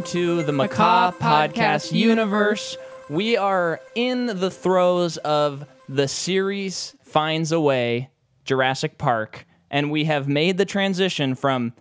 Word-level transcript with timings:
welcome 0.00 0.12
to 0.12 0.42
the 0.44 0.52
Macaw 0.52 1.10
Macaw 1.10 1.18
Podcast 1.18 1.52
Podcast 1.52 1.92
universe. 1.92 2.78
We 3.10 3.36
are 3.36 3.80
in 3.94 4.26
the 4.26 4.50
throes 4.50 5.18
of 5.18 5.66
the 5.90 6.08
series 6.08 6.96
Finds 7.04 7.52
a 7.52 7.60
Way, 7.60 8.08
Jurassic 8.46 8.96
Park, 8.96 9.46
and 9.70 9.90
we 9.90 10.04
have 10.04 10.26
made 10.26 10.56
the 10.56 10.64
transition 10.64 11.34
from 11.34 11.74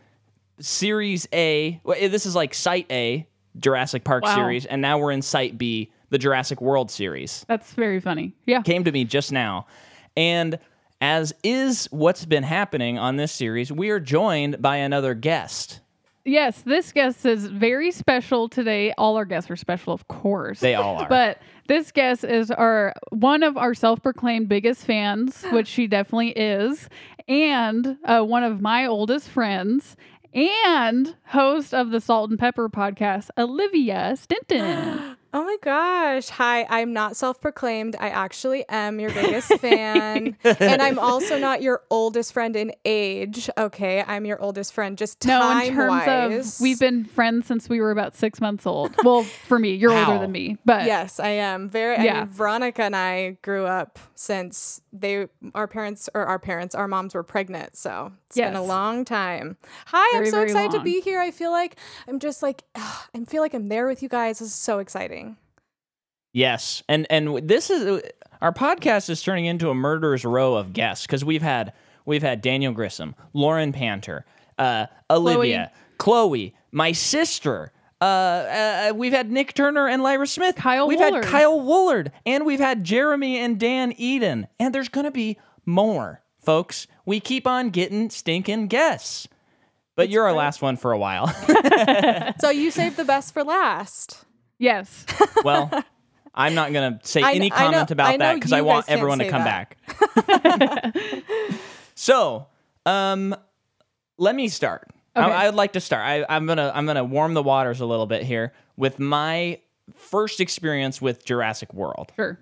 Series 0.59 1.29
A. 1.31 1.79
well, 1.85 1.95
eh, 1.97 2.09
This 2.09 2.25
is 2.25 2.35
like 2.35 2.53
Site 2.53 2.87
A, 2.91 3.25
Jurassic 3.57 4.03
Park 4.03 4.25
Wow. 4.25 4.35
series, 4.35 4.65
and 4.65 4.81
now 4.81 4.97
we're 4.97 5.11
in 5.11 5.21
Site 5.21 5.57
B, 5.57 5.89
the 6.09 6.17
Jurassic 6.17 6.59
World 6.59 6.91
series 6.91 7.45
That's 7.47 7.71
very 7.71 8.01
funny. 8.01 8.33
Yeah. 8.45 8.63
came 8.63 8.83
to 8.83 8.91
me 8.91 9.05
just 9.05 9.31
now. 9.31 9.65
And 10.17 10.59
as 10.99 11.31
is 11.41 11.87
what's 11.91 12.25
been 12.25 12.43
happening 12.43 12.97
on 12.99 13.15
this 13.15 13.31
series, 13.31 13.71
we 13.71 13.89
are 13.91 13.99
joined 14.01 14.61
by 14.61 14.75
another 14.77 15.13
guest. 15.13 15.79
Yes, 16.29 16.61
this 16.61 16.91
guest 16.91 17.25
is 17.25 17.47
very 17.47 17.89
special 17.91 18.47
today. 18.47 18.93
All 18.99 19.17
our 19.17 19.25
guests 19.25 19.49
are 19.49 19.55
special, 19.55 19.93
of 19.93 20.07
course. 20.07 20.59
They 20.59 20.75
all 20.75 20.97
are. 20.97 21.09
But 21.09 21.41
this 21.67 21.91
guest 21.91 22.23
is 22.23 22.51
our 22.51 22.93
one 23.09 23.41
of 23.41 23.57
our 23.57 23.73
self-proclaimed 23.73 24.47
biggest 24.47 24.85
fans, 24.85 25.43
which 25.51 25.67
she 25.67 25.87
definitely 25.87 26.29
is, 26.29 26.87
and 27.27 27.97
uh, 28.05 28.21
one 28.21 28.43
of 28.43 28.61
my 28.61 28.85
oldest 28.85 29.27
friends, 29.27 29.97
and 30.35 31.15
host 31.25 31.73
of 31.73 31.89
the 31.89 31.99
Salt 31.99 32.29
and 32.29 32.37
Pepper 32.37 32.69
podcast, 32.69 33.29
Olivia 33.35 34.15
Stinton. 34.15 35.15
Oh 35.31 35.43
my 35.43 35.57
gosh. 35.61 36.29
Hi, 36.29 36.65
I'm 36.69 36.91
not 36.91 37.15
self 37.15 37.39
proclaimed. 37.39 37.95
I 37.99 38.09
actually 38.09 38.65
am 38.67 38.99
your 38.99 39.11
biggest 39.11 39.47
fan. 39.61 40.35
and 40.43 40.81
I'm 40.81 40.97
also 40.97 41.37
not 41.37 41.61
your 41.61 41.83
oldest 41.91 42.33
friend 42.33 42.55
in 42.55 42.71
age. 42.83 43.47
Okay. 43.55 44.03
I'm 44.07 44.25
your 44.25 44.41
oldest 44.41 44.73
friend 44.73 44.97
just 44.97 45.23
no, 45.25 45.39
time 45.39 45.67
in 45.67 45.73
terms 45.75 45.89
wise. 46.07 46.55
of 46.55 46.61
we've 46.61 46.79
been 46.79 47.05
friends 47.05 47.45
since 47.45 47.69
we 47.69 47.79
were 47.79 47.91
about 47.91 48.15
six 48.15 48.41
months 48.41 48.65
old. 48.65 48.97
Well, 49.03 49.23
for 49.43 49.59
me, 49.59 49.75
you're 49.75 49.93
Wow. 49.93 50.07
older 50.13 50.19
than 50.19 50.31
me, 50.31 50.57
but 50.65 50.85
Yes, 50.87 51.19
I 51.19 51.29
am. 51.29 51.69
Very 51.69 51.95
I 51.97 52.03
Yeah. 52.05 52.19
mean 52.21 52.29
Veronica 52.29 52.81
and 52.83 52.95
I 52.95 53.37
grew 53.43 53.65
up 53.65 53.99
since 54.15 54.81
they 54.91 55.27
our 55.53 55.67
parents 55.67 56.09
or 56.13 56.25
our 56.25 56.39
parents, 56.39 56.75
our 56.75 56.87
moms 56.87 57.13
were 57.13 57.23
pregnant. 57.23 57.75
So 57.75 58.11
it's 58.27 58.35
been 58.35 58.55
a 58.55 58.63
long 58.63 59.05
time. 59.05 59.57
Hi, 59.87 60.07
Very, 60.13 60.27
I'm 60.27 60.31
so 60.31 60.37
very 60.37 60.49
excited 60.49 60.77
to 60.77 60.83
be 60.83 61.01
here. 61.01 61.19
I 61.19 61.31
feel 61.31 61.51
like 61.51 61.77
I'm 62.07 62.19
just 62.19 62.41
like 62.41 62.63
I 62.75 63.23
feel 63.27 63.41
like 63.41 63.53
I'm 63.53 63.69
there 63.69 63.87
with 63.87 64.03
you 64.03 64.09
guys. 64.09 64.39
This 64.39 64.49
is 64.49 64.55
so 64.55 64.79
exciting. 64.79 65.37
Yes, 66.33 66.83
and 66.87 67.07
and 67.09 67.47
this 67.47 67.69
is 67.69 68.01
our 68.41 68.53
podcast 68.53 69.09
is 69.09 69.21
turning 69.21 69.45
into 69.45 69.69
a 69.69 69.75
murderer's 69.75 70.23
row 70.25 70.55
of 70.55 70.73
guests 70.73 71.05
because 71.05 71.25
we've 71.25 71.41
had 71.41 71.73
we've 72.05 72.21
had 72.21 72.41
Daniel 72.41 72.73
Grissom, 72.73 73.15
Lauren 73.33 73.71
Panter, 73.71 74.25
uh, 74.57 74.87
Olivia, 75.09 75.71
Chloe, 75.97 76.53
my 76.71 76.91
sister. 76.91 77.71
Uh, 78.01 78.05
uh, 78.05 78.93
we've 78.95 79.11
had 79.11 79.29
Nick 79.29 79.53
Turner 79.53 79.87
and 79.87 80.01
Lyra 80.01 80.25
Smith. 80.27 80.55
Kyle 80.55 80.87
we've 80.87 80.99
Woolard. 80.99 81.23
had 81.23 81.31
Kyle 81.31 81.59
Woolard, 81.59 82.11
and 82.25 82.45
we've 82.45 82.59
had 82.59 82.83
Jeremy 82.83 83.37
and 83.39 83.59
Dan 83.59 83.93
Eden, 83.97 84.47
and 84.59 84.73
there's 84.73 84.87
gonna 84.89 85.11
be 85.11 85.37
more, 85.65 86.21
folks. 86.39 86.87
We 87.05 87.19
keep 87.19 87.45
on 87.45 87.71
getting 87.71 88.09
stinking 88.09 88.67
guests, 88.67 89.27
but 89.95 90.07
you're 90.09 90.23
our 90.25 90.33
last 90.33 90.61
one 90.61 90.77
for 90.77 90.91
a 90.91 90.97
while. 90.97 91.27
So 92.39 92.49
you 92.51 92.71
saved 92.71 92.95
the 92.95 93.03
best 93.03 93.33
for 93.33 93.43
last. 93.43 94.23
yes. 94.59 95.05
well, 95.43 95.69
I'm 96.33 96.53
not 96.55 96.71
gonna 96.71 96.99
say 97.03 97.21
I- 97.21 97.33
any 97.33 97.51
I 97.51 97.55
know- 97.57 97.71
comment 97.71 97.91
about 97.91 98.07
I 98.11 98.17
that 98.17 98.35
because 98.35 98.53
I 98.53 98.61
want 98.61 98.85
everyone 98.87 99.19
to 99.19 99.29
come 99.29 99.43
that. 99.43 99.75
back. 100.25 100.95
so, 101.95 102.47
um, 102.85 103.35
let 104.17 104.35
me 104.35 104.47
start. 104.47 104.87
Okay. 105.15 105.25
I, 105.25 105.45
would 105.47 105.55
like 105.55 105.73
to 105.73 105.79
start. 105.79 106.03
I, 106.05 106.25
I'm 106.29 106.45
gonna 106.45 106.71
I'm 106.73 106.85
gonna 106.85 107.03
warm 107.03 107.33
the 107.33 107.43
waters 107.43 107.79
a 107.79 107.85
little 107.85 108.05
bit 108.05 108.23
here 108.23 108.53
with 108.77 108.99
my 108.99 109.59
first 109.95 110.39
experience 110.39 111.01
with 111.01 111.25
Jurassic 111.25 111.73
World. 111.73 112.11
Sure. 112.15 112.39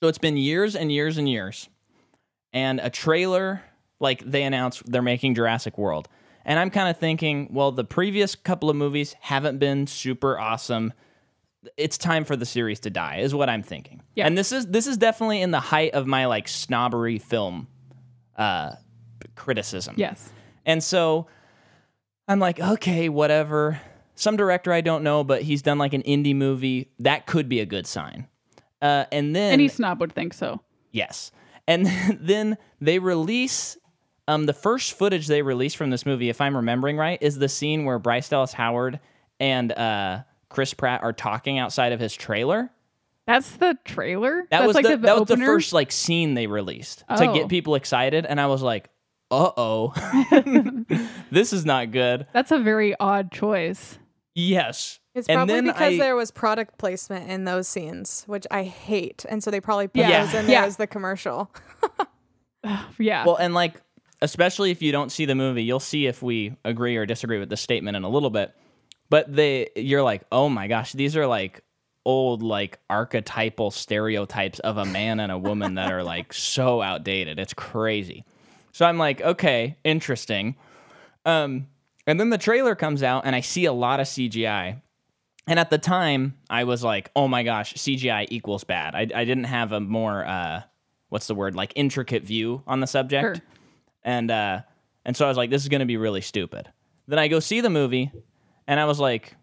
So 0.00 0.08
it's 0.08 0.18
been 0.18 0.36
years 0.36 0.76
and 0.76 0.92
years 0.92 1.18
and 1.18 1.28
years, 1.28 1.68
and 2.52 2.80
a 2.80 2.90
trailer 2.90 3.62
like 4.00 4.22
they 4.24 4.42
announced 4.42 4.90
they're 4.90 5.02
making 5.02 5.34
Jurassic 5.34 5.78
World, 5.78 6.08
and 6.44 6.58
I'm 6.58 6.70
kind 6.70 6.88
of 6.88 6.98
thinking, 6.98 7.48
well, 7.52 7.72
the 7.72 7.84
previous 7.84 8.34
couple 8.34 8.70
of 8.70 8.76
movies 8.76 9.14
haven't 9.20 9.58
been 9.58 9.86
super 9.86 10.38
awesome. 10.38 10.92
It's 11.76 11.98
time 11.98 12.24
for 12.24 12.36
the 12.36 12.46
series 12.46 12.80
to 12.80 12.90
die, 12.90 13.18
is 13.18 13.34
what 13.34 13.48
I'm 13.48 13.62
thinking. 13.62 14.02
Yeah. 14.14 14.26
And 14.26 14.36
this 14.36 14.52
is 14.52 14.66
this 14.66 14.86
is 14.86 14.96
definitely 14.96 15.42
in 15.42 15.50
the 15.50 15.60
height 15.60 15.94
of 15.94 16.06
my 16.06 16.26
like 16.26 16.48
snobbery 16.48 17.18
film 17.18 17.68
uh, 18.36 18.72
criticism. 19.34 19.94
Yes. 19.96 20.30
And 20.64 20.82
so 20.82 21.26
I'm 22.28 22.38
like, 22.38 22.60
okay, 22.60 23.08
whatever. 23.08 23.80
Some 24.14 24.36
director 24.36 24.72
I 24.72 24.80
don't 24.82 25.02
know, 25.02 25.24
but 25.24 25.42
he's 25.42 25.62
done 25.62 25.78
like 25.78 25.94
an 25.94 26.02
indie 26.02 26.36
movie. 26.36 26.90
That 26.98 27.26
could 27.26 27.48
be 27.48 27.60
a 27.60 27.66
good 27.66 27.86
sign. 27.86 28.26
Uh, 28.82 29.06
and 29.10 29.34
then 29.34 29.52
Any 29.52 29.68
snob 29.68 30.00
would 30.00 30.12
think 30.12 30.34
so. 30.34 30.60
Yes. 30.92 31.32
And 31.66 31.86
then 32.20 32.58
they 32.80 32.98
release 32.98 33.76
um 34.26 34.44
the 34.46 34.52
first 34.52 34.92
footage 34.92 35.26
they 35.26 35.42
released 35.42 35.76
from 35.76 35.90
this 35.90 36.04
movie, 36.04 36.28
if 36.28 36.40
I'm 36.40 36.54
remembering 36.56 36.96
right, 36.96 37.18
is 37.22 37.38
the 37.38 37.48
scene 37.48 37.84
where 37.84 37.98
Bryce 37.98 38.28
Dallas 38.28 38.52
Howard 38.52 39.00
and 39.40 39.72
uh 39.72 40.22
Chris 40.50 40.74
Pratt 40.74 41.02
are 41.02 41.12
talking 41.12 41.58
outside 41.58 41.92
of 41.92 42.00
his 42.00 42.14
trailer. 42.14 42.70
That's 43.26 43.50
the 43.56 43.76
trailer. 43.84 44.46
That 44.50 44.60
That's 44.60 44.66
was 44.66 44.74
like 44.74 44.84
the, 44.84 44.96
the, 44.96 45.06
that 45.06 45.18
was 45.20 45.28
the 45.28 45.36
first 45.36 45.72
like 45.74 45.92
scene 45.92 46.34
they 46.34 46.46
released 46.46 47.00
to 47.08 47.28
Oh. 47.28 47.34
get 47.34 47.48
people 47.48 47.74
excited, 47.74 48.24
and 48.26 48.40
I 48.40 48.46
was 48.46 48.62
like, 48.62 48.88
uh 49.30 49.50
oh, 49.56 49.92
this 51.30 51.52
is 51.52 51.64
not 51.64 51.90
good. 51.90 52.26
That's 52.32 52.50
a 52.50 52.58
very 52.58 52.94
odd 52.98 53.30
choice. 53.30 53.98
Yes. 54.34 55.00
It's 55.14 55.28
and 55.28 55.36
probably 55.36 55.54
then 55.54 55.64
because 55.64 55.94
I, 55.94 55.98
there 55.98 56.14
was 56.14 56.30
product 56.30 56.78
placement 56.78 57.28
in 57.28 57.44
those 57.44 57.66
scenes, 57.66 58.22
which 58.28 58.46
I 58.52 58.62
hate. 58.62 59.24
And 59.28 59.42
so 59.42 59.50
they 59.50 59.60
probably 59.60 59.88
put 59.88 59.96
Yeah. 60.02 60.24
those 60.24 60.34
in 60.34 60.48
Yeah. 60.48 60.60
there 60.60 60.64
as 60.68 60.76
the 60.76 60.86
commercial. 60.86 61.50
Yeah. 62.98 63.24
Well, 63.24 63.36
and 63.36 63.54
like, 63.54 63.80
especially 64.20 64.70
if 64.72 64.82
you 64.82 64.90
don't 64.92 65.10
see 65.10 65.24
the 65.24 65.34
movie, 65.36 65.62
you'll 65.62 65.78
see 65.80 66.06
if 66.06 66.22
we 66.22 66.56
agree 66.64 66.96
or 66.96 67.06
disagree 67.06 67.38
with 67.38 67.48
the 67.48 67.56
statement 67.56 67.96
in 67.96 68.02
a 68.04 68.08
little 68.08 68.30
bit. 68.30 68.54
But 69.10 69.34
they, 69.34 69.68
you're 69.76 70.02
like, 70.02 70.22
oh 70.32 70.48
my 70.48 70.66
gosh, 70.66 70.92
these 70.92 71.16
are 71.16 71.26
like 71.26 71.62
old, 72.04 72.42
like 72.42 72.78
archetypal 72.90 73.70
stereotypes 73.70 74.58
of 74.58 74.76
a 74.76 74.84
man 74.84 75.20
and 75.20 75.30
a 75.32 75.38
woman 75.38 75.74
that 75.74 75.92
are 75.92 76.02
like 76.02 76.32
so 76.32 76.82
outdated. 76.82 77.38
It's 77.38 77.54
crazy. 77.54 78.24
So 78.78 78.86
I'm 78.86 78.96
like, 78.96 79.20
okay, 79.20 79.76
interesting. 79.82 80.54
Um, 81.24 81.66
and 82.06 82.20
then 82.20 82.30
the 82.30 82.38
trailer 82.38 82.76
comes 82.76 83.02
out, 83.02 83.26
and 83.26 83.34
I 83.34 83.40
see 83.40 83.64
a 83.64 83.72
lot 83.72 83.98
of 83.98 84.06
CGI. 84.06 84.80
And 85.48 85.58
at 85.58 85.68
the 85.68 85.78
time, 85.78 86.38
I 86.48 86.62
was 86.62 86.84
like, 86.84 87.10
oh 87.16 87.26
my 87.26 87.42
gosh, 87.42 87.74
CGI 87.74 88.28
equals 88.30 88.62
bad. 88.62 88.94
I, 88.94 89.00
I 89.00 89.24
didn't 89.24 89.46
have 89.46 89.72
a 89.72 89.80
more, 89.80 90.24
uh, 90.24 90.62
what's 91.08 91.26
the 91.26 91.34
word, 91.34 91.56
like 91.56 91.72
intricate 91.74 92.22
view 92.22 92.62
on 92.68 92.78
the 92.78 92.86
subject. 92.86 93.38
Sure. 93.38 93.44
And, 94.04 94.30
uh, 94.30 94.60
and 95.04 95.16
so 95.16 95.24
I 95.24 95.28
was 95.28 95.36
like, 95.36 95.50
this 95.50 95.62
is 95.62 95.68
going 95.68 95.80
to 95.80 95.84
be 95.84 95.96
really 95.96 96.20
stupid. 96.20 96.70
Then 97.08 97.18
I 97.18 97.26
go 97.26 97.40
see 97.40 97.60
the 97.60 97.70
movie, 97.70 98.12
and 98.68 98.78
I 98.78 98.84
was 98.84 99.00
like, 99.00 99.34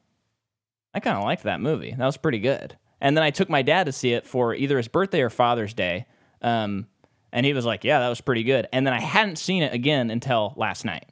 I 0.94 1.02
kind 1.02 1.18
of 1.18 1.26
liked 1.26 1.44
that 1.44 1.60
movie. 1.60 1.92
That 1.92 2.06
was 2.06 2.16
pretty 2.16 2.40
good. 2.40 2.78
And 3.02 3.18
then 3.18 3.24
I 3.26 3.32
took 3.32 3.50
my 3.50 3.64
dad 3.64 3.88
to 3.88 3.92
see 3.92 4.14
it 4.14 4.26
for 4.26 4.56
either 4.56 4.78
his 4.78 4.88
birthday 4.88 5.20
or 5.20 5.30
Father's 5.30 5.74
Day. 5.74 6.06
Um, 6.42 6.88
and 7.36 7.46
he 7.46 7.54
was 7.54 7.66
like, 7.66 7.84
yeah, 7.84 8.00
that 8.00 8.08
was 8.08 8.22
pretty 8.22 8.44
good. 8.44 8.68
And 8.72 8.88
then 8.88 8.94
I 8.94 9.02
hadn't 9.02 9.36
seen 9.36 9.62
it 9.62 9.74
again 9.74 10.10
until 10.10 10.54
last 10.56 10.86
night. 10.86 11.06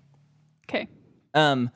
okay. 0.69 0.87
Um, 1.33 1.69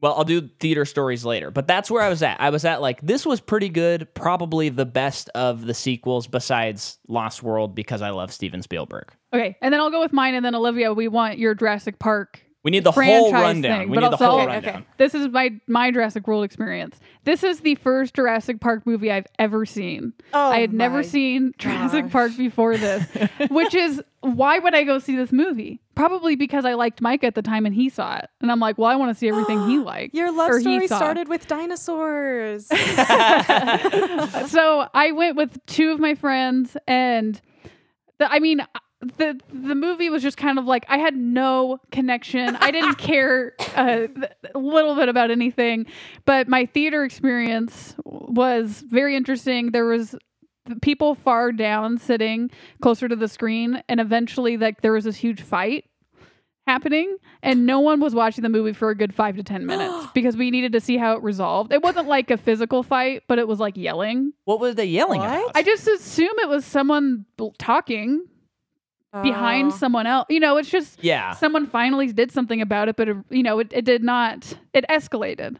well, 0.00 0.14
I'll 0.14 0.24
do 0.24 0.48
theater 0.60 0.84
stories 0.84 1.24
later, 1.24 1.50
but 1.50 1.66
that's 1.66 1.90
where 1.90 2.02
I 2.02 2.08
was 2.08 2.22
at. 2.22 2.40
I 2.40 2.50
was 2.50 2.64
at 2.64 2.80
like 2.80 3.00
this 3.02 3.26
was 3.26 3.40
pretty 3.40 3.68
good, 3.68 4.12
probably 4.14 4.68
the 4.68 4.86
best 4.86 5.28
of 5.34 5.66
the 5.66 5.74
sequels 5.74 6.26
besides 6.26 6.98
Lost 7.08 7.42
World 7.42 7.74
because 7.74 8.00
I 8.00 8.10
love 8.10 8.32
Steven 8.32 8.62
Spielberg. 8.62 9.12
Okay. 9.32 9.56
And 9.60 9.72
then 9.72 9.80
I'll 9.80 9.90
go 9.90 10.00
with 10.00 10.12
mine. 10.12 10.34
And 10.34 10.44
then 10.44 10.54
Olivia, 10.54 10.92
we 10.92 11.08
want 11.08 11.38
your 11.38 11.54
Jurassic 11.54 11.98
Park. 11.98 12.40
We 12.64 12.70
need 12.70 12.84
the 12.84 12.92
franchise 12.92 13.18
whole 13.20 13.32
rundown. 13.32 13.80
thing, 13.80 13.90
we 13.90 13.96
but 13.96 14.00
need 14.02 14.06
the 14.06 14.12
also- 14.12 14.26
whole 14.26 14.40
Okay, 14.42 14.56
okay. 14.58 14.66
rundown. 14.66 14.86
This 14.98 15.14
is 15.16 15.28
my 15.28 15.50
my 15.66 15.90
Jurassic 15.90 16.28
World 16.28 16.44
experience. 16.44 17.00
This 17.24 17.42
is 17.42 17.60
the 17.60 17.74
first 17.74 18.14
Jurassic 18.14 18.60
Park 18.60 18.86
movie 18.86 19.10
I've 19.10 19.26
ever 19.38 19.66
seen. 19.66 20.12
Oh 20.32 20.50
I 20.50 20.60
had 20.60 20.72
never 20.72 21.02
seen 21.02 21.54
Jurassic 21.58 22.04
gosh. 22.04 22.12
Park 22.12 22.36
before 22.36 22.76
this, 22.76 23.04
which 23.50 23.74
is 23.74 24.00
why 24.20 24.60
would 24.60 24.74
I 24.76 24.84
go 24.84 25.00
see 25.00 25.16
this 25.16 25.32
movie? 25.32 25.80
Probably 25.96 26.36
because 26.36 26.64
I 26.64 26.74
liked 26.74 27.00
Mike 27.02 27.24
at 27.24 27.34
the 27.34 27.42
time 27.42 27.66
and 27.66 27.74
he 27.74 27.88
saw 27.88 28.16
it, 28.18 28.26
and 28.40 28.50
I'm 28.52 28.60
like, 28.60 28.78
well, 28.78 28.88
I 28.88 28.94
want 28.94 29.10
to 29.12 29.18
see 29.18 29.28
everything 29.28 29.66
he 29.68 29.78
liked. 29.80 30.14
Your 30.14 30.30
love 30.30 30.52
story 30.60 30.86
started 30.86 31.26
with 31.28 31.48
dinosaurs. 31.48 32.66
so 34.46 34.86
I 34.94 35.12
went 35.12 35.36
with 35.36 35.58
two 35.66 35.90
of 35.90 35.98
my 36.00 36.14
friends, 36.14 36.76
and 36.86 37.40
the, 38.18 38.30
I 38.32 38.38
mean, 38.38 38.64
the 39.18 39.38
the 39.52 39.74
movie 39.74 40.08
was 40.10 40.22
just 40.22 40.36
kind 40.36 40.58
of 40.58 40.64
like 40.64 40.84
I 40.88 40.98
had 40.98 41.16
no 41.16 41.78
connection. 41.90 42.56
I 42.56 42.70
didn't 42.70 42.94
care 42.98 43.54
uh, 43.76 44.06
a 44.54 44.58
little 44.58 44.94
bit 44.94 45.08
about 45.08 45.30
anything, 45.30 45.86
but 46.24 46.48
my 46.48 46.66
theater 46.66 47.04
experience 47.04 47.94
was 48.04 48.82
very 48.86 49.16
interesting. 49.16 49.72
There 49.72 49.86
was 49.86 50.14
people 50.80 51.14
far 51.16 51.50
down 51.52 51.98
sitting 51.98 52.50
closer 52.80 53.08
to 53.08 53.16
the 53.16 53.28
screen, 53.28 53.82
and 53.88 53.98
eventually, 54.00 54.56
like 54.56 54.80
there 54.82 54.92
was 54.92 55.04
this 55.04 55.16
huge 55.16 55.40
fight 55.42 55.84
happening, 56.68 57.16
and 57.42 57.66
no 57.66 57.80
one 57.80 57.98
was 58.00 58.14
watching 58.14 58.42
the 58.42 58.48
movie 58.48 58.72
for 58.72 58.90
a 58.90 58.94
good 58.94 59.12
five 59.12 59.34
to 59.36 59.42
ten 59.42 59.66
minutes 59.66 60.06
because 60.14 60.36
we 60.36 60.50
needed 60.52 60.72
to 60.72 60.80
see 60.80 60.96
how 60.96 61.14
it 61.16 61.22
resolved. 61.24 61.72
It 61.72 61.82
wasn't 61.82 62.06
like 62.06 62.30
a 62.30 62.36
physical 62.36 62.84
fight, 62.84 63.24
but 63.26 63.40
it 63.40 63.48
was 63.48 63.58
like 63.58 63.76
yelling. 63.76 64.32
What 64.44 64.60
were 64.60 64.72
they 64.72 64.84
yelling 64.86 65.20
What? 65.20 65.28
about? 65.40 65.52
I 65.56 65.64
just 65.64 65.88
assume 65.88 66.38
it 66.38 66.48
was 66.48 66.64
someone 66.64 67.26
bl- 67.36 67.48
talking 69.12 69.30
behind 69.30 69.72
Oh. 69.72 69.76
someone 69.76 70.06
else. 70.06 70.26
You 70.28 70.40
know, 70.40 70.56
it's 70.56 70.70
just 70.70 71.02
yeah. 71.02 71.32
someone 71.32 71.66
finally 71.66 72.12
did 72.12 72.32
something 72.32 72.60
about 72.60 72.88
it, 72.88 72.96
but 72.96 73.08
it, 73.08 73.16
you 73.30 73.42
know, 73.42 73.58
it, 73.58 73.68
it 73.72 73.84
did 73.84 74.02
not. 74.02 74.54
It 74.72 74.84
escalated, 74.88 75.56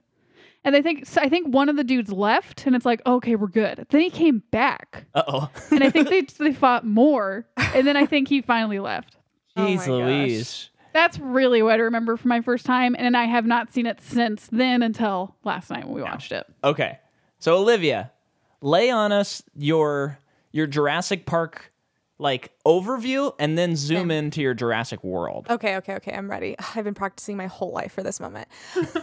and 0.65 0.75
I 0.77 0.83
think 0.83 1.07
so 1.07 1.21
I 1.21 1.29
think 1.29 1.49
one 1.55 1.69
of 1.69 1.77
the 1.77 1.85
dudes 1.85 2.11
left, 2.13 2.67
and 2.67 2.75
it's 2.75 2.87
like, 2.87 3.03
okay, 3.07 3.37
we're 3.37 3.47
good. 3.49 3.87
Then 3.91 4.01
he 4.01 4.11
came 4.11 4.43
back, 4.51 5.05
Uh 5.15 5.23
oh. 5.29 5.51
and 5.71 5.83
I 5.85 5.91
think 5.91 6.09
they 6.09 6.23
they 6.39 6.53
fought 6.53 6.87
more, 6.87 7.47
and 7.57 7.87
then 7.87 7.97
I 7.97 8.07
think 8.07 8.29
he 8.29 8.41
finally 8.43 8.79
left. 8.79 9.17
Oh 9.55 9.65
my 9.65 9.69
Jeez 9.71 9.77
gosh. 9.79 9.87
Louise. 9.89 10.69
That's 10.95 11.19
really 11.19 11.63
what 11.63 11.73
I 11.75 11.83
remember 11.83 12.17
from 12.17 12.31
my 12.31 12.41
first 12.43 12.65
time, 12.67 12.95
and 12.99 13.17
I 13.17 13.25
have 13.25 13.45
not 13.47 13.73
seen 13.73 13.85
it 13.87 14.01
since 14.01 14.47
then 14.51 14.83
until 14.83 15.37
last 15.45 15.71
night 15.71 15.85
when 15.87 15.95
we 15.95 16.03
watched 16.03 16.33
it. 16.33 16.47
Okay. 16.65 16.99
So 17.39 17.57
Olivia, 17.59 18.13
lay 18.63 18.91
on 18.91 19.11
us 19.13 19.43
your 19.57 20.19
your 20.53 20.67
Jurassic 20.67 21.25
Park 21.27 21.72
like 22.19 22.53
overview 22.65 23.35
and 23.39 23.59
then 23.59 23.75
zoom 23.75 24.11
into 24.11 24.41
your 24.41 24.55
Jurassic 24.55 25.03
World. 25.03 25.47
Okay, 25.51 25.77
okay, 25.77 25.95
okay. 25.95 26.13
I'm 26.13 26.31
ready. 26.31 26.55
I've 26.75 26.85
been 26.85 26.95
practicing 26.95 27.37
my 27.37 27.47
whole 27.47 27.73
life 27.73 27.93
for 27.93 28.03
this 28.03 28.21
moment. 28.21 28.49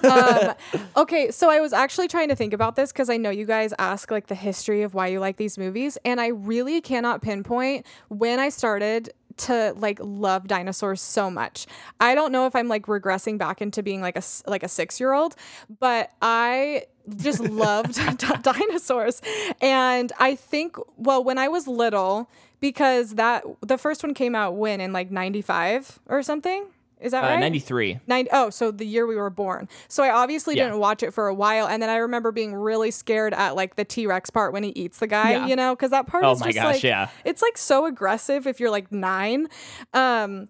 um, 0.03 0.53
okay, 0.97 1.31
so 1.31 1.49
I 1.49 1.59
was 1.59 1.73
actually 1.73 2.07
trying 2.07 2.29
to 2.29 2.35
think 2.35 2.53
about 2.53 2.75
this 2.75 2.91
because 2.91 3.09
I 3.09 3.17
know 3.17 3.29
you 3.29 3.45
guys 3.45 3.73
ask 3.77 4.09
like 4.09 4.27
the 4.27 4.35
history 4.35 4.83
of 4.83 4.93
why 4.93 5.07
you 5.07 5.19
like 5.19 5.37
these 5.37 5.57
movies, 5.57 5.97
and 6.05 6.21
I 6.21 6.27
really 6.27 6.81
cannot 6.81 7.21
pinpoint 7.21 7.85
when 8.07 8.39
I 8.39 8.49
started 8.49 9.11
to 9.37 9.73
like 9.77 9.99
love 10.01 10.47
dinosaurs 10.47 11.01
so 11.01 11.31
much. 11.31 11.65
I 11.99 12.15
don't 12.15 12.31
know 12.31 12.45
if 12.45 12.55
I'm 12.55 12.67
like 12.67 12.85
regressing 12.87 13.37
back 13.37 13.61
into 13.61 13.81
being 13.81 14.01
like 14.01 14.17
a 14.17 14.23
like 14.47 14.63
a 14.63 14.67
6-year-old, 14.67 15.35
but 15.79 16.11
I 16.21 16.83
just 17.15 17.39
loved 17.39 17.95
di- 18.17 18.41
dinosaurs. 18.41 19.21
And 19.61 20.11
I 20.19 20.35
think 20.35 20.77
well, 20.97 21.23
when 21.23 21.37
I 21.37 21.47
was 21.47 21.67
little 21.67 22.29
because 22.59 23.15
that 23.15 23.43
the 23.61 23.77
first 23.77 24.03
one 24.03 24.13
came 24.13 24.35
out 24.35 24.55
when 24.55 24.81
in 24.81 24.93
like 24.93 25.11
95 25.11 25.99
or 26.07 26.21
something. 26.23 26.65
Is 27.01 27.13
that 27.13 27.23
Uh, 27.23 27.27
right? 27.27 27.39
93. 27.39 28.01
Nine, 28.07 28.27
oh, 28.33 28.49
so 28.49 28.71
the 28.71 28.85
year 28.85 29.07
we 29.07 29.15
were 29.15 29.29
born. 29.29 29.69
So 29.87 30.03
I 30.03 30.09
obviously 30.11 30.57
Yeah. 30.57 30.65
didn't 30.65 30.79
watch 30.79 31.01
it 31.01 31.13
for 31.13 31.27
a 31.29 31.33
while, 31.33 31.65
and 31.65 31.81
then 31.81 31.89
I 31.89 31.95
remember 31.95 32.33
being 32.33 32.53
really 32.53 32.91
scared 32.91 33.33
at 33.33 33.55
like 33.55 33.77
the 33.77 33.85
T 33.85 34.05
Rex 34.05 34.29
part 34.29 34.51
when 34.51 34.63
he 34.63 34.71
eats 34.71 34.99
the 34.99 35.07
guy, 35.07 35.31
Yeah. 35.31 35.47
you 35.47 35.55
know, 35.55 35.73
because 35.75 35.91
that 35.91 36.07
part 36.07 36.25
Oh 36.25 36.33
is 36.33 36.41
my 36.41 36.47
just 36.47 36.57
gosh, 36.57 36.73
like 36.75 36.83
yeah. 36.83 37.07
it's 37.23 37.41
like 37.41 37.57
so 37.57 37.85
aggressive 37.85 38.45
if 38.47 38.59
you're 38.59 38.69
like 38.69 38.91
nine, 38.91 39.47
um, 39.93 40.49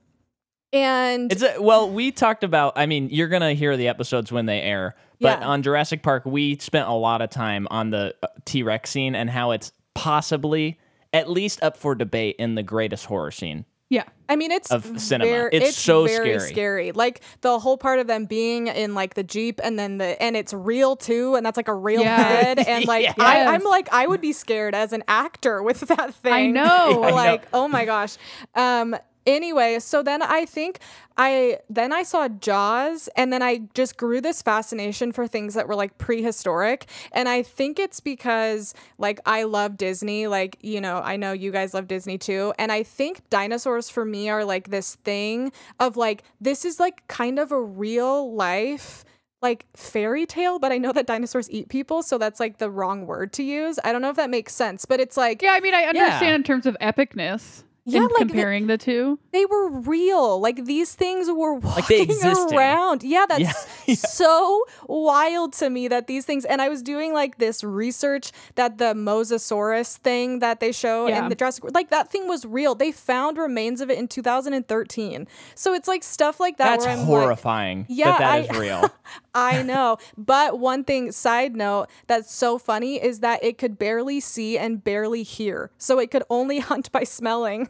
and 0.73 1.31
It's 1.31 1.43
a, 1.43 1.61
well, 1.61 1.89
we 1.89 2.11
talked 2.11 2.43
about. 2.43 2.73
I 2.75 2.85
mean, 2.87 3.09
you're 3.11 3.27
gonna 3.27 3.53
hear 3.53 3.77
the 3.77 3.87
episodes 3.87 4.31
when 4.31 4.47
they 4.47 4.61
air, 4.61 4.95
but 5.19 5.39
Yeah. 5.41 5.47
on 5.47 5.61
Jurassic 5.61 6.01
Park, 6.03 6.25
we 6.25 6.57
spent 6.57 6.87
a 6.87 6.93
lot 6.93 7.21
of 7.21 7.29
time 7.29 7.67
on 7.69 7.91
the 7.91 8.15
T 8.45 8.63
Rex 8.63 8.89
scene 8.89 9.13
and 9.15 9.29
how 9.29 9.51
it's 9.51 9.71
possibly 9.93 10.79
at 11.13 11.29
least 11.29 11.61
up 11.63 11.77
for 11.77 11.95
debate 11.95 12.35
in 12.39 12.55
the 12.55 12.63
greatest 12.63 13.05
horror 13.05 13.31
scene. 13.31 13.65
Yeah. 13.91 14.03
I 14.29 14.35
mean, 14.35 14.51
it's 14.51 14.71
of 14.71 15.01
cinema. 15.01 15.31
ver- 15.31 15.49
It's 15.51 15.75
so 15.75 16.05
very 16.05 16.37
scary. 16.37 16.49
scary. 16.51 16.91
Like 16.91 17.21
the 17.41 17.57
whole 17.57 17.75
part 17.75 17.97
of 17.97 18.05
them 18.05 18.25
being 18.25 18.67
in 18.67 18.93
like 18.93 19.15
the 19.15 19.23
jeep, 19.23 19.59
and 19.63 19.79
then 19.79 19.97
the 19.97 20.21
and 20.21 20.37
it's 20.37 20.53
real 20.53 20.95
too, 20.95 21.33
and 21.33 21.43
that's 21.43 21.57
like 21.57 21.67
a 21.67 21.73
real 21.73 22.01
Yeah. 22.03 22.15
head, 22.15 22.59
and 22.59 22.85
like 22.87 23.07
I, 23.19 23.37
Yes. 23.37 23.49
I'm 23.49 23.63
like 23.63 23.89
I 23.91 24.05
would 24.05 24.21
be 24.21 24.31
scared 24.31 24.75
as 24.75 24.93
an 24.93 25.03
actor 25.07 25.63
with 25.63 25.79
that 25.87 26.13
thing. 26.13 26.31
I 26.33 26.45
know. 26.45 26.63
I 27.03 27.09
know. 27.09 27.15
like 27.15 27.47
oh 27.51 27.67
my 27.67 27.85
gosh. 27.85 28.17
Um. 28.53 28.95
Anyway, 29.29 29.77
so 29.79 30.01
then 30.01 30.21
I 30.23 30.45
think 30.45 30.79
I 31.15 31.59
then 31.69 31.93
I 31.93 32.01
saw 32.03 32.27
Jaws, 32.27 33.09
and 33.15 33.31
then 33.31 33.43
I 33.43 33.61
just 33.75 33.95
grew 33.95 34.21
this 34.21 34.41
fascination 34.41 35.11
for 35.11 35.27
things 35.27 35.53
that 35.53 35.67
were 35.67 35.75
like 35.75 35.97
prehistoric, 35.99 36.87
and 37.11 37.29
I 37.29 37.43
think 37.43 37.77
it's 37.77 37.99
because 37.99 38.73
like 38.97 39.19
I 39.27 39.43
love 39.43 39.77
Disney, 39.77 40.25
like 40.25 40.57
you 40.61 40.81
know 40.81 40.97
I 41.03 41.15
know 41.15 41.31
you 41.31 41.51
guys 41.51 41.73
love 41.75 41.87
Disney 41.87 42.17
too, 42.17 42.53
and 42.57 42.71
I 42.71 42.81
think 42.83 43.21
dinosaurs 43.29 43.89
for 43.89 44.03
me 44.03 44.29
are 44.29 44.43
like 44.43 44.69
this 44.69 44.95
thing 44.95 45.51
of 45.79 45.95
like 45.95 46.23
this 46.41 46.65
is 46.65 46.79
like 46.79 47.07
kind 47.07 47.37
of 47.37 47.51
a 47.51 47.61
real 47.61 48.33
life 48.33 49.05
like 49.41 49.65
fairy 49.75 50.25
tale, 50.25 50.59
but 50.59 50.71
I 50.71 50.77
know 50.79 50.91
that 50.91 51.05
dinosaurs 51.07 51.49
eat 51.51 51.69
people, 51.69 52.01
so 52.03 52.17
that's 52.17 52.39
like 52.39 52.57
the 52.57 52.69
wrong 52.69 53.05
word 53.05 53.31
to 53.33 53.43
use. 53.43 53.79
I 53.83 53.91
don't 53.93 54.01
know 54.01 54.09
if 54.09 54.17
that 54.17 54.29
makes 54.29 54.53
sense, 54.55 54.85
but 54.85 54.99
it's 54.99 55.15
like 55.15 55.41
Yeah, 55.41 55.53
I 55.53 55.59
mean, 55.59 55.75
I 55.75 55.83
understand 55.83 56.21
Yeah. 56.29 56.35
in 56.35 56.43
terms 56.43 56.65
of 56.65 56.75
epicness. 56.81 57.63
Yeah, 57.93 58.01
like 58.01 58.09
the- 58.11 58.25
comparing 58.25 58.67
the 58.67 58.77
two. 58.77 59.19
they 59.31 59.45
were 59.45 59.69
real. 59.81 60.39
Like 60.39 60.65
these 60.65 60.93
things 60.95 61.27
were 61.29 61.53
walking 61.55 61.83
they 61.89 62.01
existed. 62.03 62.55
around. 62.55 63.03
Yeah, 63.03 63.25
that's 63.27 63.41
Yeah, 63.41 63.53
yeah. 63.87 63.95
so 63.95 64.63
wild 64.87 65.53
to 65.53 65.69
me 65.69 65.87
that 65.87 66.07
these 66.07 66.25
things. 66.25 66.45
And 66.45 66.61
I 66.61 66.69
was 66.69 66.81
doing 66.81 67.13
like 67.13 67.37
this 67.37 67.63
research 67.63 68.31
that 68.55 68.77
the 68.77 68.93
Mosasaurus 68.93 69.97
thing 69.97 70.39
that 70.39 70.59
they 70.59 70.71
show 70.71 71.07
Yeah. 71.07 71.23
in 71.23 71.29
the 71.29 71.35
Jurassic, 71.35 71.63
like 71.73 71.89
that 71.89 72.11
thing 72.11 72.27
was 72.27 72.45
real. 72.45 72.75
They 72.75 72.91
found 72.91 73.37
remains 73.37 73.81
of 73.81 73.89
it 73.89 73.97
in 73.97 74.07
2013. 74.07 75.27
So 75.55 75.73
it's 75.73 75.87
like 75.87 76.03
stuff 76.03 76.39
like 76.39 76.57
that. 76.57 76.69
That's 76.79 76.85
where 76.85 76.93
I'm 76.93 76.99
like, 76.99 77.07
horrifying. 77.07 77.85
Yeah, 77.89 78.17
that 78.17 78.19
that 78.19 78.43
is 78.51 78.57
I- 78.57 78.59
real. 78.59 78.89
I 79.35 79.61
know. 79.61 79.97
But 80.17 80.59
one 80.59 80.83
thing, 80.83 81.11
side 81.11 81.55
note, 81.55 81.87
that's 82.07 82.33
so 82.33 82.57
funny 82.57 83.01
is 83.01 83.19
that 83.19 83.43
it 83.43 83.57
could 83.57 83.77
barely 83.77 84.19
see 84.19 84.57
and 84.57 84.83
barely 84.83 85.23
hear. 85.23 85.71
So 85.77 85.99
it 85.99 86.11
could 86.11 86.23
only 86.29 86.59
hunt 86.69 86.91
by 86.91 87.03
smelling. 87.03 87.69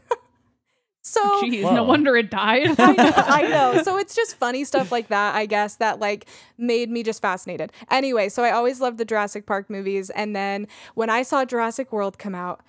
So 1.02 1.20
Jeez, 1.42 1.62
no 1.62 1.82
wonder 1.82 2.16
it 2.16 2.30
died. 2.30 2.78
I 2.78 2.92
know, 2.92 3.12
I 3.16 3.42
know. 3.48 3.82
So 3.82 3.96
it's 3.98 4.14
just 4.14 4.36
funny 4.36 4.64
stuff 4.64 4.92
like 4.92 5.08
that, 5.08 5.34
I 5.34 5.46
guess, 5.46 5.76
that 5.76 5.98
like 5.98 6.26
made 6.58 6.90
me 6.90 7.02
just 7.02 7.22
fascinated. 7.22 7.72
Anyway, 7.90 8.28
so 8.28 8.42
I 8.44 8.50
always 8.50 8.80
loved 8.80 8.98
the 8.98 9.04
Jurassic 9.04 9.46
Park 9.46 9.70
movies. 9.70 10.10
And 10.10 10.36
then 10.36 10.68
when 10.94 11.08
I 11.08 11.22
saw 11.22 11.44
Jurassic 11.44 11.92
World 11.92 12.18
come 12.18 12.34
out, 12.34 12.60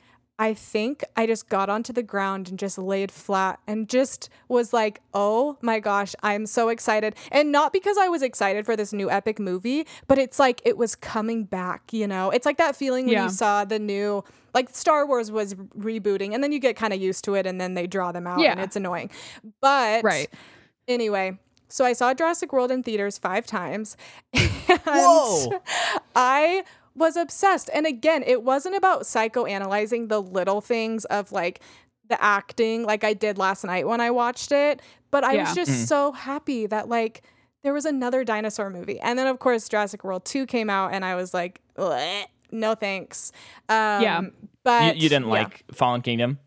I 0.41 0.55
think 0.55 1.03
I 1.15 1.27
just 1.27 1.49
got 1.49 1.69
onto 1.69 1.93
the 1.93 2.01
ground 2.01 2.49
and 2.49 2.57
just 2.57 2.79
laid 2.79 3.11
flat 3.11 3.59
and 3.67 3.87
just 3.87 4.27
was 4.47 4.73
like, 4.73 4.99
oh 5.13 5.55
my 5.61 5.79
gosh, 5.79 6.15
I'm 6.23 6.47
so 6.47 6.69
excited. 6.69 7.15
And 7.31 7.51
not 7.51 7.71
because 7.71 7.95
I 7.99 8.07
was 8.07 8.23
excited 8.23 8.65
for 8.65 8.75
this 8.75 8.91
new 8.91 9.11
epic 9.11 9.39
movie, 9.39 9.85
but 10.07 10.17
it's 10.17 10.39
like 10.39 10.59
it 10.65 10.77
was 10.77 10.95
coming 10.95 11.43
back, 11.43 11.93
you 11.93 12.07
know? 12.07 12.31
It's 12.31 12.47
like 12.47 12.57
that 12.57 12.75
feeling 12.75 13.05
when 13.05 13.13
Yeah. 13.13 13.25
you 13.25 13.29
saw 13.29 13.65
the 13.65 13.77
new, 13.77 14.23
like 14.55 14.69
Star 14.71 15.05
Wars 15.05 15.31
was 15.31 15.53
rebooting 15.77 16.33
and 16.33 16.43
then 16.43 16.51
you 16.51 16.57
get 16.59 16.75
kind 16.75 16.91
of 16.91 16.99
used 16.99 17.23
to 17.25 17.35
it 17.35 17.45
and 17.45 17.61
then 17.61 17.75
they 17.75 17.85
draw 17.85 18.11
them 18.11 18.25
out 18.25 18.43
and 18.43 18.59
it's 18.59 18.75
annoying. 18.75 19.11
But 19.61 20.03
right. 20.03 20.27
Anyway, 20.87 21.37
so 21.67 21.85
I 21.85 21.93
saw 21.93 22.15
Jurassic 22.15 22.51
World 22.51 22.71
in 22.71 22.81
theaters 22.81 23.19
five 23.19 23.45
times. 23.45 23.95
And 24.71 24.79
Whoa. 24.85 25.61
I 26.15 26.63
was 26.95 27.15
obsessed. 27.15 27.69
And 27.73 27.85
again, 27.85 28.23
it 28.25 28.43
wasn't 28.43 28.75
about 28.75 29.03
psychoanalyzing 29.03 30.09
the 30.09 30.21
little 30.21 30.61
things 30.61 31.05
of 31.05 31.31
like 31.31 31.61
the 32.09 32.21
acting 32.21 32.83
like 32.83 33.03
I 33.03 33.13
did 33.13 33.37
last 33.37 33.63
night 33.63 33.87
when 33.87 34.01
I 34.01 34.11
watched 34.11 34.51
it, 34.51 34.81
but 35.11 35.23
I 35.23 35.33
Yeah. 35.33 35.43
was 35.43 35.55
just 35.55 35.87
so 35.87 36.11
happy 36.11 36.65
that 36.67 36.89
like 36.89 37.23
there 37.63 37.73
was 37.73 37.85
another 37.85 38.23
dinosaur 38.23 38.69
movie. 38.69 38.99
And 38.99 39.17
then 39.17 39.27
of 39.27 39.39
course 39.39 39.69
Jurassic 39.69 40.03
World 40.03 40.25
2 40.25 40.45
came 40.45 40.69
out 40.69 40.93
and 40.93 41.05
I 41.05 41.15
was 41.15 41.33
like, 41.33 41.61
no 41.77 42.75
thanks. 42.75 43.31
Um 43.69 44.01
Yeah. 44.01 44.21
You, 44.21 44.31
but 44.63 44.97
you 44.97 45.09
didn't 45.09 45.25
yeah. 45.27 45.31
like 45.31 45.63
Fallen 45.71 46.01
Kingdom? 46.01 46.39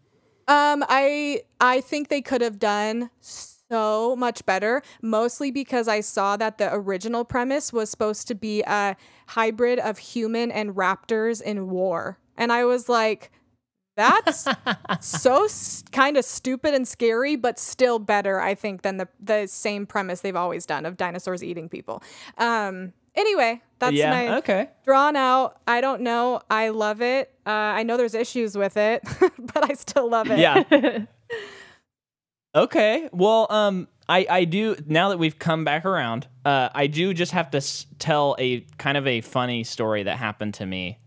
Um, 0.46 0.84
I 0.88 1.42
I 1.58 1.80
think 1.80 2.08
they 2.08 2.20
could 2.20 2.42
have 2.42 2.58
done 2.58 3.08
so 3.20 3.53
much 3.70 4.44
better, 4.46 4.82
mostly 5.02 5.50
because 5.50 5.88
I 5.88 6.00
saw 6.00 6.36
that 6.36 6.58
the 6.58 6.72
original 6.72 7.24
premise 7.24 7.72
was 7.72 7.90
supposed 7.90 8.28
to 8.28 8.34
be 8.34 8.62
a 8.66 8.96
hybrid 9.28 9.78
of 9.78 9.98
human 9.98 10.50
and 10.50 10.74
raptors 10.74 11.42
in 11.42 11.70
war. 11.70 12.18
And 12.36 12.52
I 12.52 12.64
was 12.64 12.88
like, 12.88 13.30
that's 13.96 14.46
so 15.00 15.44
s- 15.44 15.84
kind 15.92 16.16
of 16.16 16.24
stupid 16.24 16.74
and 16.74 16.86
scary, 16.86 17.36
but 17.36 17.58
still 17.58 17.98
better, 17.98 18.40
I 18.40 18.54
think, 18.54 18.82
than 18.82 18.96
the 18.96 19.08
the 19.20 19.46
same 19.46 19.86
premise 19.86 20.20
they've 20.20 20.34
always 20.36 20.66
done 20.66 20.84
of 20.84 20.96
dinosaurs 20.96 21.44
eating 21.44 21.68
people. 21.68 22.02
Um, 22.38 22.92
anyway, 23.14 23.62
that's 23.78 23.94
yeah. 23.94 24.10
my 24.10 24.36
Okay. 24.38 24.68
drawn 24.84 25.14
out. 25.14 25.60
I 25.68 25.80
don't 25.80 26.00
know. 26.02 26.40
I 26.50 26.70
love 26.70 27.02
it. 27.02 27.32
Uh, 27.46 27.50
I 27.50 27.82
know 27.84 27.96
there's 27.96 28.14
issues 28.14 28.56
with 28.58 28.76
it, 28.76 29.02
but 29.20 29.70
I 29.70 29.74
still 29.74 30.10
love 30.10 30.28
it. 30.30 30.38
Yeah. 30.40 30.64
Okay. 32.54 33.08
Well, 33.12 33.46
um, 33.50 33.88
I 34.08 34.26
I 34.28 34.44
do 34.44 34.76
now 34.86 35.08
that 35.08 35.18
we've 35.18 35.38
come 35.38 35.64
back 35.64 35.84
around. 35.84 36.26
Uh, 36.44 36.68
I 36.74 36.86
do 36.86 37.14
just 37.14 37.32
have 37.32 37.50
to 37.52 37.58
s- 37.58 37.86
tell 37.98 38.36
a 38.38 38.60
kind 38.78 38.96
of 38.96 39.06
a 39.06 39.20
funny 39.22 39.64
story 39.64 40.02
that 40.04 40.16
happened 40.18 40.54
to 40.54 40.66
me 40.66 40.98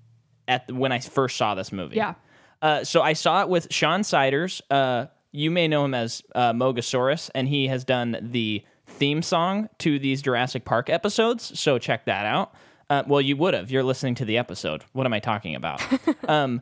at 0.47 0.67
the, 0.67 0.75
when 0.75 0.91
I 0.91 0.99
first 0.99 1.37
saw 1.37 1.55
this 1.55 1.71
movie. 1.71 1.95
Yeah. 1.97 2.15
Uh, 2.61 2.83
so 2.83 3.01
I 3.01 3.13
saw 3.13 3.41
it 3.43 3.49
with 3.49 3.67
Sean 3.71 4.03
Siders. 4.03 4.61
Uh, 4.71 5.05
you 5.31 5.51
may 5.51 5.67
know 5.67 5.85
him 5.85 5.93
as 5.93 6.23
uh, 6.33 6.53
Mogosaurus, 6.53 7.29
and 7.35 7.47
he 7.47 7.67
has 7.67 7.83
done 7.83 8.17
the 8.21 8.65
theme 8.87 9.21
song 9.21 9.69
to 9.79 9.99
these 9.99 10.21
Jurassic 10.23 10.65
Park 10.65 10.89
episodes. 10.89 11.57
So 11.59 11.77
check 11.77 12.05
that 12.05 12.25
out. 12.25 12.55
Uh, 12.89 13.03
well, 13.05 13.21
you 13.21 13.37
would 13.37 13.53
have. 13.53 13.69
You're 13.69 13.83
listening 13.83 14.15
to 14.15 14.25
the 14.25 14.37
episode. 14.37 14.83
What 14.93 15.05
am 15.05 15.13
I 15.13 15.19
talking 15.19 15.53
about? 15.55 15.81
um, 16.27 16.61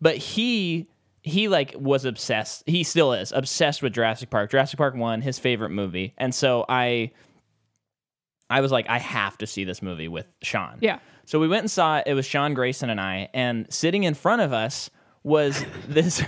but 0.00 0.16
he 0.16 0.88
he 1.26 1.48
like 1.48 1.74
was 1.76 2.04
obsessed. 2.04 2.62
He 2.66 2.84
still 2.84 3.12
is 3.12 3.32
obsessed 3.32 3.82
with 3.82 3.92
Jurassic 3.92 4.30
Park. 4.30 4.50
Jurassic 4.52 4.78
Park 4.78 4.94
1, 4.94 5.20
his 5.20 5.38
favorite 5.38 5.70
movie. 5.70 6.14
And 6.16 6.32
so 6.34 6.64
I 6.68 7.10
I 8.48 8.60
was 8.60 8.70
like 8.72 8.88
I 8.88 8.98
have 8.98 9.36
to 9.38 9.46
see 9.46 9.64
this 9.64 9.82
movie 9.82 10.08
with 10.08 10.26
Sean. 10.42 10.78
Yeah. 10.80 11.00
So 11.24 11.40
we 11.40 11.48
went 11.48 11.62
and 11.64 11.70
saw 11.70 11.98
it. 11.98 12.04
It 12.06 12.14
was 12.14 12.24
Sean 12.24 12.54
Grayson 12.54 12.88
and 12.90 13.00
I, 13.00 13.28
and 13.34 13.66
sitting 13.72 14.04
in 14.04 14.14
front 14.14 14.42
of 14.42 14.52
us 14.52 14.88
was 15.24 15.64
this 15.88 16.22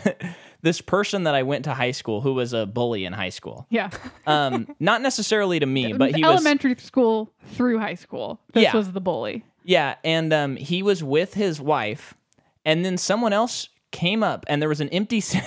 this 0.62 0.80
person 0.80 1.22
that 1.22 1.36
I 1.36 1.44
went 1.44 1.64
to 1.66 1.74
high 1.74 1.92
school 1.92 2.20
who 2.20 2.34
was 2.34 2.52
a 2.52 2.66
bully 2.66 3.04
in 3.04 3.12
high 3.12 3.28
school. 3.30 3.66
Yeah. 3.70 3.90
Um, 4.26 4.74
not 4.78 5.00
necessarily 5.00 5.58
to 5.58 5.64
me, 5.66 5.92
but 5.96 6.14
he 6.14 6.22
was 6.22 6.32
elementary 6.40 6.74
school 6.76 7.32
through 7.52 7.78
high 7.78 7.94
school. 7.94 8.40
This 8.52 8.64
Yeah. 8.64 8.76
was 8.76 8.92
the 8.92 9.00
bully. 9.00 9.42
yeah, 9.64 9.94
and 10.04 10.32
um, 10.34 10.56
he 10.56 10.82
was 10.82 11.02
with 11.02 11.32
his 11.32 11.60
wife, 11.62 12.12
and 12.66 12.84
then 12.84 12.98
someone 12.98 13.32
else 13.32 13.70
came 13.90 14.22
up, 14.22 14.44
and 14.48 14.60
there 14.62 14.68
was 14.68 14.80
an 14.80 14.88
empty 14.90 15.20
seat. 15.20 15.42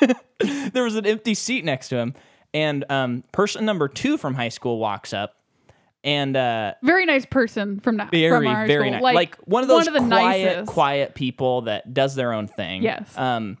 there 0.72 0.84
was 0.84 0.96
an 0.96 1.06
empty 1.06 1.34
seat 1.34 1.64
next 1.64 1.88
to 1.88 1.96
him, 1.96 2.14
and 2.54 2.84
um, 2.90 3.24
person 3.32 3.64
number 3.64 3.88
two 3.88 4.16
from 4.18 4.34
high 4.34 4.48
school 4.48 4.78
walks 4.78 5.12
up, 5.12 5.36
and 6.04 6.36
uh, 6.36 6.74
Very 6.82 7.06
nice 7.06 7.24
person 7.26 7.80
from 7.80 7.96
na- 7.96 8.08
very 8.10 8.46
from 8.46 8.46
our 8.48 8.66
very 8.66 8.90
nice 8.90 9.02
like, 9.02 9.36
one 9.44 9.62
of 9.62 9.68
those 9.68 9.86
one 9.86 9.96
of 9.96 10.02
the 10.02 10.08
quiet 10.08 10.56
nicest. 10.56 10.72
quiet 10.72 11.14
people 11.14 11.62
that 11.62 11.94
does 11.94 12.14
their 12.14 12.32
own 12.32 12.48
thing 12.48 12.82
Yes. 12.82 13.16
um 13.16 13.56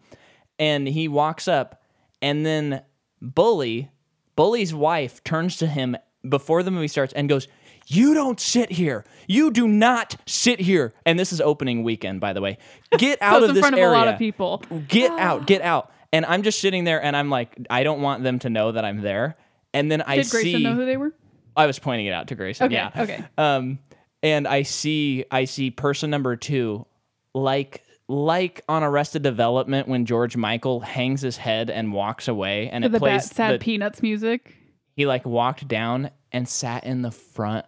and 0.58 0.86
he 0.88 1.06
walks 1.08 1.46
up 1.46 1.82
and 2.20 2.44
then 2.44 2.82
bully 3.20 3.90
bully's 4.34 4.74
wife 4.74 5.22
turns 5.22 5.56
to 5.58 5.66
him 5.68 5.96
before 6.28 6.62
the 6.64 6.70
movie 6.72 6.88
starts 6.88 7.12
and 7.12 7.28
goes 7.28 7.46
you 7.94 8.14
don't 8.14 8.40
sit 8.40 8.70
here 8.72 9.04
you 9.26 9.50
do 9.50 9.66
not 9.68 10.16
sit 10.26 10.60
here 10.60 10.92
and 11.06 11.18
this 11.18 11.32
is 11.32 11.40
opening 11.40 11.82
weekend 11.82 12.20
by 12.20 12.32
the 12.32 12.40
way 12.40 12.58
get 12.98 13.18
out 13.22 13.42
it's 13.42 13.44
of 13.44 13.48
in 13.50 13.54
this 13.56 13.62
front 13.62 13.74
of 13.74 13.78
area 13.80 13.90
a 13.90 13.98
lot 13.98 14.08
of 14.08 14.18
people. 14.18 14.62
get 14.88 15.10
out 15.18 15.46
get 15.46 15.62
out 15.62 15.90
and 16.12 16.24
i'm 16.26 16.42
just 16.42 16.60
sitting 16.60 16.84
there 16.84 17.02
and 17.02 17.16
i'm 17.16 17.30
like 17.30 17.56
i 17.70 17.82
don't 17.82 18.00
want 18.02 18.22
them 18.22 18.38
to 18.38 18.50
know 18.50 18.72
that 18.72 18.84
i'm 18.84 19.00
there 19.00 19.36
and 19.74 19.90
then 19.90 20.02
i 20.02 20.22
see. 20.22 20.22
Did 20.22 20.30
Grayson 20.30 20.62
know 20.64 20.74
who 20.74 20.86
they 20.86 20.96
were? 20.96 21.12
I 21.56 21.66
was 21.66 21.78
pointing 21.78 22.06
it 22.06 22.12
out 22.12 22.28
to 22.28 22.34
Grayson. 22.34 22.66
Okay, 22.66 22.74
Yeah. 22.76 22.90
okay. 22.96 23.24
Um, 23.36 23.78
and 24.22 24.46
I 24.48 24.62
see 24.62 25.24
I 25.30 25.44
see 25.44 25.70
person 25.70 26.08
number 26.08 26.34
two, 26.36 26.86
like 27.34 27.82
like 28.08 28.62
on 28.68 28.82
Arrested 28.82 29.22
Development 29.22 29.86
when 29.88 30.06
George 30.06 30.36
Michael 30.36 30.80
hangs 30.80 31.20
his 31.22 31.36
head 31.36 31.68
and 31.70 31.92
walks 31.92 32.28
away, 32.28 32.68
and 32.70 32.84
The 32.84 32.88
it 32.88 32.92
bad, 32.92 32.98
plays. 33.00 33.30
sad 33.30 33.54
the- 33.54 33.58
Peanuts 33.58 34.02
music. 34.02 34.54
he 34.94 35.04
like 35.06 35.26
walked 35.26 35.66
down 35.68 36.10
and 36.32 36.48
sat 36.48 36.84
in 36.84 37.02
the 37.02 37.10
front 37.10 37.66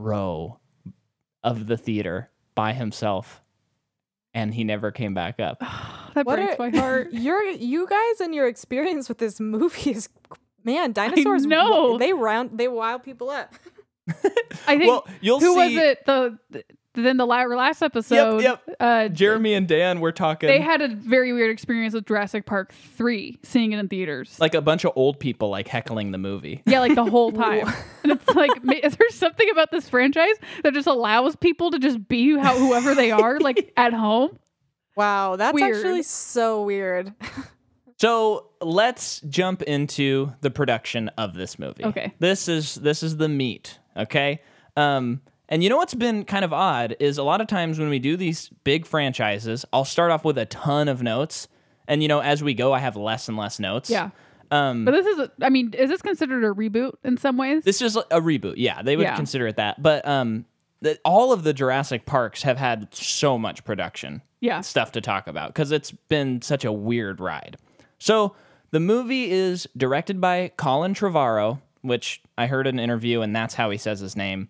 row 0.00 0.58
of 1.42 1.66
the 1.66 1.76
theater 1.76 2.30
by 2.54 2.72
himself, 2.72 3.40
and 4.34 4.52
he 4.54 4.64
never 4.64 4.90
came 4.90 5.14
back 5.14 5.38
up. 5.40 5.62
That 6.14 6.26
What 6.26 6.36
breaks 6.40 6.58
are- 6.58 6.70
my 6.70 6.76
heart. 6.76 7.12
Your 7.12 7.40
you 7.44 7.86
guys 7.86 8.20
and 8.20 8.34
your 8.34 8.48
experience 8.48 9.08
with 9.08 9.18
this 9.18 9.38
movie 9.38 9.92
is 9.92 10.08
man, 10.64 10.90
dinosaurs 10.92 11.46
No, 11.46 11.98
they 11.98 12.12
round 12.12 12.58
they 12.58 12.66
wild 12.66 13.04
people 13.04 13.30
up. 13.30 13.54
I 14.08 14.12
think 14.76 14.88
Well, 14.88 15.06
you'll 15.20 15.38
who 15.38 15.54
was 15.54 15.68
see- 15.68 15.78
it? 15.78 16.04
The 16.04 16.36
then 16.94 17.16
the 17.16 17.26
last 17.26 17.82
episode. 17.82 18.42
yep. 18.42 18.62
Uh, 18.80 19.08
Jeremy 19.08 19.54
and 19.54 19.68
Dan 19.68 20.00
were 20.00 20.12
talking. 20.12 20.48
They 20.48 20.60
had 20.60 20.80
a 20.82 20.88
very 20.88 21.32
weird 21.32 21.50
experience 21.50 21.94
with 21.94 22.06
Jurassic 22.06 22.46
Park 22.46 22.72
three, 22.72 23.38
seeing 23.42 23.72
it 23.72 23.78
in 23.78 23.88
theaters. 23.88 24.36
like 24.40 24.54
a 24.54 24.60
bunch 24.60 24.84
of 24.84 24.92
old 24.96 25.20
people 25.20 25.50
like 25.50 25.68
heckling 25.68 26.10
the 26.10 26.18
movie. 26.18 26.62
yeah, 26.66 26.80
like 26.80 26.94
the 26.94 27.04
whole 27.04 27.30
time. 27.46 27.66
and 28.02 28.12
it's 28.12 28.28
like, 28.34 28.50
is 28.82 28.96
there 28.96 29.10
something 29.10 29.48
about 29.50 29.70
this 29.70 29.88
franchise 29.88 30.34
that 30.64 30.74
just 30.74 30.86
allows 30.88 31.36
people 31.36 31.70
to 31.70 31.78
just 31.78 32.08
be 32.08 32.36
how 32.36 32.56
whoever 32.58 32.94
they 32.94 33.10
are, 33.10 33.38
like 33.38 33.72
at 33.76 33.92
home? 33.92 34.38
Wow, 34.96 35.36
that's 35.36 35.54
Weird. 35.54 35.76
actually 35.76 36.02
so 36.02 36.62
weird. 36.64 37.14
So 37.98 38.46
let's 38.62 39.20
jump 39.28 39.60
into 39.60 40.32
the 40.40 40.50
production 40.50 41.10
of 41.18 41.34
this 41.34 41.58
movie. 41.58 41.84
Okay. 41.84 42.14
This 42.18 42.48
is 42.48 42.76
this 42.76 43.02
is 43.02 43.18
the 43.18 43.28
meat. 43.28 43.78
Okay. 43.94 44.40
Um, 44.74 45.20
and 45.50 45.62
you 45.62 45.68
know 45.68 45.76
what's 45.76 45.94
been 45.94 46.24
kind 46.24 46.44
of 46.44 46.52
odd 46.52 46.96
is 47.00 47.18
a 47.18 47.22
lot 47.22 47.40
of 47.40 47.46
times 47.48 47.78
when 47.78 47.90
we 47.90 47.98
do 47.98 48.16
these 48.16 48.48
big 48.64 48.86
franchises, 48.86 49.64
I'll 49.72 49.84
start 49.84 50.10
off 50.10 50.24
with 50.24 50.38
a 50.38 50.46
ton 50.46 50.88
of 50.88 51.02
notes, 51.02 51.48
and 51.88 52.02
you 52.02 52.08
know 52.08 52.20
as 52.20 52.42
we 52.42 52.54
go, 52.54 52.72
I 52.72 52.78
have 52.78 52.96
less 52.96 53.28
and 53.28 53.36
less 53.36 53.58
notes. 53.58 53.90
Yeah. 53.90 54.10
Um, 54.52 54.84
But 54.84 54.92
this 54.92 55.06
is, 55.06 55.18
a, 55.20 55.30
I 55.42 55.48
mean, 55.48 55.74
is 55.74 55.90
this 55.90 56.02
considered 56.02 56.42
a 56.44 56.48
reboot 56.52 56.94
in 57.04 57.16
some 57.16 57.36
ways? 57.36 57.62
this 57.64 57.80
is 57.80 57.96
a 57.96 58.20
reboot. 58.20 58.54
Yeah, 58.56 58.82
they 58.82 58.96
would 58.96 59.04
Yeah. 59.04 59.14
consider 59.14 59.46
it 59.46 59.56
that. 59.56 59.80
But 59.80 60.06
um, 60.08 60.44
that 60.82 60.98
all 61.04 61.32
of 61.32 61.44
the 61.44 61.52
Jurassic 61.52 62.04
Parks 62.04 62.42
have 62.42 62.56
had 62.58 62.92
so 62.94 63.38
much 63.38 63.64
production. 63.64 64.22
yeah. 64.40 64.60
stuff 64.62 64.90
to 64.92 65.00
talk 65.00 65.26
about 65.28 65.50
because 65.50 65.70
it's 65.70 65.90
been 65.92 66.40
such 66.42 66.64
a 66.64 66.72
weird 66.72 67.20
ride. 67.20 67.58
So 67.98 68.34
the 68.70 68.80
movie 68.80 69.30
is 69.30 69.68
directed 69.76 70.20
by 70.20 70.50
Colin 70.56 70.94
Trevorrow, 70.94 71.60
which 71.82 72.20
I 72.38 72.46
heard 72.46 72.66
in 72.66 72.78
an 72.78 72.82
interview, 72.82 73.20
and 73.20 73.36
that's 73.36 73.54
how 73.54 73.70
he 73.70 73.78
says 73.78 74.00
his 74.00 74.16
name. 74.16 74.48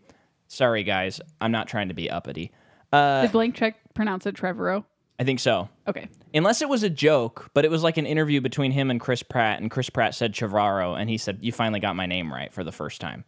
Sorry, 0.51 0.83
guys, 0.83 1.21
I'm 1.41 1.53
not 1.53 1.69
trying 1.69 1.89
to 1.89 1.95
be 1.95 2.11
uppity. 2.11 2.51
Uh, 2.93 3.23
Did 3.23 3.31
Blank 3.33 3.55
Check 3.55 3.77
pronounce 3.95 4.27
it 4.27 4.35
Trevorrow? 4.35 4.85
I 5.21 5.23
think 5.23 5.39
so. 5.39 5.69
Okay. 5.87 6.09
Unless 6.35 6.61
it 6.61 6.69
was 6.69 6.83
a 6.83 6.91
joke, 6.91 7.51
but 7.55 7.65
it 7.65 7.71
was 7.71 7.85
like 7.85 7.99
an 7.99 8.07
interview 8.07 8.41
between 8.41 8.73
him 8.73 8.91
and 8.91 8.99
Chris 9.01 9.23
Pratt, 9.23 9.61
and 9.61 9.71
Chris 9.71 9.91
Pratt 9.91 10.13
said 10.15 10.33
Trevorrow, 10.35 10.99
and 11.01 11.09
he 11.09 11.19
said, 11.19 11.39
"You 11.41 11.53
finally 11.53 11.79
got 11.79 11.95
my 11.95 12.07
name 12.07 12.33
right 12.33 12.53
for 12.53 12.65
the 12.65 12.73
first 12.73 13.01
time." 13.01 13.25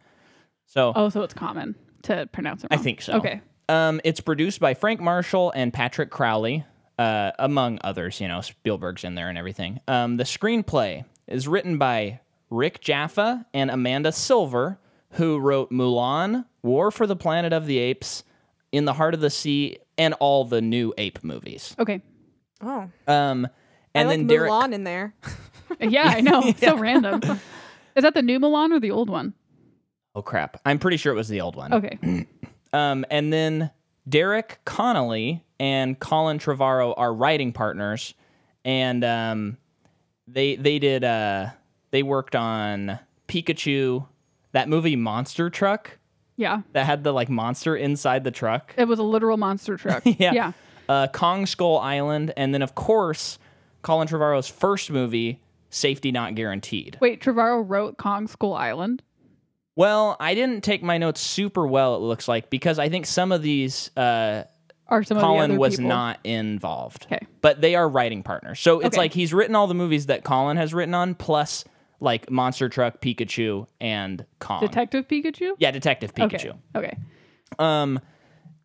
So 0.65 0.91
Oh, 0.95 1.07
so 1.07 1.21
it's 1.21 1.33
common 1.33 1.75
to 2.03 2.27
pronounce 2.33 2.65
it 2.65 2.71
Wrong. 2.71 2.79
I 2.79 2.83
think 2.83 3.01
so. 3.01 3.13
Okay. 3.13 3.41
Um, 3.69 4.01
it's 4.03 4.19
produced 4.19 4.59
by 4.59 4.73
Frank 4.73 4.99
Marshall 4.99 5.53
and 5.55 5.71
Patrick 5.71 6.09
Crowley, 6.09 6.65
uh, 6.99 7.31
among 7.39 7.79
others. 7.85 8.19
You 8.19 8.27
know, 8.27 8.41
Spielberg's 8.41 9.05
in 9.05 9.15
there 9.15 9.29
and 9.29 9.37
everything. 9.37 9.79
Um, 9.87 10.17
the 10.17 10.25
screenplay 10.25 11.05
is 11.27 11.47
written 11.47 11.77
by 11.77 12.19
Rick 12.49 12.81
Jaffa 12.81 13.45
and 13.53 13.71
Amanda 13.71 14.11
Silver, 14.11 14.77
who 15.13 15.39
wrote 15.39 15.71
Mulan, 15.71 16.45
War 16.61 16.91
for 16.91 17.07
the 17.07 17.15
Planet 17.15 17.53
of 17.53 17.65
the 17.65 17.77
Apes, 17.79 18.23
In 18.71 18.85
the 18.85 18.93
Heart 18.93 19.13
of 19.13 19.19
the 19.21 19.29
Sea, 19.29 19.77
and 19.97 20.13
all 20.15 20.45
the 20.45 20.61
new 20.61 20.93
ape 20.97 21.23
movies. 21.23 21.75
Okay. 21.79 22.01
Oh, 22.61 22.89
Um, 23.07 23.45
I 23.95 23.99
and 23.99 24.07
like 24.09 24.17
then 24.19 24.27
Derek. 24.27 24.51
Mulan 24.51 24.73
in 24.73 24.83
there. 24.83 25.13
Yeah, 25.79 26.03
I 26.03 26.21
know. 26.21 26.53
So 26.57 26.77
random. 26.77 27.21
Is 27.95 28.03
that 28.03 28.13
the 28.13 28.21
new 28.21 28.39
Mulan 28.39 28.71
or 28.71 28.79
the 28.79 28.91
old 28.91 29.09
one? 29.09 29.33
Oh 30.13 30.21
crap! 30.21 30.61
I'm 30.65 30.77
pretty 30.77 30.97
sure 30.97 31.11
it 31.11 31.15
was 31.15 31.29
the 31.29 31.41
old 31.41 31.55
one. 31.55 31.73
Okay. 31.73 32.27
Um, 32.73 33.05
and 33.11 33.31
then 33.31 33.69
Derek 34.09 34.59
Connolly 34.65 35.43
and 35.59 35.99
Colin 35.99 36.39
Trevorrow 36.39 36.93
are 36.97 37.13
writing 37.13 37.51
partners, 37.53 38.13
and 38.65 39.03
um, 39.03 39.57
they 40.27 40.55
they 40.55 40.79
did 40.79 41.03
uh, 41.03 41.49
they 41.91 42.01
worked 42.01 42.35
on 42.35 42.97
Pikachu, 43.27 44.07
that 44.53 44.69
movie 44.69 44.95
Monster 44.95 45.49
Truck 45.49 45.97
Yeah. 46.37 46.61
that 46.71 46.85
had 46.85 47.03
the 47.03 47.11
like 47.11 47.29
monster 47.29 47.75
inside 47.75 48.23
the 48.23 48.31
truck. 48.31 48.73
It 48.77 48.85
was 48.87 48.97
a 48.99 49.03
literal 49.03 49.37
monster 49.37 49.77
truck. 49.77 50.03
Yeah. 50.05 50.33
Yeah. 50.33 50.51
Uh, 50.89 51.07
Kong 51.07 51.45
Skull 51.45 51.77
Island, 51.79 52.33
and 52.35 52.53
then 52.53 52.61
of 52.61 52.75
course 52.75 53.37
Colin 53.83 54.07
Trevorrow's 54.07 54.47
first 54.47 54.89
movie, 54.91 55.39
Safety 55.69 56.11
Not 56.11 56.35
Guaranteed. 56.35 56.97
Wait, 57.01 57.21
Trevorrow 57.21 57.63
wrote 57.67 57.97
Kong 57.97 58.27
Skull 58.27 58.53
Island. 58.53 59.01
Well, 59.75 60.15
I 60.19 60.35
didn't 60.35 60.63
take 60.63 60.83
my 60.83 60.97
notes 60.97 61.19
super 61.21 61.65
well. 61.65 61.95
It 61.95 61.99
looks 61.99 62.27
like 62.27 62.49
because 62.49 62.79
I 62.79 62.89
think 62.89 63.05
some 63.05 63.31
of 63.31 63.41
these. 63.41 63.89
Uh, 63.97 64.43
Or 64.87 65.03
some 65.03 65.17
of 65.17 65.21
the 65.21 65.25
Colin 65.27 65.51
other 65.51 65.59
was 65.59 65.77
people. 65.77 65.89
not 65.89 66.19
involved. 66.23 67.05
Okay. 67.05 67.25
But 67.41 67.61
they 67.61 67.73
are 67.75 67.87
writing 67.89 68.21
partners. 68.21 68.59
So 68.59 68.79
it's 68.81 68.87
Okay. 68.89 68.97
like 68.97 69.13
he's 69.13 69.33
written 69.33 69.55
all 69.55 69.65
the 69.67 69.73
movies 69.73 70.05
that 70.07 70.23
Colin 70.23 70.57
has 70.57 70.73
written 70.73 70.93
on, 70.93 71.15
plus 71.15 71.63
like 72.03 72.29
Monster 72.29 72.69
Truck, 72.69 73.01
Pikachu, 73.01 73.65
and 73.79 74.25
Kong. 74.39 74.59
Detective 74.61 75.07
Pikachu. 75.07 75.53
yeah, 75.57 75.71
Detective 75.71 76.13
Pikachu. 76.13 76.57
Okay. 76.75 76.87
Okay. 76.87 76.97
Um, 77.57 77.99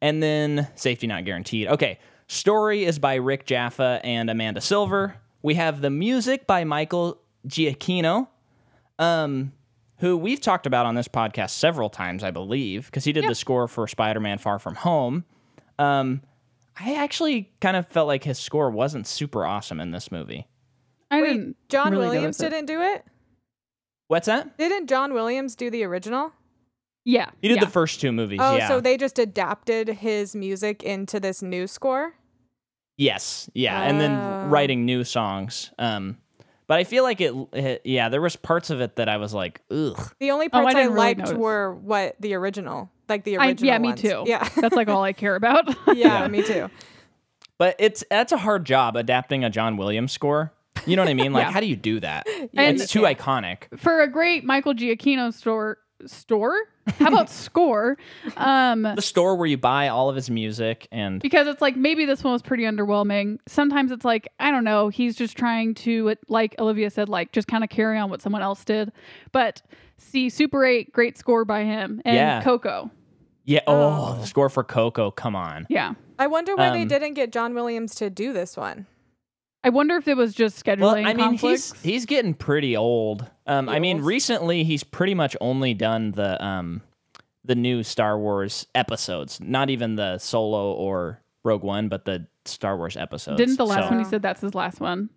and 0.02 0.22
then 0.22 0.68
Safety 0.74 1.06
Not 1.06 1.24
Guaranteed. 1.24 1.68
Okay. 1.68 1.98
Story 2.26 2.84
is 2.84 2.98
by 2.98 3.14
Rick 3.14 3.46
Jaffa 3.46 4.00
and 4.04 4.28
Amanda 4.28 4.60
Silver. 4.60 5.14
We 5.40 5.54
have 5.54 5.80
the 5.80 5.88
music 5.88 6.46
by 6.46 6.64
Michael 6.64 7.20
Giacchino, 7.46 8.28
um, 8.98 9.52
who 9.98 10.16
we've 10.16 10.40
talked 10.40 10.66
about 10.66 10.84
on 10.84 10.94
this 10.94 11.08
podcast 11.08 11.50
several 11.50 11.88
times, 11.88 12.22
I 12.22 12.30
believe, 12.30 12.86
because 12.86 13.04
he 13.04 13.12
did 13.12 13.26
the 13.26 13.34
score 13.34 13.66
for 13.68 13.86
Spider 13.86 14.20
Man 14.20 14.38
Far 14.38 14.58
From 14.58 14.74
Home. 14.74 15.24
Um, 15.78 16.22
I 16.78 16.96
actually 16.96 17.50
kind 17.60 17.76
of 17.76 17.86
felt 17.86 18.08
like 18.08 18.24
his 18.24 18.38
score 18.38 18.70
wasn't 18.70 19.06
super 19.06 19.46
awesome 19.46 19.80
in 19.80 19.92
this 19.92 20.12
movie. 20.12 20.46
I 21.10 21.22
Wait, 21.22 21.28
didn't. 21.28 21.56
John 21.68 21.92
really 21.92 22.08
Williams 22.08 22.36
didn't 22.36 22.66
do 22.66 22.82
it. 22.82 23.04
What's 24.08 24.26
that? 24.26 24.56
Didn't 24.58 24.88
John 24.88 25.14
Williams 25.14 25.54
do 25.54 25.70
the 25.70 25.84
original? 25.84 26.32
Yeah. 27.04 27.30
He 27.40 27.48
did 27.48 27.56
yeah. 27.58 27.64
the 27.64 27.70
first 27.70 28.00
two 28.00 28.10
movies. 28.12 28.40
Oh, 28.42 28.56
yeah. 28.56 28.68
so 28.68 28.80
they 28.80 28.96
just 28.96 29.18
adapted 29.18 29.88
his 29.88 30.34
music 30.34 30.82
into 30.82 31.20
this 31.20 31.42
new 31.42 31.66
score. 31.66 32.14
Yes, 32.96 33.48
yeah, 33.54 33.82
and 33.82 34.00
then 34.00 34.10
Oh. 34.12 34.48
writing 34.48 34.84
new 34.84 35.04
songs. 35.04 35.70
Um, 35.78 36.18
but 36.66 36.78
I 36.78 36.84
feel 36.84 37.04
like 37.04 37.20
it, 37.20 37.32
it- 37.52 37.82
Yeah, 37.84 38.08
there 38.08 38.20
was 38.20 38.34
parts 38.34 38.70
of 38.70 38.80
it 38.80 38.96
that 38.96 39.08
I 39.08 39.18
was 39.18 39.32
like, 39.32 39.60
ugh. 39.70 40.12
The 40.18 40.32
only 40.32 40.46
Oh, 40.52 40.58
I 40.58 40.62
parts 40.62 40.74
I, 40.76 40.82
really 40.84 40.94
liked 40.96 41.20
notice. 41.20 41.34
were 41.36 41.74
what 41.74 42.16
the 42.20 42.34
original, 42.34 42.90
like 43.08 43.22
the 43.24 43.38
I, 43.38 43.46
original. 43.48 43.66
yeah, 43.72 43.78
me 43.78 43.92
too. 43.94 44.24
Yeah, 44.26 44.48
That's 44.56 44.74
like 44.74 44.88
all 44.88 45.04
I 45.04 45.12
care 45.12 45.36
about. 45.36 45.68
yeah, 45.96 46.26
me 46.28 46.42
too. 46.42 46.68
But 47.56 47.76
it's 47.78 48.02
that's 48.10 48.32
a 48.32 48.36
hard 48.38 48.64
job 48.64 48.96
adapting 48.96 49.44
a 49.44 49.50
John 49.50 49.76
Williams 49.76 50.12
score 50.12 50.52
You 50.88 50.96
know 50.96 51.02
what 51.02 51.08
I 51.10 51.14
mean? 51.14 51.32
Like, 51.32 51.46
Yeah. 51.46 51.52
how 51.52 51.60
do 51.60 51.66
you 51.66 51.76
do 51.76 52.00
that? 52.00 52.26
And- 52.56 52.80
it's 52.80 52.90
too 52.90 53.02
Yeah. 53.02 53.12
iconic. 53.14 53.78
For 53.78 54.00
a 54.00 54.08
great 54.08 54.44
Michael 54.44 54.74
Giacchino 54.74 55.32
store 55.32 55.78
store? 56.06 56.56
How 57.00 57.08
about 57.08 57.28
score? 57.44 57.98
Um 58.36 58.82
The 58.82 59.02
store 59.02 59.36
where 59.36 59.46
you 59.48 59.58
buy 59.58 59.88
all 59.88 60.08
of 60.08 60.14
his 60.16 60.30
music 60.30 60.86
and 60.92 61.20
because 61.20 61.46
it's 61.48 61.60
like 61.60 61.76
maybe 61.76 62.04
this 62.06 62.22
one 62.22 62.32
was 62.32 62.40
pretty 62.42 62.62
underwhelming. 62.62 63.38
Sometimes 63.48 63.90
it's 63.90 64.04
like 64.04 64.28
I 64.38 64.50
don't 64.52 64.62
know, 64.64 64.88
he's 64.88 65.16
just 65.16 65.36
trying 65.36 65.74
to 65.76 66.14
like 66.28 66.54
Olivia 66.60 66.88
said 66.90 67.08
like 67.08 67.32
just 67.32 67.48
kind 67.48 67.64
of 67.64 67.70
carry 67.70 67.98
on 67.98 68.10
what 68.10 68.22
someone 68.22 68.42
else 68.42 68.64
did. 68.64 68.92
But 69.32 69.60
see 69.96 70.28
Super 70.30 70.64
8 70.64 70.92
great 70.92 71.18
score 71.18 71.44
by 71.44 71.64
him 71.64 72.00
and 72.04 72.14
Yeah. 72.14 72.42
Coco. 72.42 72.90
yeah. 73.44 73.60
Oh, 73.66 74.14
Oh. 74.16 74.20
the 74.20 74.26
score 74.26 74.48
for 74.48 74.62
Coco. 74.62 75.10
Come 75.10 75.34
on. 75.34 75.66
Yeah. 75.68 75.94
I 76.20 76.28
wonder 76.28 76.54
why 76.56 76.70
they 76.70 76.82
Um, 76.82 76.88
didn't 76.88 77.14
get 77.14 77.32
John 77.32 77.54
Williams 77.54 77.94
to 77.96 78.08
do 78.08 78.32
this 78.32 78.56
one. 78.56 78.86
I 79.64 79.70
wonder 79.70 79.96
if 79.96 80.06
it 80.08 80.16
was 80.16 80.34
just 80.34 80.64
scheduling 80.64 80.80
Well, 80.80 80.94
I 80.96 81.14
mean, 81.14 81.16
conflicts. 81.16 81.72
he's 81.72 81.82
he's 81.82 82.06
getting 82.06 82.32
pretty 82.34 82.76
old. 82.76 83.28
Um, 83.46 83.68
I 83.68 83.78
mean, 83.80 84.00
recently 84.02 84.62
he's 84.64 84.84
pretty 84.84 85.14
much 85.14 85.36
only 85.40 85.74
done 85.74 86.12
the 86.12 86.42
um, 86.44 86.80
the 87.44 87.54
new 87.54 87.82
Star 87.82 88.18
Wars 88.18 88.66
episodes. 88.74 89.40
Not 89.40 89.68
even 89.70 89.96
the 89.96 90.18
Solo 90.18 90.72
or 90.72 91.20
Rogue 91.44 91.62
One, 91.64 91.88
but 91.88 92.04
the 92.04 92.26
Star 92.44 92.76
Wars 92.76 92.96
episodes. 92.96 93.36
Didn't 93.36 93.56
the 93.56 93.66
last 93.66 93.84
So- 93.84 93.90
one 93.90 93.98
he 93.98 94.04
said 94.04 94.22
that's 94.22 94.40
his 94.40 94.54
last 94.54 94.80
one? 94.80 95.10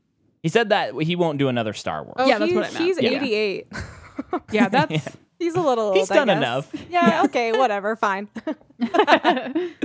He 0.43 0.49
said 0.49 0.69
that 0.69 0.95
he 1.01 1.15
won't 1.15 1.37
do 1.37 1.49
another 1.49 1.73
Star 1.73 2.03
Wars. 2.03 2.15
Oh, 2.17 2.25
Yeah, 2.25 2.39
that's 2.39 2.51
what 2.53 2.65
I 2.65 2.71
meant. 2.71 2.83
He's 2.85 2.99
Yeah. 3.01 3.09
88. 3.11 3.67
Yeah, 4.51 4.69
that's 4.69 5.07
He's 5.39 5.55
a 5.55 5.61
little 5.61 5.85
old. 5.85 5.97
He's 5.97 6.09
I 6.11 6.15
done 6.15 6.27
guess. 6.27 6.37
enough. 6.37 6.73
Yeah, 6.89 7.23
okay, 7.25 7.51
whatever, 7.51 7.95
fine. 7.95 8.27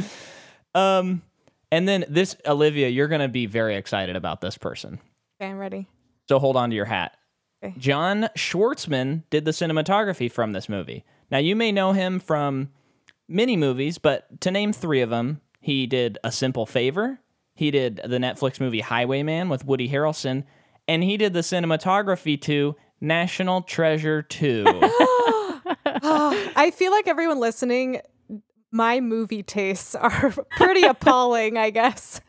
Um, 0.74 1.22
and 1.70 1.88
then 1.88 2.04
this 2.08 2.36
Olivia, 2.46 2.88
you're 2.88 3.08
gonna 3.08 3.28
be 3.28 3.46
very 3.46 3.76
excited 3.76 4.16
about 4.16 4.40
this 4.40 4.58
person. 4.58 5.00
Okay, 5.40 5.50
I'm 5.50 5.58
ready. 5.58 5.88
So 6.28 6.38
hold 6.38 6.56
on 6.56 6.70
to 6.70 6.76
your 6.76 6.86
hat. 6.86 7.16
Okay. 7.62 7.74
John 7.78 8.28
Schwartzman 8.36 9.22
did 9.30 9.44
the 9.44 9.50
cinematography 9.50 10.30
from 10.30 10.52
this 10.52 10.68
movie. 10.68 11.04
Now 11.30 11.38
you 11.38 11.56
may 11.56 11.72
know 11.72 11.92
him 11.92 12.20
from 12.20 12.70
many 13.28 13.56
movies, 13.56 13.98
but 13.98 14.40
to 14.42 14.50
name 14.50 14.72
three 14.72 15.00
of 15.00 15.10
them, 15.10 15.40
he 15.60 15.86
did 15.86 16.18
A 16.22 16.30
Simple 16.30 16.66
Favor, 16.66 17.20
he 17.54 17.70
did 17.70 17.96
the 18.04 18.18
Netflix 18.18 18.60
movie 18.60 18.80
Highwayman 18.80 19.48
with 19.48 19.64
Woody 19.64 19.88
Harrelson, 19.88 20.44
and 20.86 21.02
he 21.02 21.16
did 21.16 21.32
the 21.32 21.40
cinematography 21.40 22.40
to 22.42 22.76
National 23.00 23.62
Treasure 23.62 24.22
2. 24.22 24.64
I 26.02 26.72
feel 26.74 26.92
like 26.92 27.08
everyone 27.08 27.40
listening, 27.40 28.00
my 28.76 29.00
movie 29.00 29.42
tastes 29.42 29.94
are 30.06 30.32
pretty 30.56 30.82
appalling, 30.82 31.56
I 31.56 31.70
guess. 31.70 32.20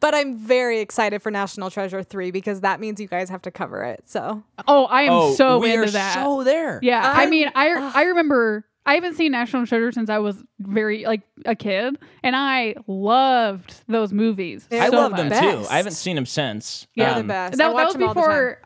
But 0.00 0.14
I'm 0.14 0.36
very 0.36 0.80
excited 0.80 1.22
for 1.22 1.30
National 1.30 1.70
Treasure 1.70 2.02
3 2.02 2.30
because 2.30 2.60
that 2.60 2.78
means 2.78 3.00
you 3.00 3.08
guys 3.08 3.30
have 3.30 3.42
to 3.42 3.50
cover 3.50 3.82
it. 3.82 4.02
So, 4.04 4.44
Oh, 4.68 4.84
I 4.84 5.02
am 5.02 5.12
oh, 5.12 5.34
so 5.34 5.58
we 5.58 5.72
into 5.72 5.88
are 5.88 5.90
that. 5.92 6.14
so 6.14 6.44
there. 6.44 6.78
yeah, 6.82 7.00
I 7.02 7.20
I'm- 7.22 7.30
mean, 7.30 7.50
I 7.54 7.68
I 7.94 8.02
remember 8.02 8.64
I 8.84 8.94
haven't 8.94 9.14
seen 9.16 9.32
National 9.32 9.66
Treasure 9.66 9.90
since 9.90 10.08
I 10.08 10.18
was 10.18 10.36
very 10.60 11.04
like 11.04 11.22
a 11.44 11.56
kid, 11.56 11.96
and 12.22 12.36
I 12.36 12.76
loved 12.86 13.74
those 13.88 14.12
movies. 14.12 14.66
They're 14.70 14.82
I 14.82 14.90
so 14.90 14.96
love 14.96 15.10
much. 15.12 15.18
them 15.18 15.28
much. 15.30 15.40
too. 15.40 15.56
Best. 15.58 15.72
I 15.72 15.76
haven't 15.78 15.92
seen 15.94 16.14
them 16.14 16.26
since. 16.26 16.86
Yeah, 16.94 17.06
they're 17.06 17.14
the 17.14 17.20
Um, 17.22 17.26
best. 17.26 17.56
That, 17.58 17.64
I 17.64 17.68
that 17.68 17.74
watch 17.74 17.84
was 17.86 17.92
them 17.94 18.02
all 18.04 18.14
the 18.14 18.20
time. 18.20 18.28
before. 18.30 18.62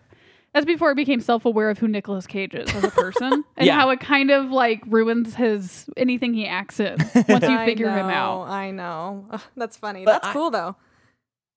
That's 0.52 0.66
before 0.66 0.90
I 0.90 0.94
became 0.94 1.20
self-aware 1.20 1.70
of 1.70 1.78
who 1.78 1.86
Nicolas 1.86 2.26
Cage 2.26 2.54
is 2.54 2.74
as 2.74 2.82
a 2.84 2.90
person, 2.90 3.44
and 3.56 3.66
Yeah. 3.66 3.74
how 3.78 3.90
it 3.90 4.00
kind 4.00 4.30
of 4.32 4.50
like 4.50 4.82
ruins 4.86 5.34
his 5.36 5.88
anything 5.96 6.34
he 6.34 6.46
acts 6.46 6.80
in 6.80 6.96
once 7.28 7.42
you 7.44 7.48
I 7.56 7.64
figure 7.66 7.88
him 7.90 8.08
know, 8.08 8.12
out. 8.12 8.48
I 8.48 8.70
know. 8.72 9.26
Ugh, 9.30 9.40
that's 9.56 9.76
funny. 9.76 10.04
But 10.04 10.12
that's 10.22 10.28
I- 10.28 10.32
cool 10.32 10.50
though. 10.50 10.76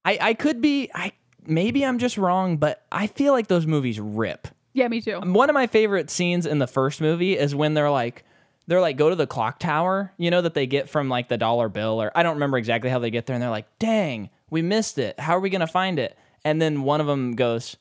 I, 0.06 0.18
I 0.22 0.34
could 0.34 0.62
be 0.62 0.92
I 0.94 1.14
maybe 1.46 1.84
I'm 1.86 1.98
just 1.98 2.18
wrong, 2.18 2.58
but 2.58 2.86
I 2.92 3.08
feel 3.08 3.34
like 3.34 3.48
those 3.48 3.66
movies 3.66 4.00
rip. 4.00 4.48
Yeah, 4.74 4.88
me 4.90 5.02
too. 5.02 5.20
One 5.22 5.50
of 5.50 5.54
my 5.54 5.68
favorite 5.68 6.10
scenes 6.10 6.46
in 6.46 6.60
the 6.60 6.68
first 6.68 7.00
movie 7.00 7.38
is 7.38 7.56
when 7.56 7.74
they're 7.74 7.90
like 7.92 8.24
they're 8.68 8.82
like 8.82 8.98
go 8.98 9.10
to 9.10 9.16
the 9.16 9.28
clock 9.28 9.60
tower, 9.60 10.12
you 10.18 10.30
know 10.30 10.42
that 10.42 10.54
they 10.56 10.68
get 10.68 10.88
from 10.90 11.10
like 11.10 11.30
the 11.30 11.38
dollar 11.38 11.68
bill 11.70 12.02
or 12.02 12.12
I 12.16 12.22
don't 12.24 12.36
remember 12.36 12.58
exactly 12.58 12.90
how 12.90 13.00
they 13.00 13.10
get 13.12 13.26
there 13.26 13.34
and 13.34 13.42
they're 13.42 13.50
like, 13.50 13.68
"Dang, 13.80 14.30
we 14.50 14.62
missed 14.62 14.98
it. 15.00 15.20
How 15.20 15.36
are 15.38 15.40
we 15.40 15.50
going 15.50 15.62
to 15.62 15.68
find 15.68 15.98
it?" 16.00 16.18
And 16.46 16.62
then 16.62 16.84
one 16.84 17.00
of 17.02 17.08
them 17.08 17.36
goes, 17.36 17.78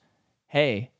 "Hey, 0.46 0.90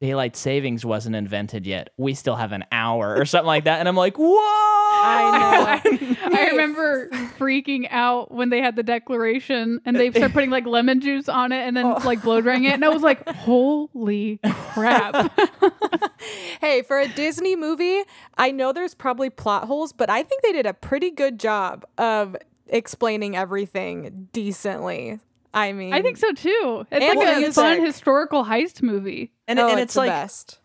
daylight 0.00 0.36
savings 0.36 0.84
wasn't 0.84 1.16
invented 1.16 1.66
yet. 1.66 1.90
We 1.96 2.14
still 2.14 2.36
have 2.36 2.52
an 2.52 2.64
hour 2.72 3.16
or 3.16 3.24
something 3.24 3.46
like 3.46 3.64
that." 3.64 3.80
And 3.80 3.88
I'm 3.88 3.96
like, 3.96 4.16
"Whoa!" 4.18 4.28
I 5.00 5.80
know. 5.84 6.36
I 6.36 6.48
remember 6.50 7.08
freaking 7.38 7.86
out 7.90 8.32
when 8.32 8.48
they 8.50 8.60
had 8.60 8.74
the 8.76 8.82
declaration 8.82 9.80
and 9.84 9.96
they 9.96 10.10
started 10.10 10.32
putting 10.32 10.50
like 10.50 10.66
lemon 10.66 11.00
juice 11.00 11.28
on 11.28 11.52
it 11.52 11.66
and 11.66 11.76
then 11.76 11.86
Oh. 11.86 12.00
like 12.04 12.22
blow 12.22 12.40
drying 12.40 12.64
it. 12.64 12.72
And 12.74 12.84
I 12.84 12.88
was 12.88 13.02
like, 13.02 13.26
holy 13.28 14.40
crap. 14.72 15.30
Hey, 16.60 16.82
for 16.82 16.98
a 16.98 17.06
Disney 17.06 17.54
movie, 17.54 18.02
I 18.36 18.50
know 18.50 18.72
there's 18.72 18.94
probably 18.94 19.30
plot 19.30 19.64
holes, 19.68 19.92
but 19.92 20.10
I 20.10 20.24
think 20.24 20.42
they 20.42 20.52
did 20.52 20.66
a 20.66 20.74
pretty 20.74 21.10
good 21.12 21.38
job 21.38 21.86
of 21.96 22.36
explaining 22.66 23.36
everything 23.36 24.28
decently. 24.32 25.20
I 25.58 25.72
mean, 25.72 25.92
I 25.92 26.02
think 26.02 26.16
so 26.16 26.32
too. 26.32 26.86
It's 26.90 27.16
like 27.16 27.40
the 27.40 27.48
a 27.48 27.52
fun 27.52 27.84
historical 27.84 28.44
heist 28.44 28.82
movie. 28.82 29.32
And, 29.46 29.58
oh, 29.58 29.68
and 29.68 29.80
it's, 29.80 29.84
it's 29.86 29.94
the 29.94 30.00
like 30.00 30.10
best. 30.10 30.58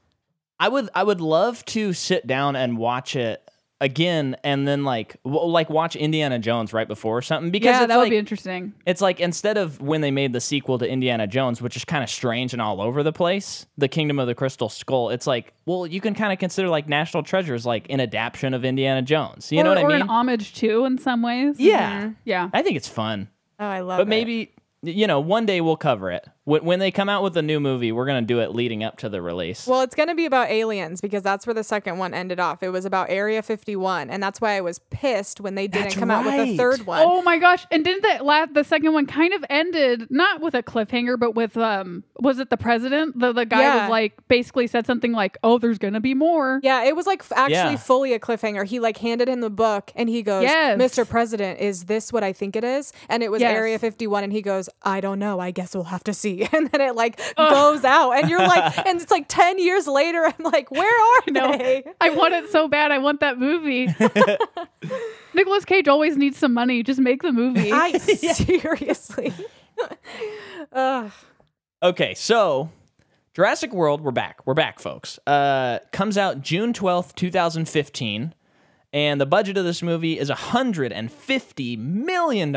I 0.59 0.69
would 0.69 0.89
I 0.93 1.03
would 1.03 1.21
love 1.21 1.65
to 1.65 1.93
sit 1.93 2.27
down 2.27 2.55
and 2.55 2.77
watch 2.77 3.15
it 3.15 3.49
again 3.81 4.37
and 4.45 4.65
then 4.65 4.85
like 4.85 5.17
w- 5.25 5.43
like 5.45 5.69
watch 5.69 5.97
Indiana 5.97 6.39
Jones 6.39 6.71
right 6.71 6.87
before 6.87 7.17
or 7.17 7.21
something 7.21 7.51
because 7.51 7.75
yeah, 7.75 7.81
it's 7.81 7.87
that 7.89 7.97
would 7.97 8.09
be 8.09 8.17
interesting. 8.17 8.73
it's 8.85 9.01
like 9.01 9.19
instead 9.19 9.57
of 9.57 9.81
when 9.81 9.99
they 9.99 10.11
made 10.11 10.31
the 10.31 10.39
sequel 10.39 10.77
to 10.77 10.87
Indiana 10.87 11.27
Jones 11.27 11.61
which 11.61 11.75
is 11.75 11.83
kind 11.83 12.01
of 12.01 12.09
strange 12.09 12.53
and 12.53 12.61
all 12.61 12.79
over 12.79 13.03
the 13.03 13.11
place 13.11 13.65
the 13.77 13.89
Kingdom 13.89 14.19
of 14.19 14.27
the 14.27 14.35
Crystal 14.35 14.69
Skull 14.69 15.09
it's 15.09 15.27
like 15.27 15.53
well 15.65 15.85
you 15.85 15.99
can 15.99 16.13
kind 16.15 16.31
of 16.31 16.39
consider 16.39 16.69
like 16.69 16.87
National 16.87 17.23
Treasures 17.23 17.65
like 17.65 17.87
an 17.89 17.99
adaptation 17.99 18.53
of 18.53 18.63
Indiana 18.63 19.01
Jones 19.01 19.51
you 19.51 19.59
or, 19.59 19.63
know 19.65 19.69
what 19.71 19.79
I 19.79 19.81
mean? 19.81 19.87
or 19.87 19.93
mean 19.95 20.01
an 20.03 20.09
homage 20.09 20.53
too 20.53 20.85
in 20.85 20.97
some 20.97 21.21
ways. 21.21 21.59
yeah 21.59 22.03
mm-hmm. 22.03 22.13
Yeah. 22.23 22.49
I 22.53 22.61
think 22.61 22.77
it's 22.77 22.87
fun 22.87 23.27
Oh, 23.59 23.65
I 23.65 23.81
love 23.81 23.99
it. 23.99 24.03
but 24.03 24.07
it. 24.07 24.09
maybe 24.09 24.51
you 24.83 25.07
know 25.07 25.19
one 25.19 25.45
day 25.45 25.61
we'll 25.61 25.77
cover 25.77 26.11
it 26.11 26.27
when, 26.45 26.63
when 26.65 26.79
they 26.79 26.91
come 26.91 27.09
out 27.09 27.23
with 27.23 27.35
a 27.37 27.41
new 27.41 27.59
movie 27.59 27.91
we're 27.91 28.05
gonna 28.05 28.21
do 28.21 28.39
it 28.39 28.53
leading 28.53 28.83
up 28.83 28.97
to 28.97 29.09
the 29.09 29.21
release 29.21 29.65
Well, 29.67 29.81
it's 29.81 29.95
going 29.95 30.09
to 30.09 30.15
be 30.15 30.25
about 30.25 30.49
aliens 30.49 31.01
because 31.01 31.23
that's 31.23 31.45
where 31.47 31.53
the 31.53 31.63
second 31.63 31.97
one 31.97 32.13
ended 32.13 32.39
off. 32.39 32.61
It 32.63 32.69
was 32.69 32.85
about 32.85 33.09
Area 33.09 33.41
51, 33.41 34.09
and 34.09 34.21
that's 34.21 34.39
why 34.41 34.53
I 34.57 34.61
was 34.61 34.79
pissed 34.89 35.39
when 35.41 35.55
they 35.55 35.67
didn't 35.67 35.83
That's 35.85 35.95
come 35.95 36.11
out 36.11 36.25
with 36.25 36.33
a 36.35 36.37
right. 36.39 36.57
third 36.57 36.85
one. 36.85 37.01
Oh 37.05 37.21
my 37.21 37.37
gosh! 37.37 37.65
And 37.71 37.83
didn't 37.83 38.03
that 38.03 38.25
la- 38.25 38.45
the 38.45 38.63
second 38.63 38.93
one 38.93 39.05
kind 39.05 39.33
of 39.33 39.43
ended 39.49 40.07
not 40.09 40.41
with 40.41 40.53
a 40.55 40.63
cliffhanger, 40.63 41.17
but 41.19 41.35
with 41.35 41.55
um, 41.57 42.03
was 42.19 42.39
it 42.39 42.49
the 42.49 42.57
president? 42.57 43.19
The 43.19 43.31
the 43.33 43.45
guy 43.45 43.61
Yeah. 43.61 43.81
was 43.83 43.89
like 43.91 44.13
basically 44.27 44.67
said 44.67 44.85
something 44.85 45.11
like, 45.13 45.37
"Oh, 45.43 45.57
there's 45.57 45.77
gonna 45.77 46.01
be 46.01 46.13
more." 46.13 46.59
Yeah, 46.63 46.83
it 46.83 46.95
was 46.95 47.05
like 47.07 47.19
f- 47.21 47.31
actually 47.35 47.53
Yeah. 47.53 47.75
fully 47.77 48.13
a 48.13 48.19
cliffhanger. 48.19 48.65
He 48.65 48.79
like 48.79 48.97
handed 48.97 49.29
him 49.29 49.41
the 49.41 49.49
book 49.49 49.91
and 49.95 50.09
he 50.09 50.21
goes, 50.21 50.43
Yes. 50.43 50.77
"Mr. 50.79 51.07
President, 51.07 51.59
is 51.59 51.85
this 51.85 52.11
what 52.13 52.23
I 52.23 52.33
think 52.33 52.55
it 52.55 52.63
is?" 52.63 52.91
And 53.09 53.23
it 53.23 53.31
was 53.31 53.41
Yes. 53.41 53.55
Area 53.55 53.79
51 53.79 54.23
and 54.23 54.33
he 54.33 54.41
goes, 54.41 54.69
"I 54.83 54.99
don't 55.01 55.19
know. 55.19 55.39
I 55.39 55.51
guess 55.51 55.73
we'll 55.75 55.85
have 55.85 56.03
to 56.05 56.13
see." 56.13 56.32
And 56.53 56.69
then 56.71 56.81
it 56.81 56.95
like 56.95 57.19
goes 57.37 57.83
out 57.83 58.11
and 58.13 58.29
you're 58.29 58.39
like 58.39 58.77
and 58.87 59.01
it's 59.01 59.11
like 59.11 59.25
10 59.27 59.59
years 59.59 59.87
later 59.87 60.25
I'm 60.25 60.43
like, 60.51 60.71
"Where 60.71 60.83
are 61.17 61.21
No. 61.29 61.51
they?" 61.57 61.83
I 62.01 62.09
want 62.11 62.33
it 62.33 62.51
so 62.51 62.67
bad. 62.67 62.91
I 62.91 62.97
want 62.97 63.19
that 63.21 63.37
movie. 63.37 63.87
Nicolas 65.33 65.65
Cage 65.65 65.87
always 65.87 66.17
needs 66.17 66.37
some 66.37 66.53
money. 66.53 66.83
Just 66.83 66.99
make 66.99 67.21
the 67.21 67.31
movie. 67.31 67.71
I 67.71 67.97
seriously. 67.97 69.33
Ugh. 70.71 71.11
Okay, 71.81 72.13
so 72.13 72.69
Jurassic 73.33 73.73
World, 73.73 74.01
we're 74.01 74.11
back. 74.11 74.45
We're 74.45 74.53
back, 74.53 74.79
folks. 74.79 75.19
Uh, 75.25 75.79
comes 75.91 76.17
out 76.17 76.41
June 76.41 76.71
12th, 76.73 77.15
2015. 77.15 78.33
And 78.93 79.19
the 79.19 79.25
budget 79.25 79.57
of 79.57 79.65
this 79.65 79.81
movie 79.81 80.19
is 80.19 80.29
$150 80.29 81.77
million. 81.79 82.55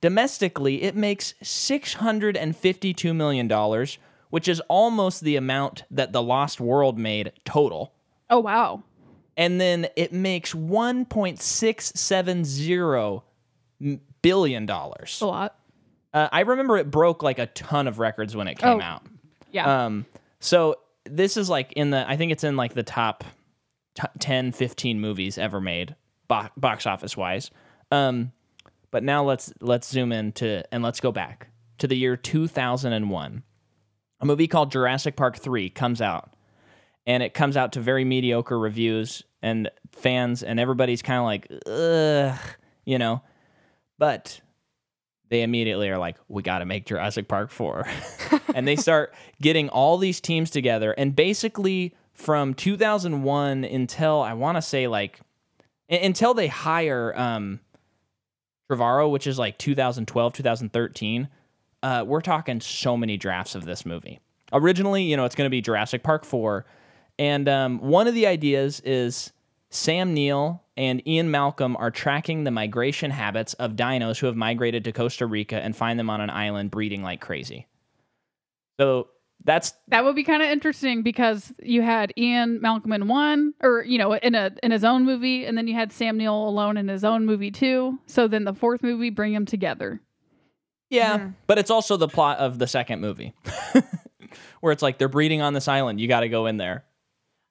Domestically, 0.00 0.82
it 0.82 0.94
makes 0.94 1.34
$652 1.42 3.14
million, 3.16 3.86
which 4.30 4.46
is 4.48 4.60
almost 4.68 5.22
the 5.22 5.36
amount 5.36 5.82
that 5.90 6.12
The 6.12 6.22
Lost 6.22 6.60
World 6.60 6.98
made 6.98 7.32
total. 7.44 7.92
oh 8.30 8.40
wow. 8.40 8.82
And 9.38 9.60
then 9.60 9.88
it 9.96 10.14
makes 10.14 10.54
$1.670 10.54 13.22
billion. 14.22 14.70
A 14.70 15.04
lot. 15.26 15.58
Uh, 16.14 16.28
I 16.32 16.40
remember 16.40 16.78
it 16.78 16.90
broke 16.90 17.22
like 17.22 17.38
a 17.38 17.44
ton 17.46 17.86
of 17.86 17.98
records 17.98 18.34
when 18.34 18.48
it 18.48 18.56
came 18.58 18.78
Oh. 18.78 18.82
out. 18.82 19.02
Yeah. 19.52 19.84
Um, 19.86 20.06
so 20.40 20.76
this 21.04 21.36
is 21.36 21.48
like 21.50 21.72
in 21.74 21.90
the, 21.90 22.08
I 22.08 22.16
think 22.16 22.32
it's 22.32 22.44
in 22.44 22.56
like 22.56 22.72
the 22.74 22.82
top 22.82 23.24
t- 23.94 24.02
10, 24.18 24.52
15 24.52 25.00
movies 25.00 25.36
ever 25.38 25.60
made, 25.60 25.94
bo- 26.28 26.48
box 26.56 26.86
office 26.86 27.16
wise. 27.16 27.50
Um, 27.90 28.32
but 28.96 29.02
now 29.02 29.22
let's 29.22 29.52
let's 29.60 29.86
zoom 29.90 30.10
in 30.10 30.32
to 30.32 30.62
and 30.72 30.82
let's 30.82 31.00
go 31.00 31.12
back 31.12 31.50
to 31.76 31.86
the 31.86 31.94
year 31.94 32.16
2001. 32.16 33.42
A 34.20 34.24
movie 34.24 34.48
called 34.48 34.72
Jurassic 34.72 35.16
Park 35.16 35.36
3 35.36 35.68
comes 35.68 36.00
out. 36.00 36.32
And 37.06 37.22
it 37.22 37.34
comes 37.34 37.58
out 37.58 37.74
to 37.74 37.80
very 37.82 38.06
mediocre 38.06 38.58
reviews 38.58 39.22
and 39.42 39.70
fans 39.92 40.42
and 40.42 40.58
everybody's 40.58 41.02
kind 41.02 41.18
of 41.18 41.24
like 41.26 41.46
ugh, 41.66 42.38
you 42.86 42.96
know. 42.96 43.20
But 43.98 44.40
they 45.28 45.42
immediately 45.42 45.90
are 45.90 45.98
like, 45.98 46.16
we 46.28 46.42
got 46.42 46.60
to 46.60 46.64
make 46.64 46.86
Jurassic 46.86 47.28
Park 47.28 47.50
4. 47.50 47.86
and 48.54 48.66
they 48.66 48.76
start 48.76 49.12
getting 49.42 49.68
all 49.68 49.98
these 49.98 50.22
teams 50.22 50.48
together. 50.48 50.92
And 50.92 51.14
basically, 51.14 51.94
from 52.14 52.54
2001 52.54 53.62
until 53.62 54.22
I 54.22 54.32
want 54.32 54.56
to 54.56 54.62
say 54.62 54.86
like, 54.86 55.20
until 55.90 56.32
they 56.32 56.46
hire 56.46 57.12
um, 57.14 57.60
Trevorrow, 58.70 59.10
which 59.10 59.26
is 59.26 59.38
like 59.38 59.58
2012, 59.58 60.32
2013, 60.32 61.28
uh, 61.82 62.04
we're 62.06 62.20
talking 62.20 62.60
so 62.60 62.96
many 62.96 63.16
drafts 63.16 63.54
of 63.54 63.64
this 63.64 63.86
movie. 63.86 64.18
Originally, 64.52 65.02
you 65.02 65.16
know, 65.16 65.24
it's 65.24 65.34
going 65.34 65.46
to 65.46 65.50
be 65.50 65.60
Jurassic 65.60 66.02
Park 66.02 66.24
4. 66.24 66.64
And 67.18 67.48
um, 67.48 67.78
one 67.78 68.06
of 68.06 68.14
the 68.14 68.26
ideas 68.26 68.80
is 68.80 69.32
Sam 69.70 70.14
Neill 70.14 70.62
and 70.76 71.06
Ian 71.06 71.30
Malcolm 71.30 71.76
are 71.76 71.90
tracking 71.90 72.44
the 72.44 72.50
migration 72.50 73.10
habits 73.10 73.54
of 73.54 73.72
dinos 73.72 74.18
who 74.18 74.26
have 74.26 74.36
migrated 74.36 74.84
to 74.84 74.92
Costa 74.92 75.26
Rica 75.26 75.56
and 75.56 75.74
find 75.74 75.98
them 75.98 76.10
on 76.10 76.20
an 76.20 76.30
island 76.30 76.70
breeding 76.70 77.02
like 77.02 77.20
crazy. 77.20 77.66
So 78.78 79.08
that's 79.44 79.74
That 79.88 80.04
would 80.04 80.16
be 80.16 80.24
kind 80.24 80.42
of 80.42 80.48
interesting 80.48 81.02
because 81.02 81.52
you 81.62 81.82
had 81.82 82.12
Ian 82.18 82.60
Malcolm 82.60 82.92
in 82.92 83.08
one, 83.08 83.54
or 83.62 83.84
you 83.84 83.98
know, 83.98 84.14
in 84.14 84.34
a 84.34 84.50
in 84.62 84.72
his 84.72 84.84
own 84.84 85.04
movie, 85.04 85.44
and 85.44 85.56
then 85.56 85.68
you 85.68 85.74
had 85.74 85.92
Sam 85.92 86.16
Neill 86.16 86.48
alone 86.48 86.76
in 86.76 86.88
his 86.88 87.04
own 87.04 87.26
movie 87.26 87.50
too. 87.50 87.98
So 88.06 88.28
then 88.28 88.44
the 88.44 88.54
fourth 88.54 88.82
movie, 88.82 89.10
bring 89.10 89.32
them 89.32 89.46
together. 89.46 90.00
yeah, 90.90 91.18
mm-hmm. 91.18 91.30
but 91.46 91.58
it's 91.58 91.70
also 91.70 91.96
the 91.96 92.08
plot 92.08 92.38
of 92.38 92.58
the 92.58 92.66
second 92.66 93.00
movie. 93.00 93.34
Where 94.60 94.72
it's 94.72 94.82
like 94.82 94.98
they're 94.98 95.08
breeding 95.08 95.42
on 95.42 95.52
this 95.54 95.68
island, 95.68 96.00
you 96.00 96.08
got 96.08 96.20
to 96.20 96.28
go 96.28 96.46
in 96.46 96.56
there. 96.56 96.84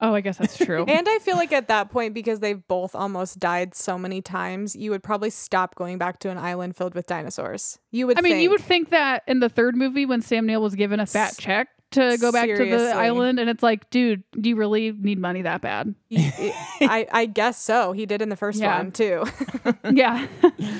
Oh, 0.02 0.14
I 0.14 0.22
guess 0.22 0.38
that's 0.38 0.58
true. 0.58 0.86
And 0.90 1.08
I 1.08 1.20
feel 1.20 1.38
like 1.38 1.54
at 1.54 1.70
that 1.70 1.90
point, 1.90 2.14
because 2.14 2.40
they've 2.42 2.62
both 2.68 2.96
almost 2.96 3.40
died 3.40 3.74
so 3.74 3.98
many 3.98 4.22
times, 4.22 4.76
you 4.76 4.92
would 4.92 5.04
probably 5.04 5.30
stop 5.30 5.76
going 5.76 5.98
back 5.98 6.20
to 6.20 6.30
an 6.30 6.38
island 6.38 6.76
filled 6.76 6.96
with 6.96 7.08
dinosaurs. 7.08 7.80
You 7.92 8.08
would. 8.08 8.18
I 8.18 8.22
mean, 8.22 8.40
you 8.40 8.50
would 8.50 8.62
think 8.62 8.90
that 8.90 9.24
in 9.28 9.40
the 9.40 9.50
third 9.50 9.76
movie 9.78 10.06
when 10.06 10.22
Sam 10.22 10.46
Neill 10.46 10.62
was 10.62 10.76
given 10.76 11.00
a 11.00 11.06
fat 11.06 11.36
check 11.40 11.70
to 11.92 12.18
go 12.20 12.32
back 12.32 12.48
to 12.48 12.56
the 12.66 12.92
island, 12.94 13.40
and 13.40 13.50
it's 13.50 13.64
like, 13.64 13.90
dude, 13.90 14.24
do 14.40 14.50
you 14.50 14.56
really 14.56 14.92
need 14.92 15.20
money 15.20 15.42
that 15.44 15.62
bad? 15.62 15.96
He- 16.10 16.52
I, 16.82 17.08
I 17.12 17.26
guess 17.26 17.62
so. 17.62 17.92
He 17.94 18.06
did 18.06 18.22
in 18.22 18.30
the 18.30 18.36
first 18.36 18.60
Yeah. 18.60 18.78
one 18.78 18.92
too. 18.92 19.24
yeah. 19.92 20.28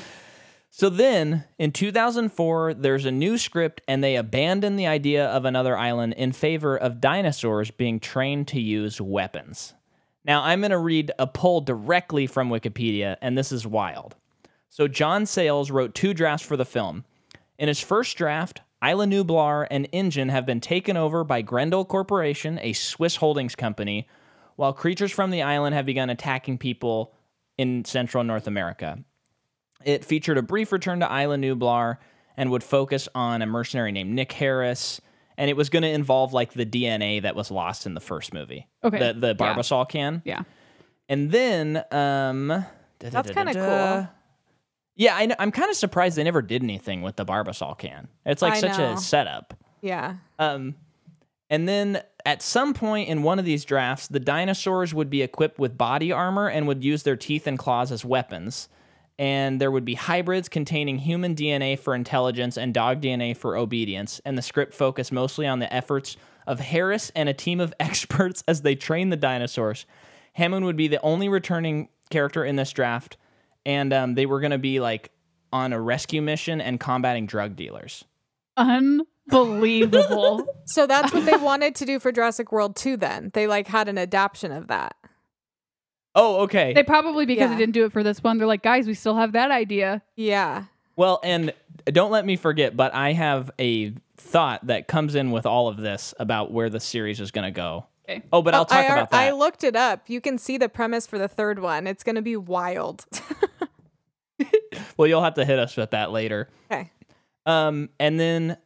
So 0.78 0.90
then 0.90 1.46
in 1.58 1.72
2004, 1.72 2.74
there's 2.74 3.06
a 3.06 3.12
new 3.12 3.38
script 3.38 3.80
and 3.88 4.04
they 4.04 4.18
abandon 4.18 4.76
the 4.76 4.88
idea 4.88 5.26
of 5.28 5.46
another 5.46 5.78
island 5.78 6.16
in 6.18 6.34
favor 6.34 6.76
of 6.76 7.00
dinosaurs 7.00 7.72
being 7.72 7.98
trained 8.02 8.50
to 8.50 8.60
use 8.60 9.00
weapons. 9.00 9.74
Now, 10.26 10.44
I'm 10.44 10.60
going 10.60 10.72
to 10.72 10.78
read 10.78 11.14
a 11.18 11.28
poll 11.28 11.62
directly 11.62 12.28
from 12.28 12.50
Wikipedia, 12.50 13.16
and 13.22 13.38
this 13.38 13.54
is 13.54 13.66
wild. 13.66 14.16
So, 14.70 14.90
John 14.90 15.26
Sayles 15.26 15.72
wrote 15.72 15.96
two 15.96 16.14
drafts 16.14 16.46
for 16.46 16.58
the 16.58 16.66
film. 16.66 17.06
In 17.58 17.70
his 17.70 17.80
first 17.80 18.18
draft, 18.18 18.60
Isla 18.84 19.06
Nublar 19.06 19.68
and 19.72 19.88
InGen 19.92 20.30
have 20.30 20.46
been 20.46 20.60
taken 20.62 20.98
over 20.98 21.24
by 21.24 21.42
Grendel 21.42 21.86
Corporation, 21.86 22.60
a 22.62 22.74
Swiss 22.74 23.16
holdings 23.18 23.56
company, 23.56 24.08
while 24.56 24.74
creatures 24.74 25.12
from 25.12 25.32
the 25.32 25.42
island 25.42 25.76
have 25.76 25.86
begun 25.86 26.10
attacking 26.10 26.58
people 26.58 27.14
in 27.58 27.86
Central 27.86 28.24
North 28.24 28.48
America. 28.48 29.00
It 29.84 30.04
featured 30.06 30.38
a 30.38 30.42
brief 30.42 30.72
return 30.72 31.00
to 31.00 31.06
Isla 31.06 31.38
Nublar 31.38 31.98
and 32.38 32.52
would 32.52 32.64
focus 32.64 33.08
on 33.16 33.42
a 33.42 33.46
mercenary 33.46 33.92
named 33.92 34.12
Nick 34.14 34.32
Harris. 34.34 35.00
And 35.38 35.50
it 35.50 35.58
was 35.58 35.70
going 35.70 35.84
to 35.84 35.90
involve 35.90 36.34
like 36.34 36.54
the 36.54 36.66
DNA 36.66 37.22
that 37.22 37.36
was 37.36 37.52
lost 37.52 37.86
in 37.86 37.94
the 37.94 38.00
first 38.00 38.34
movie. 38.34 38.68
Okay. 38.84 39.00
The 39.00 39.14
the 39.14 39.28
Yeah. 39.28 39.34
Barbasol 39.56 39.88
can. 39.90 40.22
Yeah. 40.26 40.44
And 41.10 41.30
then 41.32 41.84
um 41.92 42.66
That's 43.00 43.32
kinda 43.32 43.54
cool. 43.54 44.08
Yeah, 44.96 45.16
I 45.16 45.26
know, 45.26 45.36
I'm 45.40 45.52
kind 45.52 45.70
of 45.70 45.76
surprised 45.76 46.18
they 46.18 46.24
never 46.24 46.42
did 46.42 46.64
anything 46.64 47.02
with 47.02 47.18
the 47.18 47.26
Barbasol 47.26 47.78
can. 47.78 48.08
It's 48.26 48.42
like 48.42 48.54
I 48.54 48.60
such 48.62 48.78
know. 48.78 48.94
a 48.94 48.98
setup. 48.98 49.54
yeah. 49.82 50.16
Um, 50.40 50.76
and 51.50 51.68
then 51.68 52.02
at 52.26 52.42
some 52.42 52.74
point 52.74 53.08
in 53.08 53.22
one 53.22 53.38
of 53.38 53.46
these 53.46 53.66
drafts, 53.66 54.08
the 54.08 54.20
dinosaurs 54.20 54.94
would 54.94 55.10
be 55.10 55.22
equipped 55.22 55.60
with 55.60 55.78
body 55.78 56.12
armor 56.12 56.48
and 56.50 56.68
would 56.68 56.84
use 56.84 57.04
their 57.04 57.16
teeth 57.16 57.46
and 57.46 57.60
claws 57.60 57.92
as 57.92 58.04
weapons. 58.04 58.68
And 59.20 59.62
there 59.62 59.72
would 59.72 59.86
be 59.86 59.94
hybrids 59.94 60.50
containing 60.50 60.98
human 60.98 61.36
DNA 61.36 61.78
for 61.80 61.94
intelligence 61.94 62.58
and 62.58 62.74
dog 62.74 63.02
DNA 63.02 63.38
for 63.38 63.56
obedience. 63.56 64.20
And 64.26 64.38
the 64.38 64.42
script 64.42 64.74
focused 64.74 65.12
mostly 65.12 65.46
on 65.46 65.60
the 65.60 65.72
efforts 65.74 66.18
of 66.48 66.60
Harris 66.60 67.12
and 67.16 67.30
a 67.30 67.34
team 67.34 67.60
of 67.60 67.74
experts 67.80 68.44
as 68.48 68.62
they 68.64 68.76
train 68.76 69.10
the 69.10 69.18
dinosaurs. 69.18 69.86
Hammond 70.34 70.66
would 70.66 70.76
be 70.76 70.88
the 70.88 71.02
only 71.02 71.30
returning 71.30 71.90
character 72.10 72.44
in 72.44 72.56
this 72.56 72.72
draft, 72.72 73.18
and 73.66 73.92
um, 73.94 74.14
they 74.16 74.26
were 74.26 74.40
going 74.40 74.52
to 74.52 74.58
be 74.58 74.80
like 74.80 75.12
on 75.54 75.74
a 75.74 75.80
rescue 75.82 76.22
mission 76.22 76.60
and 76.62 76.80
combating 76.80 77.26
drug 77.26 77.56
dealers. 77.56 78.04
Unbelievable. 78.58 80.46
So 80.68 80.88
that's 80.88 81.14
what 81.14 81.26
they 81.28 81.38
wanted 81.38 81.76
to 81.76 81.86
do 81.86 82.00
for 82.00 82.12
Jurassic 82.12 82.52
World 82.52 82.76
2 82.76 82.98
then. 82.98 83.30
They 83.36 83.46
like 83.46 83.68
had 83.68 83.88
an 83.88 84.00
adaptation 84.00 84.52
of 84.52 84.68
that. 84.70 84.96
Oh, 86.16 86.38
okay. 86.42 86.74
they 86.74 86.82
probably 86.82 87.28
because 87.28 87.42
Yeah. 87.42 87.48
they 87.50 87.58
didn't 87.58 87.74
do 87.74 87.86
it 87.86 87.92
for 87.92 88.02
this 88.02 88.24
one. 88.24 88.40
They're 88.40 88.48
like, 88.48 88.64
guys, 88.64 88.88
we 88.88 88.96
still 88.96 89.16
have 89.16 89.34
that 89.34 89.52
idea. 89.52 90.02
Yeah. 90.16 90.64
Well, 90.96 91.20
and 91.24 91.54
don't 91.86 92.10
let 92.10 92.26
me 92.26 92.36
forget, 92.36 92.76
but 92.76 92.96
I 92.96 93.12
have 93.14 93.52
a 93.60 93.94
thought 94.18 94.66
that 94.66 94.88
comes 94.88 95.14
in 95.14 95.30
with 95.30 95.46
all 95.46 95.68
of 95.68 95.78
this 95.78 96.16
about 96.20 96.52
where 96.52 96.70
the 96.72 96.80
series 96.80 97.20
is 97.20 97.30
going 97.30 97.46
to 97.46 97.52
go. 97.52 97.86
Okay. 98.08 98.22
Oh, 98.32 98.42
but 98.42 98.54
I'll 98.54 98.62
Oh, 98.62 98.66
talk 98.66 98.78
I, 98.78 98.84
about 98.84 99.10
that. 99.12 99.18
I 99.18 99.32
looked 99.32 99.64
it 99.64 99.76
up. 99.76 100.10
You 100.10 100.22
can 100.22 100.38
see 100.38 100.58
the 100.58 100.70
premise 100.70 101.08
for 101.08 101.18
the 101.18 101.28
third 101.28 101.60
one. 101.60 101.88
It's 101.88 102.04
going 102.04 102.16
to 102.16 102.22
be 102.22 102.36
wild. 102.38 103.06
well, 104.98 105.08
you'll 105.08 105.24
have 105.24 105.36
to 105.36 105.46
hit 105.46 105.60
us 105.60 105.76
with 105.78 105.92
that 105.92 106.12
later. 106.12 106.50
okay. 106.72 106.92
Um, 107.46 107.90
and 108.00 108.20
then, 108.20 108.58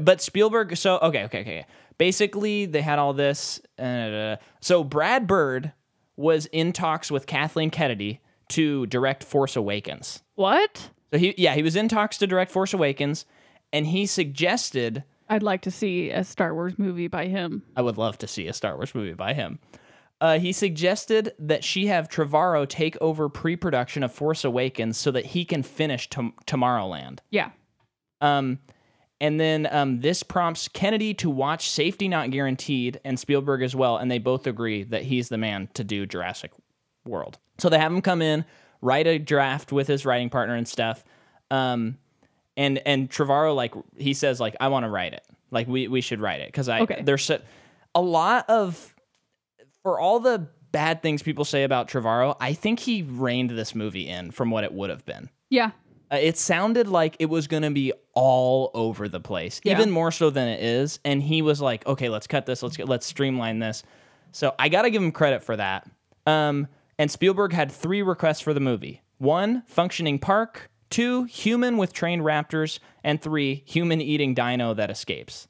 but 0.00 0.20
Spielberg. 0.22 0.76
So 0.76 0.98
okay, 0.98 1.24
okay, 1.24 1.40
okay. 1.40 1.66
Basically, 1.98 2.66
they 2.66 2.80
had 2.82 2.98
all 2.98 3.12
this. 3.12 3.60
Uh, 3.78 4.36
so 4.60 4.82
Brad 4.82 5.26
Bird 5.26 5.72
was 6.16 6.46
in 6.46 6.72
talks 6.72 7.10
with 7.10 7.26
Kathleen 7.26 7.70
Kennedy 7.70 8.20
to 8.48 8.86
direct 8.86 9.22
Force 9.24 9.54
Awakens. 9.56 10.22
What? 10.34 10.90
So 11.12 11.18
he, 11.18 11.34
yeah, 11.36 11.54
he 11.54 11.62
was 11.62 11.76
in 11.76 11.88
talks 11.88 12.16
to 12.18 12.26
direct 12.26 12.50
Force 12.50 12.72
Awakens, 12.72 13.26
and 13.72 13.86
he 13.86 14.06
suggested 14.06 15.04
I'd 15.32 15.42
like 15.42 15.62
to 15.62 15.70
see 15.70 16.10
a 16.10 16.24
Star 16.24 16.52
Wars 16.52 16.78
movie 16.78 17.08
by 17.08 17.26
him. 17.26 17.62
I 17.74 17.80
would 17.80 17.96
love 17.96 18.18
to 18.18 18.26
see 18.26 18.48
a 18.48 18.52
Star 18.52 18.76
Wars 18.76 18.94
movie 18.94 19.14
by 19.14 19.32
him. 19.32 19.60
Uh, 20.20 20.38
he 20.38 20.52
suggested 20.52 21.32
that 21.38 21.64
she 21.64 21.86
have 21.86 22.10
Trevorrow 22.10 22.68
take 22.68 22.98
over 23.00 23.30
pre-production 23.30 24.02
of 24.02 24.12
Force 24.12 24.44
Awakens 24.44 24.98
so 24.98 25.10
that 25.10 25.24
he 25.24 25.46
can 25.46 25.62
finish 25.62 26.10
Tom- 26.10 26.34
Tomorrowland. 26.46 27.20
Yeah. 27.30 27.50
Um, 28.20 28.58
and 29.22 29.40
then 29.40 29.66
um, 29.70 30.00
this 30.00 30.22
prompts 30.22 30.68
Kennedy 30.68 31.14
to 31.14 31.30
watch 31.30 31.70
Safety 31.70 32.08
Not 32.08 32.30
Guaranteed 32.30 33.00
and 33.02 33.18
Spielberg 33.18 33.62
as 33.62 33.74
well, 33.74 33.96
and 33.96 34.10
they 34.10 34.18
both 34.18 34.46
agree 34.46 34.82
that 34.84 35.04
he's 35.04 35.30
the 35.30 35.38
man 35.38 35.70
to 35.72 35.82
do 35.82 36.04
Jurassic 36.04 36.52
World. 37.06 37.38
So 37.56 37.70
they 37.70 37.78
have 37.78 37.90
him 37.90 38.02
come 38.02 38.20
in, 38.20 38.44
write 38.82 39.06
a 39.06 39.18
draft 39.18 39.72
with 39.72 39.88
his 39.88 40.04
writing 40.04 40.28
partner 40.28 40.56
and 40.56 40.68
stuff. 40.68 41.02
Um, 41.50 41.96
and 42.56 42.78
and 42.86 43.10
Trevorrow 43.10 43.54
like 43.54 43.74
he 43.96 44.14
says 44.14 44.40
like 44.40 44.56
I 44.60 44.68
want 44.68 44.84
to 44.84 44.90
write 44.90 45.12
it, 45.12 45.24
like 45.50 45.68
we 45.68 45.88
we 45.88 46.00
should 46.00 46.20
write 46.20 46.40
it 46.40 46.48
because 46.48 46.68
I 46.68 46.80
Okay. 46.80 47.02
there's 47.04 47.24
so, 47.24 47.40
a 47.94 48.00
lot 48.02 48.48
of 48.48 48.94
for 49.82 49.98
all 49.98 50.20
the 50.20 50.48
bad 50.70 51.02
things 51.02 51.22
people 51.22 51.44
say 51.44 51.64
about 51.64 51.88
Trevorrow, 51.88 52.36
I 52.40 52.54
think 52.54 52.80
he 52.80 53.02
reined 53.02 53.50
this 53.50 53.74
movie 53.74 54.08
in 54.08 54.30
from 54.30 54.50
what 54.50 54.64
it 54.64 54.72
would 54.72 54.88
have 54.90 55.04
been. 55.04 55.28
Yeah. 55.50 55.72
Uh, 56.10 56.16
it 56.16 56.38
sounded 56.38 56.88
like 56.88 57.16
it 57.18 57.26
was 57.26 57.46
going 57.46 57.62
to 57.62 57.70
be 57.70 57.92
all 58.14 58.70
over 58.74 59.08
the 59.08 59.20
place, 59.20 59.60
Yeah. 59.64 59.72
even 59.74 59.90
more 59.90 60.10
so 60.10 60.30
than 60.30 60.48
it 60.48 60.62
is. 60.62 60.98
And 61.04 61.22
he 61.22 61.42
was 61.42 61.60
like, 61.60 61.86
"Okay, 61.86 62.08
let's 62.08 62.26
cut 62.26 62.46
this. 62.46 62.62
Let's 62.62 62.76
get, 62.76 62.88
let's 62.88 63.06
streamline 63.06 63.58
this." 63.58 63.82
So 64.30 64.54
I 64.58 64.68
got 64.68 64.82
to 64.82 64.90
give 64.90 65.02
him 65.02 65.12
credit 65.12 65.42
for 65.42 65.56
that. 65.56 65.88
Um, 66.26 66.68
and 66.98 67.10
Spielberg 67.10 67.52
had 67.52 67.70
three 67.72 68.02
requests 68.02 68.40
for 68.40 68.54
the 68.54 68.60
movie: 68.60 69.02
one, 69.18 69.62
functioning 69.66 70.18
park; 70.18 70.70
two, 70.92 71.24
human 71.24 71.76
with 71.76 71.92
trained 71.92 72.22
raptors; 72.22 72.78
and 73.02 73.20
three, 73.20 73.64
human 73.66 74.00
eating 74.00 74.34
dino 74.34 74.72
that 74.74 74.90
escapes. 74.90 75.48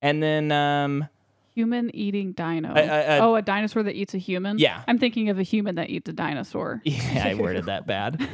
And 0.00 0.20
then, 0.22 0.50
um, 0.50 1.08
Human 1.54 1.94
eating 1.94 2.32
dino. 2.32 2.72
I- 2.74 2.80
I- 2.80 3.00
I- 3.16 3.18
oh, 3.18 3.34
a 3.36 3.42
dinosaur 3.42 3.82
that 3.82 3.94
eats 3.94 4.14
a 4.14 4.18
human? 4.18 4.58
Yeah. 4.58 4.82
I'm 4.88 4.98
thinking 4.98 5.28
of 5.28 5.38
a 5.38 5.42
human 5.42 5.74
that 5.74 5.90
eats 5.90 6.08
a 6.08 6.12
dinosaur. 6.14 6.80
Yeah, 6.84 7.24
I 7.28 7.34
worded 7.34 7.66
that 7.66 7.86
bad. 7.86 8.26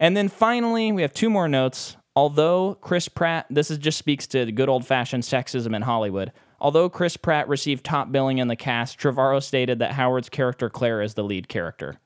And 0.00 0.16
then 0.16 0.28
finally, 0.28 0.90
we 0.90 1.02
have 1.02 1.12
two 1.12 1.28
more 1.28 1.46
notes. 1.46 1.96
Although 2.16 2.78
Chris 2.80 3.06
Pratt, 3.08 3.44
this 3.50 3.70
is 3.70 3.76
just 3.78 3.98
speaks 3.98 4.26
to 4.28 4.44
the 4.46 4.52
good 4.52 4.68
old 4.70 4.86
fashioned 4.86 5.24
sexism 5.24 5.76
in 5.76 5.82
Hollywood. 5.82 6.32
Although 6.58 6.88
Chris 6.88 7.18
Pratt 7.18 7.48
received 7.48 7.84
top 7.84 8.10
billing 8.10 8.38
in 8.38 8.48
the 8.48 8.56
cast, 8.56 8.98
Trevorrow 8.98 9.42
stated 9.42 9.80
that 9.80 9.92
Howard's 9.92 10.30
character 10.30 10.70
Claire 10.70 11.02
is 11.02 11.12
the 11.14 11.24
lead 11.24 11.48
character. 11.48 12.00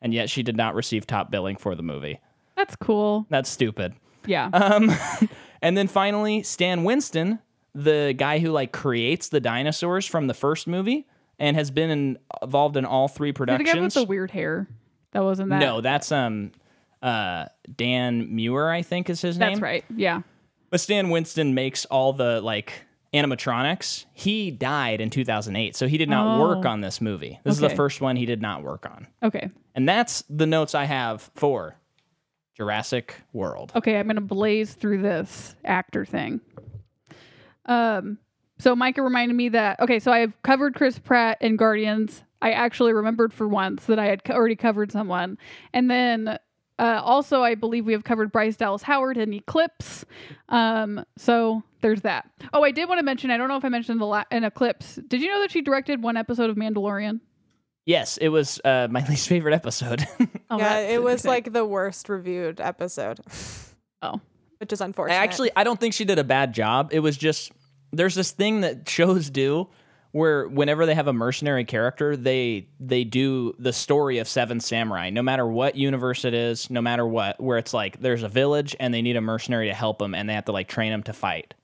And 0.00 0.14
yet 0.14 0.30
she 0.30 0.44
did 0.44 0.56
not 0.56 0.76
receive 0.76 1.06
top 1.08 1.30
billing 1.32 1.56
for 1.56 1.74
the 1.74 1.82
movie. 1.82 2.20
That's 2.58 2.76
cool. 2.76 3.24
That's 3.30 3.48
stupid. 3.48 3.94
Yeah. 4.26 4.50
Um, 4.52 4.90
and 5.62 5.76
then 5.78 5.86
finally, 5.88 6.42
Stan 6.42 6.82
Winston, 6.84 7.38
the 7.74 8.12
guy 8.16 8.40
who 8.40 8.50
like 8.50 8.72
creates 8.72 9.28
the 9.28 9.38
dinosaurs 9.40 10.04
from 10.06 10.26
the 10.26 10.34
first 10.34 10.66
movie 10.66 11.06
and 11.38 11.56
has 11.56 11.70
been 11.70 11.88
in, 11.90 12.18
involved 12.42 12.76
in 12.76 12.84
all 12.84 13.06
three 13.08 13.32
productions. 13.32 13.68
the 13.70 13.74
guy 13.76 13.80
with 13.82 13.94
the 13.94 14.04
weird 14.04 14.30
hair. 14.32 14.68
That 15.12 15.22
wasn't 15.22 15.50
that. 15.50 15.60
No, 15.60 15.80
that's 15.80 16.10
um 16.12 16.50
uh, 17.00 17.46
Dan 17.76 18.34
Muir, 18.34 18.68
I 18.70 18.82
think 18.82 19.08
is 19.08 19.20
his 19.22 19.38
name. 19.38 19.50
That's 19.50 19.60
right. 19.62 19.84
Yeah. 19.96 20.22
But 20.70 20.80
Stan 20.80 21.10
Winston 21.10 21.54
makes 21.54 21.84
all 21.84 22.12
the 22.12 22.40
like 22.40 22.72
animatronics. 23.14 24.04
He 24.12 24.50
died 24.50 25.00
in 25.00 25.08
2008, 25.10 25.76
so 25.76 25.86
he 25.86 25.96
did 25.96 26.08
not 26.08 26.40
work 26.40 26.66
Oh. 26.66 26.68
on 26.68 26.80
this 26.80 27.00
movie. 27.00 27.38
This 27.44 27.54
is 27.54 27.60
the 27.60 27.70
first 27.70 28.00
one 28.00 28.16
he 28.16 28.26
did 28.26 28.42
not 28.42 28.62
work 28.62 28.84
on. 28.84 29.06
Okay. 29.22 29.48
And 29.74 29.88
that's 29.88 30.24
the 30.28 30.46
notes 30.46 30.74
I 30.74 30.84
have 30.84 31.30
for 31.36 31.76
Jurassic 32.58 33.14
World. 33.32 33.72
Okay, 33.74 33.98
I'm 33.98 34.06
gonna 34.08 34.20
blaze 34.20 34.74
through 34.74 35.00
this 35.00 35.54
actor 35.64 36.04
thing. 36.04 36.40
Um, 37.66 38.18
so 38.58 38.74
Micah 38.74 39.02
reminded 39.02 39.34
me 39.34 39.48
that 39.50 39.78
okay, 39.80 40.00
so 40.00 40.12
I've 40.12 40.40
covered 40.42 40.74
Chris 40.74 40.98
Pratt 40.98 41.38
in 41.40 41.56
Guardians. 41.56 42.24
I 42.42 42.52
actually 42.52 42.92
remembered 42.92 43.32
for 43.32 43.48
once 43.48 43.86
that 43.86 43.98
I 43.98 44.06
had 44.06 44.22
already 44.30 44.56
covered 44.56 44.90
someone, 44.90 45.38
and 45.72 45.90
then 45.90 46.38
uh, 46.78 47.00
also 47.02 47.42
I 47.42 47.54
believe 47.54 47.86
we 47.86 47.92
have 47.92 48.04
covered 48.04 48.32
Bryce 48.32 48.56
Dallas 48.56 48.82
Howard 48.82 49.16
in 49.16 49.32
Eclipse. 49.32 50.04
Um, 50.48 51.04
so 51.16 51.62
there's 51.80 52.00
that. 52.02 52.28
Oh, 52.52 52.64
I 52.64 52.72
did 52.72 52.88
want 52.88 52.98
to 52.98 53.04
mention. 53.04 53.30
I 53.30 53.36
don't 53.36 53.48
know 53.48 53.56
if 53.56 53.64
I 53.64 53.68
mentioned 53.68 54.00
the 54.00 54.06
la- 54.06 54.24
in 54.32 54.42
Eclipse. 54.42 54.96
Did 55.06 55.20
you 55.22 55.30
know 55.30 55.40
that 55.40 55.52
she 55.52 55.62
directed 55.62 56.02
one 56.02 56.16
episode 56.16 56.50
of 56.50 56.56
Mandalorian? 56.56 57.20
Yes, 57.88 58.18
it 58.18 58.28
was 58.28 58.60
uh, 58.66 58.86
my 58.90 59.02
least 59.08 59.28
favorite 59.30 59.54
episode. 59.54 60.06
Oh, 60.50 60.58
yeah, 60.58 60.80
it 60.80 61.02
was 61.02 61.24
like 61.24 61.54
the 61.54 61.64
worst 61.64 62.10
reviewed 62.10 62.60
episode, 62.60 63.18
oh, 64.02 64.20
which 64.58 64.74
is 64.74 64.82
I 64.82 64.84
unfortunate. 64.84 65.16
actually 65.16 65.50
I 65.56 65.64
don't 65.64 65.80
think 65.80 65.94
she 65.94 66.04
did 66.04 66.18
a 66.18 66.24
bad 66.24 66.52
job. 66.52 66.90
It 66.92 67.00
was 67.00 67.16
just 67.16 67.50
there's 67.90 68.14
this 68.14 68.30
thing 68.30 68.60
that 68.60 68.86
shows 68.86 69.30
do 69.30 69.68
where 70.12 70.46
whenever 70.48 70.84
they 70.84 70.94
have 70.94 71.06
a 71.06 71.14
mercenary 71.14 71.64
character, 71.64 72.14
they 72.14 72.68
they 72.78 73.04
do 73.04 73.54
the 73.58 73.72
story 73.72 74.18
of 74.18 74.28
Seven 74.28 74.60
Samurai, 74.60 75.08
no 75.08 75.22
matter 75.22 75.46
what 75.46 75.74
universe 75.74 76.26
it 76.26 76.34
is, 76.34 76.68
no 76.68 76.82
matter 76.82 77.06
what, 77.06 77.40
where 77.40 77.56
it's 77.56 77.72
like 77.72 78.02
there's 78.02 78.22
a 78.22 78.28
village 78.28 78.76
and 78.78 78.92
they 78.92 79.00
need 79.00 79.16
a 79.16 79.22
mercenary 79.22 79.68
to 79.68 79.74
help 79.74 79.98
them 79.98 80.14
and 80.14 80.28
they 80.28 80.34
have 80.34 80.44
to 80.44 80.52
like 80.52 80.68
train 80.68 80.90
them 80.90 81.04
to 81.04 81.14
fight. 81.14 81.54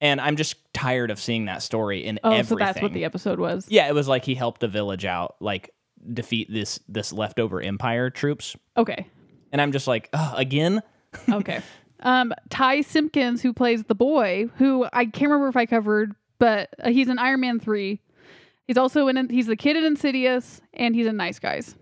And 0.00 0.20
I'm 0.20 0.36
just 0.36 0.56
tired 0.74 1.10
of 1.10 1.18
seeing 1.18 1.46
that 1.46 1.62
story 1.62 2.04
in 2.04 2.18
oh, 2.22 2.30
everything. 2.30 2.58
so 2.58 2.64
that's 2.64 2.82
what 2.82 2.92
the 2.92 3.04
episode 3.04 3.38
was. 3.38 3.66
yeah, 3.68 3.88
it 3.88 3.94
was 3.94 4.06
like 4.08 4.24
he 4.24 4.34
helped 4.34 4.60
the 4.60 4.68
village 4.68 5.04
out, 5.06 5.36
like 5.40 5.70
defeat 6.12 6.52
this 6.52 6.78
this 6.88 7.12
leftover 7.12 7.60
empire 7.62 8.10
troops. 8.10 8.54
Okay. 8.76 9.06
And 9.52 9.60
I'm 9.62 9.72
just 9.72 9.86
like, 9.86 10.10
Ugh, 10.12 10.34
again? 10.36 10.82
okay. 11.30 11.62
Um, 12.00 12.34
Ty 12.50 12.82
Simpkins, 12.82 13.40
who 13.40 13.54
plays 13.54 13.84
the 13.84 13.94
boy, 13.94 14.50
who 14.58 14.86
I 14.92 15.06
can't 15.06 15.30
remember 15.30 15.48
if 15.48 15.56
I 15.56 15.64
covered, 15.64 16.14
but 16.38 16.68
uh, 16.82 16.90
he's 16.90 17.08
in 17.08 17.18
Iron 17.18 17.40
Man 17.40 17.58
three. 17.58 18.02
He's 18.66 18.76
also 18.76 19.08
in. 19.08 19.30
He's 19.30 19.46
the 19.46 19.56
kid 19.56 19.76
in 19.76 19.84
Insidious, 19.84 20.60
and 20.74 20.94
he's 20.94 21.06
in 21.06 21.16
Nice 21.16 21.38
Guys. 21.38 21.74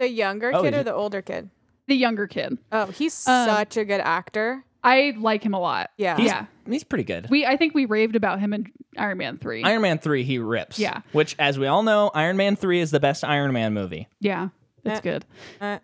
the 0.00 0.08
younger 0.08 0.50
Oh, 0.54 0.62
kid 0.62 0.74
or 0.74 0.78
it- 0.78 0.84
the 0.84 0.94
older 0.94 1.22
kid. 1.22 1.50
The 1.86 1.94
younger 1.96 2.26
kid. 2.26 2.56
Oh, 2.72 2.86
he's 2.86 3.26
Um, 3.28 3.46
such 3.48 3.76
a 3.76 3.84
good 3.84 4.00
actor. 4.00 4.64
I 4.82 5.14
like 5.18 5.42
him 5.42 5.52
a 5.54 5.60
lot. 5.60 5.90
Yeah. 5.96 6.16
He's, 6.16 6.26
Yeah. 6.26 6.46
he's 6.68 6.84
pretty 6.84 7.04
good. 7.04 7.28
We 7.30 7.44
I 7.46 7.56
think 7.56 7.74
we 7.74 7.84
raved 7.84 8.16
about 8.16 8.40
him 8.40 8.52
in 8.54 8.66
Iron 8.96 9.18
Man 9.18 9.38
three. 9.38 9.62
Iron 9.62 9.82
Man 9.82 9.98
3, 9.98 10.24
he 10.24 10.38
rips. 10.38 10.78
Yeah. 10.78 11.02
Which, 11.12 11.36
as 11.38 11.58
we 11.58 11.66
all 11.66 11.82
know, 11.82 12.10
Iron 12.14 12.36
Man 12.36 12.56
3 12.56 12.80
is 12.80 12.90
the 12.90 13.00
best 13.00 13.22
Iron 13.24 13.52
Man 13.52 13.72
movie. 13.74 14.08
yeah, 14.20 14.48
it's 14.84 14.98
Uh, 14.98 15.02
good. 15.02 15.24
Uh, 15.60 15.78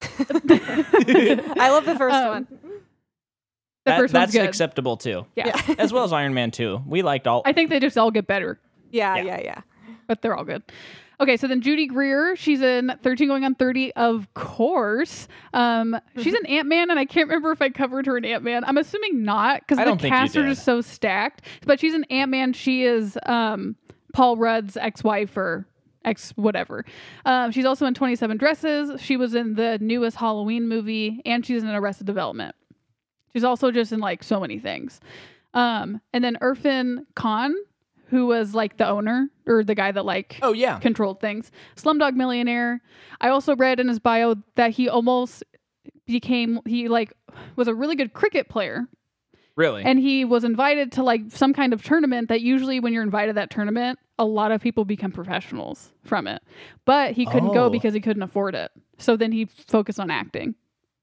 I 0.02 1.70
love 1.70 1.84
the 1.86 1.94
first 1.96 2.14
Um, 2.16 2.28
one. 2.28 2.46
The 2.50 2.58
That- 3.92 3.98
first 3.98 4.12
that's 4.12 4.28
one's 4.30 4.32
good. 4.42 4.48
acceptable 4.48 4.96
too. 4.96 5.26
yeah. 5.34 5.46
Yeah. 5.68 5.74
As 5.78 5.92
well 5.92 6.04
as 6.04 6.12
Iron 6.12 6.34
Man 6.34 6.50
2. 6.50 6.82
We 6.86 7.02
liked 7.02 7.26
all. 7.26 7.42
I 7.44 7.52
think 7.52 7.70
they 7.70 7.80
just 7.80 7.96
all 7.96 8.10
get 8.10 8.26
better. 8.26 8.58
Yeah, 8.90 9.16
Yeah. 9.16 9.22
yeah, 9.22 9.40
yeah. 9.42 9.60
but 10.06 10.20
they're 10.22 10.36
all 10.36 10.44
good. 10.44 10.62
Okay, 11.20 11.36
so 11.36 11.48
then 11.48 11.60
Judy 11.60 11.86
Greer, 11.86 12.36
she's 12.36 12.60
in 12.60 12.92
13 13.02 13.26
going 13.26 13.44
on 13.44 13.56
30, 13.56 13.92
of 13.94 14.32
course. 14.34 15.26
Um, 15.52 15.98
she's 16.16 16.34
an 16.34 16.46
Ant 16.46 16.68
Man, 16.68 16.90
and 16.90 16.98
I 16.98 17.06
can't 17.06 17.28
remember 17.28 17.50
if 17.50 17.60
I 17.60 17.70
covered 17.70 18.06
her 18.06 18.16
in 18.16 18.24
Ant 18.24 18.44
Man. 18.44 18.64
I'm 18.64 18.78
assuming 18.78 19.24
not 19.24 19.60
because 19.60 19.78
the 19.78 19.84
don't 19.84 20.00
think 20.00 20.12
you 20.12 20.18
cast 20.18 20.36
are 20.36 20.46
just 20.46 20.64
so 20.64 20.80
stacked. 20.80 21.42
But 21.66 21.80
she's 21.80 21.94
an 21.94 22.04
Ant 22.04 22.30
Man. 22.30 22.52
She 22.52 22.84
is 22.84 23.18
um, 23.26 23.74
Paul 24.12 24.36
Rudd's 24.36 24.76
ex 24.76 25.02
wife 25.02 25.36
or 25.36 25.66
ex 26.04 26.30
whatever. 26.36 26.84
Um, 27.24 27.50
she's 27.50 27.64
also 27.64 27.86
in 27.86 27.94
27 27.94 28.36
Dresses. 28.36 29.00
She 29.00 29.16
was 29.16 29.34
in 29.34 29.54
the 29.54 29.78
newest 29.80 30.16
Halloween 30.16 30.68
movie, 30.68 31.20
and 31.24 31.44
she's 31.44 31.64
in 31.64 31.68
Arrested 31.68 32.06
Development. 32.06 32.54
She's 33.32 33.44
also 33.44 33.72
just 33.72 33.92
in 33.92 33.98
like 33.98 34.22
so 34.22 34.38
many 34.38 34.60
things. 34.60 35.00
Um, 35.52 36.00
and 36.12 36.22
then 36.22 36.36
Irrfan 36.40 37.06
Khan, 37.14 37.54
who 38.08 38.26
was 38.26 38.54
like 38.54 38.76
the 38.78 38.88
owner 38.88 39.28
or 39.46 39.62
the 39.64 39.74
guy 39.74 39.92
that 39.92 40.04
like 40.04 40.38
oh, 40.42 40.52
yeah. 40.52 40.78
controlled 40.78 41.20
things. 41.20 41.50
Slumdog 41.76 42.14
Millionaire. 42.14 42.80
I 43.20 43.28
also 43.28 43.54
read 43.56 43.80
in 43.80 43.88
his 43.88 43.98
bio 43.98 44.36
that 44.56 44.70
he 44.72 44.88
almost 44.88 45.44
became 46.06 46.60
he 46.66 46.88
like 46.88 47.12
was 47.56 47.68
a 47.68 47.74
really 47.74 47.96
good 47.96 48.12
cricket 48.12 48.48
player 48.48 48.86
Really? 49.56 49.82
and 49.82 49.98
he 49.98 50.24
was 50.24 50.44
invited 50.44 50.92
to 50.92 51.02
like 51.02 51.22
some 51.28 51.52
kind 51.52 51.72
of 51.72 51.82
tournament 51.82 52.28
that 52.28 52.40
usually 52.40 52.80
when 52.80 52.92
you're 52.92 53.02
invited 53.02 53.32
to 53.32 53.34
that 53.34 53.50
tournament 53.50 53.98
a 54.18 54.24
lot 54.24 54.52
of 54.52 54.60
people 54.62 54.84
become 54.84 55.10
professionals 55.12 55.92
from 56.04 56.26
it 56.26 56.42
but 56.86 57.12
he 57.12 57.26
couldn't 57.26 57.52
go 57.52 57.64
Oh. 57.64 57.70
because 57.70 57.92
he 57.92 58.00
couldn't 58.00 58.22
afford 58.22 58.54
it 58.54 58.70
so 58.98 59.16
then 59.16 59.32
he 59.32 59.46
focused 59.46 60.00
on 60.00 60.10
acting 60.10 60.54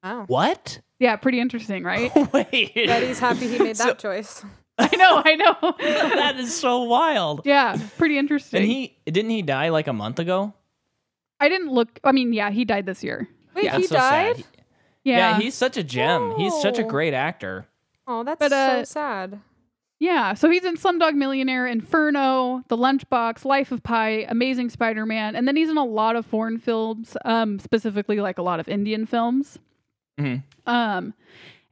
Oh. 0.03 0.23
what? 0.27 0.79
yeah 0.99 1.15
pretty 1.17 1.39
interesting 1.39 1.83
right 1.83 2.11
Wait. 2.33 2.73
Betty's 2.73 3.19
happy 3.19 3.47
he 3.47 3.59
made 3.59 3.75
that 3.75 4.01
So- 4.01 4.09
choice. 4.09 4.43
i 4.79 4.95
know 4.97 5.21
i 5.25 5.35
know 5.35 5.73
that 6.15 6.35
is 6.37 6.55
so 6.55 6.83
wild. 6.83 7.41
yeah 7.45 7.77
pretty 7.97 8.17
interesting 8.17 8.61
And 8.61 8.69
he 8.71 8.97
didn't 9.05 9.31
he 9.31 9.41
die 9.41 9.69
like 9.69 9.87
a 9.87 9.93
month 9.93 10.19
ago? 10.19 10.53
i 11.39 11.47
didn't 11.49 11.71
look 11.71 11.99
i 12.03 12.11
mean 12.11 12.33
yeah 12.33 12.49
he 12.51 12.65
died 12.65 12.85
this 12.85 13.03
year 13.03 13.27
Wait, 13.55 13.65
Yeah. 13.65 13.71
he 13.77 13.77
That's 13.83 13.89
so 13.89 13.95
sad. 13.95 14.35
died? 14.37 14.45
yeah 15.03 15.17
Yeah, 15.17 15.39
he's 15.39 15.53
such 15.55 15.77
a 15.77 15.83
gem. 15.83 16.33
He's 16.37 16.53
such 16.61 16.77
a 16.79 16.83
Oh. 16.83 16.89
great 16.89 17.13
actor. 17.13 17.67
Oh, 18.07 18.23
that's 18.23 18.39
But, 18.39 18.51
so 18.51 18.57
uh, 18.57 18.83
sad. 18.85 19.39
Yeah, 19.97 20.33
so 20.33 20.49
he's 20.49 20.65
in 20.65 20.75
Slumdog 20.75 21.13
Millionaire, 21.13 21.65
Inferno, 21.65 22.63
The 22.67 22.75
Lunchbox, 22.75 23.45
Life 23.45 23.71
of 23.71 23.81
Pi, 23.81 24.25
Amazing 24.27 24.69
Spider-Man, 24.71 25.35
and 25.37 25.47
then 25.47 25.55
he's 25.55 25.69
in 25.69 25.77
a 25.77 25.85
lot 25.85 26.17
of 26.17 26.25
foreign 26.25 26.57
films, 26.59 27.15
um, 27.23 27.59
specifically 27.59 28.19
like 28.19 28.37
a 28.37 28.41
lot 28.43 28.59
of 28.59 28.67
Indian 28.67 29.05
films. 29.05 29.57
Mhm. 30.19 30.43
Um, 30.67 31.13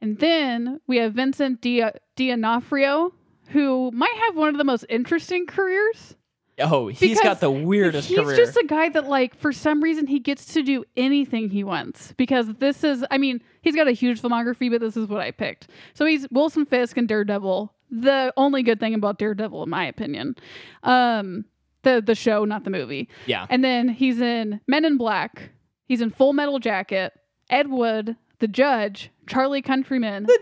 and 0.00 0.18
then 0.20 0.80
we 0.86 0.96
have 0.96 1.12
Vincent 1.12 1.60
Dia- 1.60 1.98
D'Onofrio, 2.16 3.12
who 3.48 3.90
might 3.92 4.14
have 4.26 4.36
one 4.36 4.48
of 4.50 4.56
the 4.58 4.64
most 4.64 4.84
interesting 4.88 5.46
careers. 5.46 6.16
Oh, 6.60 6.86
he's 6.86 7.00
Because 7.00 7.20
got 7.20 7.40
the 7.40 7.50
weirdest 7.50 8.08
he's 8.08 8.18
career. 8.18 8.36
just 8.36 8.56
a 8.56 8.64
guy 8.64 8.88
that 8.90 9.08
like 9.08 9.34
for 9.36 9.52
some 9.52 9.82
reason 9.82 10.06
he 10.06 10.20
gets 10.20 10.54
to 10.54 10.62
do 10.62 10.84
anything 10.96 11.50
he 11.50 11.64
wants 11.64 12.12
because 12.16 12.46
this 12.60 12.84
is 12.84 13.04
I 13.10 13.18
mean 13.18 13.42
he's 13.60 13.74
got 13.74 13.88
a 13.88 13.92
huge 13.92 14.22
filmography 14.22 14.70
but 14.70 14.80
this 14.80 14.96
is 14.96 15.08
what 15.08 15.20
I 15.20 15.32
picked. 15.32 15.66
So 15.94 16.06
he's 16.06 16.28
Wilson 16.30 16.64
Fisk 16.64 16.96
and 16.96 17.08
Daredevil. 17.08 17.74
The 17.90 18.32
only 18.36 18.62
good 18.62 18.78
thing 18.78 18.94
about 18.94 19.18
Daredevil 19.18 19.64
in 19.64 19.68
my 19.70 19.84
opinion. 19.84 20.36
Um 20.84 21.44
the 21.82 22.00
the 22.00 22.14
show 22.14 22.44
not 22.44 22.62
the 22.62 22.70
movie. 22.70 23.08
yeah. 23.26 23.46
And 23.50 23.64
then 23.64 23.88
he's 23.88 24.20
in 24.20 24.60
Men 24.68 24.84
in 24.84 24.96
Black. 24.96 25.50
He's 25.86 26.00
in 26.00 26.10
Full 26.10 26.32
Metal 26.34 26.60
Jacket, 26.60 27.12
Ed 27.50 27.68
Wood, 27.68 28.16
The 28.40 28.48
Judge, 28.48 29.10
Charlie 29.26 29.62
Countryman. 29.62 30.24
the 30.24 30.38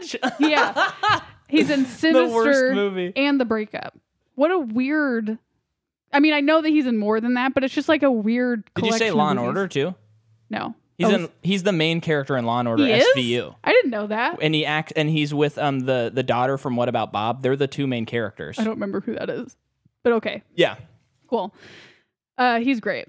judge. 0.00 0.16
Yeah. 0.40 0.90
He's 1.48 1.70
in 1.70 1.84
Sinister 1.86 2.12
the 2.12 2.28
worst 2.34 2.74
movie. 2.74 3.12
and 3.16 3.38
The 3.40 3.44
Breakup. 3.44 3.96
What 4.34 4.50
a 4.50 4.58
weird. 4.58 5.38
I 6.12 6.20
mean, 6.20 6.32
I 6.32 6.40
know 6.40 6.62
that 6.62 6.68
he's 6.68 6.86
in 6.86 6.96
more 6.96 7.20
than 7.20 7.34
that, 7.34 7.54
but 7.54 7.62
it's 7.64 7.74
just 7.74 7.88
like 7.88 8.02
a 8.02 8.10
weird. 8.10 8.64
Did 8.74 8.86
you 8.86 8.92
say 8.92 8.98
collection 8.98 9.08
of 9.10 9.14
Law 9.16 9.30
and. 9.30 9.38
Order 9.40 9.68
too? 9.68 9.94
No. 10.50 10.74
He's 10.96 11.06
Oh, 11.08 11.14
in. 11.14 11.28
He's 11.42 11.62
the 11.64 11.72
main 11.72 12.00
character 12.00 12.36
in 12.36 12.44
Law 12.46 12.60
and 12.60 12.68
Order 12.68 12.86
He 12.86 12.92
is? 12.92 13.04
SVU, 13.16 13.54
I 13.64 13.72
didn't 13.72 13.90
know 13.90 14.06
that. 14.06 14.38
and 14.40 14.54
he 14.54 14.64
acts, 14.64 14.92
and 14.96 15.08
he's 15.10 15.34
with 15.34 15.58
um 15.58 15.80
the 15.80 16.10
the 16.12 16.22
daughter 16.22 16.56
from 16.56 16.76
What 16.76 16.88
About 16.88 17.12
Bob. 17.12 17.42
They're 17.42 17.56
the 17.56 17.66
two 17.66 17.86
main 17.86 18.06
characters. 18.06 18.58
I 18.58 18.64
don't 18.64 18.74
remember 18.74 19.00
who 19.00 19.14
that 19.14 19.28
is, 19.28 19.56
but 20.02 20.12
okay, 20.14 20.42
Yeah. 20.54 20.76
cool. 21.28 21.52
Uh, 22.38 22.60
he's 22.60 22.80
great. 22.80 23.06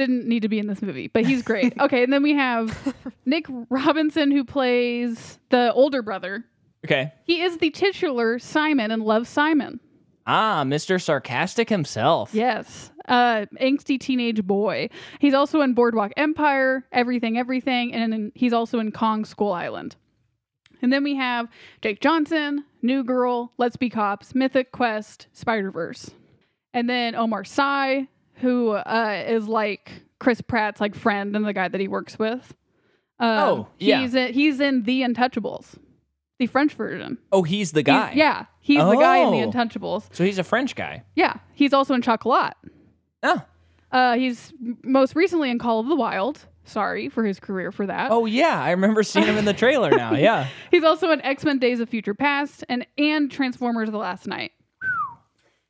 Didn't 0.00 0.26
need 0.26 0.40
to 0.40 0.48
be 0.48 0.58
in 0.58 0.66
this 0.66 0.80
movie, 0.80 1.08
but 1.08 1.26
he's 1.26 1.42
great. 1.42 1.74
okay, 1.80 2.02
and 2.02 2.10
then 2.10 2.22
we 2.22 2.32
have 2.32 2.94
Nick 3.26 3.44
Robinson 3.68 4.30
who 4.30 4.44
plays 4.44 5.38
the 5.50 5.74
older 5.74 6.00
brother. 6.00 6.42
Okay. 6.86 7.12
He 7.24 7.42
is 7.42 7.58
the 7.58 7.68
titular 7.68 8.38
Simon 8.38 8.90
and 8.90 9.02
Love 9.02 9.28
Simon. 9.28 9.78
Ah, 10.26 10.64
Mr. 10.64 10.98
Sarcastic 10.98 11.68
himself. 11.68 12.32
Yes. 12.32 12.90
Uh, 13.08 13.44
angsty 13.60 14.00
teenage 14.00 14.42
boy. 14.42 14.88
He's 15.18 15.34
also 15.34 15.60
in 15.60 15.74
Boardwalk 15.74 16.12
Empire, 16.16 16.86
Everything, 16.92 17.36
Everything, 17.36 17.92
and 17.92 18.14
in, 18.14 18.32
he's 18.34 18.54
also 18.54 18.78
in 18.78 18.92
Kong 18.92 19.26
Skull 19.26 19.52
Island. 19.52 19.96
And 20.80 20.90
then 20.90 21.04
we 21.04 21.14
have 21.16 21.46
Jake 21.82 22.00
Johnson, 22.00 22.64
New 22.80 23.04
Girl, 23.04 23.52
Let's 23.58 23.76
Be 23.76 23.90
Cops, 23.90 24.34
Mythic 24.34 24.72
Quest, 24.72 25.26
Spider 25.34 25.70
Verse. 25.70 26.10
And 26.72 26.88
then 26.88 27.14
Omar 27.14 27.44
Sy, 27.44 28.08
who 28.40 28.70
uh, 28.70 29.24
is 29.26 29.46
like 29.48 29.90
Chris 30.18 30.40
Pratt's 30.40 30.80
like 30.80 30.94
friend 30.94 31.34
and 31.36 31.44
the 31.44 31.52
guy 31.52 31.68
that 31.68 31.80
he 31.80 31.88
works 31.88 32.18
with. 32.18 32.54
Um, 33.18 33.28
Oh, 33.38 33.68
yeah. 33.78 34.00
He's 34.00 34.14
in, 34.14 34.32
he's 34.32 34.60
in 34.60 34.82
The 34.84 35.02
Untouchables, 35.02 35.76
the 36.38 36.46
French 36.46 36.74
version. 36.74 37.18
Oh, 37.32 37.42
he's 37.42 37.72
the 37.72 37.80
He's- 37.80 37.86
guy. 37.86 38.12
yeah, 38.14 38.46
he's 38.60 38.78
the 38.78 38.96
guy 38.96 39.18
in 39.18 39.30
The 39.32 39.42
Oh. 39.42 39.50
Untouchables. 39.50 40.08
So 40.14 40.24
he's 40.24 40.38
a 40.38 40.44
French 40.44 40.74
guy. 40.74 41.04
Yeah, 41.14 41.34
he's 41.54 41.72
also 41.74 41.94
in 41.94 42.02
Chocolat. 42.02 42.54
Oh. 43.22 43.42
Uh, 43.92 44.14
he's 44.16 44.52
most 44.84 45.14
recently 45.16 45.50
in 45.50 45.58
Call 45.58 45.80
of 45.80 45.88
the 45.88 45.96
Wild. 45.96 46.46
Sorry 46.64 47.08
for 47.08 47.24
his 47.24 47.40
career 47.40 47.72
for 47.72 47.86
that. 47.86 48.12
Oh 48.12 48.24
yeah, 48.26 48.62
I 48.62 48.70
remember 48.70 49.02
seeing 49.02 49.26
him 49.26 49.36
in 49.36 49.44
the 49.46 49.52
trailer 49.52 49.90
now. 49.90 50.14
Yeah. 50.14 50.46
He's 50.70 50.84
also 50.84 51.10
in 51.10 51.20
X 51.22 51.42
Men 51.44 51.58
Days 51.58 51.80
of 51.80 51.88
Future 51.88 52.14
Past 52.14 52.62
and 52.68 52.86
and 52.96 53.28
Transformers: 53.30 53.90
The 53.90 53.96
Last 53.96 54.28
Knight. 54.28 54.52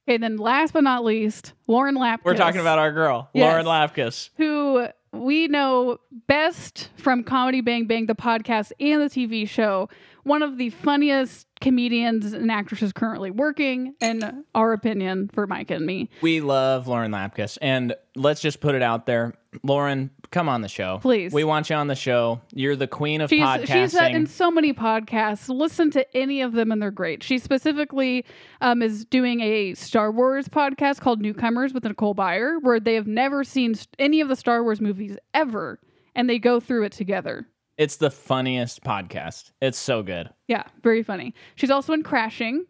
Okay, 0.08 0.16
then 0.16 0.36
last 0.38 0.72
but 0.72 0.82
not 0.82 1.04
least, 1.04 1.52
Lauren 1.66 1.94
Lapkus. 1.96 2.24
We're 2.24 2.34
talking 2.36 2.60
about 2.60 2.78
our 2.78 2.90
girl, 2.92 3.28
Yes. 3.32 3.44
Lauren 3.50 3.66
Lapkus. 3.66 4.30
who 4.36 4.86
we 5.12 5.46
know 5.48 5.98
best 6.26 6.88
from 6.96 7.22
Comedy 7.24 7.60
Bang 7.60 7.86
Bang, 7.86 8.06
the 8.06 8.14
podcast 8.14 8.72
and 8.80 9.00
the 9.02 9.06
TV 9.06 9.48
show. 9.48 9.88
One 10.24 10.42
of 10.42 10.56
the 10.58 10.70
funniest 10.70 11.46
comedians 11.60 12.32
and 12.32 12.50
actresses 12.50 12.92
currently 12.92 13.30
working, 13.30 13.94
in 14.00 14.44
our 14.54 14.72
opinion, 14.72 15.30
for 15.32 15.46
Mike 15.46 15.70
and 15.70 15.84
me. 15.84 16.08
We 16.22 16.40
love 16.40 16.88
Lauren 16.88 17.12
Lapkus. 17.12 17.58
And 17.60 17.94
let's 18.16 18.40
just 18.40 18.60
put 18.60 18.74
it 18.74 18.82
out 18.82 19.06
there. 19.06 19.34
Lauren, 19.62 20.10
come 20.30 20.48
on 20.48 20.62
the 20.62 20.68
show. 20.68 20.98
Please. 21.02 21.32
We 21.32 21.44
want 21.44 21.70
you 21.70 21.76
on 21.76 21.88
the 21.88 21.94
show. 21.94 22.40
You're 22.52 22.76
the 22.76 22.86
queen 22.86 23.20
of 23.20 23.30
She's 23.30 23.40
podcasting. 23.40 23.66
she's 23.82 23.94
in 23.94 24.26
so 24.26 24.50
many 24.50 24.72
podcasts. 24.72 25.48
Listen 25.48 25.90
to 25.90 26.16
any 26.16 26.40
of 26.40 26.52
them, 26.52 26.70
and 26.70 26.80
they're 26.80 26.90
great. 26.90 27.22
She 27.22 27.38
specifically 27.38 28.24
um, 28.60 28.80
is 28.80 29.04
doing 29.04 29.40
a 29.40 29.74
Star 29.74 30.10
Wars 30.12 30.48
podcast 30.48 31.00
called 31.00 31.20
Newcomers 31.20 31.74
with 31.74 31.84
Nicole 31.84 32.14
Byer, 32.14 32.58
where 32.62 32.80
they 32.80 32.94
have 32.94 33.06
never 33.06 33.44
seen 33.44 33.74
any 33.98 34.20
of 34.20 34.28
the 34.28 34.36
Star 34.36 34.62
Wars 34.62 34.80
movies 34.80 35.16
ever, 35.34 35.80
and 36.14 36.30
they 36.30 36.38
go 36.38 36.60
through 36.60 36.84
it 36.84 36.92
together. 36.92 37.46
It's 37.80 37.96
the 37.96 38.10
funniest 38.10 38.84
podcast. 38.84 39.52
It's 39.62 39.78
so 39.78 40.02
good. 40.02 40.28
Yeah, 40.48 40.64
very 40.82 41.02
funny. 41.02 41.34
She's 41.54 41.70
also 41.70 41.94
in 41.94 42.02
Crashing, 42.02 42.66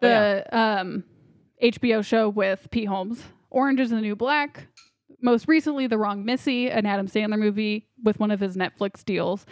the 0.00 0.44
um, 0.50 1.04
HBO 1.62 2.04
show 2.04 2.28
with 2.28 2.66
Pete 2.72 2.88
Holmes. 2.88 3.22
Orange 3.50 3.78
is 3.78 3.90
the 3.90 4.00
New 4.00 4.16
Black. 4.16 4.66
Most 5.22 5.46
recently, 5.46 5.86
The 5.86 5.96
Wrong 5.96 6.24
Missy, 6.24 6.68
an 6.70 6.86
Adam 6.86 7.06
Sandler 7.06 7.38
movie 7.38 7.86
with 8.02 8.18
one 8.18 8.32
of 8.32 8.40
his 8.40 8.56
Netflix 8.56 9.04
deals. 9.04 9.46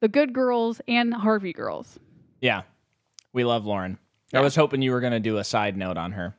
The 0.00 0.08
Good 0.08 0.32
Girls 0.32 0.80
and 0.88 1.14
Harvey 1.14 1.52
Girls. 1.52 1.98
Yeah. 2.40 2.62
We 3.32 3.44
love 3.44 3.64
Lauren. 3.64 3.98
I 4.34 4.38
Yeah. 4.38 4.42
was 4.42 4.56
hoping 4.56 4.82
you 4.82 4.90
were 4.90 5.00
going 5.00 5.12
to 5.12 5.20
do 5.20 5.38
a 5.38 5.44
side 5.44 5.76
note 5.76 5.96
on 5.96 6.12
her. 6.12 6.36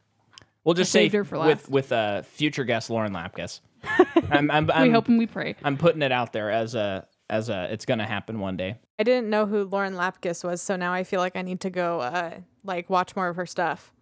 We'll 0.65 0.75
just 0.75 0.91
say 0.91 1.05
saved 1.05 1.13
her 1.13 1.23
for 1.23 1.39
with 1.39 1.47
last. 1.47 1.69
with 1.69 1.91
uh, 1.93 2.21
future 2.23 2.65
guest 2.65 2.89
Lauren 2.89 3.13
Lapkus. 3.13 3.61
I'm, 4.29 4.51
I'm, 4.51 4.65
we 4.67 4.73
I'm, 4.73 4.91
hope 4.91 5.07
and 5.07 5.17
we 5.17 5.25
pray. 5.25 5.55
I'm 5.63 5.77
putting 5.77 6.01
it 6.01 6.11
out 6.11 6.33
there 6.33 6.51
as 6.51 6.75
a 6.75 7.07
as 7.29 7.49
a 7.49 7.71
it's 7.71 7.85
going 7.85 7.99
to 7.99 8.05
happen 8.05 8.39
one 8.39 8.57
day. 8.57 8.77
I 8.97 9.03
didn't 9.03 9.29
know 9.29 9.45
who 9.45 9.63
Lauren 9.63 9.93
Lapkus 9.93 10.43
was, 10.43 10.61
so 10.61 10.75
now 10.75 10.93
I 10.93 11.03
feel 11.03 11.19
like 11.19 11.35
I 11.35 11.41
need 11.41 11.61
to 11.61 11.69
go 11.69 11.99
uh 12.01 12.39
like 12.63 12.89
watch 12.89 13.15
more 13.15 13.27
of 13.29 13.35
her 13.35 13.45
stuff. 13.45 13.93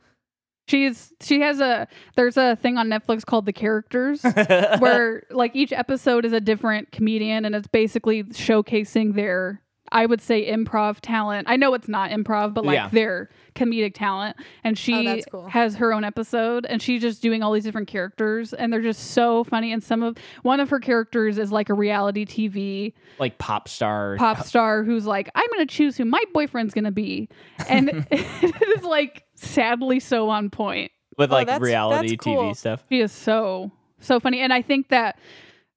She's 0.68 1.14
she 1.22 1.42
has 1.42 1.60
a 1.60 1.88
there's 2.16 2.38
a 2.38 2.56
thing 2.58 2.78
on 2.78 2.90
Netflix 2.90 3.26
called 3.26 3.46
The 3.46 3.54
Characters 3.54 4.24
where 4.80 5.24
like 5.30 5.56
each 5.56 5.72
episode 5.72 6.26
is 6.26 6.34
a 6.34 6.42
different 6.42 6.92
comedian 6.92 7.46
and 7.46 7.56
it's 7.56 7.68
basically 7.68 8.24
showcasing 8.24 9.16
their 9.16 9.62
I 9.92 10.06
would 10.06 10.22
say 10.22 10.52
improv 10.52 10.98
talent. 11.02 11.48
I 11.50 11.56
know 11.56 11.74
it's 11.74 11.88
not 11.88 12.12
improv, 12.12 12.54
but 12.54 12.66
like 12.66 12.76
Yeah. 12.76 12.90
their 12.90 13.30
comedic 13.56 13.94
talent. 13.96 14.36
And 14.64 14.78
she 14.78 15.08
Oh, 15.08 15.22
cool. 15.32 15.48
has 15.50 15.76
her 15.76 15.94
own 15.94 16.04
episode 16.04 16.66
and 16.68 16.82
she's 16.82 17.02
just 17.02 17.22
doing 17.22 17.42
all 17.44 17.52
these 17.54 17.64
different 17.64 17.88
characters 17.88 18.54
and 18.54 18.72
they're 18.72 18.82
just 18.82 19.12
so 19.12 19.44
funny. 19.46 19.72
And 19.72 19.84
some 19.84 20.04
of 20.04 20.18
one 20.44 20.60
of 20.60 20.70
her 20.70 20.80
characters 20.80 21.38
is 21.38 21.52
like 21.52 21.70
a 21.70 21.74
reality 21.74 22.26
TV 22.26 22.94
like 23.20 23.38
pop 23.38 23.68
star. 23.68 24.16
pop 24.18 24.44
star 24.46 24.84
who's 24.84 25.06
like, 25.06 25.30
I'm 25.36 25.48
gonna 25.52 25.66
choose 25.66 25.98
who 25.98 26.06
my 26.06 26.24
boyfriend's 26.34 26.74
gonna 26.74 26.92
be. 26.92 27.30
And 27.70 27.90
it 28.12 28.78
is 28.78 28.84
like 28.84 29.24
sadly 29.36 30.00
so 30.00 30.30
on 30.30 30.50
point. 30.50 30.92
with 31.18 31.32
Oh, 31.32 31.36
like 31.36 31.48
that's- 31.48 31.62
reality 31.62 32.10
that's 32.10 32.24
cool. 32.24 32.52
TV 32.52 32.56
stuff. 32.58 32.84
She 32.90 33.00
is 33.00 33.12
so 33.12 33.72
so 34.00 34.20
funny, 34.20 34.42
and 34.42 34.54
I 34.54 34.62
think 34.62 34.90
that 34.90 35.18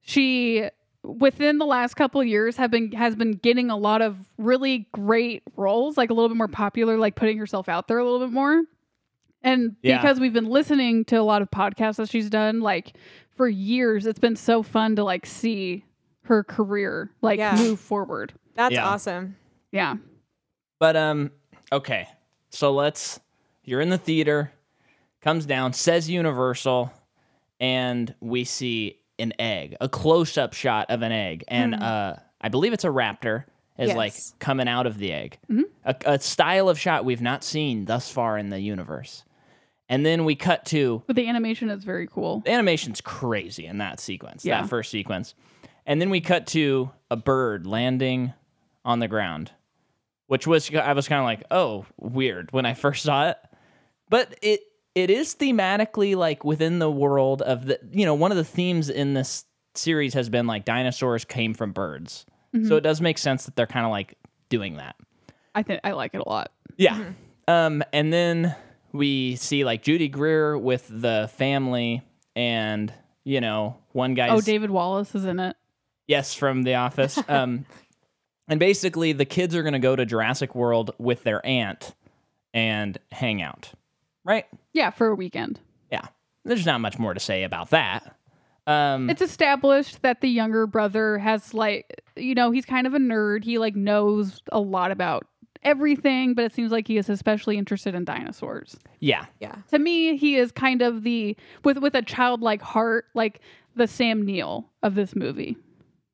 she 0.03 0.69
within 1.03 1.59
the 1.59 1.67
last 1.67 1.95
couple 1.95 2.21
of 2.21 2.27
years 2.27 2.57
have 2.57 2.71
been 2.71 2.93
has 2.93 3.17
been 3.17 3.33
getting 3.33 3.71
a 3.71 3.77
lot 3.77 4.03
of 4.03 4.17
really 4.39 4.87
great 4.93 5.43
roles, 5.57 5.97
like 5.97 6.11
a 6.11 6.15
little 6.15 6.29
bit 6.29 6.37
more 6.37 6.49
popular, 6.49 6.99
like 6.99 7.15
putting 7.17 7.39
herself 7.39 7.69
out 7.69 7.89
there 7.89 7.99
a 7.99 8.05
little 8.05 8.21
bit 8.21 8.33
more. 8.33 8.63
And 9.43 9.77
Yeah. 9.83 9.97
because 9.99 10.21
we've 10.21 10.35
been 10.35 10.51
listening 10.51 11.05
to 11.07 11.17
a 11.17 11.23
lot 11.23 11.41
of 11.41 11.51
podcasts 11.51 11.97
that 11.97 12.11
she's 12.11 12.29
done, 12.29 12.61
like 12.61 12.93
for 13.37 13.49
years, 13.49 14.05
it's 14.07 14.19
been 14.19 14.37
so 14.37 14.63
fun 14.63 14.97
to 14.97 15.05
like 15.05 15.25
see 15.25 15.85
her 16.25 16.45
career 16.45 17.11
like 17.23 17.39
Yeah. 17.39 17.57
move 17.57 17.81
forward. 17.81 18.35
That's 18.55 18.75
Yeah. 18.75 18.87
awesome. 18.87 19.37
Yeah. 19.73 19.97
But 20.79 20.97
um 20.97 21.31
okay. 21.73 22.09
So 22.51 22.73
let's 22.73 23.21
you're 23.65 23.81
in 23.81 23.89
the 23.91 23.99
theater, 23.99 24.53
comes 25.23 25.47
down, 25.47 25.73
says 25.73 26.11
Universal, 26.11 26.93
and 27.59 28.15
we 28.21 28.45
see 28.45 28.99
an 29.21 29.33
egg, 29.39 29.77
a 29.81 29.89
close-up 29.89 30.53
shot 30.55 30.87
of 30.91 31.03
an 31.03 31.13
egg. 31.13 31.45
And 31.49 31.75
uh 31.75 32.17
I 32.41 32.49
believe 32.49 32.73
it's 32.73 32.85
a 32.85 32.89
raptor 32.89 33.45
is 33.79 33.95
like 33.95 34.15
coming 34.39 34.69
out 34.69 34.87
of 34.87 34.99
the 34.99 35.13
egg. 35.13 35.39
A, 35.85 35.95
a 36.05 36.19
style 36.19 36.69
of 36.69 36.79
shot 36.79 37.05
we've 37.05 37.23
not 37.23 37.43
seen 37.45 37.85
thus 37.87 38.11
far 38.11 38.37
in 38.39 38.51
the 38.51 38.61
universe. 38.61 39.25
And 39.89 40.05
then 40.07 40.25
we 40.25 40.37
cut 40.37 40.67
to 40.67 41.03
But 41.07 41.17
the 41.17 41.29
animation 41.29 41.69
is 41.71 41.83
very 41.85 42.07
cool. 42.07 42.41
the 42.41 42.51
animation's 42.53 43.01
crazy 43.01 43.67
in 43.67 43.79
that 43.79 43.99
sequence, 44.01 44.45
Yeah. 44.45 44.61
that 44.61 44.69
first 44.69 44.91
sequence. 44.91 45.35
And 45.87 46.01
then 46.01 46.11
we 46.11 46.21
cut 46.21 46.47
to 46.49 46.91
a 47.11 47.17
bird 47.17 47.67
landing 47.67 48.33
on 48.85 48.99
the 49.01 49.09
ground, 49.09 49.51
which 50.27 50.47
was 50.47 50.73
I 50.75 50.93
was 50.93 51.09
kind 51.09 51.19
of 51.19 51.25
like, 51.25 51.43
"Oh, 51.51 51.87
weird" 51.99 52.53
when 52.53 52.67
I 52.67 52.75
first 52.75 53.03
saw 53.03 53.31
it. 53.31 53.37
But 54.09 54.35
it 54.43 54.61
it 54.95 55.11
is 55.11 55.35
thematically 55.35 56.17
like 56.17 56.45
within 56.45 56.79
the 56.79 56.91
world 56.91 57.43
of 57.43 57.67
the 57.67 57.79
you 57.93 58.05
know, 58.05 58.15
one 58.15 58.31
of 58.31 58.37
the 58.37 58.45
themes 58.45 58.89
in 58.91 59.15
this 59.15 59.45
series 59.75 60.15
has 60.15 60.29
been 60.29 60.47
like 60.47 60.65
dinosaurs 60.65 61.25
came 61.25 61.55
from 61.55 61.73
birds. 61.73 62.27
So 62.67 62.75
it 62.75 62.81
does 62.81 63.01
make 63.01 63.17
sense 63.17 63.45
that 63.45 63.55
they're 63.55 63.69
kind 63.69 63.87
of 63.87 63.93
like 63.93 64.19
doing 64.49 64.79
that. 64.79 64.97
I 65.55 65.63
think 65.63 65.81
I 65.85 65.93
like 65.93 66.15
it 66.15 66.21
a 66.25 66.29
lot. 66.29 66.51
Yeah. 66.77 67.11
Um, 67.47 67.85
and 67.93 68.13
then 68.13 68.57
we 68.93 69.37
see 69.37 69.65
like 69.65 69.83
Judy 69.85 70.09
Greer 70.09 70.59
with 70.59 70.89
the 70.91 71.31
family, 71.37 72.03
and 72.35 72.93
you 73.23 73.41
know, 73.41 73.77
one 73.93 74.15
guy 74.15 74.31
Oh, 74.31 74.41
David 74.41 74.71
Wallace 74.71 75.15
is 75.15 75.25
in 75.25 75.39
it. 75.39 75.55
yes 76.09 76.35
from 76.35 76.65
The 76.65 76.75
Office. 76.75 77.21
um, 77.29 77.67
and 78.49 78.59
basically, 78.59 79.13
the 79.13 79.25
kids 79.25 79.55
are 79.55 79.63
gonna 79.63 79.79
go 79.79 79.95
to 79.95 80.05
Jurassic 80.05 80.57
World 80.57 80.91
with 80.99 81.23
their 81.23 81.45
aunt 81.47 81.95
and 82.53 82.99
hang 83.13 83.43
out, 83.43 83.71
right? 84.25 84.47
Yeah, 84.73 84.91
for 84.91 85.09
a 85.09 85.15
weekend. 85.15 85.61
Yeah. 85.91 86.07
There's 86.45 86.67
not 86.67 86.81
much 86.81 86.99
more 86.99 87.15
to 87.15 87.21
say 87.21 87.43
about 87.45 87.71
that. 87.71 88.17
Um, 88.67 89.11
It's 89.11 89.23
established 89.23 90.03
that 90.03 90.21
the 90.21 90.29
younger 90.29 90.67
brother 90.67 91.19
has 91.19 91.53
like 91.55 92.03
you 92.17 92.35
know, 92.35 92.51
he's 92.51 92.65
kind 92.67 92.87
of 92.87 92.95
a 92.95 92.99
nerd. 92.99 93.45
He 93.45 93.59
like 93.59 93.75
knows 93.75 94.43
a 94.53 94.61
lot 94.61 94.91
about 94.91 95.27
everything, 95.63 96.35
but 96.35 96.45
it 96.45 96.53
seems 96.55 96.71
like 96.73 96.87
he 96.89 96.97
is 96.99 97.09
especially 97.09 97.57
interested 97.59 97.95
in 97.95 98.05
dinosaurs. 98.05 98.77
yeah. 99.01 99.27
Yeah. 99.41 99.57
To 99.71 99.79
me, 99.79 100.17
he 100.17 100.37
is 100.37 100.53
kind 100.53 100.83
of 100.83 101.03
the 101.03 101.37
with 101.65 101.79
with 101.79 101.95
a 101.95 102.03
childlike 102.03 102.63
heart, 102.63 103.07
like 103.15 103.41
the 103.77 103.87
Sam 103.87 104.23
Neill 104.25 104.71
of 104.83 104.95
this 104.95 105.15
movie 105.17 105.57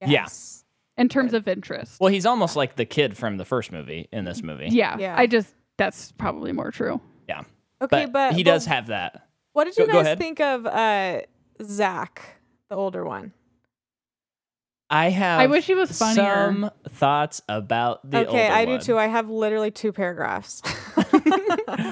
Yeah. 0.01 0.09
Yes. 0.11 0.64
in 0.97 1.09
terms 1.09 1.33
of 1.35 1.47
interest. 1.49 2.01
Well, 2.01 2.12
he's 2.12 2.27
almost 2.27 2.57
like 2.57 2.77
the 2.77 2.85
kid 2.87 3.16
from 3.16 3.37
the 3.37 3.45
first 3.45 3.73
movie 3.73 4.09
in 4.12 4.25
this 4.25 4.42
movie. 4.42 4.69
Yeah, 4.71 4.97
Yeah. 4.99 5.14
I 5.16 5.27
just 5.27 5.53
that's 5.79 6.13
probably 6.13 6.52
more 6.52 6.71
true. 6.71 7.00
Yeah. 7.29 7.42
Okay, 7.83 8.04
But, 8.06 8.12
but, 8.12 8.35
he 8.35 8.42
but 8.44 8.50
does 8.52 8.66
have 8.66 8.87
that. 8.88 9.29
What 9.52 9.64
did 9.64 9.77
you 9.77 9.87
Go- 9.87 9.92
go 9.92 9.98
guys 9.98 10.06
ahead. 10.06 10.18
think 10.18 10.40
of 10.40 10.66
uh 10.66 11.20
Zach, 11.62 12.22
the 12.68 12.77
older 12.77 13.04
one? 13.04 13.33
I 14.88 15.10
have. 15.10 15.40
I 15.40 15.46
wish 15.46 15.66
he 15.66 15.74
was 15.74 15.98
funnier. 15.98 16.22
Some 16.46 16.70
thoughts 16.90 17.42
about 17.48 18.08
the. 18.08 18.18
okay, 18.29 18.44
older 18.44 18.54
I 18.54 18.64
one. 18.66 18.79
do 18.79 18.85
too. 18.85 18.96
I 18.98 19.08
have 19.08 19.29
literally 19.29 19.70
two 19.72 19.92
paragraphs. 19.92 20.62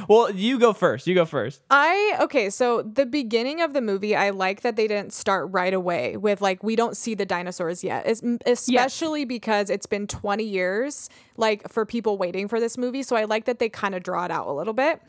Well, 0.09 0.31
you 0.31 0.59
go 0.59 0.73
first. 0.75 1.07
You 1.07 1.15
go 1.15 1.25
first. 1.25 1.63
I 1.71 2.17
okay, 2.21 2.51
so 2.51 2.83
the 2.83 3.07
beginning 3.07 3.63
of 3.63 3.73
the 3.73 3.81
movie, 3.81 4.15
I 4.15 4.31
like 4.31 4.61
that 4.61 4.77
they 4.77 4.87
didn't 4.87 5.13
start 5.15 5.49
right 5.51 5.73
away 5.73 6.17
with 6.19 6.41
like 6.43 6.63
we 6.63 6.77
don't 6.77 6.95
see 6.97 7.15
the 7.15 7.25
dinosaurs 7.25 7.83
yet. 7.83 8.07
Es- 8.07 8.23
especially 8.47 9.25
because 9.25 9.71
it's 9.71 9.87
been 9.87 10.07
20 10.07 10.45
years 10.45 11.09
like 11.39 11.69
for 11.71 11.87
people 11.87 12.19
waiting 12.19 12.49
for 12.49 12.61
this 12.61 12.77
movie, 12.79 13.03
so 13.03 13.17
I 13.17 13.25
like 13.25 13.47
that 13.47 13.59
they 13.59 13.69
kind 13.71 13.95
of 13.95 14.03
draw 14.03 14.27
it 14.27 14.31
out 14.31 14.47
a 14.47 14.53
little 14.53 14.75
bit. 14.75 15.01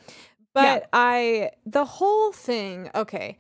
But 0.55 0.89
I 0.93 1.51
the 1.65 1.85
whole 1.85 2.31
thing, 2.31 2.89
okay. 2.95 3.37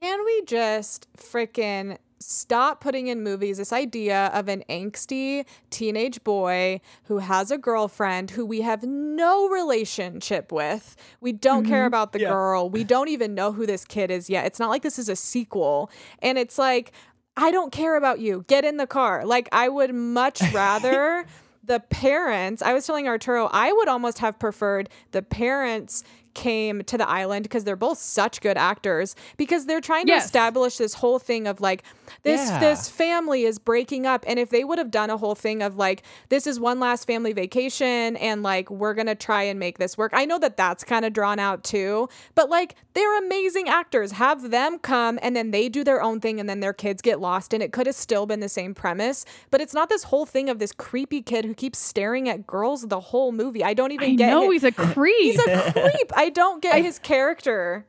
Can 0.00 0.24
we 0.24 0.42
just 0.46 1.08
freaking 1.16 1.98
stop 2.20 2.80
putting 2.80 3.08
in 3.08 3.22
movies 3.22 3.56
this 3.58 3.72
idea 3.72 4.30
of 4.34 4.48
an 4.48 4.62
angsty 4.68 5.44
teenage 5.70 6.22
boy 6.22 6.80
who 7.04 7.18
has 7.18 7.50
a 7.50 7.58
girlfriend 7.58 8.30
who 8.30 8.44
we 8.46 8.60
have 8.60 8.82
no 8.82 9.48
relationship 9.48 10.52
with? 10.52 10.96
We 11.20 11.32
don't 11.32 11.64
care 11.64 11.80
mm-hmm. 11.80 11.86
about 11.86 12.12
the 12.12 12.20
Yeah. 12.20 12.30
girl. 12.30 12.70
We 12.70 12.84
don't 12.84 13.08
even 13.08 13.34
know 13.34 13.52
who 13.52 13.66
this 13.66 13.84
kid 13.84 14.10
is 14.10 14.30
yet. 14.30 14.46
It's 14.46 14.58
not 14.58 14.70
like 14.70 14.82
this 14.82 14.98
is 14.98 15.08
a 15.08 15.16
sequel. 15.16 15.90
And 16.20 16.38
it's 16.38 16.58
like, 16.58 16.92
I 17.36 17.50
don't 17.50 17.72
care 17.72 17.96
about 17.96 18.20
you. 18.20 18.44
Get 18.48 18.64
in 18.64 18.76
the 18.76 18.86
car. 18.86 19.24
Like, 19.24 19.48
I 19.52 19.68
would 19.68 19.94
much 19.94 20.42
rather. 20.52 21.26
The 21.62 21.78
parents, 21.78 22.62
I 22.62 22.72
was 22.72 22.84
telling 22.86 23.06
Arturo, 23.06 23.48
I 23.52 23.70
would 23.70 23.86
almost 23.86 24.18
have 24.18 24.38
preferred 24.38 24.88
the 25.12 25.22
parents 25.22 26.02
came 26.34 26.82
to 26.84 26.96
the 26.98 27.08
island 27.08 27.42
because 27.44 27.64
they're 27.64 27.76
both 27.76 27.98
such 27.98 28.40
good 28.40 28.56
actors 28.56 29.16
because 29.36 29.66
they're 29.66 29.80
trying 29.80 30.06
to 30.06 30.12
establish 30.24 30.76
this 30.76 30.94
whole 30.94 31.18
thing 31.18 31.46
of 31.46 31.60
like 31.60 31.82
this 32.22 32.48
Yeah. 32.48 32.60
this 32.60 32.88
family 32.88 33.44
is 33.44 33.58
breaking 33.58 34.06
up 34.06 34.24
and 34.26 34.38
if 34.38 34.50
they 34.50 34.64
would 34.64 34.78
have 34.78 34.90
done 34.90 35.10
a 35.10 35.16
whole 35.16 35.34
thing 35.34 35.62
of 35.62 35.76
like 35.76 36.02
this 36.28 36.46
is 36.46 36.58
one 36.60 36.80
last 36.80 37.06
family 37.06 37.32
vacation 37.32 38.16
and 38.16 38.42
like 38.42 38.70
we're 38.70 38.94
going 38.94 39.06
to 39.06 39.14
try 39.14 39.42
and 39.42 39.58
make 39.58 39.78
this 39.78 39.96
work. 39.98 40.12
I 40.14 40.24
know 40.24 40.38
that 40.38 40.56
that's 40.56 40.84
kind 40.84 41.04
of 41.04 41.12
drawn 41.12 41.38
out 41.38 41.64
too, 41.64 42.08
but 42.34 42.48
like 42.48 42.74
they're 42.94 43.18
amazing 43.18 43.68
actors. 43.68 44.12
Have 44.12 44.50
them 44.50 44.78
come 44.78 45.18
and 45.22 45.34
then 45.36 45.50
they 45.50 45.68
do 45.68 45.84
their 45.84 46.02
own 46.02 46.20
thing 46.20 46.40
and 46.40 46.48
then 46.48 46.60
their 46.60 46.72
kids 46.72 47.02
get 47.02 47.20
lost 47.20 47.52
and 47.52 47.62
it 47.62 47.72
could 47.72 47.86
have 47.86 47.94
still 47.96 48.26
been 48.26 48.40
the 48.40 48.48
same 48.48 48.74
premise, 48.74 49.24
but 49.50 49.60
it's 49.60 49.74
not 49.74 49.88
this 49.88 50.04
whole 50.04 50.26
thing 50.26 50.48
of 50.48 50.58
this 50.58 50.72
creepy 50.72 51.22
kid 51.22 51.44
who 51.44 51.54
keeps 51.54 51.78
staring 51.78 52.28
at 52.28 52.46
girls 52.46 52.88
the 52.88 53.00
whole 53.00 53.32
movie. 53.32 53.62
I 53.64 53.74
don't 53.74 53.92
even 53.92 54.10
I 54.12 54.14
get 54.14 54.30
know 54.30 54.50
it. 54.50 54.54
he's 54.54 54.64
a 54.64 54.72
creep. 54.72 55.16
He's 55.20 55.38
a 55.38 55.72
creep. 55.72 56.12
I 56.20 56.30
don't 56.30 56.62
get 56.62 56.82
his 56.84 56.98
character. 56.98 57.86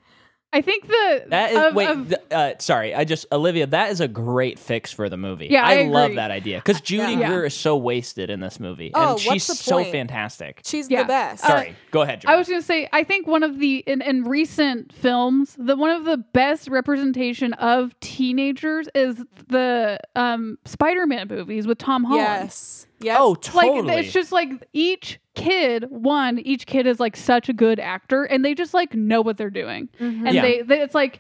I 0.53 0.59
think 0.59 0.85
the 0.85 1.23
That 1.29 1.51
is 1.53 1.57
of- 1.57 1.75
wait. 1.75 1.87
of- 1.89 2.09
th- 2.09 2.21
uh, 2.29 2.51
sorry, 2.59 2.93
I 2.93 3.05
just 3.05 3.25
Olivia. 3.31 3.67
That 3.67 3.89
is 3.91 4.01
a 4.01 4.07
great 4.09 4.59
fix 4.59 4.91
for 4.91 5.07
the 5.07 5.15
movie. 5.15 5.47
Yeah, 5.49 5.63
I 5.65 5.83
love 5.83 6.07
agree. 6.07 6.15
that 6.17 6.29
idea 6.29 6.57
because 6.57 6.81
Judy 6.91 7.13
Yeah. 7.13 7.27
Greer 7.29 7.45
is 7.45 7.53
so 7.53 7.77
wasted 7.77 8.29
in 8.29 8.41
this 8.41 8.59
movie, 8.59 8.91
Oh, 8.93 9.11
and 9.11 9.19
she's 9.21 9.47
what's 9.47 9.61
so 9.63 9.81
fantastic. 9.85 10.59
She's 10.65 10.89
Yeah. 10.89 11.03
the 11.03 11.07
best. 11.07 11.45
Sorry, 11.45 11.73
go 11.91 12.01
ahead. 12.01 12.19
Jordan. 12.19 12.35
I 12.35 12.37
was 12.37 12.49
going 12.49 12.59
to 12.59 12.65
say, 12.67 12.89
I 12.91 13.05
think 13.05 13.27
one 13.27 13.43
of 13.43 13.59
the 13.59 13.77
in, 13.87 14.01
in 14.01 14.25
recent 14.25 14.91
films, 14.91 15.55
the 15.57 15.77
one 15.77 15.89
of 15.89 16.03
the 16.03 16.17
best 16.17 16.67
representation 16.67 17.53
of 17.53 17.97
teenagers 18.01 18.89
is 18.93 19.23
the 19.47 19.99
um, 20.17 20.57
Spider-Man 20.65 21.29
movies 21.29 21.65
with 21.65 21.77
Tom 21.77 22.03
Holland. 22.03 22.25
Yes. 22.27 22.87
Yep. 23.03 23.17
oh, 23.19 23.29
Like 23.31 23.41
totally. 23.43 23.95
it's 23.95 24.11
just 24.13 24.31
like 24.31 24.49
each 24.73 25.19
kid, 25.35 25.85
one, 25.89 26.39
each 26.39 26.65
kid 26.65 26.85
is 26.87 26.99
like 26.99 27.15
such 27.17 27.49
a 27.49 27.53
good 27.53 27.79
actor, 27.79 28.23
and 28.23 28.43
they 28.45 28.53
just 28.53 28.73
like 28.73 28.93
know 28.93 29.21
what 29.21 29.37
they're 29.37 29.49
doing, 29.49 29.89
Mhm. 29.99 30.25
and 30.27 30.33
Yeah. 30.35 30.41
they, 30.41 30.61
they 30.61 30.81
it's 30.81 30.95
like. 30.95 31.19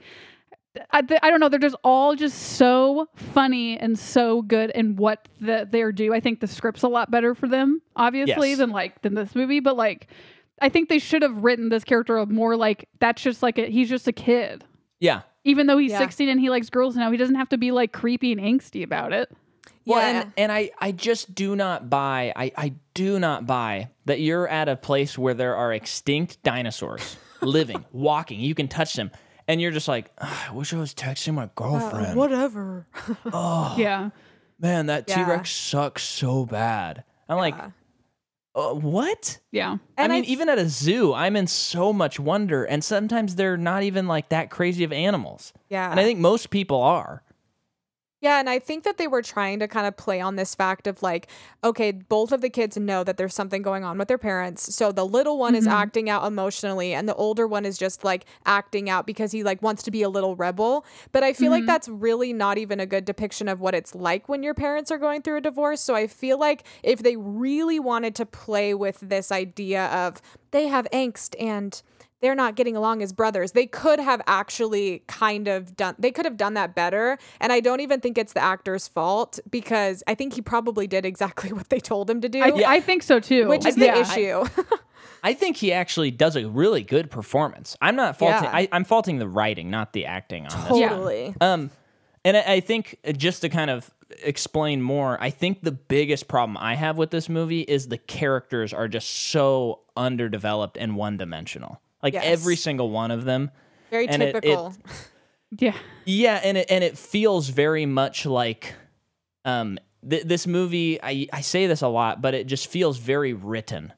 I, 0.91 1.01
th- 1.01 1.19
I 1.21 1.29
don't 1.29 1.41
know. 1.41 1.49
They're 1.49 1.59
just 1.59 1.75
all 1.83 2.15
just 2.15 2.37
so 2.53 3.09
funny 3.17 3.77
and 3.77 3.99
so 3.99 4.41
good 4.41 4.69
in 4.69 4.95
what 4.95 5.27
the, 5.41 5.67
they're 5.69 5.91
do. 5.91 6.13
I 6.13 6.21
think 6.21 6.39
the 6.39 6.47
script's 6.47 6.81
a 6.83 6.87
lot 6.87 7.11
better 7.11 7.35
for 7.35 7.49
them, 7.49 7.81
obviously, 7.97 8.51
Yes. 8.51 8.59
than 8.59 8.69
like 8.69 9.01
than 9.01 9.13
this 9.13 9.35
movie. 9.35 9.59
But 9.59 9.75
like, 9.75 10.07
I 10.61 10.69
think 10.69 10.87
they 10.87 10.97
should 10.99 11.23
have 11.23 11.43
written 11.43 11.67
this 11.67 11.83
character 11.83 12.15
of 12.15 12.31
more 12.31 12.55
like 12.55 12.87
that's 13.01 13.21
just 13.21 13.43
like 13.43 13.57
a, 13.57 13.65
he's 13.69 13.89
just 13.89 14.07
a 14.07 14.13
kid, 14.13 14.63
yeah. 15.01 15.23
even 15.43 15.67
though 15.67 15.77
he's 15.77 15.91
Yeah. 15.91 15.97
16 15.99 16.29
and 16.29 16.39
he 16.39 16.49
likes 16.49 16.69
girls 16.69 16.95
now. 16.95 17.11
He 17.11 17.17
doesn't 17.17 17.35
have 17.35 17.49
to 17.49 17.57
be 17.57 17.71
like 17.71 17.91
creepy 17.91 18.31
and 18.31 18.39
angsty 18.39 18.81
about 18.81 19.11
it. 19.11 19.29
Well, 19.85 19.99
Yeah. 19.99 20.21
and, 20.21 20.33
and 20.37 20.51
I, 20.51 20.71
I 20.79 20.91
just 20.91 21.33
do 21.33 21.55
not 21.55 21.89
buy, 21.89 22.33
I, 22.35 22.51
I 22.57 22.73
do 22.93 23.19
not 23.19 23.45
buy 23.47 23.89
that 24.05 24.19
you're 24.19 24.47
at 24.47 24.69
a 24.69 24.75
place 24.75 25.17
where 25.17 25.33
there 25.33 25.55
are 25.55 25.73
extinct 25.73 26.41
dinosaurs 26.43 27.17
living, 27.41 27.85
walking. 27.91 28.39
You 28.39 28.53
can 28.55 28.67
touch 28.67 28.93
them. 28.93 29.11
And 29.47 29.59
you're 29.59 29.71
just 29.71 29.87
like, 29.87 30.11
"Ugh, 30.19 30.37
I 30.49 30.53
wish 30.53 30.71
I 30.73 30.77
was 30.77 30.93
texting 30.93 31.33
my 31.33 31.49
girlfriend. 31.55 32.15
Whatever. 32.15 32.87
oh, 33.33 33.75
Yeah, 33.77 34.11
man, 34.59 34.85
that 34.85 35.05
Yeah. 35.07 35.25
T 35.25 35.29
Rex 35.31 35.49
sucks 35.51 36.03
so 36.03 36.45
bad. 36.45 37.03
I'm 37.27 37.37
like, 37.37 37.55
uh, 38.53 38.73
what? 38.73 39.39
yeah, 39.51 39.77
And 39.97 40.11
I 40.11 40.15
mean, 40.15 40.25
even 40.25 40.47
at 40.49 40.59
a 40.59 40.67
zoo, 40.69 41.13
I'm 41.13 41.35
in 41.35 41.47
so 41.47 41.91
much 41.93 42.19
wonder. 42.19 42.63
And 42.65 42.83
sometimes 42.83 43.35
they're 43.35 43.57
not 43.57 43.83
even 43.83 44.07
like 44.07 44.29
that 44.29 44.49
crazy 44.51 44.83
of 44.83 44.91
animals. 44.93 45.53
Yeah. 45.69 45.89
And 45.89 45.99
I 45.99 46.03
think 46.03 46.19
most 46.19 46.49
people 46.49 46.81
are. 46.81 47.23
Yeah, 48.21 48.39
and 48.39 48.47
I 48.47 48.59
think 48.59 48.83
that 48.83 48.99
they 48.99 49.07
were 49.07 49.23
trying 49.23 49.57
to 49.59 49.67
kind 49.67 49.87
of 49.87 49.97
play 49.97 50.21
on 50.21 50.35
this 50.35 50.53
fact 50.53 50.85
of 50.85 51.01
like, 51.01 51.27
okay, 51.63 51.91
both 51.91 52.31
of 52.31 52.41
the 52.41 52.51
kids 52.51 52.77
know 52.77 53.03
that 53.03 53.17
there's 53.17 53.33
something 53.33 53.63
going 53.63 53.83
on 53.83 53.97
with 53.97 54.07
their 54.09 54.19
parents. 54.19 54.75
So 54.75 54.91
the 54.91 55.03
little 55.07 55.39
one 55.39 55.55
is 55.55 55.65
Mhm. 55.65 55.71
acting 55.71 56.07
out 56.07 56.23
emotionally 56.27 56.93
and 56.93 57.09
the 57.09 57.15
older 57.15 57.47
one 57.47 57.65
is 57.65 57.79
just 57.79 58.03
like 58.03 58.25
acting 58.45 58.91
out 58.91 59.07
because 59.07 59.31
he 59.31 59.43
like 59.43 59.63
wants 59.63 59.81
to 59.83 59.91
be 59.91 60.03
a 60.03 60.09
little 60.09 60.35
rebel. 60.35 60.85
But 61.11 61.23
I 61.23 61.33
feel 61.33 61.49
like 61.49 61.63
Mhm. 61.63 61.67
that's 61.67 61.89
really 61.89 62.31
not 62.31 62.59
even 62.59 62.79
a 62.79 62.85
good 62.85 63.05
depiction 63.05 63.47
of 63.47 63.59
what 63.59 63.73
it's 63.73 63.95
like 63.95 64.29
when 64.29 64.43
your 64.43 64.53
parents 64.53 64.91
are 64.91 64.99
going 64.99 65.23
through 65.23 65.37
a 65.37 65.41
divorce. 65.41 65.81
So 65.81 65.95
I 65.95 66.05
feel 66.05 66.37
like 66.37 66.63
if 66.83 67.01
they 67.01 67.17
really 67.17 67.79
wanted 67.79 68.13
to 68.15 68.27
play 68.27 68.75
with 68.75 68.99
this 68.99 69.31
idea 69.31 69.87
of 69.87 70.21
they 70.51 70.67
have 70.67 70.87
angst 70.93 71.33
and 71.39 71.81
they're 72.21 72.35
not 72.35 72.55
getting 72.55 72.75
along 72.77 73.01
as 73.01 73.11
brothers. 73.11 73.51
They 73.53 73.65
could 73.65 73.99
have 73.99 74.21
actually 74.27 75.03
kind 75.07 75.47
of 75.47 75.75
done 75.75 75.95
they 75.99 76.11
could 76.11 76.25
have 76.25 76.37
done 76.37 76.53
that 76.53 76.75
better. 76.75 77.17
And 77.39 77.51
I 77.51 77.59
don't 77.59 77.79
even 77.81 77.99
think 77.99 78.17
it's 78.17 78.33
the 78.33 78.43
actor's 78.43 78.87
fault 78.87 79.39
because 79.49 80.03
I 80.07 80.15
think 80.15 80.33
he 80.33 80.41
probably 80.41 80.87
did 80.87 81.05
exactly 81.05 81.51
what 81.53 81.69
they 81.69 81.79
told 81.79 82.09
him 82.09 82.21
to 82.21 82.29
do. 82.29 82.41
I, 82.41 82.75
I 82.75 82.79
think 82.79 83.03
so 83.03 83.19
too. 83.19 83.47
which 83.47 83.65
is 83.65 83.77
Yeah. 83.77 83.95
the 83.95 84.01
issue. 84.01 84.45
I 85.23 85.33
think 85.33 85.57
he 85.57 85.71
actually 85.71 86.09
does 86.09 86.35
a 86.35 86.47
really 86.47 86.81
good 86.83 87.11
performance. 87.11 87.77
I'm 87.79 87.95
not 87.95 88.17
faulting. 88.17 88.43
Yeah. 88.45 88.55
I, 88.55 88.67
I'm 88.71 88.83
faulting 88.83 89.19
the 89.19 89.27
writing, 89.27 89.69
not 89.69 89.93
the 89.93 90.05
acting 90.05 90.47
on 90.47 90.59
this. 90.61 90.67
Totally. 90.69 91.35
Um, 91.39 91.69
and 92.25 92.37
I, 92.37 92.53
I 92.53 92.59
think 92.59 92.97
uh, 93.07 93.11
just 93.11 93.41
to 93.41 93.49
kind 93.49 93.69
of 93.69 93.91
explain 94.23 94.81
more, 94.81 95.17
I 95.21 95.29
think 95.29 95.61
the 95.61 95.71
biggest 95.71 96.27
problem 96.27 96.57
I 96.57 96.73
have 96.75 96.97
with 96.97 97.11
this 97.11 97.29
movie 97.29 97.61
is 97.61 97.87
the 97.87 97.99
characters 97.99 98.73
are 98.73 98.87
just 98.87 99.09
so 99.09 99.81
underdeveloped 99.95 100.75
and 100.77 100.95
one 100.95 101.17
dimensional. 101.17 101.79
Like 102.03 102.13
Yes. 102.13 102.23
every 102.25 102.55
single 102.55 102.89
one 102.89 103.11
of 103.11 103.25
them. 103.25 103.51
Very 103.89 104.07
and 104.07 104.21
it- 104.23 104.29
it- 104.35 104.41
typical. 104.41 104.73
Yeah, 105.59 105.73
Yeah, 106.05 106.39
and 106.41 106.57
it 106.57 106.67
and 106.71 106.81
it 106.81 106.97
feels 106.97 107.49
very 107.49 107.85
much 107.85 108.25
like 108.25 108.73
um 109.43 109.77
th- 110.09 110.23
this 110.23 110.47
movie 110.47 110.97
I 111.03 111.27
I 111.33 111.41
say 111.41 111.67
this 111.67 111.81
a 111.81 111.89
lot, 111.89 112.21
but 112.21 112.33
it 112.33 112.47
just 112.47 112.67
feels 112.67 112.97
very 112.97 113.33
written. 113.33 113.91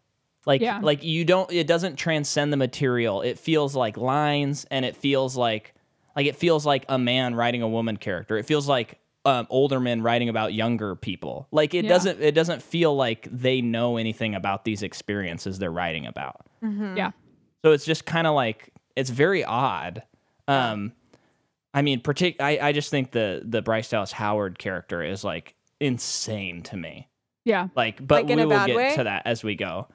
Like 0.47 0.61
Yeah. 0.61 0.79
like 0.81 1.03
you 1.03 1.23
don't 1.25 1.51
it 1.51 1.67
doesn't 1.67 1.97
transcend 1.97 2.51
the 2.51 2.57
material. 2.57 3.21
It 3.21 3.37
feels 3.37 3.75
like 3.75 3.97
lines 3.97 4.65
and 4.71 4.83
it 4.83 4.95
feels 4.97 5.37
like 5.37 5.75
like 6.15 6.25
it 6.25 6.35
feels 6.37 6.65
like 6.65 6.85
a 6.89 6.97
man 6.97 7.35
writing 7.35 7.61
a 7.61 7.67
woman 7.69 7.97
character. 7.97 8.35
It 8.37 8.47
feels 8.47 8.67
like 8.67 8.99
um, 9.25 9.45
older 9.51 9.79
men 9.79 10.01
writing 10.01 10.27
about 10.29 10.53
younger 10.53 10.95
people. 10.95 11.47
Like 11.51 11.73
it 11.75 11.85
Yeah. 11.85 11.89
doesn't 11.89 12.19
it 12.19 12.33
doesn't 12.33 12.63
feel 12.63 12.95
like 12.95 13.27
they 13.31 13.61
know 13.61 13.97
anything 13.97 14.33
about 14.33 14.65
these 14.65 14.81
experiences 14.81 15.59
they're 15.59 15.71
writing 15.71 16.07
about. 16.07 16.41
yeah. 16.63 17.11
So 17.63 17.71
it's 17.71 17.85
just 17.85 18.05
kind 18.05 18.27
of 18.27 18.35
like 18.35 18.71
it's 18.95 19.09
very 19.09 19.43
odd. 19.43 20.03
Um, 20.47 20.91
I 21.73 21.81
mean, 21.81 22.01
partic- 22.01 22.39
I 22.39 22.59
I 22.59 22.71
just 22.73 22.89
think 22.91 23.11
the 23.11 23.41
the 23.45 23.61
Bryce 23.61 23.89
Dallas 23.89 24.11
Howard 24.11 24.59
character 24.59 25.01
is 25.03 25.23
like 25.23 25.55
insane 25.79 26.61
to 26.63 26.77
me. 26.77 27.07
Yeah. 27.45 27.67
Like, 27.75 28.05
but 28.05 28.23
Like 28.23 28.31
in 28.31 28.37
we 28.37 28.43
a 28.43 28.47
will 28.47 28.51
bad 28.55 28.67
get 28.67 28.75
way? 28.75 28.95
to 28.95 29.03
that 29.05 29.23
as 29.25 29.43
we 29.43 29.55
go. 29.55 29.87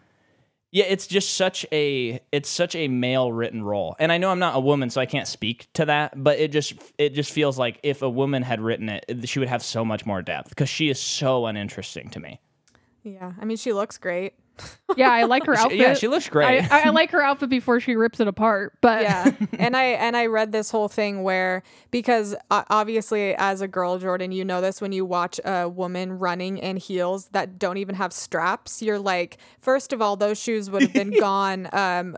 Yeah, 0.70 0.84
it's 0.84 1.06
just 1.06 1.34
such 1.34 1.64
a 1.72 2.20
it's 2.30 2.48
such 2.50 2.74
a 2.74 2.88
male 2.88 3.32
written 3.32 3.62
role, 3.62 3.96
and 3.98 4.12
I 4.12 4.18
know 4.18 4.30
I'm 4.30 4.38
not 4.38 4.54
a 4.54 4.60
woman, 4.60 4.90
so 4.90 5.00
I 5.00 5.06
can't 5.06 5.26
speak 5.26 5.66
to 5.74 5.86
that. 5.86 6.22
But 6.22 6.38
it 6.38 6.52
just 6.52 6.74
it 6.98 7.14
just 7.14 7.32
feels 7.32 7.58
like 7.58 7.80
if 7.82 8.02
a 8.02 8.10
woman 8.10 8.42
had 8.42 8.60
written 8.60 8.90
it, 8.90 9.04
she 9.28 9.38
would 9.38 9.48
have 9.48 9.62
so 9.62 9.82
much 9.82 10.04
more 10.04 10.20
depth 10.20 10.50
because 10.50 10.68
she 10.68 10.90
is 10.90 11.00
so 11.00 11.46
uninteresting 11.46 12.10
to 12.10 12.20
me. 12.20 12.40
Yeah. 13.02 13.32
I 13.40 13.46
mean 13.46 13.56
she 13.56 13.72
looks 13.72 13.96
great. 13.96 14.34
Yeah, 14.96 15.10
I 15.10 15.24
like 15.24 15.44
her 15.46 15.54
outfit. 15.54 15.78
yeah, 15.78 15.94
she 15.94 16.08
looks 16.08 16.28
great. 16.28 16.70
I, 16.72 16.86
I 16.86 16.90
like 16.90 17.10
her 17.10 17.22
outfit 17.22 17.50
before 17.50 17.78
she 17.80 17.94
rips 17.94 18.20
it 18.20 18.28
apart. 18.28 18.72
But 18.80 19.02
yeah 19.02 19.30
and 19.58 19.76
i 19.76 19.84
and 19.84 20.16
i 20.16 20.26
read 20.26 20.50
this 20.52 20.70
whole 20.70 20.88
thing 20.88 21.22
where 21.22 21.62
because 21.90 22.34
uh, 22.50 22.64
obviously 22.70 23.34
as 23.36 23.60
a 23.60 23.68
girl 23.68 23.98
jordan 23.98 24.32
you 24.32 24.44
know 24.44 24.60
this 24.60 24.80
when 24.80 24.92
you 24.92 25.04
watch 25.04 25.38
a 25.44 25.68
woman 25.68 26.18
running 26.18 26.58
in 26.58 26.76
heels 26.76 27.28
that 27.28 27.58
don't 27.58 27.76
even 27.76 27.94
have 27.94 28.12
straps 28.12 28.80
you're 28.82 28.98
like 28.98 29.38
first 29.60 29.92
of 29.92 30.00
all 30.02 30.16
those 30.16 30.38
shoes 30.40 30.70
would 30.70 30.82
have 30.82 30.92
been 30.92 31.10
gone 31.20 31.68
um 31.72 32.16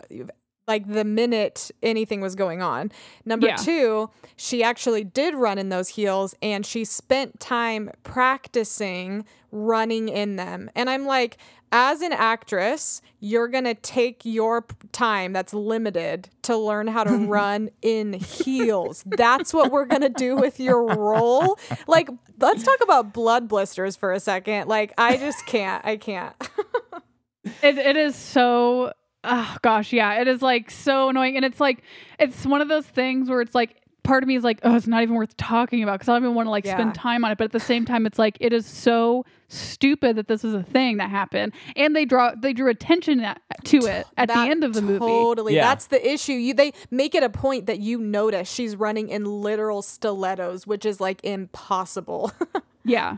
like 0.68 0.86
the 0.86 1.04
minute 1.04 1.72
anything 1.82 2.20
was 2.20 2.36
going 2.36 2.62
on. 2.62 2.92
Number 3.24 3.48
Yeah. 3.48 3.56
two, 3.56 4.08
she 4.36 4.62
actually 4.62 5.02
did 5.02 5.34
run 5.34 5.58
in 5.58 5.68
those 5.68 5.88
heels 5.88 6.32
and 6.42 6.64
she 6.64 6.84
spent 6.84 7.40
time 7.40 7.90
practicing 8.04 9.24
running 9.50 10.08
in 10.08 10.36
them. 10.36 10.70
And 10.76 10.88
I'm 10.88 11.06
like, 11.06 11.38
as 11.72 12.00
an 12.02 12.12
actress, 12.12 13.00
you're 13.20 13.48
going 13.48 13.64
to 13.64 13.74
take 13.74 14.24
your 14.24 14.64
time 14.92 15.32
that's 15.32 15.54
limited 15.54 16.28
to 16.42 16.56
learn 16.56 16.86
how 16.86 17.04
to 17.04 17.12
run 17.26 17.70
in 17.82 18.14
heels. 18.14 19.04
That's 19.06 19.54
what 19.54 19.70
we're 19.70 19.84
going 19.84 20.02
to 20.02 20.08
do 20.08 20.36
with 20.36 20.58
your 20.58 20.84
role. 20.86 21.58
Like, 21.86 22.08
let's 22.38 22.64
talk 22.64 22.80
about 22.82 23.12
blood 23.12 23.48
blisters 23.48 23.96
for 23.96 24.12
a 24.12 24.20
second. 24.20 24.68
Like, 24.68 24.92
I 24.98 25.16
just 25.16 25.46
can't. 25.46 25.84
I 25.84 25.96
can't. 25.96 26.34
it, 27.62 27.78
it 27.78 27.96
is 27.96 28.16
so 28.16 28.92
oh 29.22 29.56
gosh 29.60 29.92
yeah 29.92 30.20
it 30.20 30.28
is 30.28 30.40
like 30.40 30.70
so 30.70 31.10
annoying 31.10 31.36
and 31.36 31.44
it's 31.44 31.60
like 31.60 31.82
it's 32.18 32.46
one 32.46 32.62
of 32.62 32.68
those 32.68 32.86
things 32.86 33.28
where 33.28 33.42
it's 33.42 33.54
like 33.54 33.79
part 34.02 34.22
of 34.22 34.28
me 34.28 34.34
is 34.36 34.44
like 34.44 34.60
oh 34.62 34.74
it's 34.76 34.86
not 34.86 35.02
even 35.02 35.14
worth 35.14 35.36
talking 35.36 35.82
about 35.82 35.94
because 35.94 36.08
i 36.08 36.12
don't 36.12 36.22
even 36.22 36.34
want 36.34 36.46
to 36.46 36.50
like 36.50 36.64
Yeah. 36.64 36.76
spend 36.76 36.94
time 36.94 37.24
on 37.24 37.30
it 37.30 37.38
but 37.38 37.44
at 37.44 37.52
the 37.52 37.60
same 37.60 37.84
time 37.84 38.06
it's 38.06 38.18
like 38.18 38.36
it 38.40 38.52
is 38.52 38.66
so 38.66 39.24
stupid 39.48 40.16
that 40.16 40.28
this 40.28 40.44
is 40.44 40.54
a 40.54 40.62
thing 40.62 40.98
that 40.98 41.10
happened 41.10 41.52
and 41.76 41.94
they 41.96 42.04
draw 42.04 42.32
they 42.34 42.52
drew 42.52 42.68
attention 42.70 43.20
at, 43.20 43.40
to 43.64 43.78
it 43.78 44.06
at 44.16 44.28
the 44.28 44.38
end 44.38 44.62
of 44.64 44.74
the 44.74 44.82
movie 44.82 44.98
Totally. 45.00 45.54
Yeah. 45.56 45.66
That's 45.68 45.86
the 45.88 46.08
issue. 46.08 46.32
You 46.32 46.54
they 46.54 46.72
make 46.90 47.14
it 47.16 47.22
a 47.24 47.28
point 47.30 47.66
that 47.66 47.80
you 47.80 47.98
notice 47.98 48.48
she's 48.50 48.76
running 48.76 49.08
in 49.08 49.24
literal 49.24 49.82
stilettos, 49.82 50.66
which 50.68 50.86
is 50.86 51.00
like 51.00 51.20
impossible. 51.24 52.30
yeah 52.84 53.16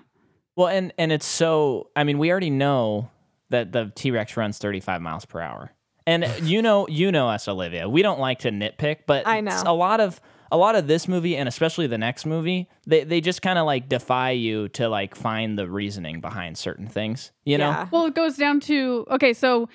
Well, 0.56 0.68
and 0.68 0.92
and 0.98 1.12
it's 1.12 1.26
so. 1.26 1.88
I 1.94 2.04
mean, 2.04 2.18
we 2.18 2.30
already 2.30 2.50
know 2.50 3.10
that 3.50 3.72
the 3.72 3.92
T 3.94 4.10
Rex 4.10 4.36
runs 4.36 4.58
35 4.58 5.00
miles 5.02 5.24
per 5.26 5.40
hour, 5.40 5.72
And 6.06 6.24
uh, 6.24 6.30
you 6.42 6.62
know, 6.62 6.88
you 6.88 7.12
know 7.12 7.28
us, 7.28 7.46
Olivia. 7.48 7.88
We 7.88 8.02
don't 8.02 8.20
like 8.20 8.40
to 8.40 8.50
nitpick, 8.50 9.00
but 9.06 9.26
I 9.26 9.40
know. 9.40 9.62
a 9.66 9.74
lot 9.74 10.00
of 10.00 10.20
a 10.52 10.56
lot 10.58 10.76
of 10.76 10.86
this 10.86 11.08
movie 11.08 11.34
and 11.34 11.48
especially 11.48 11.86
the 11.86 11.98
next 11.98 12.26
movie, 12.26 12.68
they 12.86 13.04
they 13.04 13.22
just 13.22 13.40
kind 13.40 13.58
of 13.58 13.64
like 13.64 13.88
defy 13.88 14.30
you 14.30 14.68
to 14.68 14.88
like 14.88 15.16
find 15.16 15.58
the 15.58 15.66
reasoning 15.66 16.20
behind 16.20 16.58
certain 16.58 16.86
things. 16.86 17.32
You 17.44 17.56
know? 17.56 17.70
Yeah. 17.70 17.88
Well, 17.90 18.04
it 18.04 18.14
goes 18.14 18.36
down 18.36 18.60
to 18.60 19.06
okay, 19.10 19.32
so 19.32 19.70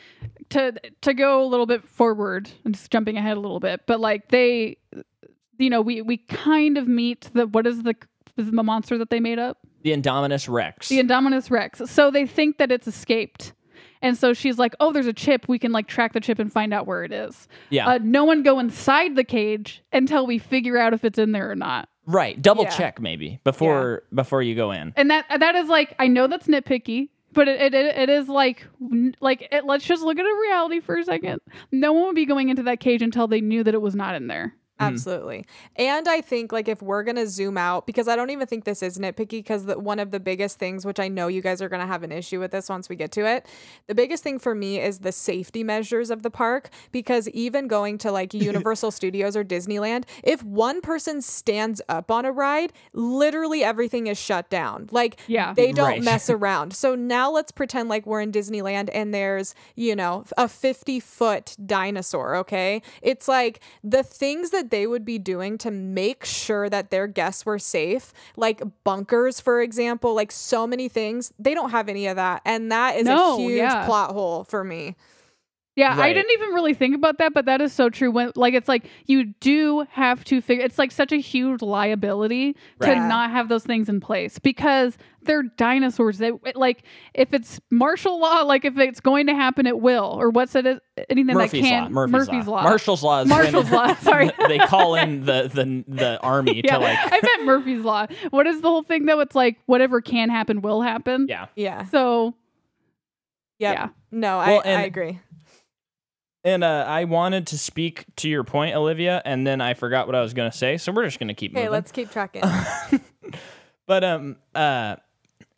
to 0.49 0.73
to 1.01 1.13
go 1.15 1.43
a 1.43 1.47
little 1.47 1.65
bit 1.65 1.84
forward, 1.84 2.49
I'm 2.63 2.73
just 2.73 2.91
jumping 2.91 3.17
ahead 3.17 3.38
a 3.38 3.39
little 3.39 3.59
bit, 3.59 3.82
but 3.88 3.99
like 3.99 4.30
they, 4.30 4.78
you 5.57 5.71
know, 5.71 5.82
we 5.82 6.03
we 6.03 6.17
kind 6.17 6.78
of 6.78 6.88
meet 6.88 7.32
the 7.34 7.47
what 7.47 7.65
is 7.65 7.82
the 7.82 7.95
is 8.38 8.51
the 8.51 8.63
monster 8.63 8.99
that 8.99 9.09
they 9.09 9.19
made 9.19 9.39
up? 9.39 9.57
The 9.82 9.93
Indominus 9.93 10.47
Rex. 10.47 10.89
The 10.89 11.01
Indominus 11.01 11.49
Rex. 11.49 11.82
So 11.86 12.11
they 12.11 12.28
think 12.28 12.59
that 12.59 12.71
it's 12.71 12.88
escaped. 12.88 13.53
And 14.02 14.18
so 14.18 14.34
she's 14.34 14.58
like, 14.58 14.76
"Oh, 14.80 14.91
there's 14.93 15.08
a 15.08 15.14
chip. 15.14 15.48
We 15.48 15.60
can 15.60 15.72
like 15.72 15.88
track 15.88 16.14
the 16.14 16.20
chip 16.20 16.39
and 16.39 16.52
find 16.52 16.74
out 16.74 16.86
where 16.88 17.04
it 17.04 17.12
is." 17.12 17.48
yeah. 17.70 17.88
Uh, 17.88 18.00
no 18.02 18.24
one 18.26 18.43
go 18.43 18.60
inside 18.60 19.16
the 19.16 19.24
cage 19.24 19.84
until 19.91 20.26
we 20.28 20.38
figure 20.38 20.78
out 20.78 20.93
if 20.93 21.04
it's 21.06 21.18
in 21.20 21.32
there 21.32 21.50
or 21.52 21.56
not. 21.56 21.89
right. 22.06 22.41
Double 22.41 22.64
Yeah. 22.64 22.70
check 22.70 23.02
maybe 23.02 23.39
before 23.43 24.04
before 24.14 24.41
you 24.41 24.56
go 24.56 24.72
in. 24.72 24.93
And 24.95 25.10
that 25.12 25.26
that 25.39 25.56
is 25.56 25.68
like, 25.68 25.95
I 26.00 26.08
know 26.08 26.28
that's 26.28 26.48
nitpicky, 26.48 27.10
but 27.34 27.48
it 27.48 27.74
it, 27.74 27.86
it 27.98 28.10
is 28.10 28.30
like 28.30 28.66
like 29.20 29.48
it, 29.52 29.66
let's 29.66 29.86
just 29.86 30.04
look 30.04 30.18
at 30.18 30.26
a 30.26 30.39
reality 30.41 30.80
for 30.80 30.95
a 30.98 31.04
second. 31.04 31.41
No 31.72 31.91
one 31.93 32.06
would 32.06 32.16
be 32.16 32.26
going 32.26 32.50
into 32.50 32.64
that 32.64 32.80
cage 32.80 33.02
until 33.02 33.28
they 33.28 33.41
knew 33.41 33.64
that 33.64 33.74
it 33.74 33.82
was 33.82 33.95
not 33.95 34.16
in 34.16 34.28
there. 34.28 34.54
Mm. 34.80 34.86
Absolutely. 34.88 35.45
And 35.75 36.07
I 36.07 36.21
think 36.21 36.51
like 36.51 36.67
if 36.67 36.82
we're 36.82 37.03
going 37.03 37.15
to 37.15 37.28
zoom 37.28 37.57
out 37.57 37.88
because 37.88 38.07
I 38.07 38.15
don't 38.15 38.30
even 38.30 38.45
think 38.45 38.63
this 38.63 38.84
is 38.84 38.97
nitpicky 38.99 39.30
because 39.39 39.65
one 39.65 39.97
of 39.99 40.11
the 40.11 40.19
biggest 40.19 40.59
things 40.59 40.86
which 40.86 40.99
I 40.99 41.07
know 41.07 41.28
you 41.28 41.41
guys 41.41 41.61
are 41.63 41.69
going 41.69 41.80
to 41.82 41.88
have 41.88 42.03
an 42.03 42.11
issue 42.11 42.39
with 42.39 42.51
this 42.51 42.69
once 42.69 42.88
we 42.88 42.95
get 42.95 43.11
to 43.13 43.25
it. 43.25 43.45
The 43.88 43.95
biggest 43.95 44.23
thing 44.23 44.38
for 44.38 44.53
me 44.53 44.80
is 44.80 44.99
the 44.99 45.11
safety 45.11 45.63
measures 45.63 46.11
of 46.11 46.21
the 46.21 46.30
park 46.30 46.69
because 46.91 47.28
even 47.30 47.67
going 47.67 47.97
to 47.99 48.11
like 48.11 48.34
Universal 48.36 48.91
Studios 48.91 49.36
or 49.36 49.43
Disneyland, 49.43 50.03
if 50.23 50.43
one 50.43 50.82
person 50.82 51.21
stands 51.23 51.82
up 51.89 52.11
on 52.11 52.25
a 52.25 52.32
ride, 52.32 52.71
literally 52.93 53.63
everything 53.63 54.07
is 54.07 54.17
shut 54.19 54.49
down. 54.49 54.89
Like 54.91 55.19
Yeah. 55.28 55.53
they 55.53 55.71
don't 55.71 55.88
Right. 55.88 56.03
mess 56.03 56.30
around. 56.38 56.73
So 56.73 56.93
now 56.93 57.32
let's 57.32 57.51
pretend 57.51 57.89
like 57.89 58.05
we're 58.05 58.21
in 58.21 58.32
Disneyland 58.32 58.89
and 58.93 59.13
there's, 59.13 59.55
you 59.75 59.95
know, 59.95 60.23
a 60.38 60.47
50 60.47 60.99
foot 60.99 61.55
dinosaur, 61.65 62.36
okay? 62.36 62.82
It's 63.01 63.28
like 63.28 63.59
the 63.84 64.03
things 64.03 64.51
that 64.51 64.66
they 64.70 64.88
would 64.88 65.05
be 65.05 65.18
doing 65.20 65.57
to 65.59 65.72
make 65.72 66.26
sure 66.26 66.70
that 66.70 66.91
their 66.91 67.07
guests 67.07 67.45
were 67.45 67.59
safe, 67.59 68.13
like 68.36 68.61
bunkers, 68.84 69.39
for 69.39 69.61
example, 69.61 70.13
like 70.13 70.32
so 70.32 70.65
many 70.68 70.88
things, 70.89 71.34
they 71.39 71.53
don't 71.53 71.72
have 71.72 71.89
any 71.89 72.07
of 72.07 72.15
that. 72.15 72.41
And 72.45 72.72
that 72.72 72.95
is 72.95 73.05
No, 73.05 73.36
a 73.38 73.41
huge 73.41 73.57
yeah. 73.57 73.86
plot 73.86 74.11
hole 74.11 74.43
for 74.43 74.63
me. 74.63 74.95
Yeah, 75.78 75.95
I 75.95 76.11
didn't 76.11 76.32
even 76.32 76.49
really 76.55 76.73
think 76.73 76.95
about 76.95 77.19
that, 77.19 77.36
but 77.36 77.45
that 77.45 77.61
is 77.61 77.71
so 77.71 77.88
true. 77.91 78.09
When 78.09 78.32
like 78.36 78.55
it's 78.55 78.67
like 78.67 78.89
you 79.05 79.25
do 79.25 79.86
have 79.91 80.23
to 80.25 80.41
figure 80.41 80.65
it's 80.65 80.80
like 80.80 80.91
such 80.91 81.11
a 81.11 81.17
huge 81.17 81.61
liability 81.61 82.55
to 82.82 82.95
not 82.95 83.30
have 83.30 83.47
those 83.47 83.63
things 83.63 83.88
in 83.88 83.99
place 83.99 84.39
because 84.39 84.97
they're 85.21 85.43
dinosaurs. 85.43 86.17
They 86.17 86.32
it- 86.45 86.55
like 86.55 86.82
if 87.13 87.32
it's 87.32 87.61
martial 87.69 88.19
law, 88.19 88.41
like 88.41 88.65
if 88.65 88.75
it's 88.80 88.99
going 88.99 89.28
to 89.28 89.36
happen, 89.36 89.67
it 89.67 89.80
will. 89.80 90.17
Or 90.19 90.32
what's 90.32 90.55
it? 90.55 90.65
Anything 91.11 91.36
Murphy's 91.36 91.61
that 91.61 91.69
law. 91.69 91.86
can 91.86 92.11
Murphy's, 92.11 92.47
law. 92.47 92.55
law. 92.55 92.63
Marshall's 92.63 93.03
law. 93.03 93.21
Is 93.21 93.30
when 93.30 93.38
Marshall's 93.38 93.69
law, 93.69 93.93
sorry. 94.01 94.32
they 94.47 94.57
call 94.57 94.95
in 94.95 95.25
the 95.25 95.43
the 95.53 95.84
the 95.88 96.19
army 96.23 96.61
yeah, 96.65 96.78
to 96.78 96.80
like. 96.82 96.97
I 97.03 97.19
meant 97.21 97.45
Murphy's 97.45 97.82
law. 97.84 98.07
What 98.32 98.47
is 98.47 98.61
the 98.61 98.67
whole 98.67 98.82
thing 98.82 99.05
though? 99.05 99.19
It's 99.19 99.36
like 99.36 99.57
whatever 99.67 100.01
can 100.01 100.30
happen 100.32 100.61
will 100.63 100.82
happen. 100.82 101.28
Yeah. 101.30 101.45
Yeah. 101.55 101.86
So 101.86 102.34
Yep. 103.59 103.75
yeah. 103.75 103.89
No, 104.11 104.39
I, 104.39 104.51
and- 104.65 104.80
I 104.80 104.84
agree. 104.84 105.19
And 106.48 106.64
uh, 106.64 106.86
I 106.88 107.04
wanted 107.04 107.48
to 107.48 107.58
speak 107.58 108.06
to 108.18 108.30
your 108.30 108.45
point, 108.45 108.74
Olivia, 108.74 109.22
and 109.26 109.45
then 109.45 109.60
I 109.60 109.74
forgot 109.74 110.06
what 110.08 110.16
I 110.16 110.22
was 110.22 110.34
going 110.34 110.50
to 110.50 110.58
say. 110.58 110.78
So 110.78 110.93
we're 110.93 111.04
just 111.04 111.20
going 111.20 111.28
to 111.28 111.34
keep 111.34 111.52
Okay, 111.52 111.64
moving. 111.64 111.72
let's 111.74 111.91
keep 111.91 112.10
tracking. 112.10 112.41
But 113.86 114.04
um, 114.04 114.36
uh, 114.54 114.98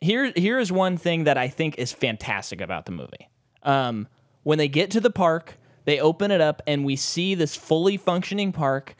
here 0.00 0.32
here 0.36 0.58
is 0.60 0.70
one 0.70 0.96
thing 0.96 1.24
that 1.24 1.36
I 1.36 1.48
think 1.48 1.78
is 1.78 1.92
fantastic 1.92 2.60
about 2.60 2.86
the 2.86 2.92
movie. 2.92 3.28
Um, 3.64 4.06
when 4.44 4.56
they 4.58 4.68
get 4.68 4.92
to 4.92 5.00
the 5.00 5.10
park, 5.10 5.58
they 5.84 5.98
open 6.00 6.30
it 6.30 6.40
up, 6.40 6.62
and 6.66 6.84
we 6.84 6.94
see 6.94 7.34
this 7.34 7.56
fully 7.56 7.96
functioning 7.96 8.52
park, 8.52 8.94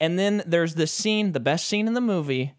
and 0.00 0.18
then 0.18 0.42
there's 0.46 0.74
this 0.74 0.92
scene, 0.92 1.32
the 1.32 1.40
best 1.40 1.66
scene 1.66 1.88
in 1.88 1.94
the 1.94 2.00
movie, 2.02 2.52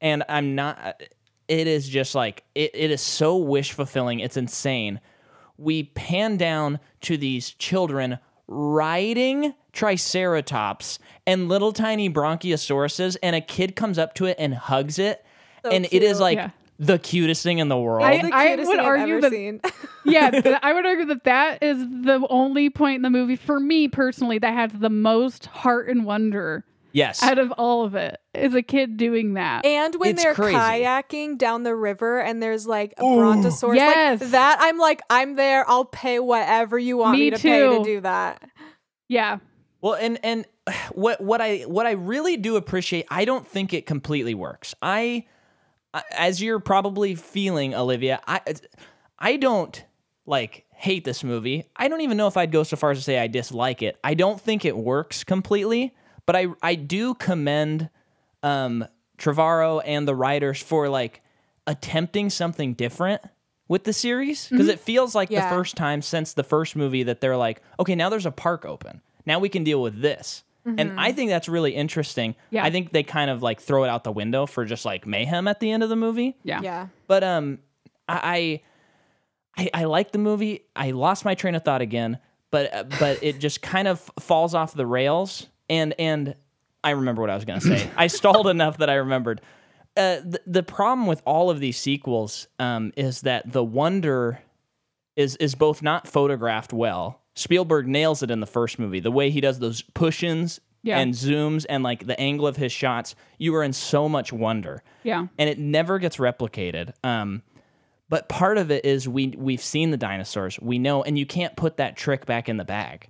and 0.00 0.24
I'm 0.28 0.54
not. 0.56 1.00
It 1.46 1.66
is 1.68 1.88
just 1.88 2.14
like 2.16 2.42
it, 2.56 2.72
it 2.74 2.90
is 2.90 3.00
so 3.00 3.36
wish 3.36 3.72
fulfilling. 3.72 4.18
It's 4.20 4.36
insane. 4.36 5.00
We 5.60 5.84
pan 5.84 6.38
down 6.38 6.80
to 7.02 7.16
these 7.18 7.50
children 7.50 8.18
riding 8.48 9.54
triceratops 9.72 10.98
and 11.26 11.48
little 11.48 11.72
tiny 11.72 12.08
brachiosauruses, 12.10 13.16
and 13.22 13.36
a 13.36 13.40
kid 13.40 13.76
comes 13.76 13.98
up 13.98 14.14
to 14.14 14.24
it 14.26 14.36
and 14.38 14.54
hugs 14.54 14.98
it, 14.98 15.24
So 15.64 15.70
and 15.70 15.86
it 15.92 16.02
is 16.02 16.18
like 16.18 16.38
Yeah. 16.38 16.50
the 16.78 16.98
cutest 16.98 17.42
thing 17.42 17.58
in 17.58 17.68
the 17.68 17.78
world. 17.78 18.02
I- 18.04 18.22
the 18.22 18.34
I 18.34 18.56
would 18.56 18.66
thing 18.66 18.78
I've 18.80 18.86
argue 18.86 19.12
ever 19.18 19.20
that- 19.20 19.30
seen. 19.32 19.60
yeah, 20.04 20.30
th- 20.40 20.56
I 20.62 20.72
would 20.72 20.86
argue 20.86 21.04
that 21.06 21.24
that 21.24 21.62
is 21.62 21.78
the 21.78 22.26
only 22.30 22.70
point 22.70 22.96
in 22.96 23.02
the 23.02 23.10
movie 23.10 23.36
for 23.36 23.60
me 23.60 23.86
personally 23.86 24.38
that 24.38 24.54
has 24.54 24.72
the 24.72 24.90
most 24.90 25.46
heart 25.46 25.88
and 25.88 26.04
wonder 26.06 26.64
yes, 26.92 27.22
out 27.22 27.38
of 27.38 27.52
all 27.52 27.84
of 27.84 27.94
it. 27.94 28.18
Is 28.34 28.54
a 28.54 28.62
kid 28.62 28.96
doing 28.96 29.34
that? 29.34 29.64
And 29.64 29.94
when 29.96 30.10
It's 30.10 30.22
they're 30.22 30.34
crazy. 30.34 30.56
kayaking 30.56 31.38
down 31.38 31.62
the 31.62 31.74
river 31.74 32.20
and 32.20 32.42
there's 32.42 32.66
like 32.66 32.94
a 32.98 33.04
Ooh. 33.04 33.16
brontosaurus, 33.16 33.76
Yes. 33.76 34.20
like 34.20 34.30
that, 34.30 34.58
I'm 34.60 34.78
like, 34.78 35.00
I'm 35.10 35.36
there. 35.36 35.68
I'll 35.68 35.84
pay 35.84 36.18
whatever 36.18 36.78
you 36.78 36.96
want 36.96 37.18
me, 37.18 37.24
Me 37.26 37.30
to 37.30 37.38
pay 37.38 37.60
to 37.78 37.82
do 37.84 38.00
that. 38.02 38.42
yeah, 39.08 39.38
Well, 39.80 39.94
and 39.94 40.18
and 40.22 40.46
what 40.92 41.20
what 41.20 41.40
I 41.40 41.60
what 41.62 41.86
I 41.86 41.92
really 41.92 42.36
do 42.36 42.56
appreciate, 42.56 43.06
I 43.10 43.24
don't 43.24 43.46
think 43.46 43.72
it 43.74 43.86
completely 43.86 44.34
works. 44.34 44.74
I, 44.82 45.26
I- 45.94 46.02
as 46.16 46.42
you're 46.42 46.60
probably 46.60 47.14
feeling, 47.14 47.74
Olivia, 47.74 48.20
I 48.26 48.40
I 49.18 49.36
don't 49.36 49.84
like 50.26 50.64
hate 50.72 51.04
this 51.04 51.24
movie. 51.24 51.64
I 51.76 51.88
don't 51.88 52.00
even 52.02 52.16
know 52.16 52.26
if 52.26 52.36
I'd 52.36 52.52
go 52.52 52.62
so 52.62 52.76
far 52.76 52.92
as 52.92 52.98
to 52.98 53.04
say 53.04 53.18
I 53.18 53.26
dislike 53.26 53.82
it. 53.82 53.98
I 54.04 54.14
don't 54.14 54.40
think 54.40 54.64
it 54.64 54.76
works 54.76 55.24
completely, 55.24 55.94
but 56.30 56.36
I 56.36 56.46
I 56.62 56.76
do 56.76 57.14
commend 57.14 57.90
um 58.44 58.84
Trevorrow 59.18 59.82
and 59.84 60.06
the 60.06 60.14
writers 60.14 60.62
for 60.62 60.88
like 60.88 61.22
attempting 61.66 62.30
something 62.30 62.74
different 62.74 63.20
with 63.68 63.82
the 63.84 63.92
series 63.92 64.48
because 64.48 64.68
it 64.68 64.78
feels 64.80 65.14
like 65.14 65.30
Yeah. 65.30 65.48
the 65.48 65.56
first 65.56 65.76
time 65.76 66.02
since 66.02 66.32
the 66.34 66.44
first 66.44 66.76
movie 66.76 67.02
that 67.04 67.20
they're 67.20 67.36
like, 67.36 67.62
okay, 67.80 67.94
now 67.94 68.08
there's 68.08 68.26
a 68.26 68.30
park 68.30 68.64
open. 68.64 69.00
Now 69.26 69.38
we 69.40 69.48
can 69.48 69.64
deal 69.64 69.82
with 69.82 70.00
this. 70.00 70.44
And 70.64 71.00
I 71.00 71.10
think 71.12 71.30
that's 71.30 71.48
really 71.48 71.72
interesting. 71.74 72.34
Yeah. 72.50 72.64
I 72.64 72.70
think 72.70 72.92
they 72.92 73.02
kind 73.02 73.28
of 73.30 73.42
like 73.42 73.60
throw 73.60 73.82
it 73.84 73.88
out 73.88 74.04
the 74.04 74.12
window 74.12 74.46
for 74.46 74.64
just 74.64 74.84
like 74.84 75.06
mayhem 75.06 75.48
at 75.48 75.58
the 75.58 75.70
end 75.70 75.82
of 75.82 75.88
the 75.88 75.96
movie. 75.96 76.36
yeah, 76.44 76.60
Yeah. 76.62 76.86
But 77.08 77.24
um, 77.24 77.58
I, 78.08 78.60
I, 79.56 79.70
I 79.74 79.84
like 79.84 80.12
the 80.12 80.18
movie. 80.18 80.62
I 80.76 80.92
lost 80.92 81.24
my 81.24 81.34
train 81.34 81.54
of 81.54 81.64
thought 81.64 81.80
again, 81.82 82.18
but 82.50 82.72
uh, 82.74 82.84
but 83.00 83.22
it 83.22 83.38
just 83.40 83.62
kind 83.62 83.88
of 83.88 84.00
falls 84.20 84.54
off 84.54 84.74
the 84.74 84.86
rails. 84.86 85.46
And 85.70 85.94
and 85.98 86.34
I 86.84 86.90
remember 86.90 87.22
what 87.22 87.30
I 87.30 87.34
was 87.34 87.46
gonna 87.46 87.60
say. 87.62 87.88
I 87.96 88.08
stalled 88.08 88.46
enough 88.56 88.76
that 88.78 88.90
I 88.90 88.94
remembered. 88.96 89.40
Uh, 89.96 90.16
the, 90.24 90.40
the 90.46 90.62
problem 90.62 91.06
with 91.06 91.22
all 91.24 91.48
of 91.50 91.58
these 91.60 91.78
sequels 91.78 92.46
um, 92.58 92.92
is 92.96 93.22
that 93.22 93.50
the 93.50 93.64
wonder 93.64 94.40
is 95.16 95.36
is 95.36 95.54
both 95.54 95.80
not 95.82 96.06
photographed 96.06 96.72
well. 96.72 97.20
Spielberg 97.34 97.86
nails 97.86 98.22
it 98.22 98.30
in 98.30 98.40
the 98.40 98.46
first 98.46 98.78
movie. 98.78 99.00
The 99.00 99.10
way 99.10 99.30
he 99.30 99.40
does 99.40 99.58
those 99.60 99.82
push-ins 99.82 100.60
Yeah. 100.82 100.98
and 100.98 101.14
zooms 101.14 101.64
and 101.68 101.82
like 101.82 102.06
the 102.06 102.18
angle 102.20 102.46
of 102.46 102.56
his 102.56 102.72
shots, 102.72 103.14
you 103.38 103.54
are 103.54 103.62
in 103.62 103.72
so 103.72 104.08
much 104.08 104.32
wonder 104.32 104.82
yeah, 105.04 105.26
and 105.38 105.48
it 105.50 105.58
never 105.58 105.98
gets 105.98 106.16
replicated. 106.16 106.92
Um, 107.04 107.42
but 108.08 108.28
part 108.28 108.58
of 108.58 108.70
it 108.70 108.84
is 108.84 109.08
we 109.08 109.28
we've 109.36 109.62
seen 109.62 109.90
the 109.90 109.96
dinosaurs, 109.96 110.58
we 110.60 110.78
know, 110.78 111.02
and 111.02 111.18
you 111.18 111.26
can't 111.26 111.54
put 111.56 111.76
that 111.76 111.96
trick 111.96 112.26
back 112.26 112.48
in 112.48 112.56
the 112.56 112.64
bag. 112.64 113.08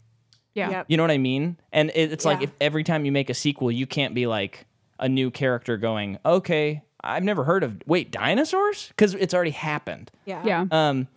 Yeah. 0.54 0.70
Yep. 0.70 0.86
You 0.88 0.96
know 0.96 1.02
what 1.04 1.10
I 1.10 1.18
mean? 1.18 1.56
And 1.72 1.90
it, 1.94 2.12
it's 2.12 2.24
like 2.24 2.38
Yeah. 2.40 2.44
if 2.44 2.52
every 2.60 2.84
time 2.84 3.04
you 3.04 3.12
make 3.12 3.30
a 3.30 3.34
sequel, 3.34 3.70
you 3.70 3.86
can't 3.86 4.14
be 4.14 4.26
like 4.26 4.66
a 4.98 5.08
new 5.08 5.30
character 5.30 5.76
going, 5.76 6.18
okay, 6.26 6.82
I've 7.02 7.22
never 7.24 7.44
heard 7.44 7.62
of 7.62 7.82
wait 7.86 8.10
dinosaurs 8.10 8.88
because 8.88 9.14
it's 9.14 9.32
already 9.32 9.52
happened. 9.52 10.10
Yeah. 10.26 10.42
yeah. 10.44 10.66
Um, 10.70 11.08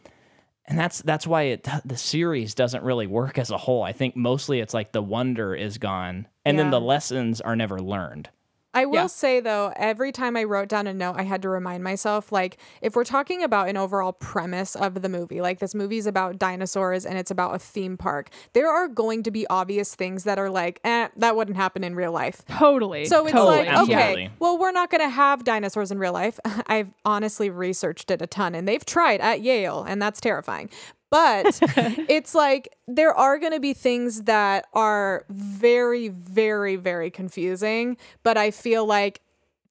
and 0.65 0.79
that's 0.79 1.01
that's 1.01 1.27
why 1.27 1.41
it 1.43 1.67
the 1.84 1.97
series 1.97 2.55
doesn't 2.55 2.84
really 2.84 3.05
work 3.07 3.38
as 3.38 3.49
a 3.51 3.57
whole. 3.57 3.84
I 3.84 3.91
think 3.91 4.15
mostly 4.15 4.61
it's 4.61 4.73
like 4.73 4.93
the 4.93 5.01
wonder 5.01 5.53
is 5.53 5.77
gone, 5.77 6.27
and 6.45 6.57
then 6.57 6.67
Yeah. 6.67 6.71
the 6.71 6.81
lessons 6.81 7.41
are 7.41 7.55
never 7.57 7.79
learned. 7.81 8.29
I 8.74 8.86
will 8.86 8.95
Yeah. 8.95 9.07
say 9.07 9.39
though, 9.39 9.71
every 9.76 10.11
time 10.11 10.36
I 10.36 10.43
wrote 10.43 10.67
down 10.67 10.88
a 10.88 10.93
note, 10.93 11.15
I 11.17 11.24
had 11.24 11.41
to 11.43 11.49
remind 11.49 11.84
myself 11.84 12.32
like, 12.32 12.57
if 12.82 12.95
we're 12.95 13.03
talking 13.03 13.43
about 13.43 13.69
an 13.69 13.78
overall 13.78 14.13
premise 14.13 14.76
of 14.76 15.01
the 15.01 15.09
movie, 15.09 15.41
like 15.41 15.59
this 15.59 15.76
movie's 15.76 16.07
about 16.07 16.39
dinosaurs 16.39 17.05
and 17.05 17.17
it's 17.17 17.32
about 17.32 17.53
a 17.55 17.59
theme 17.59 17.97
park, 17.97 18.30
there 18.53 18.69
are 18.69 18.88
going 18.88 19.24
to 19.24 19.32
be 19.32 19.45
obvious 19.47 19.93
things 19.95 20.24
that 20.24 20.39
are 20.39 20.49
like, 20.49 20.80
eh, 20.84 21.07
that 21.17 21.36
wouldn't 21.36 21.57
happen 21.57 21.84
in 21.84 21.95
real 21.95 22.11
life. 22.11 22.43
Totally. 22.47 23.05
So 23.05 23.24
it's 23.26 23.32
totally. 23.34 23.57
like, 23.57 23.67
absolutely. 23.67 23.95
okay, 24.26 24.32
well, 24.39 24.57
we're 24.57 24.71
not 24.71 24.89
going 24.89 25.01
to 25.01 25.09
have 25.09 25.43
dinosaurs 25.43 25.91
in 25.91 25.99
real 25.99 26.13
life. 26.13 26.39
I've 26.67 26.89
honestly 27.05 27.49
researched 27.49 28.09
it 28.11 28.21
a 28.21 28.28
ton 28.28 28.55
and 28.55 28.67
they've 28.67 28.86
tried 28.86 29.21
at 29.21 29.41
Yale, 29.41 29.84
and 29.88 30.01
that's 30.01 30.19
terrifying. 30.19 30.69
But 31.14 31.59
it's 32.09 32.34
like 32.34 32.76
there 32.88 33.14
are 33.14 33.38
going 33.38 33.51
to 33.53 33.59
be 33.59 33.74
things 33.74 34.24
that 34.24 34.66
are 34.74 35.26
very, 35.30 36.07
very, 36.07 36.76
very 36.76 37.11
confusing. 37.11 37.97
But 38.24 38.36
I 38.36 38.49
feel 38.49 38.84
like 38.88 39.22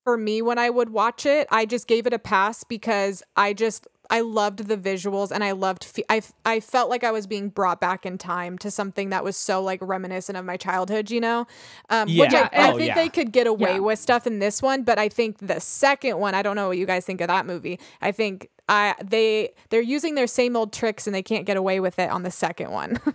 for 0.05 0.16
me, 0.16 0.40
when 0.40 0.59
I 0.59 0.70
would 0.70 0.90
watch 0.90 1.26
it, 1.26 1.49
I 1.51 1.66
just 1.66 1.88
gave 1.88 2.07
it 2.07 2.12
a 2.12 2.18
pass 2.20 2.62
because 2.62 3.24
I 3.36 3.55
just 3.55 3.88
I 4.09 4.20
loved 4.20 4.68
the 4.68 4.76
visuals 4.76 5.30
and 5.32 5.43
I 5.43 5.51
loved 5.53 5.82
fe- 5.84 6.05
I 6.09 6.22
I 6.45 6.61
felt 6.61 6.90
like 6.90 7.03
I 7.03 7.11
was 7.11 7.26
being 7.26 7.49
brought 7.49 7.80
back 7.80 8.07
in 8.07 8.18
time 8.18 8.57
to 8.59 8.70
something 8.70 9.11
that 9.11 9.24
was 9.24 9.36
so 9.36 9.62
like 9.62 9.80
reminiscent 9.82 10.36
of 10.38 10.45
my 10.45 10.57
childhood, 10.57 11.11
you 11.11 11.20
know. 11.20 11.47
Um, 11.90 12.09
Which 12.16 12.32
Yeah. 12.32 12.49
I, 12.53 12.68
I 12.68 12.72
Oh, 12.72 12.76
think 12.76 12.88
yeah. 12.88 12.95
they 12.95 13.09
could 13.09 13.32
get 13.32 13.49
away 13.49 13.74
Yeah. 13.74 13.78
with 13.80 13.99
stuff 13.99 14.26
in 14.28 14.38
this 14.38 14.62
one, 14.62 14.84
but 14.84 14.97
I 14.99 15.09
think 15.09 15.38
the 15.38 15.61
second 15.61 16.18
one, 16.18 16.34
I 16.36 16.43
don't 16.43 16.55
know 16.57 16.68
what 16.68 16.78
you 16.78 16.86
guys 16.86 17.05
think 17.05 17.20
of 17.20 17.26
that 17.28 17.47
movie. 17.47 17.80
I 18.01 18.12
think 18.12 18.49
I 18.73 18.95
they 19.05 19.51
they're 19.70 19.81
using 19.97 20.14
their 20.14 20.27
same 20.27 20.57
old 20.57 20.73
tricks 20.73 21.07
and 21.07 21.14
they 21.14 21.23
can't 21.23 21.47
get 21.47 21.57
away 21.57 21.79
with 21.81 21.99
it 21.99 22.11
on 22.11 22.23
the 22.23 22.31
second 22.31 22.70
one. 22.70 22.99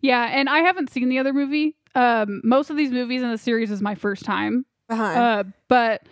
Yeah, 0.00 0.22
and 0.30 0.48
I 0.48 0.60
haven't 0.60 0.90
seen 0.92 1.08
the 1.08 1.18
other 1.18 1.32
movie. 1.32 1.74
Um, 1.96 2.40
most 2.44 2.70
of 2.70 2.76
these 2.76 2.92
movies 2.92 3.20
in 3.20 3.30
the 3.32 3.38
series 3.38 3.70
is 3.72 3.82
my 3.82 3.96
first 3.96 4.24
time. 4.24 4.64
uh-huh. 4.88 5.02
Uh, 5.02 5.42
but 5.66 6.02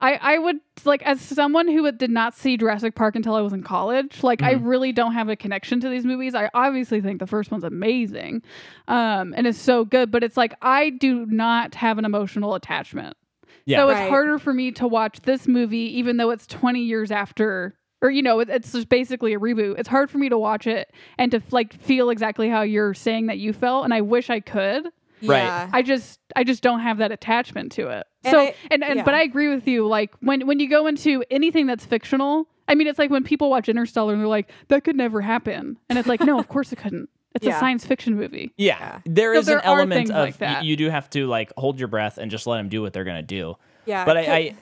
I 0.00 0.14
I 0.14 0.38
would 0.38 0.58
like 0.84 1.02
as 1.02 1.20
someone 1.20 1.66
who 1.66 1.90
did 1.90 2.10
not 2.12 2.36
see 2.36 2.56
Jurassic 2.56 2.94
Park 2.94 3.16
until 3.16 3.34
I 3.34 3.40
was 3.40 3.52
in 3.52 3.64
college, 3.64 4.22
like 4.22 4.42
I 4.44 4.52
really 4.52 4.92
don't 4.92 5.12
have 5.14 5.28
a 5.28 5.34
connection 5.34 5.80
to 5.80 5.88
these 5.88 6.04
movies. 6.04 6.36
I 6.36 6.48
obviously 6.54 7.00
think 7.00 7.18
the 7.18 7.26
first 7.26 7.50
one's 7.50 7.64
amazing. 7.64 8.42
Um, 8.86 9.34
and 9.36 9.46
it's 9.48 9.58
so 9.58 9.84
good, 9.84 10.12
but 10.12 10.22
it's 10.22 10.36
like 10.36 10.54
I 10.62 10.90
do 10.90 11.26
not 11.26 11.74
have 11.74 11.98
an 11.98 12.04
emotional 12.04 12.54
attachment. 12.54 13.16
Yeah. 13.64 13.78
So 13.78 13.88
it's 13.88 13.98
Right. 13.98 14.08
harder 14.08 14.38
for 14.38 14.54
me 14.54 14.70
to 14.72 14.86
watch 14.86 15.18
this 15.22 15.48
movie, 15.48 15.98
even 15.98 16.16
though 16.18 16.30
it's 16.30 16.46
20 16.46 16.80
years 16.80 17.10
after, 17.10 17.74
or 18.06 18.10
you 18.10 18.22
know, 18.22 18.40
it's 18.40 18.72
just 18.72 18.88
basically 18.88 19.34
a 19.34 19.38
reboot. 19.38 19.78
It's 19.78 19.88
hard 19.88 20.10
for 20.10 20.18
me 20.18 20.28
to 20.28 20.38
watch 20.38 20.66
it 20.66 20.92
and 21.18 21.30
to 21.32 21.42
like 21.50 21.74
feel 21.80 22.10
exactly 22.10 22.48
how 22.48 22.62
you're 22.62 22.94
saying 22.94 23.26
that 23.26 23.38
you 23.38 23.52
felt, 23.52 23.84
and 23.84 23.92
I 23.92 24.00
wish 24.00 24.30
I 24.30 24.40
could. 24.40 24.84
Right. 25.22 25.38
Yeah. 25.42 25.70
I 25.72 25.80
just, 25.82 26.20
I 26.36 26.44
just 26.44 26.62
don't 26.62 26.80
have 26.80 26.98
that 26.98 27.10
attachment 27.10 27.72
to 27.72 27.88
it. 27.88 28.06
And 28.24 28.30
so, 28.32 28.40
I- 28.40 28.54
and 28.70 28.84
and 28.84 29.04
but. 29.04 29.14
I 29.14 29.22
agree 29.22 29.48
with 29.54 29.66
you. 29.66 29.86
Like 29.86 30.12
when 30.20 30.46
when 30.46 30.60
you 30.60 30.68
go 30.68 30.86
into 30.86 31.24
anything 31.30 31.66
that's 31.66 31.84
fictional, 31.86 32.46
I 32.68 32.74
mean, 32.74 32.86
it's 32.86 32.98
like 32.98 33.10
when 33.10 33.24
people 33.24 33.48
watch 33.50 33.68
Interstellar 33.68 34.12
and 34.12 34.20
they're 34.20 34.28
like, 34.28 34.50
that 34.68 34.84
could 34.84 34.96
never 34.96 35.20
happen, 35.22 35.78
and 35.88 35.98
it's 35.98 36.08
like, 36.08 36.20
no, 36.20 36.38
of 36.38 36.48
course 36.48 36.72
it 36.72 36.76
couldn't. 36.76 37.08
It's 37.34 37.44
Yeah. 37.46 37.56
a 37.56 37.60
science 37.60 37.84
fiction 37.86 38.14
movie. 38.16 38.52
Yeah, 38.56 39.00
there 39.04 39.34
So 39.34 39.40
is 39.40 39.46
there 39.46 39.58
an 39.58 39.64
element 39.64 40.10
of 40.10 40.16
like 40.16 40.34
y- 40.34 40.46
that. 40.46 40.64
you 40.64 40.74
do 40.76 40.88
have 40.90 41.08
to 41.10 41.26
like 41.26 41.52
hold 41.56 41.78
your 41.78 41.88
breath 41.88 42.18
and 42.18 42.30
just 42.30 42.46
let 42.46 42.56
them 42.58 42.68
do 42.68 42.80
what 42.82 42.92
they're 42.92 43.04
gonna 43.04 43.22
do. 43.22 43.56
Yeah. 43.84 44.04
But 44.04 44.16
I, 44.16 44.20
I 44.36 44.54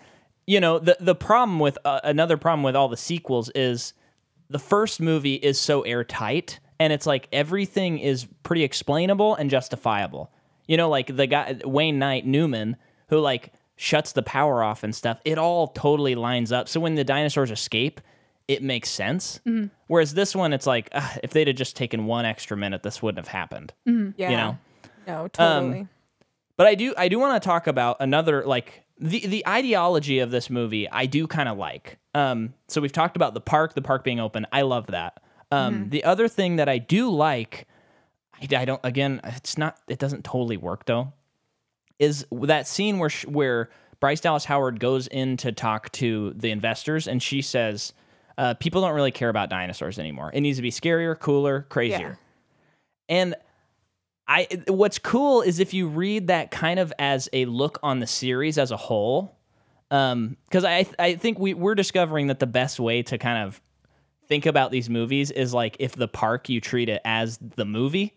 you 0.46 0.60
know, 0.60 0.78
the 0.78 0.96
the 1.00 1.14
problem 1.14 1.58
with 1.58 1.78
uh, 1.84 2.00
another 2.04 2.36
problem 2.36 2.62
with 2.62 2.76
all 2.76 2.88
the 2.88 2.96
sequels 2.96 3.50
is 3.54 3.94
the 4.50 4.58
first 4.58 5.00
movie 5.00 5.34
is 5.34 5.58
so 5.58 5.82
airtight, 5.82 6.60
and 6.78 6.92
it's 6.92 7.06
like 7.06 7.28
everything 7.32 7.98
is 7.98 8.26
pretty 8.42 8.62
explainable 8.62 9.34
and 9.34 9.50
justifiable. 9.50 10.30
You 10.66 10.76
know, 10.76 10.88
like 10.88 11.14
the 11.16 11.26
guy 11.26 11.58
Wayne 11.64 11.98
Knight 11.98 12.26
Newman 12.26 12.76
who 13.08 13.18
like 13.20 13.52
shuts 13.76 14.12
the 14.12 14.22
power 14.22 14.62
off 14.62 14.82
and 14.84 14.94
stuff. 14.94 15.20
It 15.24 15.36
all 15.38 15.68
totally 15.68 16.14
lines 16.14 16.52
up. 16.52 16.68
So 16.68 16.80
when 16.80 16.94
the 16.94 17.04
dinosaurs 17.04 17.50
escape. 17.50 18.00
It 18.46 18.62
makes 18.62 18.90
sense. 18.90 19.40
Mm-hmm. 19.46 19.68
Whereas 19.86 20.12
this 20.12 20.36
one, 20.36 20.52
it's 20.52 20.66
like 20.66 20.90
ugh, 20.92 21.18
if 21.22 21.30
they'd 21.30 21.46
have 21.46 21.56
just 21.56 21.76
taken 21.76 22.04
one 22.04 22.26
extra 22.26 22.58
minute, 22.58 22.82
this 22.82 23.00
wouldn't 23.00 23.24
have 23.26 23.32
happened. 23.32 23.72
yeah. 23.86 24.30
You 24.30 24.36
know, 24.36 24.58
No, 25.06 25.28
totally. 25.28 25.88
but 26.58 26.66
I 26.66 26.74
do 26.74 26.92
I 26.98 27.08
do 27.08 27.18
want 27.18 27.42
to 27.42 27.46
talk 27.48 27.66
about 27.68 27.96
another 28.00 28.44
like 28.44 28.83
the 28.98 29.26
the 29.26 29.46
ideology 29.46 30.20
of 30.20 30.30
this 30.30 30.48
movie. 30.50 30.88
I 30.90 31.06
do 31.06 31.26
kind 31.26 31.48
of 31.48 31.58
like. 31.58 31.98
Um, 32.14 32.54
so 32.68 32.80
we've 32.80 32.92
talked 32.92 33.16
about 33.16 33.34
the 33.34 33.40
park, 33.40 33.74
the 33.74 33.82
park 33.82 34.04
being 34.04 34.20
open. 34.20 34.46
I 34.52 34.62
love 34.62 34.86
that. 34.88 35.20
Um, 35.50 35.90
the 35.90 36.04
other 36.04 36.26
thing 36.26 36.56
that 36.56 36.68
I 36.68 36.78
do 36.78 37.10
like, 37.10 37.66
I, 38.34 38.56
I 38.56 38.64
don't 38.64 38.80
again, 38.82 39.20
it's 39.24 39.56
not 39.58 39.78
it 39.88 39.98
doesn't 39.98 40.24
totally 40.24 40.56
work 40.56 40.86
though. 40.86 41.12
Is 41.98 42.26
that 42.32 42.66
scene 42.66 42.98
where 42.98 43.10
sh- 43.10 43.26
where 43.26 43.70
Bryce 44.00 44.20
Dallas 44.20 44.44
Howard 44.46 44.80
goes 44.80 45.06
in 45.06 45.36
to 45.38 45.52
talk 45.52 45.90
to 45.92 46.32
the 46.36 46.50
investors 46.50 47.06
and 47.06 47.22
she 47.22 47.40
says, 47.40 47.92
uh, 48.36 48.54
"People 48.54 48.80
don't 48.80 48.94
really 48.94 49.12
care 49.12 49.28
about 49.28 49.48
dinosaurs 49.48 49.98
anymore. 49.98 50.30
It 50.34 50.40
needs 50.40 50.58
to 50.58 50.62
be 50.62 50.70
scarier, 50.70 51.18
cooler, 51.18 51.66
crazier." 51.68 52.18
And 53.08 53.34
I 54.26 54.46
what's 54.68 54.98
cool 54.98 55.42
is 55.42 55.60
if 55.60 55.74
you 55.74 55.86
read 55.88 56.28
that 56.28 56.50
kind 56.50 56.78
of 56.80 56.92
as 56.98 57.28
a 57.32 57.44
look 57.44 57.78
on 57.82 58.00
the 58.00 58.06
series 58.06 58.56
as 58.58 58.70
a 58.70 58.76
whole, 58.76 59.36
um, 59.90 60.36
because 60.48 60.64
I 60.64 60.86
I 60.98 61.14
think 61.16 61.38
we 61.38 61.52
we're 61.54 61.74
discovering 61.74 62.28
that 62.28 62.38
the 62.38 62.46
best 62.46 62.80
way 62.80 63.02
to 63.02 63.18
kind 63.18 63.46
of 63.46 63.60
think 64.26 64.46
about 64.46 64.70
these 64.70 64.88
movies 64.88 65.30
is 65.30 65.52
like 65.52 65.76
if 65.78 65.94
the 65.94 66.08
park 66.08 66.48
you 66.48 66.60
treat 66.60 66.88
it 66.88 67.02
as 67.04 67.38
the 67.56 67.66
movie, 67.66 68.14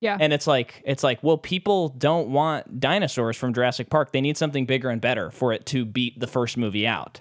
Yeah. 0.00 0.16
and 0.20 0.32
it's 0.32 0.46
like 0.46 0.80
it's 0.86 1.02
like 1.02 1.20
well 1.24 1.38
people 1.38 1.88
don't 1.88 2.28
want 2.28 2.78
dinosaurs 2.78 3.36
from 3.36 3.52
Jurassic 3.52 3.90
Park. 3.90 4.12
They 4.12 4.20
need 4.20 4.36
something 4.36 4.64
bigger 4.64 4.90
and 4.90 5.00
better 5.00 5.32
for 5.32 5.52
it 5.52 5.66
to 5.66 5.84
beat 5.84 6.20
the 6.20 6.28
first 6.28 6.56
movie 6.56 6.86
out. 6.86 7.20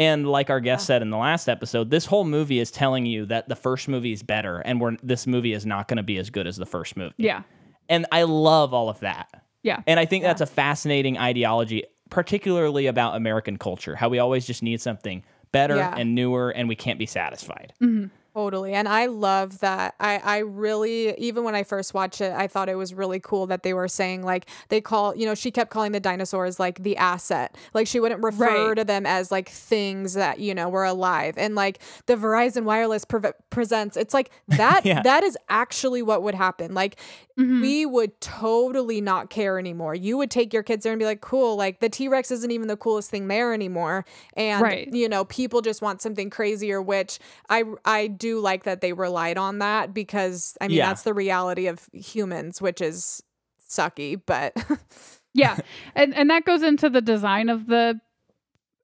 And 0.00 0.26
like 0.26 0.48
our 0.50 0.58
guest 0.60 0.86
said 0.86 1.02
in 1.02 1.10
the 1.10 1.16
last 1.18 1.48
episode, 1.48 1.90
this 1.90 2.06
whole 2.06 2.24
movie 2.24 2.58
is 2.58 2.70
telling 2.70 3.04
you 3.06 3.26
that 3.26 3.48
the 3.48 3.54
first 3.54 3.86
movie 3.86 4.12
is 4.12 4.22
better, 4.22 4.58
and 4.60 4.80
we're, 4.80 4.96
this 5.02 5.26
movie 5.26 5.52
is 5.52 5.64
not 5.66 5.86
going 5.88 5.98
to 5.98 6.02
be 6.02 6.16
as 6.16 6.30
good 6.30 6.46
as 6.46 6.56
the 6.56 6.66
first 6.66 6.96
movie. 6.96 7.14
yeah. 7.18 7.42
And 7.88 8.06
I 8.10 8.22
love 8.22 8.72
all 8.72 8.88
of 8.88 8.98
that. 9.00 9.28
Yeah. 9.62 9.82
And 9.86 10.00
I 10.00 10.06
think 10.06 10.24
that's 10.24 10.40
a 10.40 10.46
fascinating 10.46 11.18
ideology, 11.18 11.84
particularly 12.08 12.86
about 12.86 13.14
American 13.16 13.58
culture, 13.58 13.94
how 13.94 14.08
we 14.08 14.18
always 14.18 14.46
just 14.46 14.62
need 14.62 14.80
something 14.80 15.22
better 15.52 15.76
Yeah. 15.76 15.94
and 15.96 16.14
newer, 16.14 16.50
and 16.50 16.68
we 16.68 16.76
can't 16.76 16.98
be 16.98 17.06
satisfied. 17.06 17.72
Mm-hmm. 17.82 18.06
Totally. 18.34 18.74
And 18.74 18.88
I 18.88 19.06
love 19.06 19.58
that. 19.58 19.94
I, 19.98 20.18
I 20.18 20.38
really, 20.38 21.18
even 21.18 21.42
when 21.42 21.56
I 21.56 21.64
first 21.64 21.94
watched 21.94 22.20
it, 22.20 22.32
I 22.32 22.46
thought 22.46 22.68
it 22.68 22.76
was 22.76 22.94
really 22.94 23.18
cool 23.18 23.46
that 23.48 23.64
they 23.64 23.74
were 23.74 23.88
saying, 23.88 24.22
like, 24.22 24.46
they 24.68 24.80
call, 24.80 25.16
you 25.16 25.26
know, 25.26 25.34
she 25.34 25.50
kept 25.50 25.70
calling 25.70 25.90
the 25.90 25.98
dinosaurs 25.98 26.60
like 26.60 26.82
the 26.84 26.96
asset. 26.96 27.56
Like, 27.74 27.88
she 27.88 27.98
wouldn't 27.98 28.22
refer 28.22 28.68
Right. 28.68 28.74
to 28.76 28.84
them 28.84 29.04
as 29.04 29.32
like 29.32 29.48
things 29.48 30.14
that, 30.14 30.38
you 30.38 30.54
know, 30.54 30.68
were 30.68 30.84
alive. 30.84 31.34
And 31.38 31.56
like 31.56 31.80
the 32.06 32.14
Verizon 32.14 32.62
Wireless 32.62 33.04
pre- 33.04 33.32
presents, 33.50 33.96
it's 33.96 34.14
like 34.14 34.30
that, 34.48 34.86
Yeah. 34.86 35.02
that 35.02 35.24
is 35.24 35.36
actually 35.48 36.02
what 36.02 36.22
would 36.22 36.36
happen. 36.36 36.72
Like, 36.72 36.96
mm-hmm. 37.36 37.60
we 37.60 37.84
would 37.84 38.20
totally 38.20 39.00
not 39.00 39.30
care 39.30 39.58
anymore. 39.58 39.94
You 39.96 40.16
would 40.18 40.30
take 40.30 40.52
your 40.52 40.62
kids 40.62 40.84
there 40.84 40.92
and 40.92 41.00
be 41.00 41.04
like, 41.04 41.20
cool, 41.20 41.56
like 41.56 41.80
the 41.80 41.88
T 41.88 42.06
Rex 42.06 42.30
isn't 42.30 42.50
even 42.52 42.68
the 42.68 42.76
coolest 42.76 43.10
thing 43.10 43.26
there 43.26 43.52
anymore. 43.52 44.04
And, 44.36 44.62
Right. 44.62 44.88
you 44.92 45.08
know, 45.08 45.24
people 45.24 45.62
just 45.62 45.82
want 45.82 46.00
something 46.00 46.30
crazier, 46.30 46.80
which 46.80 47.18
I, 47.48 47.64
I 47.84 48.06
do 48.20 48.38
like 48.38 48.62
that 48.64 48.80
they 48.80 48.92
relied 48.92 49.36
on 49.38 49.58
that 49.58 49.92
because, 49.92 50.56
I 50.60 50.68
mean, 50.68 50.76
Yeah. 50.76 50.86
that's 50.86 51.02
the 51.02 51.14
reality 51.14 51.66
of 51.66 51.88
humans, 51.92 52.62
which 52.62 52.80
is 52.80 53.20
sucky, 53.68 54.20
but 54.24 54.54
yeah. 55.34 55.58
And 55.94 56.14
and 56.14 56.30
that 56.30 56.44
goes 56.44 56.62
into 56.62 56.88
the 56.88 57.00
design 57.00 57.48
of 57.48 57.66
the 57.66 58.00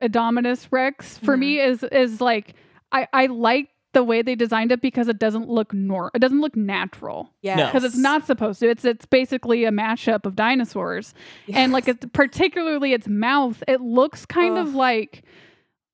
Indominus 0.03 0.66
Rex. 0.70 1.18
For 1.18 1.37
me 1.37 1.57
mm-hmm. 1.57 1.70
is 1.70 1.82
is 1.84 2.20
like 2.20 2.55
I 2.93 3.07
I 3.12 3.26
like 3.26 3.68
the 3.93 4.05
way 4.05 4.20
they 4.20 4.34
designed 4.34 4.72
it 4.72 4.82
because 4.82 5.09
it 5.09 5.18
doesn't 5.18 5.49
look 5.49 5.72
nor 5.72 6.11
it 6.14 6.18
doesn't 6.18 6.41
look 6.41 6.57
natural. 6.57 7.30
Yeah. 7.43 7.66
because 7.66 7.84
it's 7.84 7.97
not 7.97 8.26
supposed 8.26 8.61
to. 8.61 8.68
It's 8.68 8.84
it's 8.84 9.07
basically 9.07 9.64
a 9.64 9.70
mashup 9.70 10.26
of 10.26 10.37
dinosaurs. 10.37 11.14
And 11.53 11.72
like 11.72 11.89
it's 11.89 12.07
particularly 12.12 12.93
its 12.93 13.09
mouth 13.09 13.62
it 13.68 13.80
looks 13.80 14.26
kind 14.26 14.59
of 14.59 14.74
like 14.74 15.22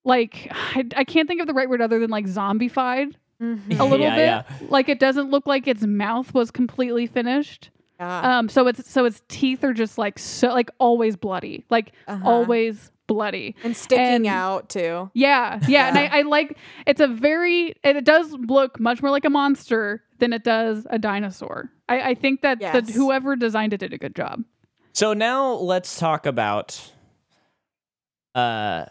like 0.05 0.49
I, 0.51 0.84
I 0.97 1.05
can't 1.05 1.28
think 1.28 1.40
of 1.40 1.47
the 1.47 1.55
right 1.55 1.68
word 1.68 1.80
other 1.80 1.99
than 1.99 2.11
like 2.11 2.26
zombified 2.26 3.14
Mhm. 3.43 3.80
a 3.80 3.84
little 3.93 4.07
Yeah, 4.07 4.43
bit 4.43 4.61
yeah. 4.61 4.68
like 4.68 4.88
it 4.88 5.01
doesn't 5.01 5.30
look 5.30 5.47
like 5.47 5.66
its 5.66 5.82
mouth 5.82 6.32
was 6.32 6.51
completely 6.51 7.07
finished 7.07 7.70
Yeah. 7.99 8.38
um, 8.38 8.49
so 8.49 8.66
it's 8.68 8.88
so 8.90 9.05
its 9.05 9.22
teeth 9.28 9.64
are 9.64 9.72
just 9.74 9.99
like 9.99 10.18
so 10.18 10.49
like 10.49 10.70
always 10.78 11.16
bloody, 11.16 11.64
like 11.70 11.93
Uh-huh. 12.07 12.28
always 12.28 12.90
bloody. 13.09 13.57
and 13.64 13.76
sticking 13.76 14.05
and- 14.07 14.26
out 14.28 14.68
too. 14.70 15.11
Yeah, 15.14 15.59
yeah, 15.68 15.88
and 15.88 15.99
I, 15.99 16.07
I 16.18 16.22
like 16.22 16.57
it's 16.86 17.01
a 17.01 17.09
very 17.09 17.74
and 17.84 17.99
it 17.99 18.05
does 18.05 18.32
look 18.32 18.78
much 18.80 19.03
more 19.03 19.11
like 19.11 19.24
a 19.24 19.30
monster 19.30 20.03
than 20.18 20.32
it 20.32 20.45
does 20.45 20.86
a 20.90 20.99
dinosaur. 20.99 21.70
I, 21.88 22.11
I 22.11 22.14
think 22.14 22.43
that 22.43 22.61
Yes. 22.61 22.86
the, 22.86 22.93
whoever 22.93 23.34
designed 23.36 23.72
it 23.74 23.78
did 23.78 23.93
a 23.93 23.99
good 23.99 24.14
job. 24.14 24.45
So 24.93 25.12
now 25.14 25.53
let's 25.55 25.99
talk 25.99 26.26
about. 26.26 26.93
Uh, 28.34 28.86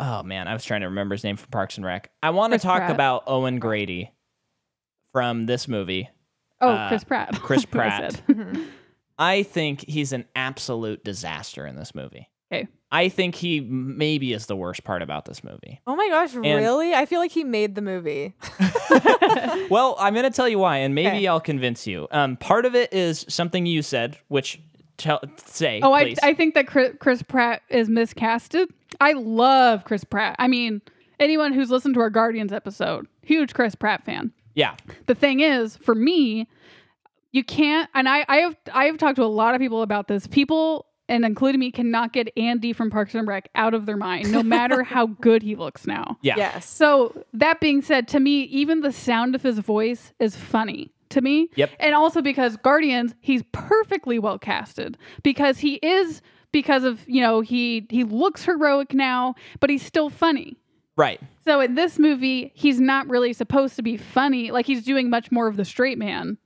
oh 0.00 0.22
man, 0.22 0.48
I 0.48 0.52
was 0.52 0.64
trying 0.64 0.80
to 0.82 0.86
remember 0.88 1.14
his 1.14 1.24
name 1.24 1.36
from 1.36 1.50
Parks 1.50 1.76
and 1.76 1.86
Rec. 1.86 2.10
I 2.22 2.30
want 2.30 2.52
to 2.52 2.58
talk 2.58 2.78
Pratt. 2.78 2.90
about 2.90 3.24
Owen 3.26 3.58
Grady 3.58 4.12
from 5.12 5.46
this 5.46 5.68
movie. 5.68 6.08
Oh, 6.60 6.68
Uh, 6.70 6.88
Chris 6.88 7.04
Pratt. 7.04 7.34
Chris 7.42 7.64
That's 7.72 8.16
I 8.28 8.32
Pratt. 8.32 8.56
I 9.18 9.42
think 9.42 9.84
he's 9.88 10.12
an 10.12 10.26
absolute 10.34 11.02
disaster 11.04 11.66
in 11.66 11.76
this 11.76 11.94
movie. 11.94 12.28
Okay. 12.52 12.68
I 12.92 13.08
think 13.08 13.34
he 13.34 13.60
maybe 13.60 14.32
is 14.32 14.46
the 14.46 14.54
worst 14.54 14.84
part 14.84 15.02
about 15.02 15.24
this 15.24 15.42
movie. 15.42 15.80
Oh 15.86 15.96
my 15.96 16.08
gosh, 16.08 16.32
really? 16.34 16.94
I 16.94 17.04
feel 17.06 17.18
like 17.18 17.32
he 17.32 17.42
made 17.44 17.74
the 17.74 17.82
movie. 17.82 18.34
Well, 19.70 19.96
I'm 19.98 20.14
going 20.14 20.24
to 20.24 20.30
tell 20.30 20.48
you 20.48 20.58
why, 20.60 20.78
and 20.78 20.94
maybe 20.94 21.08
Okay. 21.16 21.26
I'll 21.26 21.40
convince 21.40 21.86
you. 21.86 22.06
Um, 22.12 22.36
part 22.36 22.64
of 22.66 22.74
it 22.76 22.92
is 22.92 23.24
something 23.28 23.66
you 23.66 23.82
said, 23.82 24.16
which 24.28 24.60
tell 24.96 25.20
say. 25.44 25.80
oh, 25.82 25.92
I. 25.92 26.14
I 26.22 26.34
think 26.34 26.54
that 26.54 26.66
Chris, 26.66 26.92
Chris 26.98 27.22
Pratt 27.22 27.62
is 27.68 27.88
miscasted. 27.88 28.68
I 29.00 29.12
love 29.12 29.84
Chris 29.84 30.04
Pratt. 30.04 30.36
I 30.38 30.48
mean, 30.48 30.80
anyone 31.20 31.52
who's 31.52 31.70
listened 31.70 31.94
to 31.94 32.00
our 32.00 32.10
Guardians 32.10 32.52
episode, 32.52 33.06
huge 33.22 33.54
Chris 33.54 33.74
Pratt 33.74 34.04
fan. 34.04 34.32
Yeah. 34.54 34.74
The 35.06 35.14
thing 35.14 35.40
is, 35.40 35.76
for 35.76 35.94
me, 35.94 36.48
you 37.32 37.44
can't 37.44 37.90
and 37.94 38.08
I, 38.08 38.24
I 38.28 38.36
have 38.38 38.56
I 38.72 38.84
have 38.86 38.98
talked 38.98 39.16
to 39.16 39.24
a 39.24 39.26
lot 39.26 39.54
of 39.54 39.60
people 39.60 39.82
about 39.82 40.08
this. 40.08 40.26
People 40.26 40.86
and 41.08 41.24
including 41.24 41.60
me 41.60 41.70
cannot 41.70 42.12
get 42.12 42.32
Andy 42.36 42.72
from 42.72 42.90
Parks 42.90 43.14
and 43.14 43.28
Rec 43.28 43.48
out 43.54 43.74
of 43.74 43.86
their 43.86 43.96
mind, 43.96 44.32
no 44.32 44.42
matter 44.42 44.82
how 44.82 45.06
good 45.06 45.42
he 45.42 45.54
looks 45.54 45.86
now. 45.86 46.18
Yeah. 46.22 46.34
Yes. 46.36 46.68
So 46.68 47.24
that 47.34 47.60
being 47.60 47.82
said, 47.82 48.08
to 48.08 48.20
me, 48.20 48.42
even 48.44 48.80
the 48.80 48.90
sound 48.90 49.34
of 49.34 49.42
his 49.42 49.58
voice 49.60 50.12
is 50.18 50.34
funny 50.34 50.92
to 51.10 51.20
me. 51.20 51.48
Yep. 51.56 51.70
And 51.80 51.94
also 51.94 52.22
because 52.22 52.56
Guardians, 52.56 53.14
he's 53.20 53.42
perfectly 53.52 54.18
well 54.18 54.38
casted 54.38 54.98
because 55.22 55.58
he 55.58 55.74
is 55.76 56.22
because 56.52 56.84
of 56.84 57.06
you 57.08 57.20
know 57.20 57.40
he 57.40 57.86
he 57.90 58.04
looks 58.04 58.44
heroic 58.44 58.94
now, 58.94 59.34
but 59.60 59.70
he's 59.70 59.84
still 59.84 60.10
funny. 60.10 60.56
Right. 60.96 61.20
So 61.44 61.60
in 61.60 61.74
this 61.74 61.98
movie, 61.98 62.52
he's 62.54 62.80
not 62.80 63.06
really 63.08 63.32
supposed 63.32 63.76
to 63.76 63.82
be 63.82 63.96
funny. 63.96 64.50
Like 64.50 64.66
he's 64.66 64.82
doing 64.82 65.10
much 65.10 65.30
more 65.30 65.46
of 65.46 65.56
the 65.56 65.64
straight 65.64 65.98
man 65.98 66.38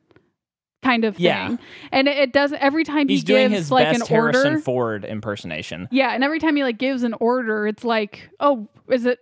kind 0.82 1.04
of 1.04 1.16
thing. 1.16 1.58
And 1.92 2.08
it, 2.08 2.16
it 2.18 2.32
does 2.32 2.52
every 2.54 2.84
time 2.84 3.08
He's 3.08 3.20
he 3.20 3.26
doing 3.26 3.50
gives 3.50 3.64
his 3.64 3.70
like 3.70 3.84
best 3.84 4.10
an 4.10 4.16
order. 4.16 4.38
Harrison 4.38 4.62
Ford 4.62 5.04
impersonation. 5.04 5.88
Yeah, 5.90 6.10
and 6.14 6.24
every 6.24 6.38
time 6.38 6.56
he 6.56 6.64
like 6.64 6.78
gives 6.78 7.02
an 7.02 7.14
order, 7.20 7.66
it's 7.66 7.84
like, 7.84 8.30
oh, 8.40 8.68
is 8.88 9.06
it 9.06 9.18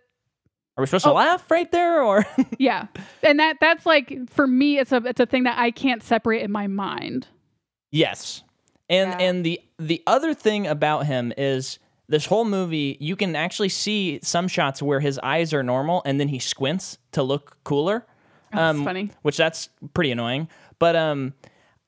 Are 0.79 0.83
we 0.83 0.87
supposed 0.87 1.05
to 1.07 1.11
Oh. 1.11 1.15
laugh 1.15 1.51
right 1.51 1.71
there 1.73 2.03
or 2.03 2.25
Yeah, 2.59 2.87
and 3.23 3.41
that 3.41 3.57
that's 3.61 3.85
like 3.85 4.31
for 4.31 4.47
me, 4.47 4.79
it's 4.79 4.93
a 4.93 5.03
it's 5.05 5.19
a 5.21 5.27
thing 5.27 5.43
that 5.43 5.59
I 5.59 5.71
can't 5.73 6.03
separate 6.03 6.43
in 6.43 6.53
my 6.53 6.69
mind. 6.69 7.27
Yes. 7.91 8.43
And 8.89 9.11
Yeah. 9.11 9.19
and 9.19 9.45
the 9.45 9.61
the 9.79 10.03
other 10.07 10.35
thing 10.35 10.67
about 10.67 11.07
him 11.07 11.33
is 11.37 11.79
this 12.09 12.27
whole 12.27 12.45
movie 12.45 12.97
you 13.01 13.17
can 13.17 13.37
actually 13.37 13.69
see 13.69 14.19
some 14.23 14.49
shots 14.49 14.81
where 14.81 15.01
his 15.01 15.19
eyes 15.19 15.53
are 15.53 15.63
normal 15.63 16.01
and 16.07 16.19
then 16.21 16.29
he 16.29 16.39
squints 16.39 16.97
to 17.13 17.23
look 17.23 17.59
cooler. 17.65 18.07
That's 18.53 18.81
funny. 18.81 19.11
Which 19.23 19.37
that's 19.37 19.69
pretty 19.95 20.11
annoying. 20.11 20.49
But 20.79 20.97
um 20.97 21.35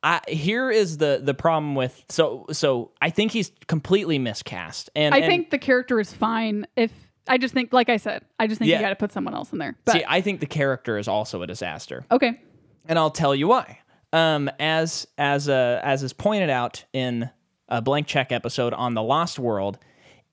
I 0.03 0.21
here 0.29 0.71
is 0.71 0.99
the 0.99 1.21
the 1.23 1.35
problem 1.35 1.75
with 1.75 2.05
so 2.09 2.47
so 2.53 2.91
I 3.01 3.11
think 3.11 3.33
he's 3.33 3.53
completely 3.67 4.19
miscast. 4.19 4.91
And 4.97 5.15
I 5.15 5.19
and- 5.19 5.27
think 5.27 5.51
the 5.51 5.59
character 5.59 6.01
is 6.01 6.13
fine. 6.13 6.67
If 6.77 6.91
I 7.31 7.39
just 7.39 7.55
think, 7.55 7.73
like 7.73 7.89
I 7.89 7.97
said, 7.97 8.23
I 8.39 8.47
just 8.47 8.59
think 8.59 8.69
Yeah. 8.71 8.77
you 8.79 8.83
got 8.83 8.91
to 8.91 8.97
put 8.97 9.13
someone 9.13 9.35
else 9.35 9.53
in 9.53 9.59
there. 9.59 9.77
But 9.87 9.93
see 9.93 10.05
I 10.07 10.21
think 10.21 10.41
the 10.41 10.47
character 10.47 10.99
is 10.99 11.09
also 11.09 11.41
a 11.43 11.47
disaster. 11.47 12.05
okay, 12.11 12.39
and 12.87 12.99
I'll 12.99 13.11
tell 13.11 13.35
you 13.35 13.49
why. 13.49 13.79
Um, 14.13 14.51
as 14.59 15.07
as 15.17 15.49
uh, 15.49 15.81
as 15.83 16.03
is 16.03 16.13
pointed 16.13 16.51
out 16.51 16.85
in 16.93 17.31
a 17.69 17.81
blank 17.81 18.07
check 18.09 18.33
episode 18.33 18.75
on 18.75 18.95
the 18.95 19.03
Lost 19.03 19.39
World, 19.39 19.79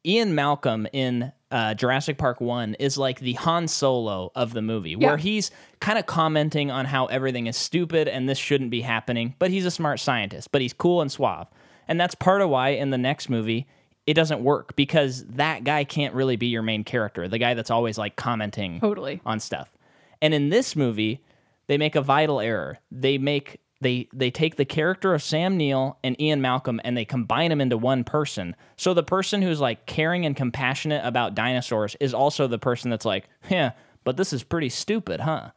Ian 0.06 0.34
Malcolm 0.34 0.88
in 0.92 1.32
uh, 1.52 1.74
Jurassic 1.76 2.18
Park 2.18 2.42
One 2.42 2.74
is 2.76 2.98
like 2.98 3.20
the 3.20 3.34
Han 3.34 3.68
Solo 3.68 4.32
of 4.36 4.54
the 4.54 4.62
movie, 4.64 4.96
where 4.96 5.18
he's 5.18 5.52
kind 5.80 6.00
of 6.00 6.08
commenting 6.08 6.72
on 6.72 6.86
how 6.86 7.06
everything 7.06 7.46
is 7.48 7.56
stupid 7.56 8.08
and 8.08 8.28
this 8.28 8.38
shouldn't 8.40 8.72
be 8.72 8.82
happening, 8.82 9.36
but 9.40 9.52
he's 9.52 9.66
a 9.66 9.72
smart 9.72 10.00
scientist, 10.00 10.52
but 10.52 10.62
he's 10.62 10.74
cool 10.74 11.02
and 11.02 11.12
suave, 11.12 11.48
and 11.88 12.02
that's 12.02 12.16
part 12.16 12.42
of 12.42 12.50
why 12.50 12.70
in 12.70 12.90
the 12.90 12.98
next 12.98 13.30
movie. 13.30 13.68
It 14.08 14.14
doesn't 14.14 14.42
work 14.42 14.76
because 14.76 15.26
that 15.26 15.64
guy 15.64 15.84
can't 15.84 16.16
really 16.16 16.38
be 16.38 16.48
your 16.48 16.64
main 16.64 16.84
character, 16.84 17.28
the 17.28 17.38
guy 17.38 17.54
that's 17.54 17.70
always 17.70 17.98
like 17.98 18.16
commenting 18.16 18.80
totally. 18.80 19.22
on 19.26 19.40
stuff. 19.40 19.70
And 20.22 20.34
in 20.34 20.50
this 20.50 20.76
movie, 20.76 21.24
they 21.68 21.78
make 21.78 21.96
a 21.96 22.02
vital 22.02 22.40
error. 22.40 22.80
They 22.90 23.18
make 23.18 23.60
they 23.80 24.08
they 24.14 24.32
take 24.32 24.56
the 24.56 24.66
character 24.66 25.14
of 25.14 25.22
Sam 25.22 25.58
Neill 25.58 25.98
and 26.04 26.20
Ian 26.20 26.42
Malcolm 26.42 26.82
and 26.84 26.98
they 26.98 27.06
combine 27.06 27.50
them 27.50 27.62
into 27.62 27.78
one 27.78 28.04
person. 28.04 28.56
So 28.76 28.94
the 28.94 29.04
person 29.04 29.42
who's 29.42 29.60
like 29.60 29.86
caring 29.86 30.26
and 30.26 30.36
compassionate 30.36 31.06
about 31.06 31.36
dinosaurs 31.36 31.96
is 32.00 32.14
also 32.14 32.48
the 32.48 32.58
person 32.58 32.90
that's 32.90 33.06
like, 33.06 33.30
"Yeah, 33.50 33.74
but 34.04 34.18
this 34.18 34.34
is 34.34 34.44
pretty 34.44 34.70
stupid, 34.70 35.20
huh?" 35.20 35.52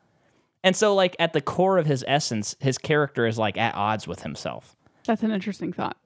And 0.63 0.77
so 0.77 0.95
like 0.95 1.17
at 1.19 1.33
the 1.33 1.41
core 1.41 1.79
of 1.79 1.87
his 1.87 2.05
essence, 2.07 2.57
his 2.61 2.77
character 2.77 3.27
is 3.27 3.39
like 3.39 3.57
at 3.57 3.75
odds 3.75 4.07
with 4.07 4.23
himself. 4.23 4.77
That's 5.07 5.23
an 5.23 5.31
interesting 5.31 5.73
thought. 5.73 5.97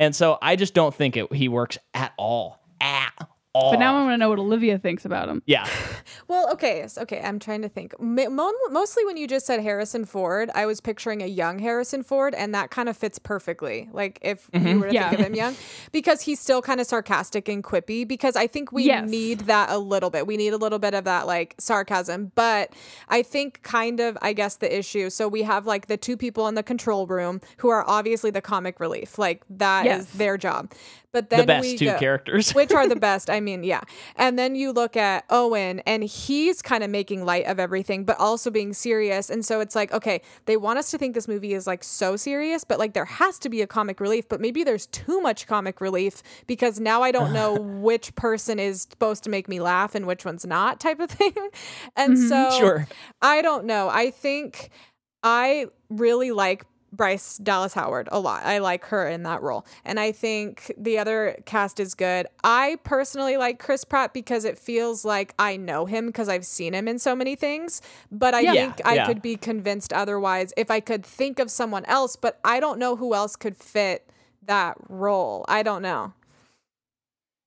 And 0.00 0.16
so 0.16 0.38
I 0.40 0.56
just 0.56 0.74
don't 0.74 0.94
think 0.94 1.16
it, 1.16 1.32
he 1.32 1.48
works 1.48 1.78
at 1.94 2.12
all. 2.16 2.58
At 2.80 3.12
all. 3.54 3.72
But 3.72 3.80
now 3.80 3.96
I 3.96 4.02
want 4.04 4.12
to 4.14 4.18
know 4.18 4.28
what 4.28 4.38
Olivia 4.38 4.78
thinks 4.78 5.04
about 5.04 5.28
him. 5.28 5.42
yeah. 5.46 5.66
Well, 6.28 6.52
okay, 6.52 6.86
so, 6.86 7.02
okay. 7.02 7.20
I'm 7.20 7.38
trying 7.40 7.62
to 7.62 7.68
think. 7.68 7.98
Mo- 8.00 8.30
mo- 8.30 8.52
mostly 8.70 9.04
when 9.04 9.16
you 9.16 9.26
just 9.26 9.46
said 9.46 9.60
Harrison 9.60 10.04
Ford, 10.04 10.48
I 10.54 10.64
was 10.64 10.80
picturing 10.80 11.22
a 11.22 11.26
young 11.26 11.58
Harrison 11.58 12.04
Ford, 12.04 12.34
and 12.36 12.54
that 12.54 12.70
kind 12.70 12.88
of 12.88 12.96
fits 12.96 13.18
perfectly. 13.18 13.88
Like 13.92 14.18
if 14.22 14.48
you 14.52 14.60
mm-hmm. 14.60 14.80
were 14.80 14.86
to 14.88 14.94
Yeah. 14.94 15.08
think 15.10 15.20
of 15.20 15.26
him 15.26 15.34
young, 15.34 15.56
because 15.90 16.20
he's 16.22 16.38
still 16.38 16.62
kind 16.62 16.80
of 16.80 16.86
sarcastic 16.86 17.48
and 17.48 17.64
quippy. 17.64 18.06
Because 18.06 18.36
I 18.36 18.46
think 18.46 18.70
we 18.70 18.84
Yes. 18.84 19.08
need 19.08 19.40
that 19.40 19.70
a 19.70 19.78
little 19.78 20.10
bit. 20.10 20.26
We 20.26 20.36
need 20.36 20.52
a 20.52 20.56
little 20.56 20.78
bit 20.78 20.94
of 20.94 21.02
that 21.04 21.26
like 21.26 21.56
sarcasm. 21.58 22.30
But 22.36 22.72
I 23.08 23.22
think 23.22 23.62
kind 23.62 23.98
of, 23.98 24.16
I 24.22 24.32
guess 24.32 24.56
the 24.56 24.76
issue. 24.78 25.10
So 25.10 25.26
we 25.26 25.42
have 25.42 25.66
like 25.66 25.86
the 25.88 25.96
two 25.96 26.16
people 26.16 26.46
in 26.46 26.54
the 26.54 26.62
control 26.62 27.06
room 27.08 27.40
who 27.58 27.70
are 27.70 27.84
obviously 27.88 28.30
the 28.30 28.42
comic 28.42 28.78
relief. 28.78 29.18
Like 29.18 29.42
that 29.50 29.86
is 29.86 29.90
Yes. 30.06 30.10
their 30.12 30.36
job. 30.38 30.72
But 31.12 31.30
then 31.30 31.40
The 31.40 31.46
best 31.46 31.62
we 31.62 31.76
two 31.76 31.84
go- 31.86 31.98
characters. 31.98 32.50
which 32.54 32.72
are 32.72 32.86
the 32.88 32.96
best. 33.10 33.28
I 33.30 33.40
mean, 33.40 33.64
yeah. 33.64 33.80
And 34.16 34.38
then 34.38 34.54
you 34.54 34.72
look 34.72 34.96
at 34.96 35.24
Owen, 35.30 35.80
and 35.80 36.04
he's 36.04 36.62
kind 36.62 36.84
of 36.84 36.90
making 36.90 37.24
light 37.24 37.46
of 37.46 37.58
everything, 37.58 38.04
but 38.04 38.18
also 38.18 38.50
being 38.50 38.72
serious. 38.72 39.28
And 39.30 39.44
so 39.44 39.60
it's 39.60 39.74
like, 39.74 39.92
okay, 39.92 40.20
they 40.46 40.56
want 40.56 40.78
us 40.78 40.90
to 40.92 40.98
think 40.98 41.14
this 41.14 41.26
movie 41.26 41.52
is 41.52 41.66
like 41.66 41.82
so 41.82 42.16
serious, 42.16 42.62
but 42.64 42.78
like 42.78 42.94
there 42.94 43.04
has 43.04 43.38
to 43.40 43.48
be 43.48 43.60
a 43.62 43.66
comic 43.66 44.00
relief, 44.00 44.28
but 44.28 44.40
maybe 44.40 44.62
there's 44.62 44.86
too 44.86 45.20
much 45.20 45.46
comic 45.46 45.80
relief 45.80 46.22
because 46.46 46.78
now 46.78 47.02
I 47.02 47.10
don't 47.10 47.32
know 47.40 47.54
which 47.54 48.14
person 48.14 48.58
is 48.58 48.82
supposed 48.82 49.24
to 49.24 49.30
make 49.30 49.48
me 49.48 49.60
laugh 49.60 49.94
and 49.94 50.06
which 50.06 50.24
one's 50.24 50.46
not, 50.46 50.78
type 50.80 51.00
of 51.00 51.10
thing. 51.10 51.34
And 51.96 52.16
mm-hmm. 52.16 52.28
so 52.28 52.50
Sure. 52.58 52.86
I 53.20 53.42
don't 53.42 53.64
know. 53.64 53.88
I 53.88 54.10
think 54.10 54.70
I 55.22 55.66
really 55.88 56.30
like 56.30 56.64
Bryce 56.92 57.38
Dallas 57.38 57.72
Howard 57.74 58.08
a 58.10 58.18
lot. 58.18 58.44
I 58.44 58.58
like 58.58 58.84
her 58.86 59.06
in 59.08 59.22
that 59.22 59.42
role. 59.42 59.64
And 59.84 60.00
I 60.00 60.12
think 60.12 60.72
the 60.76 60.98
other 60.98 61.36
cast 61.46 61.78
is 61.80 61.94
good. 61.94 62.26
I 62.42 62.78
personally 62.84 63.36
like 63.36 63.58
Chris 63.58 63.84
Pratt 63.84 64.12
because 64.12 64.44
it 64.44 64.58
feels 64.58 65.04
like 65.04 65.34
I 65.38 65.56
know 65.56 65.86
him 65.86 66.06
because 66.06 66.28
I've 66.28 66.44
seen 66.46 66.74
him 66.74 66.88
in 66.88 66.98
so 66.98 67.14
many 67.14 67.36
things. 67.36 67.80
But 68.10 68.34
I 68.34 68.40
Yeah. 68.40 68.52
think 68.52 68.80
I 68.84 68.94
Yeah. 68.94 69.06
could 69.06 69.22
be 69.22 69.36
convinced 69.36 69.92
otherwise 69.92 70.52
if 70.56 70.70
I 70.70 70.80
could 70.80 71.06
think 71.06 71.38
of 71.38 71.50
someone 71.50 71.84
else, 71.84 72.16
but 72.16 72.40
I 72.44 72.58
don't 72.60 72.78
know 72.78 72.96
who 72.96 73.14
else 73.14 73.36
could 73.36 73.56
fit 73.56 74.10
that 74.46 74.76
role. 74.88 75.44
I 75.48 75.62
don't 75.62 75.82
know. 75.82 76.12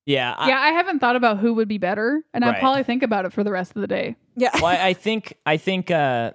Yeah. 0.05 0.35
I- 0.37 0.47
yeah, 0.49 0.59
I 0.59 0.69
haven't 0.71 0.99
thought 0.99 1.15
about 1.15 1.39
who 1.39 1.53
would 1.53 1.67
be 1.67 1.77
better, 1.77 2.23
and 2.33 2.43
I'll 2.43 2.53
probably 2.55 2.83
think 2.83 3.03
about 3.03 3.25
it 3.25 3.33
for 3.33 3.43
the 3.43 3.51
rest 3.51 3.73
of 3.75 3.81
the 3.81 3.87
day. 3.87 4.15
Yeah. 4.35 4.51
well, 4.55 4.65
I, 4.67 4.87
I 4.87 4.93
think 5.05 5.33
I 5.45 5.57
think 5.57 5.91
uh, 5.91 6.31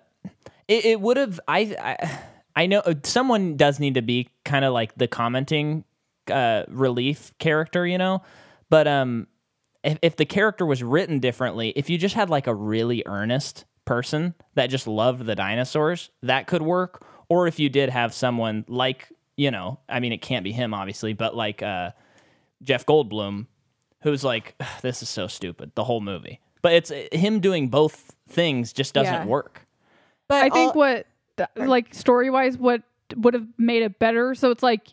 it, 0.69 0.85
it 0.85 1.01
would 1.01 1.17
have. 1.17 1.39
I, 1.49 1.75
I 1.81 2.21
I 2.59 2.67
know 2.67 2.81
uh, 2.81 2.95
someone 3.05 3.57
does 3.57 3.79
need 3.79 3.95
to 3.95 4.03
be 4.03 4.29
kind 4.45 4.65
of 4.65 4.73
like 4.73 4.95
the 4.97 5.07
commenting 5.07 5.85
uh, 6.31 6.65
relief 6.69 7.33
character, 7.39 7.87
you 7.87 7.99
know. 7.99 8.23
But 8.69 8.89
um, 8.89 9.29
if 9.85 9.99
if 10.03 10.17
the 10.17 10.27
character 10.27 10.67
was 10.67 10.83
written 10.83 11.21
differently, 11.21 11.73
if 11.77 11.89
you 11.89 11.97
just 11.99 12.15
had 12.17 12.29
like 12.31 12.47
a 12.47 12.55
really 12.55 13.03
earnest 13.07 13.65
person 13.85 14.35
that 14.55 14.67
just 14.71 14.87
loved 14.87 15.25
the 15.25 15.35
dinosaurs, 15.37 16.11
that 16.23 16.47
could 16.47 16.63
work. 16.63 17.05
Or 17.31 17.47
if 17.47 17.59
you 17.59 17.69
did 17.69 17.91
have 17.91 18.13
someone 18.13 18.65
like 18.69 19.09
you 19.37 19.51
know, 19.53 19.79
I 19.89 20.01
mean, 20.01 20.13
it 20.13 20.19
can't 20.21 20.43
be 20.43 20.51
him 20.51 20.75
obviously, 20.75 21.13
but 21.13 21.37
like 21.37 21.63
uh, 21.63 21.93
Jeff 22.63 22.85
Goldblum, 22.87 23.47
who's 24.03 24.25
like, 24.25 24.57
this 24.83 25.01
is 25.03 25.09
so 25.09 25.29
stupid, 25.29 25.71
the 25.77 25.85
whole 25.85 26.01
movie. 26.01 26.41
But 26.61 26.73
it's 26.73 26.91
uh, 26.91 27.07
him 27.13 27.39
doing 27.39 27.69
both 27.69 28.17
things 28.29 28.73
just 28.73 28.95
doesn't 28.95 29.15
Yeah. 29.15 29.25
work. 29.27 29.65
But 30.29 30.39
I 30.43 30.51
think 30.51 30.75
all- 30.75 30.81
what, 30.81 31.07
th- 31.39 31.69
like 31.69 31.95
story 31.95 32.31
wise, 32.31 32.59
what 32.59 32.83
would 33.17 33.35
have 33.35 33.47
made 33.57 33.83
it 33.83 33.99
better. 33.99 34.35
So 34.35 34.51
it's 34.51 34.63
like, 34.63 34.89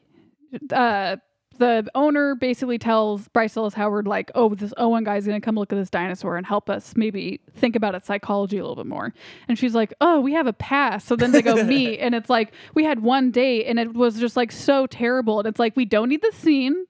uh, 0.71 1.17
the 1.57 1.89
owner 1.95 2.35
basically 2.35 2.77
tells 2.77 3.27
Bryce 3.29 3.53
Dallas 3.53 3.73
Howard 3.73 4.07
like, 4.07 4.31
"Oh, 4.35 4.53
this 4.53 4.73
Owen 4.77 5.03
guy's 5.03 5.25
gonna 5.25 5.41
come 5.41 5.55
look 5.55 5.71
at 5.71 5.77
this 5.77 5.89
dinosaur 5.89 6.37
and 6.37 6.45
help 6.45 6.69
us 6.69 6.95
maybe 6.95 7.39
think 7.55 7.75
about 7.75 7.95
its 7.95 8.07
psychology 8.07 8.57
a 8.57 8.61
little 8.61 8.75
bit 8.75 8.87
more." 8.87 9.13
And 9.47 9.57
she's 9.57 9.73
like, 9.73 9.93
"Oh, 10.01 10.19
we 10.19 10.33
have 10.33 10.47
a 10.47 10.53
pass." 10.53 11.05
So 11.05 11.15
then 11.15 11.31
they 11.31 11.41
go 11.41 11.63
meet, 11.63 11.99
and 11.99 12.13
it's 12.13 12.29
like 12.29 12.53
we 12.73 12.83
had 12.83 13.01
one 13.01 13.31
date, 13.31 13.65
and 13.67 13.79
it 13.79 13.93
was 13.93 14.19
just 14.19 14.35
like 14.35 14.51
so 14.51 14.85
terrible. 14.87 15.39
And 15.39 15.47
it's 15.47 15.59
like 15.59 15.75
we 15.75 15.85
don't 15.85 16.09
need 16.09 16.21
the 16.21 16.31
scene. 16.33 16.85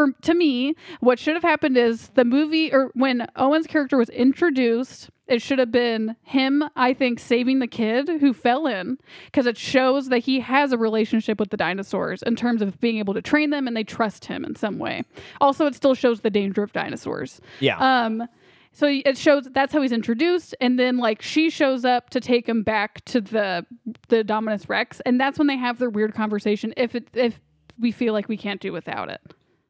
For 0.00 0.12
to 0.22 0.34
me, 0.34 0.76
what 1.00 1.18
should 1.18 1.34
have 1.34 1.42
happened 1.42 1.76
is 1.76 2.08
the 2.14 2.24
movie 2.24 2.72
or 2.72 2.90
when 2.94 3.26
Owen's 3.36 3.66
character 3.66 3.98
was 3.98 4.08
introduced, 4.08 5.10
it 5.26 5.42
should 5.42 5.58
have 5.58 5.70
been 5.70 6.16
him, 6.22 6.64
I 6.74 6.94
think, 6.94 7.20
saving 7.20 7.58
the 7.58 7.66
kid 7.66 8.08
who 8.08 8.32
fell 8.32 8.66
in 8.66 8.96
because 9.26 9.44
it 9.44 9.58
shows 9.58 10.08
that 10.08 10.20
he 10.20 10.40
has 10.40 10.72
a 10.72 10.78
relationship 10.78 11.38
with 11.38 11.50
the 11.50 11.58
dinosaurs 11.58 12.22
in 12.22 12.34
terms 12.34 12.62
of 12.62 12.80
being 12.80 12.96
able 12.96 13.12
to 13.12 13.20
train 13.20 13.50
them 13.50 13.66
and 13.66 13.76
they 13.76 13.84
trust 13.84 14.24
him 14.24 14.42
in 14.42 14.56
some 14.56 14.78
way. 14.78 15.04
Also, 15.38 15.66
it 15.66 15.74
still 15.74 15.94
shows 15.94 16.22
the 16.22 16.30
danger 16.30 16.62
of 16.62 16.72
dinosaurs. 16.72 17.42
Yeah. 17.58 17.76
Um, 17.76 18.26
so 18.72 18.86
it 18.86 19.18
shows 19.18 19.48
that's 19.52 19.74
how 19.74 19.82
he's 19.82 19.92
introduced, 19.92 20.54
and 20.62 20.78
then 20.78 20.96
like 20.96 21.20
she 21.20 21.50
shows 21.50 21.84
up 21.84 22.08
to 22.08 22.20
take 22.20 22.48
him 22.48 22.62
back 22.62 23.04
to 23.04 23.20
the 23.20 23.66
the 24.08 24.24
Dominus 24.24 24.66
Rex, 24.66 25.02
and 25.04 25.20
that's 25.20 25.38
when 25.38 25.46
they 25.46 25.58
have 25.58 25.78
their 25.78 25.90
weird 25.90 26.14
conversation. 26.14 26.72
If 26.78 26.94
it 26.94 27.08
if 27.12 27.38
we 27.78 27.92
feel 27.92 28.14
like 28.14 28.30
we 28.30 28.38
can't 28.38 28.62
do 28.62 28.72
without 28.72 29.10
it, 29.10 29.20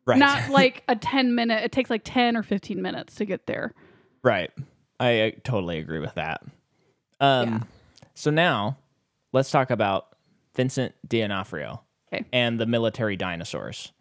right. 0.07 0.19
not 0.19 0.51
like 0.51 0.83
a 0.89 0.97
ten 0.97 1.35
minute. 1.35 1.65
It 1.65 1.73
takes 1.73 1.91
like 1.91 2.03
ten 2.05 2.37
or 2.37 2.43
fifteen 2.43 2.81
minutes 2.83 3.15
to 3.17 3.25
get 3.25 3.47
there. 3.47 3.73
right. 4.23 4.51
I, 4.99 5.25
I 5.25 5.31
totally 5.45 5.79
agree 5.79 5.99
with 6.01 6.15
that. 6.17 6.43
Um, 7.21 7.49
Yeah. 7.49 7.61
So 8.15 8.31
now 8.31 8.77
let's 9.33 9.51
talk 9.51 9.71
about 9.71 10.09
Vincent 10.55 10.95
D'Onofrio 11.09 11.83
Okay. 12.13 12.25
and 12.33 12.61
the 12.61 12.67
military 12.67 13.17
dinosaurs. 13.17 13.93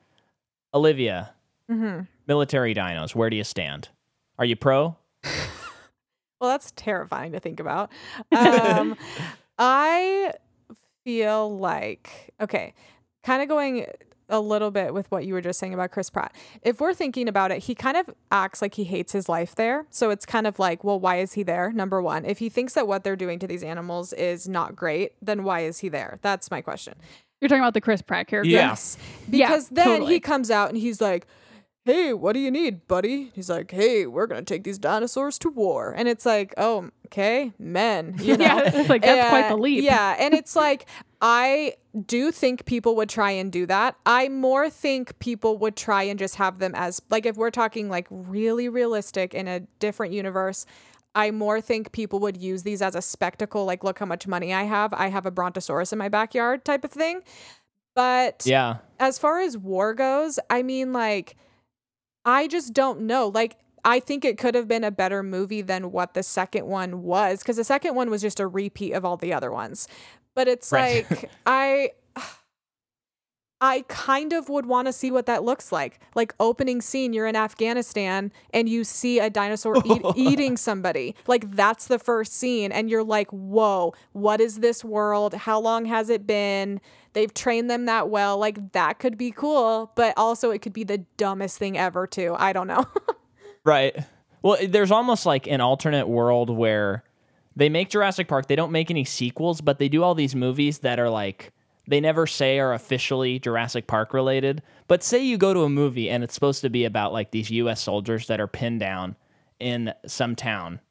Olivia, 0.74 1.34
Mm-hmm. 1.72 2.02
military 2.28 2.74
dinos, 2.76 3.14
where 3.16 3.30
do 3.30 3.38
you 3.38 3.43
stand? 3.43 3.89
Are 4.38 4.45
you 4.45 4.56
pro? 4.56 4.97
Well, 6.41 6.52
that's 6.52 6.72
terrifying 6.78 7.34
to 7.34 7.39
think 7.41 7.60
about. 7.60 7.91
Um, 8.32 8.95
I 9.58 10.32
feel 11.04 11.58
like, 11.58 12.34
okay, 12.39 12.74
kind 13.24 13.41
of 13.41 13.50
going 13.50 13.86
a 14.30 14.40
little 14.40 14.72
bit 14.72 14.94
with 14.94 15.10
what 15.12 15.26
you 15.26 15.34
were 15.34 15.42
just 15.42 15.60
saying 15.60 15.74
about 15.74 15.92
Chris 15.92 16.10
Pratt. 16.10 16.34
If 16.62 16.80
we're 16.80 16.94
thinking 16.94 17.28
about 17.28 17.52
it, 17.52 17.64
he 17.64 17.76
kind 17.76 17.98
of 17.98 18.10
acts 18.32 18.62
like 18.62 18.76
he 18.76 18.84
hates 18.84 19.12
his 19.12 19.28
life 19.28 19.56
there. 19.56 19.86
So 19.90 20.10
it's 20.10 20.26
kind 20.26 20.48
of 20.48 20.60
like, 20.60 20.84
well, 20.84 21.00
why 21.00 21.18
is 21.18 21.34
he 21.34 21.44
there? 21.44 21.72
Number 21.72 22.02
one. 22.02 22.26
If 22.26 22.40
he 22.40 22.50
thinks 22.50 22.74
that 22.74 22.88
what 22.88 23.04
they're 23.04 23.16
doing 23.16 23.40
to 23.40 23.48
these 23.48 23.64
animals 23.64 24.14
is 24.14 24.48
not 24.48 24.76
great, 24.76 25.14
then 25.22 25.44
why 25.44 25.62
is 25.62 25.80
he 25.80 25.90
there? 25.90 26.20
That's 26.22 26.50
my 26.52 26.62
question. 26.62 26.94
You're 27.42 27.50
talking 27.50 27.62
about 27.64 27.74
the 27.74 27.82
Chris 27.82 28.02
Pratt 28.02 28.28
character. 28.28 28.50
Yeah. 28.50 28.70
Yes. 28.70 28.98
Yeah, 29.30 29.48
Because 29.48 29.70
then 29.70 29.86
totally. 29.86 30.14
he 30.14 30.20
comes 30.20 30.52
out 30.52 30.70
and 30.70 30.78
he's 30.78 31.00
like, 31.02 31.26
Hey, 31.90 32.14
what 32.14 32.34
do 32.34 32.40
you 32.40 32.52
need, 32.52 32.88
buddy? 32.88 33.32
He's 33.34 33.50
like, 33.50 33.72
Hey, 33.72 34.06
we're 34.06 34.28
gonna 34.28 34.44
take 34.44 34.64
these 34.64 34.78
dinosaurs 34.78 35.40
to 35.40 35.50
war. 35.50 35.92
And 35.98 36.08
it's 36.08 36.24
like, 36.24 36.54
Oh, 36.56 36.92
okay, 37.08 37.52
men. 37.58 38.16
You 38.22 38.38
know? 38.38 38.46
Yeah, 38.46 38.62
it's 38.66 38.90
like 38.90 39.02
that's 39.02 39.30
quite 39.30 39.50
the 39.50 39.58
leap. 39.58 39.84
Yeah, 39.84 40.16
and 40.20 40.36
it's 40.36 40.56
like 40.56 40.86
I 41.20 41.74
do 42.06 42.32
think 42.32 42.66
people 42.66 42.96
would 42.98 43.10
try 43.10 43.32
and 43.32 43.52
do 43.52 43.66
that. 43.66 43.96
I 44.06 44.30
more 44.30 44.70
think 44.70 45.18
people 45.18 45.58
would 45.58 45.76
try 45.76 46.04
and 46.04 46.20
just 46.20 46.36
have 46.36 46.60
them 46.60 46.74
as 46.76 47.02
like 47.10 47.26
if 47.26 47.38
we're 47.38 47.50
talking 47.50 47.90
like 47.90 48.06
really 48.12 48.70
realistic 48.70 49.34
in 49.34 49.48
a 49.48 49.62
different 49.80 50.14
universe. 50.14 50.68
I 51.16 51.32
more 51.32 51.60
think 51.60 51.92
people 51.92 52.20
would 52.20 52.38
use 52.38 52.62
these 52.62 52.84
as 52.84 52.94
a 52.94 53.02
spectacle, 53.02 53.66
like 53.66 53.84
look 53.84 53.98
how 53.98 54.06
much 54.06 54.28
money 54.28 54.54
I 54.54 54.62
have. 54.64 54.94
I 54.94 55.08
have 55.08 55.26
a 55.26 55.32
brontosaurus 55.32 55.92
in 55.92 55.98
my 55.98 56.08
backyard 56.08 56.64
type 56.64 56.86
of 56.86 56.92
thing. 56.92 57.22
But 57.96 58.44
Yeah. 58.46 58.78
as 59.00 59.18
far 59.18 59.40
as 59.40 59.58
war 59.58 59.96
goes, 59.96 60.38
I 60.52 60.62
mean, 60.62 60.94
like, 60.94 61.36
I 62.30 62.48
just 62.48 62.74
don't 62.74 63.02
know. 63.02 63.28
Like, 63.28 63.58
I 63.84 64.00
think 64.00 64.24
it 64.26 64.38
could 64.38 64.56
have 64.56 64.68
been 64.68 64.84
a 64.84 64.92
better 64.92 65.24
movie 65.24 65.62
than 65.62 65.92
what 65.92 66.14
the 66.14 66.24
second 66.24 66.68
one 66.68 67.04
was, 67.04 67.40
because 67.40 67.56
the 67.58 67.64
second 67.64 67.96
one 67.96 68.10
was 68.10 68.22
just 68.22 68.40
a 68.40 68.48
repeat 68.48 68.94
of 68.94 69.04
all 69.06 69.18
the 69.18 69.34
other 69.34 69.52
ones. 69.52 69.88
But 70.36 70.48
it's 70.48 70.72
Right. 70.72 71.10
like, 71.10 71.32
I. 71.46 71.92
I 73.62 73.84
kind 73.89 74.32
of 74.32 74.47
would 74.47 74.66
want 74.66 74.88
to 74.88 74.93
see 74.93 75.12
what 75.12 75.26
that 75.26 75.43
looks 75.43 75.72
like. 75.72 75.99
Like 76.16 76.34
opening 76.39 76.82
scene, 76.82 77.12
you're 77.12 77.28
in 77.28 77.36
Afghanistan 77.36 78.32
and 78.53 78.70
you 78.70 78.84
see 78.84 79.20
a 79.20 79.30
dinosaur 79.30 79.82
eat, 79.86 80.01
eating 80.16 80.55
somebody. 80.55 81.16
Like 81.28 81.51
that's 81.51 81.88
the 81.88 81.99
first 81.99 82.34
scene, 82.34 82.72
and 82.72 82.89
you're 82.89 83.03
like, 83.03 83.30
"Whoa, 83.32 83.93
what 84.14 84.39
is 84.39 84.60
this 84.60 84.84
world? 84.84 85.34
How 85.34 85.60
long 85.60 85.86
has 85.86 86.10
it 86.10 86.26
been? 86.26 86.80
They've 87.14 87.34
trained 87.34 87.70
them 87.70 87.86
that 87.86 88.10
well. 88.10 88.38
Like 88.38 88.72
that 88.72 88.99
could 88.99 89.18
be 89.18 89.32
cool, 89.32 89.91
but 89.95 90.14
also 90.16 90.51
it 90.51 90.62
could 90.62 90.74
be 90.74 90.84
the 90.84 90.99
dumbest 91.18 91.57
thing 91.57 91.78
ever 91.78 92.07
too. 92.07 92.36
I 92.38 92.53
don't 92.53 92.68
know. 92.68 92.86
Right. 93.66 93.95
Well, 94.41 94.57
there's 94.68 94.89
almost 94.89 95.26
like 95.26 95.45
an 95.45 95.62
alternate 95.62 96.07
world 96.07 96.49
where 96.49 97.03
they 97.55 97.70
make 97.70 97.89
Jurassic 97.89 98.28
Park. 98.28 98.47
They 98.47 98.55
don't 98.55 98.72
make 98.72 98.89
any 98.89 99.03
sequels, 99.03 99.62
but 99.62 99.80
they 99.80 99.89
do 99.89 100.01
all 100.01 100.16
these 100.16 100.34
movies 100.34 100.80
that 100.80 100.97
are 100.99 101.10
like 101.10 101.51
they 101.90 102.00
never 102.00 102.28
say 102.28 102.60
are 102.60 102.74
officially 102.74 103.40
Jurassic 103.40 103.88
Park 103.88 104.14
related. 104.14 104.62
But 104.88 105.04
say 105.04 105.24
you 105.24 105.38
go 105.38 105.54
to 105.54 105.64
a 105.64 105.70
movie 105.70 106.10
and 106.10 106.24
it's 106.24 106.36
supposed 106.36 106.62
to 106.62 106.70
be 106.70 106.86
about 106.86 107.12
like 107.12 107.32
these 107.32 107.50
US 107.50 107.82
soldiers 107.82 108.28
that 108.28 108.40
are 108.40 108.48
pinned 108.48 108.80
down 108.80 109.16
in 109.60 109.94
some 110.06 110.36
town 110.36 110.82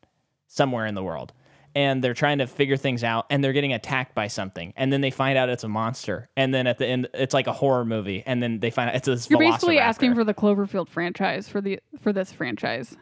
somewhere 0.49 0.87
in 0.87 0.95
the 0.95 1.03
world. 1.03 1.33
And 1.75 2.03
they're 2.03 2.15
trying 2.15 2.39
to 2.39 2.49
figure 2.49 2.77
things 2.77 3.05
out 3.05 3.27
and 3.31 3.45
they're 3.45 3.53
getting 3.53 3.73
attacked 3.73 4.13
by 4.17 4.27
something. 4.27 4.73
And 4.77 4.93
then 4.93 5.01
they 5.01 5.13
find 5.13 5.39
out 5.39 5.49
it's 5.49 5.63
a 5.63 5.69
monster. 5.69 6.29
And 6.37 6.53
then 6.53 6.67
at 6.67 6.79
the 6.79 6.87
end 6.87 7.09
it's 7.15 7.33
like 7.33 7.47
a 7.47 7.53
horror 7.53 7.85
movie. 7.85 8.25
And 8.27 8.43
then 8.43 8.59
they 8.59 8.71
find 8.71 8.91
out 8.91 8.97
it's 8.97 9.07
this 9.07 9.31
You're 9.31 9.39
basically 9.39 9.79
asking 9.79 10.17
for 10.17 10.25
the 10.25 10.35
Cloverfield 10.35 10.89
franchise 10.89 11.49
for 11.49 11.61
the 11.61 11.79
for 12.01 12.13
this 12.13 12.33
franchise. 12.33 12.97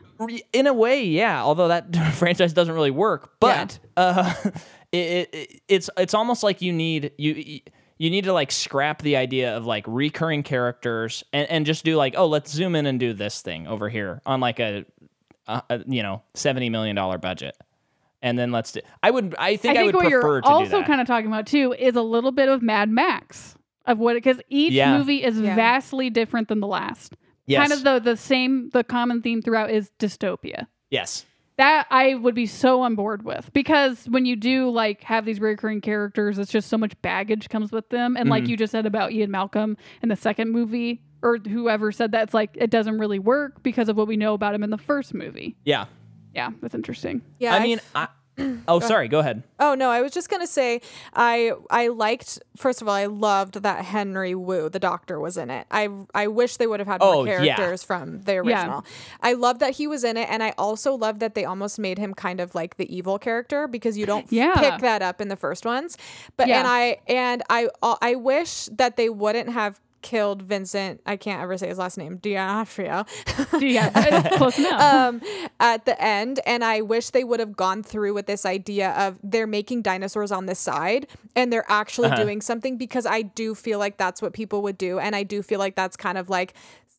in 0.53 0.67
a 0.67 0.75
way, 0.75 1.03
yeah. 1.03 1.43
Although 1.43 1.69
that 1.69 1.97
franchise 2.13 2.53
doesn't 2.53 2.75
really 2.75 2.91
work, 2.91 3.41
but 3.41 3.79
uh, 3.97 4.35
it, 4.93 5.29
it 5.33 5.63
it's 5.69 5.91
it's 5.97 6.13
almost 6.13 6.43
like 6.43 6.61
you 6.61 6.75
need 6.75 7.13
you 7.17 7.61
you 7.99 8.11
need 8.11 8.25
to 8.25 8.33
like 8.33 8.53
scrap 8.53 9.03
the 9.03 9.17
idea 9.17 9.57
of 9.57 9.65
like 9.67 9.85
recurring 9.87 10.43
characters 10.43 11.25
and, 11.33 11.49
and 11.51 11.67
just 11.67 11.85
do 11.85 11.97
like 11.97 12.15
oh 12.17 12.27
let's 12.27 12.51
zoom 12.51 12.75
in 12.77 12.87
and 12.87 13.01
do 13.01 13.13
this 13.13 13.41
thing 13.43 13.67
over 13.67 13.89
here 13.89 14.21
on 14.27 14.41
like 14.41 14.61
a, 14.61 14.85
a, 15.47 15.63
a 15.71 15.81
you 15.87 16.03
know 16.03 16.23
seventy 16.35 16.69
million 16.71 16.95
dollar 16.97 17.19
budget, 17.19 17.57
and 18.23 18.39
then 18.39 18.53
let's 18.53 18.73
do. 18.73 18.81
I 19.03 19.11
would 19.11 19.35
I 19.39 19.57
think 19.57 19.79
I, 19.79 19.83
I 19.83 19.85
would 19.85 19.95
what 19.95 20.03
prefer 20.03 20.21
you're 20.33 20.41
to 20.43 20.49
do 20.49 20.53
also 20.55 20.83
kind 20.83 21.01
of 21.01 21.07
talking 21.07 21.27
about 21.29 21.47
too 21.47 21.75
is 21.79 21.95
a 21.97 22.03
little 22.03 22.33
bit 22.33 22.49
of 22.49 22.63
Mad 22.63 22.89
Max 22.91 23.55
of 23.87 23.99
what 23.99 24.15
because 24.15 24.41
each 24.49 24.73
Yeah. 24.73 24.99
movie 24.99 25.23
is 25.23 25.39
Yeah. 25.41 25.55
vastly 25.55 26.11
different 26.11 26.49
than 26.49 26.61
the 26.61 26.67
last. 26.67 27.17
yes, 27.47 27.61
Kind 27.61 27.73
of 27.73 27.85
the 27.85 28.11
the 28.11 28.17
same 28.17 28.71
the 28.71 28.83
common 28.85 29.23
theme 29.23 29.41
throughout 29.43 29.71
is 29.71 29.91
dystopia. 29.99 30.67
yes, 30.91 31.25
That 31.59 31.87
I 31.91 32.15
would 32.15 32.35
be 32.35 32.45
so 32.47 32.83
on 32.83 32.95
board 32.97 33.25
with 33.25 33.51
because 33.55 34.05
when 34.11 34.27
you 34.27 34.37
do 34.37 34.69
like 34.69 35.03
have 35.05 35.25
these 35.25 35.41
recurring 35.41 35.81
characters, 35.81 36.39
it's 36.39 36.53
just 36.53 36.69
so 36.69 36.77
much 36.77 36.93
baggage 37.01 37.49
comes 37.49 37.73
with 37.73 37.89
them. 37.89 38.15
And 38.17 38.29
like 38.29 38.45
Mhm. 38.45 38.49
you 38.49 38.57
just 38.59 38.73
said 38.73 38.85
about 38.85 39.13
Ian 39.13 39.31
Malcolm 39.31 39.77
in 40.03 40.11
the 40.11 40.17
second 40.17 40.51
movie, 40.51 41.01
or 41.23 41.39
whoever 41.39 41.91
said 41.93 42.13
that, 42.13 42.25
it's 42.25 42.35
like 42.35 42.51
it 42.57 42.69
doesn't 42.69 42.99
really 42.99 43.19
work 43.19 43.63
because 43.63 43.89
of 43.89 43.97
what 43.97 44.07
we 44.07 44.19
know 44.19 44.35
about 44.35 44.55
him 44.55 44.63
in 44.63 44.71
the 44.71 44.77
first 44.79 45.15
movie. 45.15 45.57
yeah. 45.65 45.87
Yeah, 46.35 46.51
that's 46.61 46.75
interesting. 46.75 47.23
yeah, 47.39 47.55
I 47.55 47.61
mean, 47.63 47.81
I, 47.95 48.09
oh 48.69 48.81
sorry, 48.81 49.09
go 49.09 49.19
ahead. 49.21 49.43
Oh 49.59 49.75
no, 49.75 49.91
I 49.91 50.03
was 50.03 50.13
just 50.13 50.29
gonna 50.29 50.47
say 50.47 50.81
I 51.15 51.53
I 51.71 51.89
liked 51.89 52.39
first 52.57 52.83
of 52.83 52.89
all 52.89 52.95
I 52.95 53.07
loved 53.07 53.63
that 53.63 53.85
Henry 53.85 54.35
Wu 54.35 54.69
the 54.69 54.79
doctor 54.79 55.19
was 55.19 55.37
in 55.37 55.51
it. 55.51 55.67
I 55.71 55.89
I 56.15 56.27
wish 56.27 56.57
they 56.59 56.67
would 56.67 56.81
have 56.81 56.87
had 56.87 56.99
Oh, 57.03 57.25
more 57.25 57.27
yeah. 57.27 57.57
characters 57.57 57.83
from 57.83 58.23
the 58.23 58.33
Yeah. 58.35 58.39
original. 58.41 58.85
I 59.23 59.33
love 59.33 59.61
that 59.61 59.73
he 59.75 59.87
was 59.87 60.05
in 60.05 60.17
it, 60.17 60.29
and 60.31 60.43
I 60.43 60.53
also 60.59 60.95
love 60.95 61.19
that 61.21 61.35
they 61.35 61.45
almost 61.45 61.79
made 61.79 61.99
him 61.99 62.13
kind 62.15 62.41
of 62.41 62.55
like 62.55 62.77
the 62.77 62.95
evil 62.95 63.19
character 63.19 63.67
because 63.67 63.97
you 63.97 64.05
don't 64.07 64.31
Yeah. 64.31 64.61
pick 64.61 64.81
that 64.83 65.01
up 65.03 65.21
in 65.21 65.29
the 65.29 65.37
first 65.37 65.65
ones. 65.65 65.97
But 66.37 66.49
Yeah. 66.49 66.59
and 66.59 66.69
I 66.69 66.99
and 67.09 67.43
I 67.49 67.69
I 68.03 68.15
wish 68.17 68.67
that 68.73 68.97
they 68.97 69.09
wouldn't 69.09 69.49
have 69.51 69.81
killed 70.03 70.43
Vincent. 70.43 71.01
I 71.07 71.17
can't 71.17 71.43
ever 71.43 71.57
say 71.59 71.69
his 71.69 71.79
last 71.79 71.99
name. 71.99 72.17
D'Onofrio. 72.19 73.05
Yeah, 73.59 74.29
close 74.37 74.59
enough. 74.59 74.81
um, 74.81 75.21
at 75.61 75.85
the 75.85 76.01
end. 76.03 76.41
And 76.47 76.65
I 76.65 76.81
wish 76.83 77.11
they 77.11 77.25
would 77.25 77.41
have 77.41 77.57
gone 77.57 77.83
through 77.83 78.15
with 78.15 78.27
this 78.27 78.47
idea 78.47 78.91
of 78.93 79.19
they're 79.23 79.47
making 79.47 79.83
dinosaurs 79.83 80.31
on 80.33 80.47
the 80.47 80.55
side 80.55 81.07
and 81.35 81.53
they're 81.53 81.65
actually 81.69 82.09
Uh-huh. 82.09 82.23
doing 82.23 82.41
something 82.41 82.77
because 82.77 83.07
I 83.07 83.23
do 83.23 83.55
feel 83.55 83.79
like 83.79 83.97
that's 83.97 84.23
what 84.23 84.33
people 84.33 84.63
would 84.63 84.79
do. 84.79 84.99
And 84.99 85.17
I 85.17 85.23
do 85.25 85.43
feel 85.43 85.59
like 85.59 85.75
that's 85.75 85.97
kind 85.97 86.19
of 86.19 86.29
like, 86.31 86.55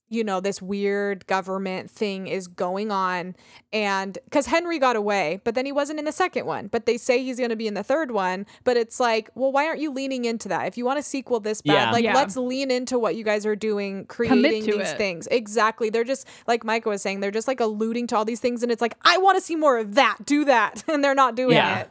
you 0.09 0.23
know, 0.23 0.39
this 0.39 0.61
weird 0.61 1.27
government 1.27 1.91
thing 1.91 2.27
is 2.27 2.47
going 2.47 2.91
on. 2.91 3.35
And 3.73 4.17
because 4.23 4.45
Henry 4.45 4.79
got 4.79 4.95
away, 4.95 5.41
but 5.43 5.53
then 5.53 5.65
he 5.65 5.71
wasn't 5.71 5.99
in 5.99 6.05
the 6.05 6.11
second 6.13 6.45
one. 6.45 6.67
But 6.67 6.85
they 6.85 6.97
say 6.97 7.21
he's 7.23 7.37
going 7.37 7.49
to 7.49 7.55
be 7.57 7.67
in 7.67 7.73
the 7.73 7.83
third 7.83 8.11
one. 8.11 8.45
But 8.63 8.77
it's 8.77 8.99
like, 8.99 9.29
well, 9.35 9.51
why 9.51 9.65
aren't 9.67 9.81
you 9.81 9.91
leaning 9.91 10.25
into 10.25 10.47
that? 10.47 10.67
If 10.67 10.77
you 10.77 10.85
want 10.85 10.97
a 10.99 11.03
sequel 11.03 11.39
this 11.41 11.61
bad, 11.61 11.73
Yeah. 11.73 11.91
like 11.91 12.03
Yeah. 12.05 12.13
let's 12.15 12.37
lean 12.37 12.71
into 12.71 12.97
what 12.97 13.15
you 13.15 13.23
guys 13.25 13.45
are 13.45 13.55
doing, 13.55 14.05
creating 14.05 14.63
these 14.65 14.91
it. 14.91 14.97
things. 14.97 15.27
Exactly. 15.29 15.89
They're 15.89 16.03
just 16.05 16.25
like 16.47 16.63
Micah 16.63 16.89
was 16.89 17.01
saying, 17.01 17.19
they're 17.19 17.29
just 17.31 17.47
like 17.47 17.59
alluding 17.59 18.07
to 18.07 18.15
all 18.17 18.23
these 18.25 18.39
things, 18.39 18.63
and 18.63 18.71
it's 18.71 18.81
like, 18.81 18.95
I 19.01 19.17
want 19.17 19.37
to 19.37 19.41
see 19.43 19.55
more 19.57 19.77
of 19.77 19.95
that. 19.95 20.17
Do 20.25 20.45
that, 20.45 20.83
and 20.89 21.03
they're 21.03 21.15
not 21.15 21.35
doing 21.35 21.55
Yeah. 21.57 21.79
it. 21.81 21.89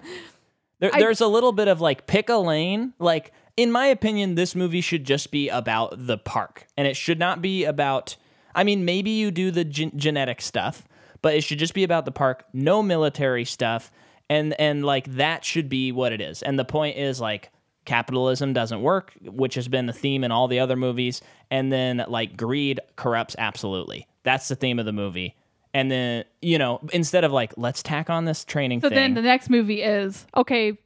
There, 0.80 0.90
I- 0.94 0.98
there's 1.00 1.20
a 1.20 1.26
little 1.26 1.52
bit 1.52 1.68
of 1.68 1.80
like 1.80 2.06
pick 2.06 2.28
a 2.28 2.36
lane. 2.36 2.92
Like 2.98 3.32
in 3.56 3.72
my 3.72 3.86
opinion, 3.86 4.34
this 4.34 4.54
movie 4.54 4.80
should 4.80 5.04
just 5.04 5.30
be 5.30 5.48
about 5.48 6.06
the 6.06 6.18
park, 6.18 6.66
and 6.76 6.86
it 6.86 6.96
should 6.96 7.18
not 7.18 7.40
be 7.40 7.64
about. 7.64 8.16
I 8.54 8.64
mean, 8.64 8.84
maybe 8.84 9.10
you 9.10 9.30
do 9.30 9.50
the 9.50 9.64
gen- 9.64 9.92
genetic 9.96 10.40
stuff, 10.40 10.86
but 11.22 11.34
it 11.34 11.42
should 11.42 11.58
just 11.58 11.74
be 11.74 11.84
about 11.84 12.04
the 12.04 12.12
park. 12.12 12.44
No 12.52 12.82
military 12.82 13.44
stuff, 13.44 13.90
and 14.28 14.58
and 14.60 14.84
like 14.84 15.06
that 15.16 15.44
should 15.44 15.68
be 15.68 15.92
what 15.92 16.12
it 16.12 16.20
is. 16.20 16.42
And 16.42 16.58
the 16.58 16.64
point 16.64 16.98
is 16.98 17.20
like 17.20 17.50
capitalism 17.84 18.52
doesn't 18.52 18.82
work, 18.82 19.14
which 19.22 19.54
has 19.54 19.68
been 19.68 19.86
the 19.86 19.92
theme 19.92 20.24
in 20.24 20.30
all 20.30 20.48
the 20.48 20.60
other 20.60 20.76
movies, 20.76 21.22
and 21.50 21.72
then 21.72 22.04
like 22.08 22.36
greed 22.36 22.80
corrupts 22.96 23.36
absolutely. 23.38 24.06
That's 24.22 24.48
the 24.48 24.56
theme 24.56 24.78
of 24.78 24.84
the 24.84 24.92
movie. 24.92 25.34
And 25.72 25.90
then 25.90 26.24
you 26.42 26.58
know, 26.58 26.80
instead 26.92 27.24
of 27.24 27.32
like 27.32 27.54
let's 27.56 27.82
tack 27.82 28.10
on 28.10 28.26
this 28.26 28.44
training 28.44 28.80
so 28.82 28.88
thing. 28.88 28.96
then 28.96 29.14
the 29.14 29.22
next 29.22 29.48
movie 29.48 29.82
is 29.82 30.26
okay. 30.36 30.76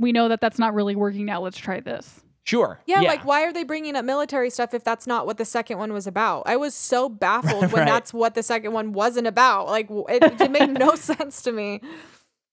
We 0.00 0.12
know 0.12 0.28
that 0.28 0.40
that's 0.40 0.58
not 0.58 0.74
really 0.74 0.96
working 0.96 1.26
now. 1.26 1.40
Let's 1.40 1.58
try 1.58 1.78
this. 1.80 2.20
Sure. 2.44 2.80
Yeah, 2.86 3.02
like 3.02 3.24
why 3.24 3.44
are 3.44 3.52
they 3.52 3.62
bringing 3.64 3.94
up 3.94 4.04
military 4.04 4.50
stuff 4.50 4.74
if 4.74 4.82
that's 4.82 5.06
not 5.06 5.26
what 5.26 5.36
the 5.36 5.44
second 5.44 5.78
one 5.78 5.92
was 5.92 6.06
about? 6.08 6.44
I 6.46 6.56
was 6.56 6.74
so 6.74 7.08
baffled 7.08 7.60
when 7.72 7.82
Right. 7.82 7.86
that's 7.86 8.12
what 8.12 8.34
the 8.34 8.42
second 8.42 8.72
one 8.72 8.92
wasn't 8.92 9.26
about. 9.28 9.66
Like 9.68 9.88
it, 9.90 10.40
it 10.40 10.50
made 10.50 10.70
no 10.70 10.94
sense 10.96 11.42
to 11.42 11.52
me. 11.52 11.80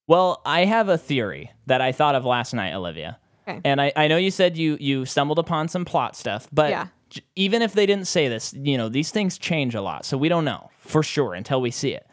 Well, 0.07 0.41
I 0.45 0.65
have 0.65 0.89
a 0.89 0.97
theory 0.97 1.51
that 1.65 1.81
I 1.81 1.91
thought 1.93 2.15
of 2.15 2.25
last 2.25 2.53
night, 2.53 2.73
Olivia. 2.73 3.17
Okay. 3.47 3.61
And 3.63 3.81
I, 3.81 3.91
I 3.95 4.07
know 4.07 4.17
you 4.17 4.29
said 4.29 4.57
you 4.57 4.77
you 4.79 5.05
stumbled 5.05 5.39
upon 5.39 5.67
some 5.69 5.85
plot 5.85 6.15
stuff, 6.15 6.47
but 6.51 6.69
Yeah. 6.69 6.87
j- 7.09 7.21
even 7.35 7.61
if 7.61 7.73
they 7.73 7.85
didn't 7.85 8.07
say 8.07 8.27
this, 8.27 8.53
you 8.53 8.77
know, 8.77 8.89
these 8.89 9.09
things 9.11 9.37
change 9.37 9.73
a 9.73 9.81
lot. 9.81 10.05
So 10.05 10.17
we 10.17 10.27
don't 10.29 10.45
know 10.45 10.69
for 10.79 11.01
sure 11.01 11.33
until 11.33 11.61
we 11.61 11.71
see 11.71 11.93
it. 11.93 12.05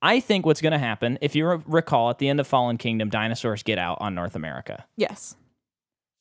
I 0.00 0.20
think 0.20 0.46
what's 0.46 0.60
going 0.60 0.72
to 0.72 0.78
happen, 0.78 1.18
if 1.20 1.34
you 1.34 1.48
re- 1.48 1.62
recall, 1.66 2.10
at 2.10 2.18
the 2.18 2.28
end 2.28 2.40
of 2.40 2.46
Fallen 2.46 2.78
Kingdom, 2.78 3.10
dinosaurs 3.10 3.62
get 3.62 3.78
out 3.78 3.98
on 4.00 4.14
North 4.14 4.36
America. 4.36 4.84
Yes. 4.96 5.36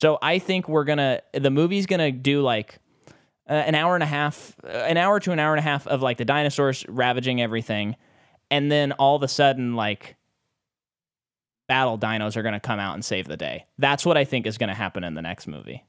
So 0.01 0.19
I 0.21 0.39
think 0.39 0.69
we're 0.69 0.83
gonna 0.83 1.21
the 1.33 1.49
movie's 1.49 1.87
gonna 1.87 2.11
do 2.11 2.41
like 2.41 2.77
uh, 3.49 3.53
an 3.53 3.73
hour 3.73 3.95
and 3.95 4.03
a 4.03 4.07
half, 4.07 4.55
uh, 4.63 4.67
an 4.67 4.97
hour 4.97 5.19
to 5.19 5.31
an 5.31 5.39
hour 5.39 5.53
and 5.53 5.59
a 5.59 5.63
half 5.63 5.87
of 5.87 6.01
like 6.01 6.17
the 6.17 6.25
dinosaurs 6.25 6.85
ravaging 6.87 7.41
everything, 7.41 7.95
and 8.51 8.71
then 8.71 8.91
all 8.93 9.15
of 9.15 9.23
a 9.23 9.27
sudden 9.27 9.75
like 9.75 10.15
battle 11.67 11.97
dinos 11.97 12.37
are 12.37 12.43
gonna 12.43 12.59
come 12.59 12.79
out 12.79 12.93
and 12.93 13.03
save 13.03 13.27
the 13.27 13.37
day. 13.37 13.65
That's 13.79 14.05
what 14.05 14.17
I 14.17 14.23
think 14.23 14.45
is 14.45 14.59
gonna 14.59 14.75
happen 14.75 15.03
in 15.03 15.15
the 15.15 15.21
next 15.23 15.47
movie. 15.47 15.83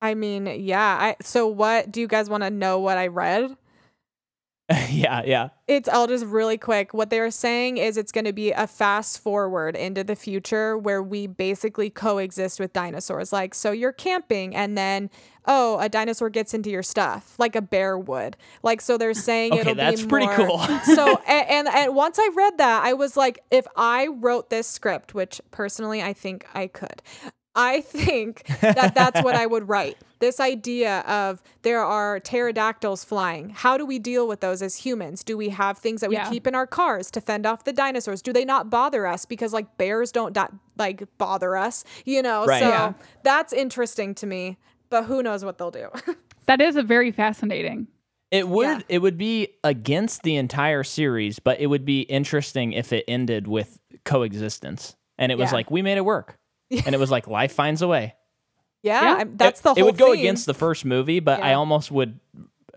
I 0.00 0.14
mean, 0.14 0.46
yeah. 0.46 0.98
I 1.00 1.16
so 1.20 1.48
what 1.48 1.90
do 1.90 2.00
you 2.00 2.06
guys 2.06 2.30
want 2.30 2.44
to 2.44 2.50
know 2.50 2.78
what 2.78 2.96
I 2.96 3.08
read? 3.08 3.56
yeah, 4.90 5.22
yeah. 5.24 5.48
It's 5.68 5.88
I'll 5.88 6.06
just 6.06 6.24
really 6.26 6.58
quick. 6.58 6.92
What 6.92 7.10
they're 7.10 7.30
saying 7.30 7.78
is 7.78 7.96
it's 7.96 8.12
going 8.12 8.24
to 8.24 8.32
be 8.32 8.52
a 8.52 8.66
fast 8.66 9.20
forward 9.20 9.76
into 9.76 10.04
the 10.04 10.16
future 10.16 10.76
where 10.76 11.02
we 11.02 11.26
basically 11.26 11.90
coexist 11.90 12.60
with 12.60 12.72
dinosaurs. 12.72 13.32
Like 13.32 13.54
so 13.54 13.72
you're 13.72 13.92
camping 13.92 14.54
and 14.54 14.76
then 14.76 15.10
oh, 15.46 15.78
a 15.80 15.88
dinosaur 15.88 16.30
gets 16.30 16.54
into 16.54 16.70
your 16.70 16.82
stuff 16.82 17.34
like 17.38 17.56
a 17.56 17.62
bear 17.62 17.98
would. 17.98 18.36
Like 18.62 18.80
so 18.80 18.96
they're 18.98 19.14
saying 19.14 19.52
Okay, 19.52 19.60
it'll 19.62 19.74
that's 19.74 20.02
be 20.02 20.08
pretty 20.08 20.26
more- 20.26 20.36
cool. 20.36 20.58
so 20.94 21.16
and, 21.26 21.48
and 21.48 21.68
and 21.68 21.94
once 21.94 22.18
I 22.18 22.28
read 22.34 22.58
that, 22.58 22.84
I 22.84 22.92
was 22.92 23.16
like 23.16 23.40
if 23.50 23.66
I 23.76 24.08
wrote 24.08 24.50
this 24.50 24.66
script, 24.66 25.14
which 25.14 25.40
personally 25.50 26.02
I 26.02 26.12
think 26.12 26.46
I 26.54 26.66
could. 26.66 27.02
I 27.54 27.80
think 27.82 28.44
that 28.60 28.94
that's 28.94 29.22
what 29.22 29.34
I 29.34 29.46
would 29.46 29.68
write. 29.68 29.96
This 30.22 30.38
idea 30.38 31.00
of 31.00 31.42
there 31.62 31.82
are 31.82 32.20
pterodactyls 32.20 33.02
flying. 33.02 33.50
How 33.50 33.76
do 33.76 33.84
we 33.84 33.98
deal 33.98 34.28
with 34.28 34.38
those 34.38 34.62
as 34.62 34.76
humans? 34.76 35.24
Do 35.24 35.36
we 35.36 35.48
have 35.48 35.78
things 35.78 36.00
that 36.00 36.10
we 36.10 36.14
Yeah. 36.14 36.30
keep 36.30 36.46
in 36.46 36.54
our 36.54 36.64
cars 36.64 37.10
to 37.10 37.20
fend 37.20 37.44
off 37.44 37.64
the 37.64 37.72
dinosaurs? 37.72 38.22
Do 38.22 38.32
they 38.32 38.44
not 38.44 38.70
bother 38.70 39.04
us 39.04 39.24
because 39.24 39.52
like 39.52 39.76
bears 39.78 40.12
don't 40.12 40.32
di- 40.32 40.46
like 40.78 41.02
bother 41.18 41.56
us, 41.56 41.82
you 42.04 42.22
know? 42.22 42.44
Right. 42.46 42.60
So 42.62 42.68
Yeah. 42.68 42.92
that's 43.24 43.52
interesting 43.52 44.14
to 44.14 44.26
me, 44.28 44.58
but 44.90 45.06
who 45.06 45.24
knows 45.24 45.44
what 45.44 45.58
they'll 45.58 45.72
do. 45.72 45.88
That 46.46 46.60
is 46.60 46.76
a 46.76 46.84
very 46.84 47.10
fascinating. 47.10 47.88
It 48.30 48.46
would 48.48 48.64
Yeah. 48.78 48.80
it 48.88 48.98
would 48.98 49.18
be 49.18 49.48
against 49.64 50.22
the 50.22 50.36
entire 50.36 50.84
series, 50.84 51.40
but 51.40 51.58
it 51.60 51.66
would 51.66 51.84
be 51.84 52.02
interesting 52.02 52.72
if 52.74 52.92
it 52.92 53.04
ended 53.08 53.48
with 53.48 53.80
coexistence. 54.04 54.94
And 55.18 55.32
it 55.32 55.38
was 55.38 55.50
Yeah. 55.50 55.56
like 55.56 55.70
we 55.70 55.82
made 55.82 55.98
it 55.98 56.04
work. 56.04 56.36
And 56.86 56.94
it 56.94 56.98
was 56.98 57.10
like 57.10 57.26
life 57.26 57.52
finds 57.52 57.82
a 57.82 57.88
way. 57.88 58.14
yeah, 58.82 59.02
Yeah. 59.02 59.14
I'm- 59.18 59.36
that's 59.36 59.60
it, 59.60 59.62
the 59.62 59.68
whole 59.70 59.78
It 59.78 59.82
would 59.82 59.96
go 59.98 60.12
theme. 60.12 60.20
against 60.20 60.46
the 60.46 60.54
first 60.54 60.84
movie, 60.84 61.20
but 61.20 61.42
I 61.42 61.54
almost 61.54 61.90
would 61.90 62.18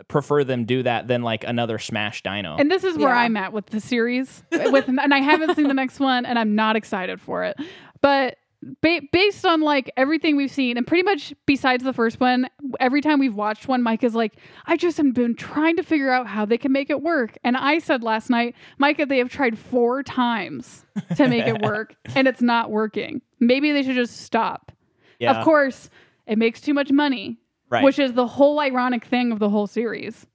prefer 0.10 0.43
them 0.43 0.66
do 0.66 0.84
that 0.84 1.08
than 1.08 1.24
like 1.24 1.43
another 1.46 1.80
Smash 1.80 2.22
Dino. 2.22 2.58
And 2.58 2.70
this 2.70 2.84
is 2.84 2.98
where 2.98 3.10
Yeah. 3.10 3.22
I'm 3.22 3.38
at 3.38 3.54
with 3.54 3.68
the 3.68 3.80
series. 3.80 4.43
with 4.52 4.88
and 4.89 5.14
I 5.14 5.20
haven't 5.20 5.56
seen 5.56 5.68
the 5.70 5.74
next 5.74 6.00
one, 6.00 6.26
and 6.26 6.38
I'm 6.38 6.54
not 6.56 6.76
excited 6.76 7.22
for 7.22 7.43
it. 7.46 7.58
But 8.02 8.38
ba- 8.82 9.01
based 9.11 9.45
on 9.45 9.61
like 9.61 9.91
everything 9.97 10.36
we've 10.36 10.51
seen, 10.51 10.78
and 10.78 10.86
pretty 10.86 11.03
much 11.03 11.34
besides 11.45 11.84
the 11.84 11.93
first 11.93 12.20
one, 12.20 12.47
every 12.80 13.01
time 13.01 13.20
we've 13.20 13.36
watched 13.36 13.68
one, 13.68 13.82
Mike 13.84 14.03
is 14.03 14.16
like, 14.16 14.34
I 14.66 14.78
just 14.78 14.97
have 14.97 15.13
been 15.13 15.36
trying 15.36 15.76
to 15.78 15.84
figure 15.84 16.09
out 16.11 16.28
how 16.28 16.45
they 16.45 16.57
can 16.57 16.72
make 16.72 16.89
it 16.89 17.01
work. 17.01 17.38
And 17.43 17.55
I 17.57 17.80
said 17.80 18.03
last 18.03 18.30
night, 18.30 18.55
Micah, 18.78 19.05
they 19.05 19.18
have 19.20 19.30
tried 19.30 19.57
four 19.57 20.03
times 20.03 20.86
to 21.16 21.28
make 21.28 21.45
it 21.45 21.61
work, 21.61 21.95
and 22.16 22.28
it's 22.28 22.41
not 22.41 22.72
working. 22.72 23.22
Maybe 23.39 23.72
they 23.72 23.84
should 23.84 23.95
just 23.95 24.22
stop. 24.22 24.72
yeah, 25.20 25.38
Of 25.38 25.43
course, 25.45 25.89
it 26.26 26.38
makes 26.38 26.61
too 26.61 26.74
much 26.74 26.91
money, 26.91 27.38
right. 27.70 27.84
which 27.84 27.99
is 27.99 28.13
the 28.13 28.28
whole 28.28 28.59
ironic 28.59 29.05
thing 29.05 29.32
of 29.32 29.39
the 29.39 29.49
whole 29.49 29.68
series. 29.68 30.26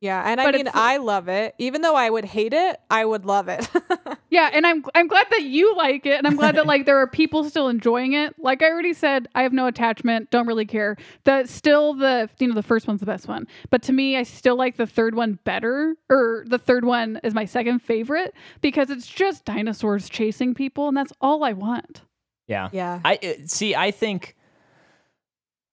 Yeah, 0.00 0.22
and 0.26 0.38
I 0.38 0.50
mean, 0.52 0.68
I 0.74 0.98
love 0.98 1.28
it. 1.28 1.54
Even 1.58 1.80
though 1.80 1.94
I 1.94 2.10
would 2.10 2.26
hate 2.26 2.52
it, 2.52 2.76
I 2.90 3.06
would 3.06 3.24
love 3.24 3.48
it. 3.48 3.66
Yeah, 4.34 4.50
and 4.52 4.66
I'm 4.66 4.84
I'm 4.96 5.06
glad 5.06 5.28
that 5.30 5.44
you 5.44 5.76
like 5.76 6.06
it, 6.06 6.18
and 6.18 6.26
I'm 6.26 6.34
glad 6.34 6.56
that 6.56 6.66
like 6.66 6.86
there 6.86 6.98
are 6.98 7.06
people 7.06 7.44
still 7.44 7.68
enjoying 7.68 8.14
it. 8.14 8.34
Like 8.36 8.64
I 8.64 8.66
already 8.66 8.92
said, 8.92 9.28
I 9.36 9.44
have 9.44 9.52
no 9.52 9.68
attachment, 9.68 10.32
don't 10.32 10.48
really 10.48 10.66
care. 10.66 10.96
The 11.22 11.46
still 11.46 11.94
the 11.94 12.28
you 12.40 12.48
know 12.48 12.54
the 12.54 12.62
first 12.64 12.88
one's 12.88 12.98
the 12.98 13.06
best 13.06 13.28
one, 13.28 13.46
but 13.70 13.80
to 13.84 13.92
me, 13.92 14.16
I 14.16 14.24
still 14.24 14.56
like 14.56 14.76
the 14.76 14.88
third 14.88 15.14
one 15.14 15.38
better, 15.44 15.94
or 16.10 16.44
the 16.48 16.58
third 16.58 16.84
one 16.84 17.20
is 17.22 17.32
my 17.32 17.44
second 17.44 17.78
favorite 17.78 18.34
because 18.60 18.90
it's 18.90 19.06
just 19.06 19.44
dinosaurs 19.44 20.08
chasing 20.08 20.52
people, 20.52 20.88
and 20.88 20.96
that's 20.96 21.12
all 21.20 21.44
I 21.44 21.52
want. 21.52 22.02
yeah. 22.48 22.70
yeah. 22.72 22.98
I 23.04 23.20
uh, 23.22 23.46
see. 23.46 23.76
I 23.76 23.92
think. 23.92 24.34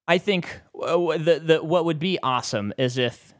I 0.06 0.18
think 0.18 0.60
uh, 0.80 0.96
the 1.18 1.42
the 1.44 1.64
what 1.64 1.84
would 1.84 1.98
be 1.98 2.20
awesome 2.22 2.72
is 2.78 2.96
if 2.96 3.34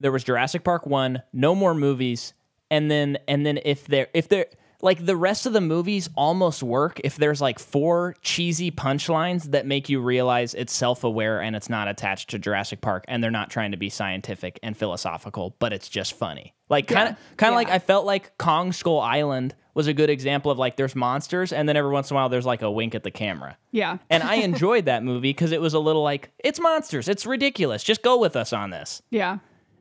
there 0.00 0.12
was 0.12 0.22
Jurassic 0.22 0.64
Park 0.64 0.84
one, 0.84 1.22
no 1.32 1.54
more 1.54 1.74
movies, 1.74 2.34
and 2.70 2.90
then 2.90 3.16
and 3.26 3.46
then 3.46 3.58
if 3.64 3.86
there 3.86 4.08
if 4.12 4.28
there 4.28 4.46
like 4.82 5.04
the 5.04 5.16
rest 5.16 5.46
of 5.46 5.52
the 5.52 5.60
movies 5.60 6.08
almost 6.16 6.62
work 6.62 7.00
if 7.04 7.16
there's 7.16 7.40
like 7.40 7.58
four 7.58 8.14
cheesy 8.22 8.70
punchlines 8.70 9.50
that 9.52 9.66
make 9.66 9.88
you 9.88 10.00
realize 10.00 10.54
it's 10.54 10.72
self-aware 10.72 11.40
and 11.40 11.56
it's 11.56 11.68
not 11.68 11.88
attached 11.88 12.30
to 12.30 12.38
Jurassic 12.38 12.80
Park 12.80 13.04
and 13.08 13.22
they're 13.22 13.30
not 13.30 13.50
trying 13.50 13.70
to 13.70 13.76
be 13.76 13.88
scientific 13.88 14.58
and 14.62 14.76
philosophical, 14.76 15.54
but 15.58 15.72
it's 15.72 15.88
just 15.88 16.14
funny. 16.14 16.54
Like 16.68 16.88
kind 16.88 17.10
of 17.10 17.16
kind 17.36 17.52
of 17.52 17.56
like 17.56 17.70
I 17.70 17.78
felt 17.78 18.06
like 18.06 18.36
Kong 18.38 18.72
Skull 18.72 19.00
Island 19.00 19.54
was 19.74 19.86
a 19.86 19.92
good 19.92 20.08
example 20.10 20.50
of 20.50 20.58
like 20.58 20.76
there's 20.76 20.96
monsters 20.96 21.52
and 21.52 21.68
then 21.68 21.76
every 21.76 21.90
once 21.90 22.10
in 22.10 22.16
a 22.16 22.18
while 22.18 22.28
there's 22.28 22.46
like 22.46 22.62
a 22.62 22.70
wink 22.70 22.94
at 22.94 23.02
the 23.02 23.10
camera. 23.10 23.56
Yeah, 23.72 23.98
And 24.10 24.22
I 24.22 24.36
enjoyed 24.36 24.86
that 24.86 25.04
movie 25.04 25.28
because 25.30 25.52
it 25.52 25.60
was 25.60 25.74
a 25.74 25.78
little 25.78 26.02
like, 26.02 26.30
it's 26.38 26.58
monsters. 26.58 27.08
It's 27.08 27.26
ridiculous. 27.26 27.84
Just 27.84 28.02
go 28.02 28.18
with 28.18 28.36
us 28.36 28.52
on 28.54 28.70
this. 28.70 29.02
yeah, 29.10 29.38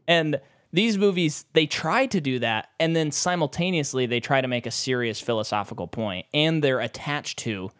And 0.08 0.40
these 0.76 0.98
movies, 0.98 1.46
they 1.54 1.66
try 1.66 2.06
to 2.08 2.20
do 2.20 2.40
that. 2.40 2.70
And 2.80 2.96
then 2.96 3.12
simultaneously, 3.12 4.06
they 4.06 4.20
try 4.20 4.42
to 4.42 4.48
make 4.48 4.66
a 4.66 4.72
serious 4.72 5.22
philosophical 5.22 5.88
point, 5.88 6.26
And 6.34 6.62
they're 6.64 6.82
attached 6.82 7.40
to 7.40 7.72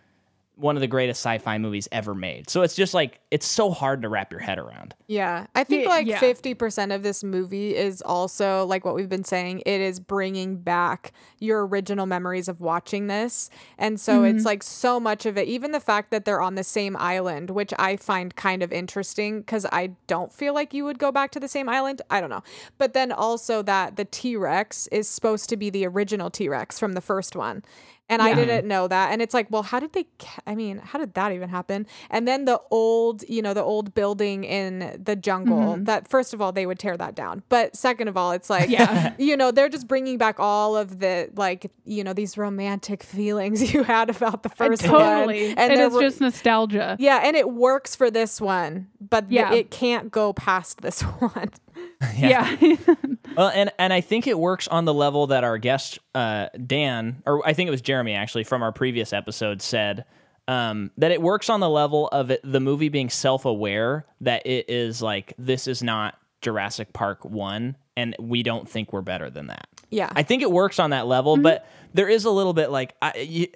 one 0.58 0.76
of 0.78 0.82
the 0.82 0.88
greatest 0.88 1.20
sci 1.22 1.38
fi 1.40 1.58
movies 1.58 1.88
ever 1.92 2.16
made. 2.16 2.50
So 2.50 2.62
it's 2.62 2.76
just 2.76 2.94
like, 2.94 3.20
it's 3.30 3.46
so 3.46 3.72
hard 3.72 4.02
to 4.04 4.10
wrap 4.10 4.32
your 4.32 4.40
head 4.40 4.58
around. 4.58 4.96
Yeah, 5.08 5.48
I 5.54 5.64
think 5.64 5.84
Yeah, 5.84 5.90
like 5.90 6.08
yeah. 6.08 6.20
50% 6.20 6.96
of 6.96 7.04
this 7.04 7.24
movie 7.24 7.76
is 7.76 8.02
also 8.02 8.66
like 8.66 8.86
what 8.86 8.96
we've 8.96 9.10
been 9.10 9.24
saying, 9.26 9.64
it 9.66 9.82
is 9.82 10.00
bringing 10.00 10.58
back 10.58 11.12
your 11.40 11.68
original 11.68 12.06
memories 12.06 12.48
of 12.48 12.62
watching 12.62 13.08
this. 13.08 13.50
And 13.78 14.00
so 14.00 14.22
Mm-hmm. 14.22 14.38
it's 14.38 14.46
like 14.46 14.64
so 14.64 15.00
much 15.00 15.26
of 15.26 15.38
it, 15.38 15.48
even 15.48 15.72
the 15.72 15.80
fact 15.80 16.10
that 16.12 16.24
they're 16.26 16.42
on 16.42 16.56
the 16.56 16.64
same 16.64 16.96
island, 16.98 17.50
which 17.50 17.74
I 17.78 17.98
find 17.98 18.34
kind 18.36 18.64
of 18.64 18.72
interesting 18.72 19.40
because 19.42 19.66
I 19.72 19.92
don't 20.08 20.32
feel 20.32 20.54
like 20.54 20.74
you 20.74 20.86
would 20.86 21.00
go 21.00 21.12
back 21.12 21.32
to 21.32 21.40
the 21.40 21.50
same 21.50 21.68
island. 21.68 22.02
I 22.10 22.22
don't 22.22 22.30
know. 22.30 22.44
But 22.78 22.94
then 22.94 23.12
also 23.12 23.62
that 23.64 23.98
the 23.98 24.06
T 24.06 24.36
Rex 24.38 24.88
is 24.88 25.10
supposed 25.10 25.50
to 25.50 25.58
be 25.58 25.70
the 25.70 25.86
original 25.86 26.30
T 26.30 26.48
Rex 26.48 26.80
from 26.80 26.94
the 26.94 27.02
first 27.02 27.36
one. 27.36 27.64
And 28.08 28.22
I 28.22 28.36
didn't 28.36 28.68
know 28.68 28.88
that. 28.88 29.12
And 29.12 29.22
it's 29.22 29.34
like, 29.34 29.48
well, 29.50 29.64
how 29.64 29.80
did 29.80 29.94
they, 29.94 30.06
ca- 30.20 30.42
I 30.46 30.54
mean, 30.54 30.78
how 30.78 31.00
did 31.00 31.16
that 31.16 31.32
even 31.32 31.50
happen? 31.50 31.88
And 32.12 32.28
then 32.28 32.46
the 32.46 32.62
old, 32.70 33.24
you 33.28 33.42
know, 33.42 33.56
the 33.56 33.64
old 33.64 33.96
building 33.96 34.44
in 34.44 35.02
the 35.04 35.16
jungle 35.16 35.74
mm-hmm. 35.74 35.86
that, 35.86 36.08
first 36.08 36.34
of 36.34 36.42
all, 36.42 36.52
they 36.52 36.68
would 36.68 36.78
tear 36.78 36.96
that 36.98 37.16
down. 37.16 37.42
But 37.50 37.76
second 37.76 38.08
of 38.08 38.16
all, 38.16 38.32
it's 38.32 38.50
like, 38.50 38.70
Yeah. 38.70 39.14
you 39.18 39.36
know, 39.36 39.50
they're 39.52 39.70
just 39.70 39.88
bringing 39.88 40.20
back 40.20 40.40
all 40.40 40.78
of 40.78 41.00
the, 41.00 41.32
like, 41.36 41.72
you 41.84 42.04
know, 42.04 42.14
these 42.14 42.38
romantic 42.38 43.02
feelings 43.16 43.74
you 43.74 43.82
had 43.84 44.12
about 44.12 44.44
the 44.44 44.50
first 44.50 44.84
totally. 44.84 45.48
one. 45.50 45.58
And, 45.58 45.76
they're 45.76 45.88
it's 45.88 46.00
just 46.00 46.22
nostalgia. 46.22 46.98
yeah. 47.00 47.22
And 47.24 47.36
it 47.36 47.50
works 47.50 47.96
for 47.96 48.12
this 48.12 48.40
one, 48.40 48.88
but 49.02 49.30
th- 49.30 49.52
it 49.52 49.72
can't 49.72 50.12
go 50.12 50.32
past 50.34 50.82
this 50.82 51.02
one. 51.20 51.50
Yeah, 52.18 52.56
Well, 53.38 53.50
and 53.54 53.72
and 53.78 53.92
I 53.92 54.02
think 54.02 54.28
it 54.28 54.38
works 54.40 54.68
on 54.68 54.86
the 54.86 54.94
level 54.94 55.28
that 55.28 55.44
our 55.44 55.58
guest 55.58 56.00
uh, 56.14 56.48
Dan, 56.66 57.22
or 57.26 57.46
I 57.46 57.54
think 57.54 57.68
it 57.68 57.72
was 57.72 57.82
Jeremy 57.82 58.14
actually 58.14 58.44
from 58.46 58.64
our 58.64 58.72
previous 58.72 59.12
episode 59.12 59.62
said 59.62 60.06
um, 60.48 60.92
that 60.98 61.12
it 61.12 61.22
works 61.22 61.50
on 61.50 61.60
the 61.60 61.70
level 61.70 62.08
of 62.10 62.32
it, 62.32 62.40
the 62.44 62.60
movie 62.60 62.90
being 62.90 63.10
self-aware 63.10 64.06
that 64.22 64.46
it 64.46 64.70
is 64.70 65.02
like 65.02 65.34
this 65.38 65.68
is 65.68 65.82
not 65.84 66.18
Jurassic 66.42 66.94
Park 66.94 67.26
one, 67.26 67.76
and 67.98 68.16
we 68.20 68.44
don't 68.44 68.70
think 68.70 68.94
we're 68.94 69.02
better 69.02 69.30
than 69.30 69.48
that. 69.48 69.68
Yeah. 69.90 70.10
I 70.16 70.24
think 70.24 70.42
it 70.44 70.52
works 70.52 70.80
on 70.80 70.92
that 70.92 71.08
level, 71.08 71.36
but 71.38 71.68
there 71.94 72.08
is 72.08 72.26
a 72.26 72.32
little 72.32 72.54
bit 72.54 72.70
like 72.72 72.96
I, 73.02 73.18
you, 73.18 73.48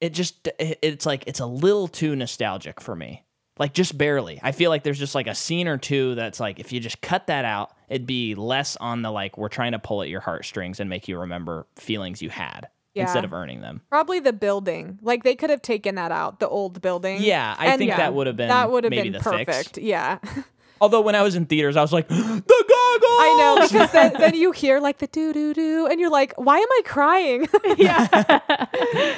it 0.00 0.10
just 0.14 0.46
it- 0.58 0.78
it's 0.82 1.04
like 1.06 1.24
it's 1.26 1.40
a 1.40 1.46
little 1.46 1.88
too 1.88 2.14
nostalgic 2.16 2.80
for 2.80 2.94
me. 2.96 3.24
Like 3.60 3.74
just 3.74 3.96
barely. 3.96 4.40
I 4.42 4.50
feel 4.52 4.70
like 4.70 4.82
there's 4.82 4.98
just 4.98 5.14
like 5.14 5.26
a 5.28 5.34
scene 5.36 5.68
or 5.68 5.76
two 5.78 6.16
that's 6.16 6.40
like 6.40 6.58
if 6.58 6.72
you 6.72 6.80
just 6.80 7.00
cut 7.02 7.28
that 7.28 7.44
out, 7.44 7.70
it'd 7.88 8.06
be 8.06 8.34
less 8.34 8.74
on 8.76 9.02
the 9.02 9.10
like 9.12 9.36
we're 9.38 9.48
trying 9.50 9.72
to 9.72 9.78
pull 9.78 10.02
at 10.02 10.08
your 10.08 10.20
heartstrings 10.20 10.80
and 10.80 10.88
make 10.90 11.06
you 11.06 11.18
remember 11.18 11.66
feelings 11.76 12.22
you 12.22 12.30
had 12.30 12.68
Yeah. 12.94 13.02
instead 13.02 13.24
of 13.24 13.32
earning 13.34 13.60
them. 13.60 13.82
Probably 13.90 14.18
the 14.18 14.32
building. 14.32 14.98
Like 15.02 15.22
they 15.24 15.34
could 15.36 15.50
have 15.50 15.60
taken 15.62 15.96
that 15.96 16.10
out, 16.10 16.40
the 16.40 16.48
old 16.48 16.80
building. 16.80 17.18
Yeah, 17.22 17.54
I 17.58 17.66
And 17.66 17.78
think 17.78 17.90
yeah, 17.90 17.98
that 17.98 18.14
would 18.14 18.26
have 18.26 18.36
been 18.36 18.48
that 18.48 18.70
would 18.72 18.84
have 18.84 18.90
been 18.90 19.12
perfect. 19.20 19.52
fix. 19.74 19.78
Yeah. 19.78 20.18
Although 20.80 21.02
when 21.02 21.14
I 21.14 21.20
was 21.20 21.36
in 21.36 21.44
theaters, 21.44 21.76
I 21.76 21.82
was 21.82 21.92
like, 21.92 22.08
the 22.08 22.14
goggles. 22.16 23.20
I 23.20 23.34
know 23.38 23.68
because 23.68 23.92
then, 23.92 24.14
then 24.18 24.34
you 24.34 24.52
hear 24.52 24.80
like 24.80 24.96
the 24.96 25.06
doo 25.08 25.34
doo 25.34 25.52
doo, 25.52 25.86
and 25.90 26.00
you're 26.00 26.08
like, 26.08 26.32
why 26.38 26.56
am 26.56 26.68
I 26.70 26.80
crying? 26.86 27.46
yeah. 27.76 28.38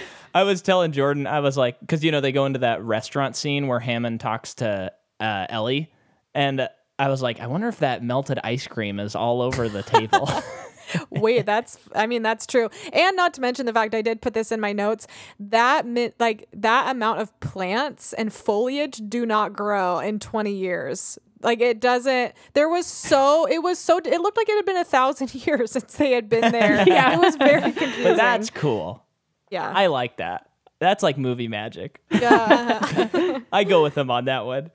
I 0.35 0.45
was 0.45 0.62
telling 0.62 0.93
Jordan, 0.93 1.26
I 1.26 1.41
was 1.41 1.57
like, 1.57 1.80
because 1.80 2.05
you 2.05 2.11
know 2.11 2.20
they 2.20 2.33
go 2.33 2.47
into 2.47 2.61
that 2.61 2.83
restaurant 2.83 3.37
scene 3.37 3.66
where 3.66 3.80
Hammond 3.80 4.20
talks 4.20 4.55
to 4.55 4.93
uh, 5.20 5.47
Ellie, 5.49 5.93
and 6.35 6.68
I 6.99 7.09
was 7.09 7.22
like, 7.22 7.41
I 7.41 7.47
wonder 7.47 7.68
if 7.68 7.78
that 7.80 8.03
melted 8.03 8.39
ice 8.45 8.66
cream 8.66 9.01
is 9.01 9.14
all 9.14 9.43
over 9.43 9.68
the 9.68 9.83
table. 9.83 10.28
Wait, 11.11 11.47
that's 11.47 11.78
I 11.95 12.07
mean 12.07 12.22
that's 12.22 12.47
true. 12.47 12.68
And 12.93 13.16
not 13.16 13.35
to 13.35 13.41
mention 13.41 13.66
the 13.66 13.72
fact 13.72 13.95
I 13.95 14.03
did 14.03 14.20
put 14.20 14.35
this 14.35 14.53
in 14.53 14.61
my 14.61 14.72
notes. 14.72 15.07
That 15.39 15.87
meant 15.87 16.14
like 16.18 16.49
that 16.53 16.91
amount 16.91 17.20
of 17.20 17.39
plants 17.41 18.12
and 18.12 18.33
foliage 18.33 19.01
do 19.09 19.24
not 19.24 19.53
grow 19.53 20.01
in 20.01 20.18
20 20.18 20.53
years. 20.53 21.18
Like 21.41 21.61
it 21.61 21.80
doesn't 21.80 22.35
there 22.55 22.68
was 22.68 22.87
so 22.87 23.47
it 23.47 23.62
was 23.62 23.78
so 23.78 23.99
it 23.99 24.20
looked 24.20 24.37
like 24.37 24.49
it 24.49 24.57
had 24.57 24.66
been 24.66 24.76
a 24.76 24.85
thousand 24.85 25.35
years 25.47 25.72
since 25.72 25.95
they 25.95 26.12
had 26.12 26.28
been 26.28 26.53
there. 26.53 26.87
Yeah. 26.87 27.14
It 27.14 27.20
was 27.20 27.37
very 27.37 27.61
confusing. 27.72 28.05
But 28.05 28.16
that's 28.16 28.51
cool. 28.51 29.05
Yeah. 29.53 29.71
I 29.71 29.87
like 29.87 30.17
that. 30.17 30.49
That's 30.81 31.03
like 31.03 31.17
movie 31.19 31.47
magic. 31.49 32.01
yeah. 32.11 33.39
I 33.53 33.65
go 33.65 33.83
with 33.85 33.95
them 33.95 34.11
on 34.11 34.25
that 34.25 34.45
one. 34.47 34.71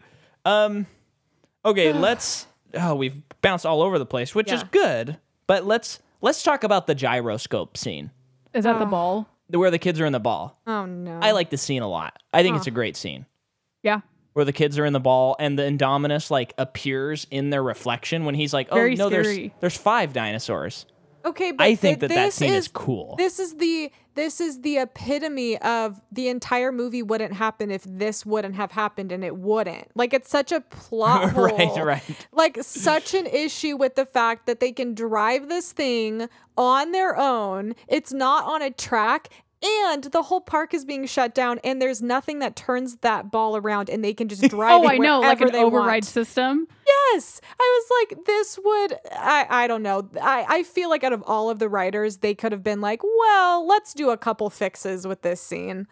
Um, 0.45 0.85
okay, 1.65 1.91
let's. 1.91 2.47
Oh, 2.73 2.95
we've 2.95 3.21
bounced 3.41 3.65
all 3.65 3.81
over 3.81 3.99
the 3.99 4.05
place, 4.05 4.33
which 4.35 4.51
is 4.51 4.61
Yeah. 4.61 4.67
good. 4.71 5.17
But 5.47 5.65
let's 5.65 5.99
let's 6.21 6.43
talk 6.43 6.63
about 6.63 6.87
the 6.87 6.95
gyroscope 6.95 7.77
scene 7.77 8.11
Is 8.53 8.63
that 8.65 8.79
the 8.79 8.85
ball? 8.85 9.27
where 9.49 9.71
the 9.71 9.79
kids 9.79 9.99
are 9.99 10.05
in 10.05 10.11
the 10.13 10.19
ball. 10.19 10.59
oh 10.67 10.85
no. 10.85 11.19
I 11.21 11.31
like 11.31 11.49
the 11.49 11.57
scene 11.57 11.81
a 11.81 11.87
lot. 11.87 12.21
I 12.33 12.43
think 12.43 12.57
it's 12.57 12.67
a 12.67 12.71
great 12.71 12.95
scene 12.97 13.25
Yeah. 13.83 14.01
where 14.33 14.43
the 14.45 14.51
kids 14.53 14.77
are 14.77 14.85
in 14.85 14.91
the 14.93 14.99
ball 14.99 15.35
and 15.39 15.57
the 15.57 15.63
Indominus 15.63 16.29
like 16.29 16.53
appears 16.57 17.25
in 17.31 17.49
their 17.49 17.63
reflection 17.63 18.25
when 18.25 18.35
he's 18.35 18.53
like, 18.53 18.67
"Oh 18.71 18.75
Very 18.75 18.95
no, 18.95 19.09
there's 19.09 19.27
scary. 19.27 19.53
there's 19.61 19.77
five 19.77 20.11
dinosaurs." 20.13 20.85
Okay, 21.25 21.51
but 21.51 21.63
I 21.63 21.75
think 21.75 21.99
th- 21.99 22.09
that 22.09 22.15
that 22.15 22.25
this 22.25 22.35
scene 22.35 22.53
is 22.53 22.67
cool. 22.67 23.15
This 23.17 23.39
is 23.39 23.55
the 23.55 23.91
this 24.17 24.41
is 24.41 24.61
the 24.61 24.79
epitome 24.79 25.57
of 25.59 26.01
the 26.11 26.27
entire 26.27 26.71
movie 26.71 27.03
wouldn't 27.03 27.33
happen 27.33 27.71
if 27.71 27.83
this 27.83 28.25
wouldn't 28.25 28.55
have 28.55 28.71
happened 28.71 29.11
and 29.11 29.23
it 29.23 29.37
wouldn't. 29.37 29.89
Like 29.95 30.13
it's 30.13 30.29
such 30.29 30.51
a 30.51 30.59
plot 30.59 31.31
hole. 31.33 31.45
Right, 31.45 31.85
right. 31.85 32.27
Like 32.31 32.57
such 32.61 33.13
an 33.13 33.27
issue 33.27 33.77
with 33.77 33.95
the 33.95 34.05
fact 34.05 34.47
that 34.47 34.59
they 34.59 34.71
can 34.71 34.93
drive 34.93 35.47
this 35.47 35.71
thing 35.71 36.27
on 36.57 36.91
their 36.91 37.15
own. 37.17 37.75
It's 37.87 38.11
not 38.11 38.45
on 38.45 38.61
a 38.61 38.71
track 38.71 39.29
and 39.63 40.03
the 40.05 40.21
whole 40.23 40.41
park 40.41 40.73
is 40.73 40.85
being 40.85 41.05
shut 41.07 41.33
down 41.33 41.59
and 41.63 41.81
there's 41.81 42.01
nothing 42.01 42.39
that 42.39 42.55
turns 42.55 42.97
that 42.97 43.31
ball 43.31 43.57
around 43.57 43.89
and 43.89 44.03
they 44.03 44.13
can 44.13 44.27
just 44.27 44.43
oh, 44.45 44.47
drive 44.47 44.81
Oh, 44.81 44.83
it 44.87 44.91
I 44.93 44.97
know, 44.97 45.19
like 45.19 45.39
wherever 45.39 45.45
an 45.45 45.51
they 45.53 45.63
override 45.63 45.87
want. 45.87 46.05
system. 46.05 46.67
Yes. 47.13 47.41
I 47.59 47.81
was 47.81 48.07
like, 48.09 48.25
this 48.25 48.59
would 48.63 48.93
I 49.13 49.45
I 49.49 49.67
don't 49.67 49.83
know. 49.83 50.09
I, 50.21 50.45
I 50.47 50.63
feel 50.63 50.89
like 50.89 51.03
out 51.03 51.13
of 51.13 51.23
all 51.25 51.49
of 51.49 51.59
the 51.59 51.69
writers, 51.69 52.17
they 52.17 52.35
could 52.35 52.51
have 52.51 52.63
been 52.63 52.81
like, 52.81 53.01
well, 53.03 53.65
let's 53.67 53.93
do 53.93 54.09
a 54.11 54.17
couple 54.17 54.49
fixes 54.49 55.07
with 55.07 55.21
this 55.23 55.41
scene. 55.41 55.87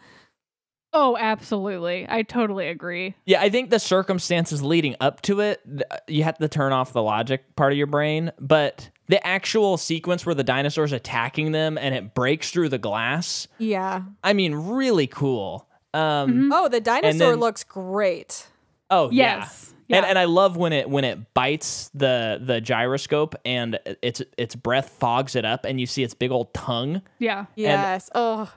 Oh, 0.92 1.16
absolutely. 1.18 2.06
I 2.08 2.22
totally 2.22 2.68
agree. 2.68 3.14
Yeah, 3.26 3.42
I 3.42 3.50
think 3.50 3.68
the 3.70 3.78
circumstances 3.78 4.62
leading 4.62 4.96
up 5.00 5.20
to 5.22 5.40
it, 5.40 5.60
you 6.06 6.22
have 6.22 6.38
to 6.38 6.48
turn 6.48 6.72
off 6.72 6.92
the 6.94 7.02
logic 7.02 7.54
part 7.56 7.72
of 7.72 7.76
your 7.76 7.86
brain. 7.88 8.32
But 8.40 8.88
the 9.08 9.24
actual 9.26 9.76
sequence 9.76 10.26
where 10.26 10.34
the 10.34 10.44
dinosaur's 10.44 10.92
attacking 10.92 11.52
them 11.52 11.78
and 11.78 11.94
it 11.94 12.14
breaks 12.14 12.50
through 12.50 12.68
the 12.70 12.78
glass, 12.78 13.46
Yeah. 13.58 14.02
I 14.24 14.32
mean, 14.32 14.54
really 14.54 15.06
cool. 15.06 15.66
Um, 15.94 16.50
Oh, 16.52 16.68
the 16.68 16.80
dinosaur 16.80 17.30
then- 17.30 17.40
looks 17.40 17.64
great. 17.64 18.46
Oh 18.90 19.10
Yes. 19.10 19.72
yeah. 19.88 19.98
And, 19.98 20.04
Yeah. 20.04 20.10
and 20.10 20.18
I 20.18 20.24
love 20.24 20.56
when 20.56 20.72
it 20.72 20.90
when 20.90 21.04
it 21.04 21.32
bites 21.34 21.90
the 21.94 22.40
the 22.44 22.60
gyroscope 22.60 23.34
and 23.44 23.78
its 24.02 24.20
its 24.36 24.54
breath 24.56 24.90
fogs 24.98 25.36
it 25.36 25.44
up 25.44 25.64
and 25.64 25.78
you 25.80 25.86
see 25.86 26.02
its 26.02 26.14
big 26.14 26.30
old 26.32 26.52
tongue 26.52 27.02
Yeah. 27.18 27.46
Yes. 27.54 28.10
oh. 28.14 28.52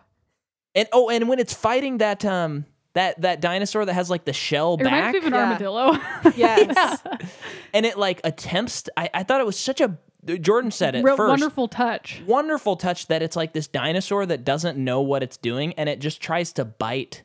and 0.76 0.88
oh 0.92 1.10
and 1.10 1.30
when 1.30 1.40
it's 1.40 1.54
fighting 1.54 2.00
that 2.00 2.26
um 2.26 2.66
that 2.94 3.22
that 3.22 3.40
dinosaur 3.42 3.86
that 3.86 3.94
has 3.94 4.10
like 4.10 4.26
the 4.26 4.34
shell 4.34 4.76
It 4.80 4.84
reminds 4.84 5.14
back 5.14 5.14
me 5.14 5.20
of 5.20 5.26
an 5.26 5.34
Yeah. 5.34 5.44
armadillo. 5.46 6.00
Yes. 6.36 7.00
and 7.74 7.86
it 7.86 7.98
like 7.98 8.22
attempts 8.24 8.84
to, 8.84 8.94
I 8.98 9.10
I 9.14 9.24
thought 9.24 9.40
it 9.42 9.46
was 9.46 9.60
such 9.60 9.82
a 9.82 9.98
Jordan 10.42 10.70
said 10.72 10.96
it 10.96 11.04
Real 11.04 11.16
first 11.16 11.30
wonderful 11.30 11.68
touch. 11.70 12.22
wonderful 12.28 12.76
touch 12.76 13.08
that 13.08 13.22
it's 13.22 13.36
like 13.38 13.54
this 13.54 13.68
dinosaur 13.68 14.26
that 14.26 14.44
doesn't 14.44 14.78
know 14.78 15.02
what 15.02 15.24
it's 15.24 15.38
doing 15.38 15.74
and 15.76 15.88
it 15.88 16.00
just 16.00 16.20
tries 16.22 16.52
to 16.54 16.66
bite 16.66 17.24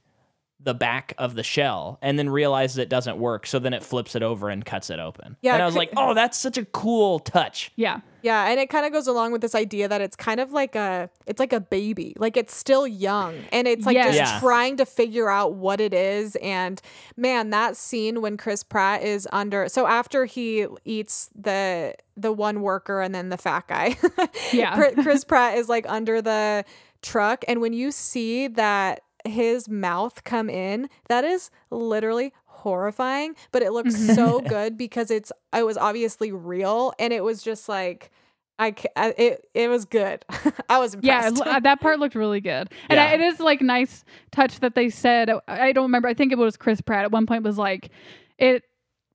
the 0.64 0.74
back 0.74 1.14
of 1.18 1.34
the 1.34 1.42
shell 1.42 1.98
and 2.02 2.18
then 2.18 2.28
realizes 2.30 2.78
it 2.78 2.88
doesn't 2.88 3.18
work 3.18 3.46
so 3.46 3.58
then 3.58 3.72
it 3.74 3.82
flips 3.84 4.16
it 4.16 4.22
over 4.22 4.48
and 4.48 4.64
cuts 4.64 4.90
it 4.90 4.98
open 4.98 5.36
Yeah, 5.42 5.54
and 5.54 5.62
i 5.62 5.66
was 5.66 5.76
like 5.76 5.90
oh 5.96 6.14
that's 6.14 6.38
such 6.38 6.56
a 6.58 6.64
cool 6.64 7.18
touch 7.20 7.70
Yeah. 7.76 8.00
Yeah, 8.22 8.48
and 8.48 8.58
it 8.58 8.70
kind 8.70 8.86
of 8.86 8.92
goes 8.92 9.06
along 9.06 9.32
with 9.32 9.42
this 9.42 9.54
idea 9.54 9.86
that 9.86 10.00
it's 10.00 10.16
kind 10.16 10.40
of 10.40 10.50
like 10.50 10.74
a 10.74 11.10
it's 11.26 11.38
like 11.38 11.52
a 11.52 11.60
baby. 11.60 12.16
Like 12.18 12.38
it's 12.38 12.56
still 12.56 12.86
young 12.86 13.34
and 13.52 13.68
it's 13.68 13.84
like 13.84 13.96
Yes. 13.96 14.16
just 14.16 14.32
Yeah. 14.36 14.40
trying 14.40 14.78
to 14.78 14.86
figure 14.86 15.28
out 15.28 15.52
what 15.56 15.78
it 15.78 15.92
is 15.92 16.34
and 16.36 16.80
man, 17.18 17.50
that 17.50 17.76
scene 17.76 18.22
when 18.22 18.38
Chris 18.38 18.62
Pratt 18.64 19.02
is 19.02 19.28
under 19.30 19.68
so 19.68 19.86
after 19.86 20.24
he 20.24 20.66
eats 20.86 21.28
the 21.38 21.94
the 22.16 22.32
one 22.32 22.62
worker 22.62 23.02
and 23.02 23.14
then 23.14 23.28
the 23.28 23.36
fat 23.36 23.68
guy. 23.68 23.98
Yeah. 24.54 24.74
Chri- 24.74 25.02
Chris 25.02 25.22
Pratt 25.24 25.58
is 25.58 25.68
like 25.68 25.84
under 25.86 26.22
the 26.22 26.64
truck 27.02 27.44
and 27.46 27.60
when 27.60 27.74
you 27.74 27.90
see 27.92 28.48
that 28.48 29.00
his 29.24 29.68
mouth 29.68 30.24
come 30.24 30.48
in, 30.50 30.88
that 31.08 31.24
is 31.24 31.50
literally 31.70 32.32
horrifying, 32.46 33.34
but 33.52 33.62
it 33.62 33.72
looks 33.72 33.94
mm-hmm. 33.94 34.14
so 34.14 34.40
good 34.48 34.76
because 34.76 35.10
it's 35.10 35.32
it 35.54 35.64
was 35.66 35.76
obviously 35.76 36.32
real 36.32 36.92
and 36.98 37.12
it 37.12 37.22
was 37.24 37.42
just 37.42 37.68
like 37.68 38.10
I, 38.58 38.74
I 38.96 39.14
it 39.18 39.48
it 39.54 39.68
was 39.68 39.84
good. 39.84 40.24
I 40.68 40.78
was 40.78 40.96
Yeah, 41.00 41.28
impressed. 41.28 41.46
l- 41.46 41.56
uh, 41.56 41.60
that 41.64 41.80
part 41.80 41.98
looked 41.98 42.14
really 42.14 42.40
good, 42.40 42.70
and 42.88 43.00
I, 43.00 43.14
it 43.14 43.20
is 43.20 43.40
like 43.40 43.60
nice 43.60 44.04
touch 44.30 44.60
that 44.60 44.74
they 44.74 44.90
said. 44.90 45.28
Uh, 45.30 45.40
I 45.48 45.72
don't 45.72 45.84
remember. 45.84 46.08
I 46.08 46.14
think 46.14 46.32
it 46.32 46.38
was 46.38 46.56
Chris 46.56 46.80
Pratt 46.80 47.04
at 47.04 47.12
one 47.12 47.26
point 47.26 47.42
was 47.42 47.58
like, 47.58 47.90
it. 48.38 48.62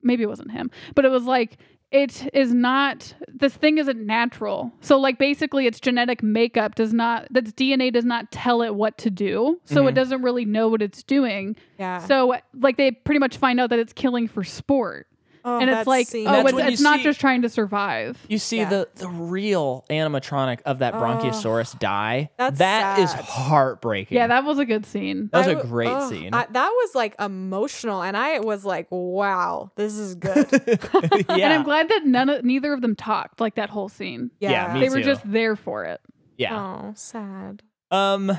Maybe 0.02 0.24
it 0.24 0.28
wasn't 0.28 0.52
him, 0.52 0.72
but 0.96 1.04
it 1.04 1.10
was 1.10 1.24
like 1.24 1.58
it 1.92 2.30
is 2.34 2.54
not. 2.54 3.14
This 3.28 3.54
thing 3.54 3.78
isn't 3.78 4.06
natural. 4.06 4.72
So 4.82 5.00
like 5.00 5.18
basically, 5.18 5.66
its 5.66 5.80
genetic 5.80 6.22
makeup 6.22 6.76
does 6.76 6.94
not. 6.94 7.28
That's 7.32 7.52
DNA 7.52 7.92
does 7.92 8.06
not 8.06 8.32
tell 8.32 8.62
it 8.62 8.76
what 8.76 8.98
to 9.00 9.10
do. 9.10 9.60
So 9.66 9.84
it 9.84 9.90
mm-hmm. 9.90 9.96
doesn't 9.96 10.22
really 10.22 10.46
know 10.46 10.68
what 10.68 10.82
it's 10.82 11.04
doing. 11.04 11.56
yeah. 11.78 12.00
So 12.00 12.36
like 12.54 12.78
they 12.78 12.92
pretty 12.92 13.20
much 13.20 13.38
find 13.38 13.60
out 13.60 13.72
that 13.72 13.80
it's 13.80 13.94
killing 13.94 14.28
for 14.28 14.44
sport, 14.44 15.08
Oh, 15.46 15.60
and 15.60 15.70
it's 15.70 15.88
like 15.88 16.08
scene. 16.08 16.28
oh, 16.28 16.32
That's 16.32 16.50
it's, 16.50 16.54
when 16.56 16.66
you 16.66 16.72
it's 16.74 16.82
not 16.82 16.98
see- 16.98 17.04
just 17.04 17.20
trying 17.20 17.42
to 17.44 17.50
survive. 17.50 18.18
You 18.28 18.38
see 18.38 18.58
Yeah. 18.58 18.70
the 18.70 18.90
the 18.96 19.08
real 19.08 19.86
animatronic 19.90 20.62
of 20.66 20.80
that 20.80 20.94
Bronchiosaurus 20.96 21.78
die. 21.80 22.30
That's 22.38 22.60
That 22.60 23.00
is 23.00 23.12
sad. 23.12 23.24
heartbreaking. 23.24 24.16
Yeah, 24.16 24.28
that 24.28 24.44
was 24.44 24.60
a 24.60 24.66
good 24.66 24.86
scene. 24.86 25.30
that 25.32 25.38
was 25.40 25.48
I 25.48 25.52
a 25.52 25.56
w- 25.56 25.72
great 25.72 25.90
ugh, 25.90 26.10
scene. 26.10 26.34
I- 26.34 26.48
that 26.50 26.70
was 26.70 26.96
like 26.96 27.16
emotional, 27.20 28.02
and 28.02 28.16
I 28.18 28.40
was 28.40 28.66
like, 28.66 28.88
"Wow, 28.90 29.72
this 29.76 29.94
is 29.98 30.16
good." 30.16 30.48
yeah. 30.52 31.24
And 31.30 31.54
I'm 31.54 31.64
glad 31.64 31.90
that 31.90 32.06
none 32.06 32.30
of 32.30 32.44
neither 32.44 32.74
of 32.74 32.82
them 32.82 32.96
talked 32.96 33.40
like 33.40 33.56
that 33.56 33.70
whole 33.70 33.90
scene. 33.90 34.32
Yeah, 34.40 34.74
me 34.74 34.82
they 34.82 34.90
were 34.90 34.98
too. 34.98 35.04
just 35.04 35.22
there 35.32 35.56
for 35.56 35.86
it. 35.86 36.02
yeah. 36.38 36.60
oh, 36.60 36.94
sad. 36.96 37.64
Um 37.92 38.38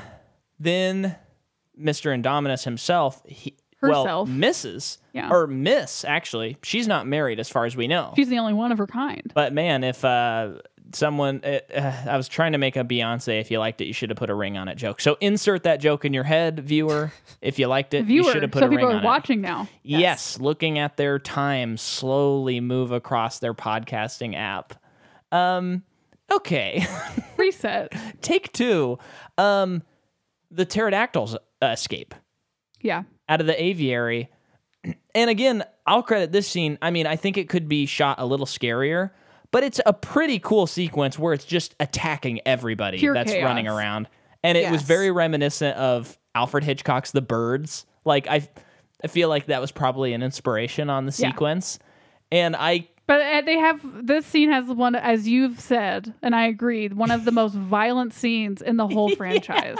then 0.59 1.15
Mr. 1.79 2.15
Indominus 2.15 2.63
himself, 2.63 3.21
he 3.25 3.55
Herself. 3.81 4.27
well, 4.29 4.37
Mrs. 4.37 4.97
Yeah. 5.13 5.29
or 5.31 5.47
Miss 5.47 6.05
actually. 6.05 6.57
She's 6.63 6.87
not 6.87 7.07
married 7.07 7.39
as 7.39 7.49
far 7.49 7.65
as 7.65 7.75
we 7.75 7.87
know. 7.87 8.13
She's 8.15 8.29
the 8.29 8.37
only 8.39 8.53
one 8.53 8.71
of 8.71 8.77
her 8.77 8.87
kind. 8.87 9.31
But 9.33 9.53
man, 9.53 9.83
if 9.83 10.05
uh 10.05 10.53
someone 10.93 11.41
uh, 11.43 11.59
uh, 11.73 11.93
I 12.09 12.17
was 12.17 12.27
trying 12.27 12.51
to 12.51 12.57
make 12.57 12.75
a 12.75 12.83
Beyonce 12.83 13.39
if 13.39 13.49
you 13.49 13.59
liked 13.59 13.79
it 13.81 13.85
you 13.85 13.93
should 13.93 14.09
have 14.09 14.17
put 14.17 14.29
a 14.29 14.35
ring 14.35 14.57
on 14.57 14.67
it 14.67 14.75
joke. 14.75 15.01
So 15.01 15.17
insert 15.21 15.63
that 15.63 15.79
joke 15.79 16.05
in 16.05 16.13
your 16.13 16.23
head, 16.25 16.59
viewer. 16.59 17.11
If 17.41 17.57
you 17.57 17.65
liked 17.67 17.95
it, 17.95 18.01
you 18.01 18.21
Viewer, 18.21 18.31
should 18.33 18.43
have 18.43 18.51
put 18.51 18.59
so 18.59 18.67
a 18.67 18.69
ring 18.69 18.77
on 18.79 18.83
people 18.83 18.97
on 18.97 19.03
are 19.03 19.05
watching 19.05 19.41
now. 19.41 19.67
Yes. 19.81 20.39
looking 20.39 20.77
at 20.77 20.95
their 20.95 21.17
time 21.17 21.75
slowly 21.75 22.59
move 22.59 22.91
across 22.91 23.39
their 23.39 23.55
podcasting 23.55 24.35
app. 24.35 24.73
Um, 25.31 25.81
okay, 26.31 26.85
Reset. 27.37 27.91
take 28.21 28.51
two. 28.53 28.99
Um, 29.39 29.81
the 30.51 30.65
pterodactyls 30.65 31.35
escape 31.63 32.13
Yeah. 32.81 33.03
Out 33.31 33.39
of 33.41 33.47
the 33.47 33.63
aviary, 33.63 34.29
and 35.15 35.29
again, 35.29 35.63
I'll 35.87 36.03
credit 36.03 36.31
this 36.31 36.47
scene. 36.47 36.77
I 36.81 36.91
mean, 36.91 37.07
I 37.07 37.15
think 37.15 37.37
it 37.37 37.47
could 37.49 37.67
be 37.69 37.85
shot 37.85 38.19
a 38.19 38.25
little 38.25 38.45
scarier, 38.45 39.11
but 39.51 39.63
it's 39.63 39.79
a 39.85 39.93
pretty 39.93 40.37
cool 40.39 40.67
sequence 40.67 41.17
where 41.17 41.33
it's 41.33 41.45
just 41.45 41.73
attacking 41.79 42.41
everybody 42.45 42.97
Pure 42.99 43.13
that's 43.13 43.31
chaos. 43.31 43.45
running 43.45 43.67
around, 43.67 44.07
and 44.43 44.57
it 44.57 44.69
was 44.69 44.81
very 44.81 45.09
reminiscent 45.11 45.77
of 45.77 46.17
Alfred 46.35 46.63
Hitchcock's 46.63 47.11
The 47.11 47.21
Birds. 47.21 47.85
Like 48.05 48.27
I, 48.27 48.47
I 49.03 49.07
feel 49.07 49.29
like 49.29 49.45
that 49.45 49.61
was 49.61 49.71
probably 49.71 50.13
an 50.13 50.23
inspiration 50.23 50.89
on 50.89 51.05
the 51.05 51.15
Yeah. 51.17 51.29
sequence, 51.29 51.79
and 52.31 52.55
I 52.55 52.87
But 53.07 53.21
uh, 53.21 53.41
they 53.45 53.57
have 53.59 53.79
this 54.05 54.25
scene 54.25 54.51
has 54.51 54.65
one, 54.65 54.95
as 54.95 55.27
you've 55.27 55.59
said, 55.59 56.13
and 56.21 56.35
I 56.35 56.47
agree, 56.47 56.89
one 56.89 57.11
of 57.11 57.23
the 57.25 57.31
most 57.31 57.53
violent 57.55 58.13
scenes 58.13 58.61
in 58.61 58.75
the 58.77 58.87
whole 58.87 59.09
franchise. 59.15 59.77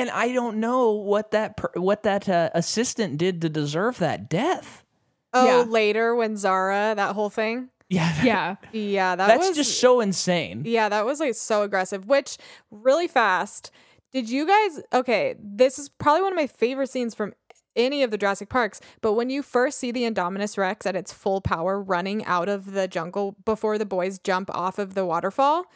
And 0.00 0.10
I 0.10 0.32
don't 0.32 0.58
know 0.58 0.92
what 0.92 1.30
that 1.32 1.56
per, 1.56 1.70
what 1.74 2.02
that 2.04 2.28
uh, 2.28 2.50
assistant 2.54 3.18
did 3.18 3.40
to 3.42 3.48
deserve 3.48 3.98
that 3.98 4.28
death. 4.28 4.84
Oh, 5.32 5.46
Yeah. 5.46 5.64
later 5.68 6.14
when 6.14 6.36
Zara, 6.36 6.94
that 6.96 7.14
whole 7.14 7.30
thing. 7.30 7.68
Yeah, 7.88 8.12
Yeah. 8.24 8.56
Yeah, 8.72 9.16
that 9.16 9.26
that's 9.28 9.48
was 9.48 9.56
just 9.56 9.78
so 9.80 10.00
insane. 10.00 10.62
Yeah, 10.66 10.88
that 10.88 11.04
was 11.06 11.20
like 11.20 11.34
so 11.34 11.62
aggressive, 11.62 12.06
which 12.06 12.36
really 12.70 13.08
fast. 13.08 13.70
Did 14.12 14.30
you 14.30 14.46
guys 14.46 14.80
okay, 14.92 15.34
this 15.38 15.78
is 15.78 15.88
probably 15.88 16.22
one 16.22 16.32
of 16.32 16.36
my 16.36 16.46
favorite 16.46 16.90
scenes 16.90 17.14
from 17.14 17.34
any 17.76 18.02
of 18.02 18.10
the 18.10 18.18
Jurassic 18.18 18.48
Parks, 18.48 18.80
but 19.02 19.12
when 19.12 19.30
you 19.30 19.40
first 19.42 19.78
see 19.78 19.92
the 19.92 20.02
Indominus 20.02 20.58
Rex 20.58 20.84
at 20.86 20.96
its 20.96 21.12
full 21.12 21.40
power 21.40 21.80
running 21.80 22.24
out 22.24 22.48
of 22.48 22.72
the 22.72 22.88
jungle 22.88 23.36
before 23.44 23.78
the 23.78 23.86
boys 23.86 24.18
jump 24.18 24.50
off 24.52 24.78
of 24.78 24.94
the 24.94 25.04
waterfall, 25.06 25.66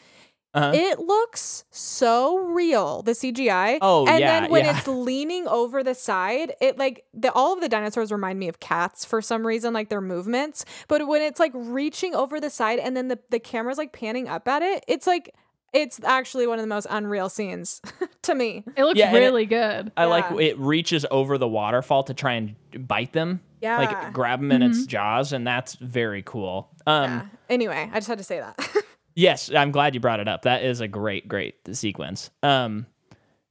Uh-huh. 0.55 0.73
it 0.75 0.99
looks 0.99 1.65
so 1.71 2.37
real, 2.37 3.03
the 3.03 3.13
CGI. 3.13 3.79
Oh, 3.81 4.07
and 4.07 4.21
yeah, 4.21 4.41
then 4.41 4.51
when 4.51 4.65
yeah. 4.67 4.77
it's 4.77 4.87
leaning 4.87 5.49
over 5.49 5.83
the 5.83 5.95
side, 5.95 6.53
it 6.61 6.77
like 6.79 7.05
the 7.15 7.33
all 7.33 7.55
of 7.55 7.61
the 7.61 7.69
dinosaurs 7.69 8.13
remind 8.13 8.39
me 8.39 8.49
of 8.49 8.61
cats 8.61 9.05
for 9.05 9.23
some 9.23 9.47
reason, 9.47 9.73
like 9.73 9.89
their 9.89 10.03
movements. 10.03 10.65
But 10.89 11.07
when 11.07 11.23
it's 11.23 11.41
like 11.41 11.53
reaching 11.55 12.15
over 12.15 12.39
the 12.39 12.51
side 12.51 12.79
and 12.79 12.97
then 12.97 13.09
the, 13.09 13.19
the 13.31 13.39
camera's 13.41 13.79
like 13.79 13.93
panning 13.93 14.29
up 14.29 14.47
at 14.47 14.63
it, 14.63 14.85
it's 14.89 15.07
like 15.07 15.35
it's 15.73 15.99
actually 16.05 16.47
one 16.47 16.59
of 16.59 16.63
the 16.63 16.69
most 16.69 16.87
unreal 16.91 17.31
scenes 17.31 17.81
to 18.23 18.35
me. 18.35 18.63
It 18.77 18.85
looks 18.85 18.99
Yeah, 18.99 19.09
and 19.09 19.17
it- 19.17 19.21
really 19.21 19.47
good. 19.47 19.91
I 19.97 20.05
like 20.05 20.31
it 20.39 20.59
reaches 20.59 21.07
over 21.11 21.39
the 21.39 21.49
waterfall 21.49 22.03
to 22.05 22.15
try 22.15 22.33
and 22.35 22.55
bite 22.87 23.15
them. 23.15 23.41
Yeah. 23.63 23.79
Like 23.79 24.13
grab 24.13 24.41
them 24.41 24.51
in 24.53 24.61
its 24.63 24.85
jaws, 24.87 25.33
and 25.33 25.47
that's 25.47 25.77
very 25.77 26.23
cool. 26.23 26.69
Um, 26.87 27.05
Yeah. 27.05 27.27
Anyway, 27.49 27.89
I 27.93 27.97
just 27.97 28.09
had 28.09 28.19
to 28.19 28.25
say 28.25 28.41
that. 28.41 28.59
Yes, 29.15 29.51
I'm 29.55 29.71
glad 29.73 29.95
you 29.95 30.01
brought 30.01 30.21
it 30.21 30.29
up. 30.29 30.43
That 30.43 30.63
is 30.63 30.81
a 30.81 30.89
great, 30.89 31.29
great 31.29 31.57
sequence. 31.77 32.31
Um, 32.43 32.87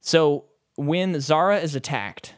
so 0.00 0.44
when 0.76 1.20
Zara 1.20 1.58
is 1.60 1.74
attacked, 1.74 2.34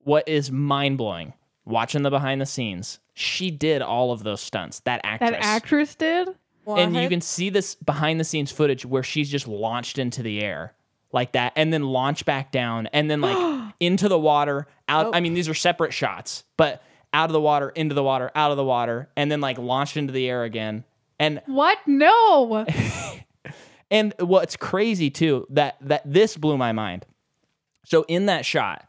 what 0.00 0.28
is 0.28 0.50
mind 0.50 0.98
blowing? 0.98 1.32
Watching 1.64 2.02
the 2.02 2.10
behind 2.10 2.40
the 2.40 2.46
scenes, 2.46 2.98
she 3.14 3.50
did 3.50 3.82
all 3.82 4.10
of 4.10 4.24
those 4.24 4.40
stunts. 4.40 4.80
That 4.80 5.00
actress, 5.04 5.30
That 5.30 5.44
actress 5.44 5.94
did. 5.94 6.28
and 6.66 6.96
you 6.96 7.08
can 7.08 7.20
see 7.20 7.50
this 7.50 7.76
behind 7.76 8.18
the 8.18 8.24
scenes 8.24 8.50
footage 8.50 8.84
where 8.84 9.04
she's 9.04 9.30
just 9.30 9.46
launched 9.46 9.96
into 9.98 10.22
the 10.24 10.40
air 10.42 10.74
like 11.12 11.32
that, 11.32 11.52
and 11.56 11.72
then 11.72 11.82
launch 11.82 12.24
back 12.24 12.50
down, 12.50 12.86
and 12.88 13.08
then 13.10 13.20
like 13.20 13.74
into 13.80 14.08
the 14.08 14.18
water. 14.18 14.66
Out. 14.88 15.14
I 15.14 15.20
mean, 15.20 15.34
these 15.34 15.48
are 15.48 15.54
separate 15.54 15.92
shots, 15.92 16.42
but 16.56 16.82
out 17.12 17.28
of 17.28 17.32
the 17.32 17.40
water, 17.40 17.68
into 17.68 17.94
the 17.94 18.02
water, 18.02 18.30
out 18.34 18.50
of 18.50 18.56
the 18.56 18.64
water, 18.64 19.08
and 19.16 19.30
then 19.30 19.40
like 19.40 19.56
launched 19.58 19.96
into 19.96 20.12
the 20.12 20.28
air 20.28 20.42
again. 20.44 20.84
And 21.18 21.40
What? 21.46 21.78
No. 21.86 22.66
and 23.90 24.14
what's 24.18 24.56
crazy 24.56 25.10
too 25.10 25.46
that 25.50 25.76
that 25.80 26.02
this 26.04 26.36
blew 26.36 26.56
my 26.56 26.72
mind. 26.72 27.06
So 27.84 28.04
in 28.08 28.26
that 28.26 28.44
shot, 28.44 28.84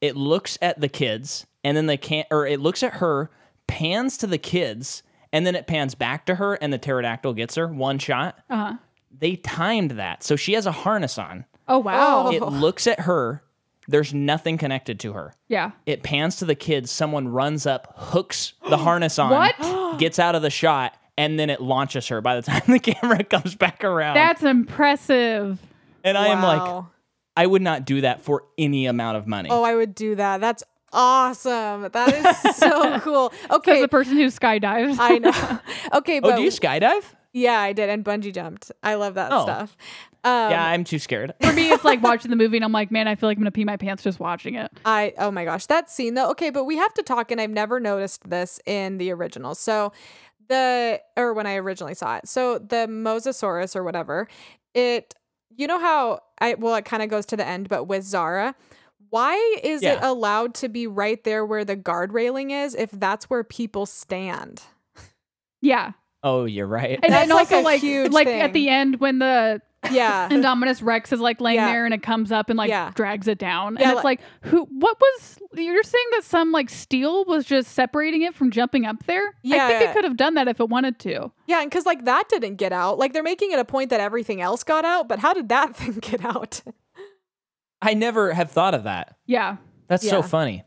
it 0.00 0.16
looks 0.16 0.58
at 0.62 0.80
the 0.80 0.88
kids 0.88 1.46
and 1.64 1.76
then 1.76 1.86
they 1.86 1.96
can't 1.96 2.26
or 2.30 2.46
it 2.46 2.60
looks 2.60 2.82
at 2.82 2.94
her, 2.94 3.30
pans 3.66 4.16
to 4.18 4.26
the 4.26 4.38
kids, 4.38 5.02
and 5.32 5.46
then 5.46 5.54
it 5.54 5.66
pans 5.66 5.94
back 5.94 6.26
to 6.26 6.36
her 6.36 6.54
and 6.54 6.72
the 6.72 6.78
pterodactyl 6.78 7.34
gets 7.34 7.54
her 7.56 7.66
one 7.68 7.98
shot. 7.98 8.38
Uh-huh. 8.50 8.74
They 9.16 9.36
timed 9.36 9.92
that. 9.92 10.22
So 10.22 10.36
she 10.36 10.52
has 10.54 10.66
a 10.66 10.72
harness 10.72 11.18
on. 11.18 11.44
Oh 11.66 11.78
wow. 11.78 12.26
Oh. 12.28 12.32
It 12.32 12.42
looks 12.42 12.86
at 12.86 13.00
her, 13.00 13.42
there's 13.86 14.12
nothing 14.12 14.58
connected 14.58 15.00
to 15.00 15.12
her. 15.14 15.32
Yeah. 15.48 15.72
It 15.86 16.02
pans 16.02 16.36
to 16.36 16.44
the 16.44 16.54
kids, 16.54 16.90
someone 16.90 17.28
runs 17.28 17.66
up, 17.66 17.94
hooks 17.96 18.52
the 18.68 18.76
harness 18.76 19.18
on, 19.18 19.30
What? 19.30 19.98
gets 19.98 20.18
out 20.18 20.34
of 20.34 20.42
the 20.42 20.50
shot, 20.50 20.96
and 21.18 21.38
then 21.38 21.50
it 21.50 21.60
launches 21.60 22.08
her 22.08 22.22
by 22.22 22.36
the 22.36 22.42
time 22.50 22.62
the 22.68 22.78
camera 22.78 23.22
comes 23.24 23.54
back 23.54 23.84
around. 23.84 24.14
That's 24.14 24.42
impressive. 24.42 25.58
and 26.04 26.16
I 26.16 26.28
am 26.28 26.42
like, 26.42 26.62
Wow. 26.62 26.88
I 27.36 27.46
would 27.46 27.62
not 27.62 27.84
do 27.84 28.00
that 28.00 28.22
for 28.22 28.44
any 28.56 28.86
amount 28.86 29.16
of 29.18 29.26
money. 29.26 29.48
Oh, 29.52 29.62
I 29.62 29.74
would 29.74 29.94
do 29.94 30.14
that. 30.16 30.40
That's 30.40 30.64
awesome. 30.92 31.88
That 31.92 32.12
is 32.14 32.56
so 32.56 32.98
cool. 33.00 33.32
As 33.44 33.56
Okay. 33.58 33.82
a 33.82 33.88
person 33.88 34.16
who 34.16 34.26
skydives. 34.26 34.96
I 34.98 35.18
know. 35.18 35.60
Okay, 35.98 36.18
oh, 36.18 36.20
but 36.22 36.36
do 36.36 36.42
you 36.42 36.50
skydive? 36.50 37.04
yeah, 37.32 37.60
I 37.60 37.72
did 37.72 37.88
and 37.90 38.04
bungee 38.04 38.32
jumped. 38.34 38.72
I 38.82 38.94
love 38.94 39.14
that 39.14 39.30
Oh. 39.32 39.42
stuff. 39.42 39.76
Um, 40.24 40.50
yeah, 40.50 40.66
I'm 40.66 40.82
too 40.82 40.98
scared. 40.98 41.32
For 41.40 41.52
me, 41.52 41.70
it's 41.70 41.84
like 41.84 42.02
watching 42.02 42.30
the 42.30 42.36
movie, 42.36 42.56
and 42.56 42.64
I'm 42.64 42.72
like, 42.72 42.90
man, 42.90 43.06
I 43.06 43.14
feel 43.14 43.28
like 43.28 43.36
I'm 43.38 43.42
gonna 43.44 43.52
pee 43.52 43.64
my 43.64 43.76
pants 43.76 44.02
just 44.02 44.18
watching 44.18 44.56
it. 44.56 44.70
I 44.84 45.14
oh 45.16 45.30
my 45.30 45.44
gosh, 45.44 45.66
that 45.66 45.88
scene 45.90 46.14
though. 46.14 46.30
Okay, 46.30 46.50
but 46.50 46.64
we 46.64 46.76
have 46.76 46.92
to 46.94 47.02
talk, 47.04 47.30
and 47.30 47.40
I've 47.40 47.50
never 47.50 47.78
noticed 47.78 48.28
this 48.28 48.58
in 48.66 48.98
the 48.98 49.12
original. 49.12 49.54
So 49.54 49.92
the 50.48 51.00
or 51.16 51.32
when 51.34 51.46
I 51.46 51.56
originally 51.56 51.94
saw 51.94 52.16
it. 52.16 52.28
So 52.28 52.58
the 52.58 52.86
Mosasaurus 52.88 53.76
or 53.76 53.84
whatever, 53.84 54.28
it 54.74 55.14
you 55.56 55.66
know 55.66 55.78
how 55.80 56.20
I 56.40 56.54
well 56.54 56.74
it 56.76 56.84
kind 56.84 57.02
of 57.02 57.08
goes 57.08 57.26
to 57.26 57.36
the 57.36 57.46
end, 57.46 57.68
but 57.68 57.84
with 57.84 58.04
Zara. 58.04 58.54
Why 59.10 59.36
is 59.62 59.82
it 59.82 59.98
allowed 60.02 60.54
to 60.56 60.68
be 60.68 60.86
right 60.86 61.22
there 61.24 61.46
where 61.46 61.64
the 61.64 61.76
guard 61.76 62.12
railing 62.12 62.50
is 62.50 62.74
if 62.74 62.90
that's 62.90 63.30
where 63.30 63.42
people 63.42 63.86
stand? 63.86 64.60
Yeah, 65.62 65.92
Oh, 66.22 66.44
you're 66.44 66.66
right. 66.66 66.98
and, 67.02 67.12
That's 67.12 67.22
and 67.22 67.30
like 67.30 67.50
also 67.50 67.60
a 67.60 67.62
like 67.62 67.80
huge 67.80 68.12
like 68.12 68.26
thing. 68.26 68.40
at 68.42 68.52
the 68.52 68.68
end 68.68 69.00
when 69.00 69.18
the 69.18 69.62
Yeah. 69.90 70.28
Indominus 70.32 70.82
Rex 70.82 71.12
is 71.12 71.20
like 71.20 71.40
laying 71.40 71.56
Yeah. 71.56 71.70
there 71.72 71.84
and 71.84 71.94
it 71.94 72.02
comes 72.02 72.32
up 72.32 72.50
and 72.50 72.56
like 72.56 72.68
Yeah. 72.68 72.90
drags 72.94 73.28
it 73.28 73.38
down, 73.38 73.76
Yeah, 73.78 73.88
and 73.90 73.92
it's 73.96 74.04
like 74.04 74.20
who? 74.42 74.64
What 74.70 74.96
was? 75.00 75.38
You're 75.54 75.82
saying 75.82 76.04
that 76.12 76.24
some 76.24 76.50
like 76.52 76.68
steel 76.68 77.24
was 77.24 77.44
just 77.46 77.72
separating 77.72 78.22
it 78.22 78.34
from 78.34 78.50
jumping 78.50 78.84
up 78.86 79.04
there? 79.06 79.22
I 79.28 79.30
think 79.42 79.54
Yeah. 79.54 79.80
it 79.90 79.92
could 79.94 80.04
have 80.04 80.16
done 80.16 80.34
that 80.34 80.48
if 80.48 80.58
it 80.60 80.68
wanted 80.68 80.98
to. 81.00 81.30
Yeah, 81.46 81.60
and 81.62 81.70
because 81.70 81.86
like 81.86 82.04
that 82.06 82.28
didn't 82.28 82.56
get 82.56 82.72
out. 82.72 82.98
Like 82.98 83.12
they're 83.12 83.22
making 83.22 83.52
it 83.52 83.58
a 83.58 83.64
point 83.64 83.90
that 83.90 84.00
everything 84.00 84.40
else 84.40 84.64
got 84.64 84.84
out, 84.84 85.08
but 85.08 85.20
how 85.20 85.32
did 85.32 85.48
that 85.50 85.76
thing 85.76 85.92
get 86.00 86.24
out? 86.24 86.60
I 87.80 87.94
never 87.94 88.32
have 88.32 88.50
thought 88.50 88.74
of 88.74 88.84
that. 88.84 89.16
Yeah, 89.26 89.58
That's 89.86 90.08
so 90.08 90.22
funny. 90.22 90.64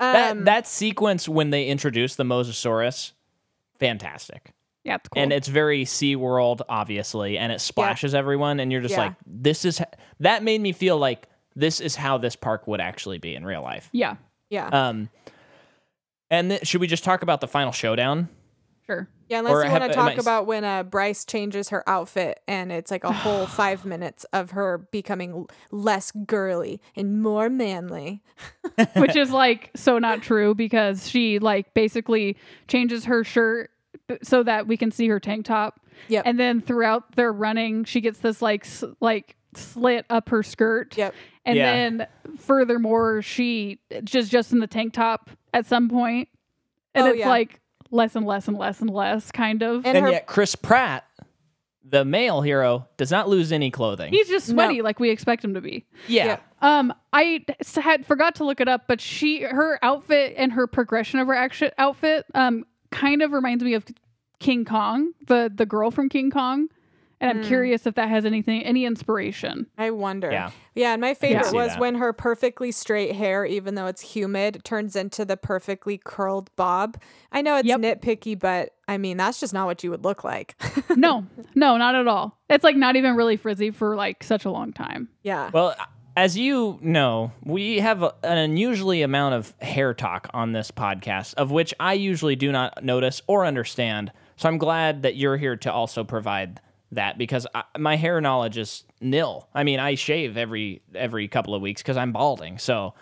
Um, 0.00 0.12
that 0.12 0.44
that 0.44 0.66
sequence 0.66 1.28
when 1.28 1.50
they 1.50 1.66
introduced 1.66 2.16
the 2.16 2.24
Mosasaurus, 2.24 3.12
fantastic. 3.78 4.52
Yeah, 4.88 4.96
it's 4.96 5.08
cool. 5.08 5.22
And 5.22 5.32
it's 5.32 5.46
very 5.48 5.84
SeaWorld, 5.84 6.62
obviously, 6.68 7.38
and 7.38 7.52
it 7.52 7.60
splashes 7.60 8.14
everyone, 8.14 8.58
and 8.60 8.72
you're 8.72 8.80
just 8.80 8.94
Yeah. 8.94 9.04
like, 9.04 9.14
this 9.26 9.64
is 9.64 9.80
that 10.20 10.42
made 10.42 10.60
me 10.60 10.72
feel 10.72 10.98
like 10.98 11.28
this 11.54 11.80
is 11.80 11.94
how 11.96 12.18
this 12.18 12.34
park 12.36 12.66
would 12.66 12.80
actually 12.80 13.18
be 13.18 13.34
in 13.34 13.44
real 13.44 13.62
life. 13.62 13.88
yeah, 13.92 14.16
yeah, 14.50 14.68
Um, 14.68 15.08
and 16.30 16.50
th- 16.50 16.66
should 16.66 16.80
we 16.80 16.86
just 16.86 17.04
talk 17.04 17.22
about 17.22 17.40
the 17.40 17.48
final 17.48 17.72
showdown? 17.72 18.28
sure. 18.86 19.06
yeah. 19.28 19.40
Unless 19.40 19.52
or 19.52 19.64
you 19.64 19.68
have- 19.70 19.80
want 19.82 19.92
to 19.92 19.96
talk 19.96 20.10
I 20.10 20.14
s- 20.14 20.18
about 20.22 20.46
when 20.46 20.64
uh, 20.64 20.82
Bryce 20.82 21.24
changes 21.26 21.68
her 21.68 21.86
outfit, 21.88 22.40
and 22.48 22.72
it's 22.72 22.90
like 22.90 23.04
a 23.04 23.12
whole 23.24 23.46
five 23.46 23.84
minutes 23.84 24.24
of 24.32 24.52
her 24.52 24.78
becoming 24.90 25.46
less 25.70 26.10
girly 26.10 26.80
and 26.96 27.20
more 27.22 27.50
manly. 27.50 28.22
which 28.96 29.14
is 29.16 29.30
like 29.44 29.70
so 29.76 29.98
not 29.98 30.22
true 30.22 30.54
because 30.54 31.08
she 31.08 31.38
like 31.38 31.74
basically 31.74 32.36
changes 32.68 33.04
her 33.06 33.24
shirt 33.24 33.70
b- 33.70 33.74
so 34.22 34.42
that 34.42 34.66
we 34.66 34.76
can 34.76 34.90
see 34.90 35.08
her 35.08 35.20
tank 35.20 35.44
top. 35.46 35.80
Yeah. 36.08 36.22
And 36.24 36.38
then 36.38 36.60
throughout 36.60 37.16
their 37.16 37.32
running, 37.32 37.84
she 37.84 38.00
gets 38.00 38.18
this 38.20 38.40
like 38.40 38.64
s- 38.64 38.84
like 39.00 39.36
slit 39.54 40.06
up 40.10 40.28
her 40.28 40.42
skirt. 40.42 40.96
Yep. 40.96 41.14
And 41.44 41.56
Yeah. 41.56 41.72
then 41.72 42.06
furthermore, 42.38 43.22
she 43.22 43.80
just 44.04 44.30
just 44.30 44.52
in 44.52 44.60
the 44.60 44.66
tank 44.66 44.92
top 44.92 45.30
at 45.54 45.66
some 45.66 45.88
point, 45.88 46.28
and 46.94 47.06
Oh, 47.06 47.10
it's 47.10 47.18
yeah. 47.20 47.28
like 47.28 47.60
less 47.90 48.14
and 48.16 48.26
less 48.26 48.48
and 48.48 48.56
less 48.58 48.80
and 48.80 48.90
less 48.90 49.30
kind 49.32 49.62
of. 49.62 49.86
And 49.86 49.96
And 49.96 50.06
her- 50.06 50.12
yet, 50.12 50.26
Chris 50.26 50.54
Pratt, 50.54 51.04
the 51.84 52.04
male 52.04 52.42
hero, 52.42 52.86
does 52.98 53.10
not 53.10 53.28
lose 53.28 53.50
any 53.50 53.70
clothing. 53.70 54.12
He's 54.12 54.28
just 54.28 54.46
sweaty 54.48 54.82
like 54.82 55.00
we 55.00 55.08
expect 55.10 55.42
him 55.42 55.54
to 55.54 55.60
be. 55.60 55.86
yeah. 56.06 56.26
Yep. 56.26 56.42
Um, 56.60 56.92
I 57.12 57.44
s- 57.60 57.76
had 57.76 58.04
forgot 58.04 58.34
to 58.36 58.44
look 58.44 58.60
it 58.60 58.68
up, 58.68 58.86
but 58.88 59.00
she 59.00 59.40
her 59.42 59.78
outfit 59.82 60.34
and 60.36 60.52
her 60.52 60.66
progression 60.66 61.18
of 61.18 61.26
her 61.28 61.34
action 61.34 61.70
outfit 61.78 62.26
um 62.34 62.66
kind 62.90 63.22
of 63.22 63.32
reminds 63.32 63.64
me 63.64 63.74
of 63.74 63.84
King 64.38 64.64
Kong, 64.64 65.12
the 65.26 65.50
the 65.54 65.66
girl 65.66 65.90
from 65.90 66.08
King 66.08 66.30
Kong, 66.30 66.68
and 67.20 67.30
I'm 67.30 67.42
hmm. 67.42 67.48
curious 67.48 67.86
if 67.86 67.94
that 67.94 68.08
has 68.08 68.24
anything 68.24 68.62
any 68.62 68.84
inspiration. 68.84 69.66
I 69.76 69.90
wonder. 69.90 70.30
Yeah. 70.30 70.50
Yeah, 70.74 70.92
and 70.92 71.00
my 71.00 71.14
favorite 71.14 71.52
was 71.52 71.70
that. 71.70 71.80
when 71.80 71.96
her 71.96 72.12
perfectly 72.12 72.70
straight 72.70 73.16
hair, 73.16 73.44
even 73.44 73.74
though 73.74 73.86
it's 73.86 74.00
humid, 74.00 74.62
turns 74.64 74.94
into 74.94 75.24
the 75.24 75.36
perfectly 75.36 75.98
curled 75.98 76.54
bob. 76.54 77.00
I 77.32 77.42
know 77.42 77.56
it's 77.56 77.66
Yep. 77.66 77.80
nitpicky, 77.80 78.38
but 78.38 78.74
I 78.86 78.98
mean 78.98 79.16
that's 79.16 79.40
just 79.40 79.52
not 79.52 79.66
what 79.66 79.82
you 79.82 79.90
would 79.90 80.04
look 80.04 80.22
like. 80.22 80.54
no, 80.96 81.26
no, 81.54 81.76
not 81.76 81.94
at 81.96 82.06
all. 82.06 82.38
It's 82.48 82.64
like 82.64 82.76
not 82.76 82.94
even 82.94 83.16
really 83.16 83.36
frizzy 83.36 83.72
for 83.72 83.96
like 83.96 84.22
such 84.22 84.44
a 84.44 84.50
long 84.50 84.72
time. 84.72 85.08
yeah. 85.22 85.50
Well, 85.52 85.74
as 86.18 86.36
you 86.36 86.80
know, 86.82 87.30
we 87.44 87.78
have 87.78 88.02
an 88.02 88.38
unusually 88.38 89.02
amount 89.02 89.36
of 89.36 89.54
hair 89.60 89.94
talk 89.94 90.28
on 90.34 90.50
this 90.50 90.72
podcast, 90.72 91.34
of 91.34 91.52
which 91.52 91.72
I 91.78 91.92
usually 91.92 92.34
do 92.34 92.50
not 92.50 92.82
notice 92.82 93.22
or 93.28 93.46
understand. 93.46 94.10
So 94.36 94.48
I'm 94.48 94.58
glad 94.58 95.02
that 95.02 95.14
you're 95.14 95.36
here 95.36 95.54
to 95.58 95.72
also 95.72 96.02
provide 96.02 96.60
that 96.90 97.18
because 97.18 97.46
I, 97.54 97.62
my 97.78 97.94
hair 97.94 98.20
knowledge 98.20 98.58
is 98.58 98.82
nil. 99.00 99.48
I 99.54 99.62
mean, 99.62 99.78
I 99.78 99.94
shave 99.94 100.36
every 100.36 100.82
every 100.92 101.28
couple 101.28 101.54
of 101.54 101.62
weeks 101.62 101.82
because 101.82 101.96
I'm 101.96 102.10
balding. 102.10 102.58
So, 102.58 102.94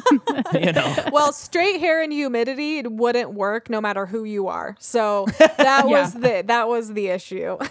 you 0.52 0.72
know, 0.72 0.96
well, 1.12 1.32
straight 1.32 1.78
hair 1.78 2.02
and 2.02 2.12
humidity 2.12 2.78
it 2.78 2.90
wouldn't 2.90 3.34
work 3.34 3.70
no 3.70 3.80
matter 3.80 4.04
who 4.04 4.24
you 4.24 4.48
are. 4.48 4.74
So 4.80 5.26
that 5.38 5.82
was 5.86 6.12
the 6.12 6.42
that 6.44 6.66
was 6.66 6.92
the 6.92 7.06
issue. 7.06 7.56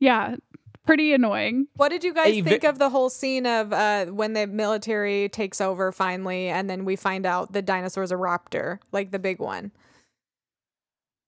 Yeah, 0.00 0.36
pretty 0.84 1.12
annoying. 1.14 1.66
what 1.76 1.88
did 1.90 2.04
you 2.04 2.12
guys 2.14 2.26
Hey, 2.26 2.40
Vi- 2.40 2.50
think 2.50 2.64
of 2.64 2.78
the 2.78 2.88
whole 2.90 3.10
scene 3.10 3.46
of 3.46 3.72
uh, 3.72 4.06
when 4.06 4.32
the 4.34 4.46
military 4.46 5.28
takes 5.28 5.60
over 5.60 5.92
finally, 5.92 6.48
and 6.48 6.68
then 6.70 6.84
we 6.84 6.96
find 6.96 7.24
out 7.26 7.52
the 7.52 7.62
dinosaur's 7.62 8.12
a 8.12 8.16
raptor, 8.16 8.78
like 8.92 9.10
the 9.10 9.18
big 9.18 9.38
one? 9.38 9.72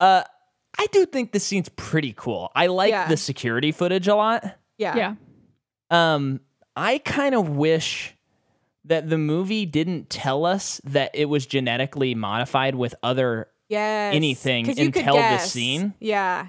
uh, 0.00 0.22
I 0.78 0.86
do 0.92 1.06
think 1.06 1.32
this 1.32 1.44
scene's 1.44 1.70
pretty 1.70 2.12
cool. 2.16 2.50
I 2.54 2.66
like 2.66 2.90
Yeah. 2.90 3.08
the 3.08 3.16
security 3.16 3.72
footage 3.72 4.08
a 4.08 4.14
lot. 4.14 4.44
Yeah. 4.76 4.94
Yeah. 4.96 5.14
Um, 5.90 6.40
I 6.76 6.98
kind 6.98 7.34
of 7.34 7.48
wish 7.48 8.14
that 8.84 9.08
the 9.08 9.16
movie 9.18 9.64
didn't 9.64 10.10
tell 10.10 10.44
us 10.44 10.80
that 10.84 11.10
it 11.14 11.24
was 11.26 11.46
genetically 11.46 12.14
modified 12.14 12.74
with 12.74 12.94
other 13.02 13.48
Yes. 13.68 14.14
anything 14.14 14.66
'Cause 14.66 14.78
you 14.78 14.86
until 14.86 15.16
this 15.16 15.50
scene. 15.50 15.94
Yeah. 15.98 16.48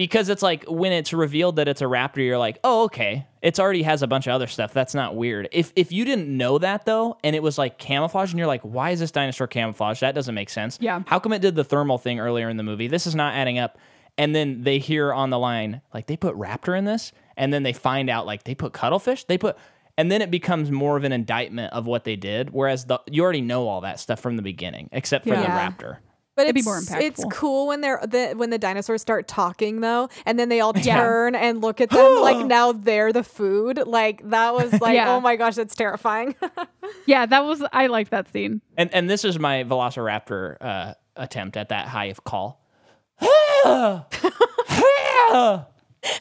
Because 0.00 0.30
it's 0.30 0.40
like 0.40 0.64
when 0.66 0.92
it's 0.92 1.12
revealed 1.12 1.56
that 1.56 1.68
it's 1.68 1.82
a 1.82 1.84
raptor 1.84 2.24
you're 2.24 2.38
like 2.38 2.58
oh 2.64 2.84
okay. 2.84 3.26
It's 3.42 3.60
already 3.60 3.82
has 3.82 4.02
a 4.02 4.06
bunch 4.06 4.26
of 4.26 4.32
other 4.32 4.46
stuff. 4.46 4.72
That's 4.72 4.94
not 4.94 5.14
weird. 5.14 5.50
If 5.52 5.74
if 5.76 5.92
you 5.92 6.06
didn't 6.06 6.34
know 6.34 6.56
that 6.56 6.86
though 6.86 7.18
and 7.22 7.36
it 7.36 7.42
was 7.42 7.58
like 7.58 7.76
camouflage 7.78 8.30
and 8.30 8.38
you're 8.38 8.46
like 8.48 8.62
why 8.62 8.90
is 8.92 9.00
this 9.00 9.10
dinosaur 9.10 9.46
camouflage 9.46 10.00
that 10.00 10.14
doesn't 10.14 10.34
make 10.34 10.48
sense. 10.48 10.78
Yeah. 10.80 11.02
how 11.06 11.18
come 11.18 11.34
it 11.34 11.40
did 11.42 11.54
the 11.54 11.64
thermal 11.64 11.98
thing 11.98 12.18
earlier 12.18 12.48
in 12.48 12.56
the 12.56 12.62
movie? 12.62 12.88
This 12.88 13.06
is 13.06 13.14
not 13.14 13.34
adding 13.34 13.58
up. 13.58 13.76
And 14.16 14.34
then 14.34 14.62
they 14.62 14.78
hear 14.78 15.12
on 15.12 15.28
the 15.28 15.38
line 15.38 15.82
like 15.92 16.06
they 16.06 16.16
put 16.16 16.34
raptor 16.34 16.78
in 16.78 16.86
this 16.86 17.12
and 17.36 17.52
then 17.52 17.62
they 17.62 17.74
find 17.74 18.08
out 18.08 18.24
like 18.24 18.44
they 18.44 18.54
put 18.54 18.72
cuttlefish? 18.72 19.24
They 19.24 19.36
put 19.36 19.58
and 19.98 20.10
then 20.10 20.22
it 20.22 20.30
becomes 20.30 20.70
more 20.70 20.96
of 20.96 21.04
an 21.04 21.12
indictment 21.12 21.74
of 21.74 21.86
what 21.86 22.04
they 22.04 22.16
did 22.16 22.50
whereas 22.50 22.86
the 22.86 22.98
you 23.06 23.22
already 23.22 23.42
know 23.42 23.68
all 23.68 23.82
that 23.82 24.00
stuff 24.00 24.18
from 24.18 24.36
the 24.36 24.42
beginning 24.42 24.88
except 24.92 25.24
for 25.24 25.36
the 25.36 25.42
Yeah. 25.42 25.70
raptor 25.70 25.98
But 26.40 26.46
It'd 26.46 26.54
be 26.54 26.60
it's, 26.60 26.66
more 26.66 26.80
it's 27.00 27.24
cool 27.30 27.66
when 27.66 27.82
they're 27.82 28.00
the, 28.02 28.32
when 28.34 28.48
the 28.48 28.56
dinosaurs 28.58 29.02
start 29.02 29.28
talking 29.28 29.82
though, 29.82 30.08
and 30.24 30.38
then 30.38 30.48
they 30.48 30.60
all 30.60 30.72
Yeah. 30.74 30.96
turn 31.00 31.34
and 31.34 31.60
look 31.60 31.82
at 31.82 31.90
them 31.90 32.22
like 32.22 32.46
now 32.46 32.72
they're 32.72 33.12
the 33.12 33.22
food. 33.22 33.82
Like 33.86 34.26
that 34.30 34.54
was 34.54 34.80
like, 34.80 34.94
Yeah. 34.94 35.14
oh 35.14 35.20
my 35.20 35.36
gosh, 35.36 35.56
that's 35.56 35.74
terrifying. 35.74 36.34
Yeah, 37.06 37.24
that 37.26 37.44
was 37.44 37.62
I 37.72 37.86
liked 37.86 38.10
that 38.10 38.30
scene. 38.32 38.60
And 38.76 38.92
and 38.92 39.08
this 39.08 39.24
is 39.24 39.38
my 39.38 39.64
Velociraptor 39.64 40.56
uh, 40.60 40.94
attempt 41.16 41.56
at 41.56 41.68
that 41.68 41.88
high 41.88 42.06
of 42.06 42.24
call. 42.24 42.60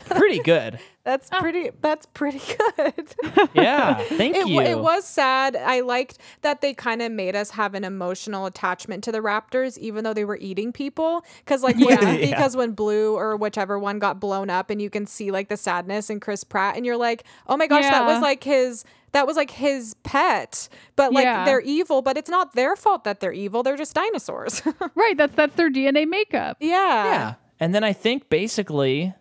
Pretty 0.09 0.39
good. 0.39 0.79
that's 1.03 1.29
oh. 1.31 1.39
pretty. 1.39 1.71
That's 1.81 2.05
pretty 2.07 2.41
good. 2.75 3.15
Yeah. 3.53 3.95
Thank 3.95 4.35
it, 4.35 4.47
you. 4.47 4.59
it 4.61 4.79
was 4.79 5.05
sad. 5.05 5.55
I 5.55 5.79
liked 5.81 6.17
that 6.41 6.61
they 6.61 6.73
kind 6.73 7.01
of 7.01 7.11
made 7.11 7.35
us 7.35 7.51
have 7.51 7.73
an 7.73 7.83
emotional 7.83 8.45
attachment 8.45 9.03
to 9.05 9.11
the 9.11 9.19
raptors, 9.19 9.77
even 9.77 10.03
though 10.03 10.13
they 10.13 10.25
were 10.25 10.37
eating 10.37 10.71
people. 10.71 11.25
Because 11.39 11.63
like, 11.63 11.77
when, 11.77 12.01
Yeah. 12.01 12.11
Yeah. 12.19 12.25
because 12.27 12.55
when 12.55 12.71
Blue 12.71 13.15
or 13.15 13.35
whichever 13.37 13.79
one 13.79 13.99
got 13.99 14.19
blown 14.19 14.49
up, 14.49 14.69
and 14.69 14.81
you 14.81 14.89
can 14.89 15.05
see 15.05 15.31
like 15.31 15.47
the 15.49 15.57
sadness 15.57 16.09
in 16.09 16.19
Chris 16.19 16.43
Pratt, 16.43 16.75
and 16.75 16.85
you're 16.85 16.97
like, 16.97 17.23
oh 17.47 17.57
my 17.57 17.67
gosh, 17.67 17.83
that 17.83 18.05
was 18.05 18.21
like 18.21 18.43
his. 18.43 18.83
That 19.11 19.25
was 19.25 19.35
like 19.35 19.49
his 19.49 19.95
pet, 20.03 20.69
but 20.95 21.11
like 21.13 21.23
Yeah. 21.23 21.43
they're 21.43 21.61
evil, 21.61 22.03
but 22.03 22.15
it's 22.15 22.29
not 22.29 22.53
their 22.53 22.75
fault 22.75 23.05
that 23.05 23.19
they're 23.19 23.33
evil. 23.33 23.63
They're 23.63 23.77
just 23.77 23.95
dinosaurs. 23.95 24.61
Right, 24.93 25.17
that's 25.17 25.33
that's 25.33 25.55
their 25.55 25.71
DNA 25.71 26.07
makeup. 26.07 26.57
yeah. 26.59 27.03
yeah. 27.05 27.33
And 27.59 27.73
then 27.73 27.83
I 27.83 27.91
think 27.93 28.29
basically 28.29 29.13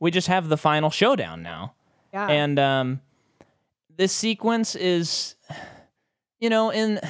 we 0.00 0.10
just 0.10 0.28
have 0.28 0.48
the 0.48 0.56
final 0.56 0.90
showdown 0.90 1.42
now. 1.42 1.74
Yeah. 2.12 2.28
And 2.28 2.58
um 2.58 3.00
this 3.96 4.12
sequence 4.12 4.74
is 4.74 5.34
you 6.40 6.50
know 6.50 6.70
in 6.70 7.00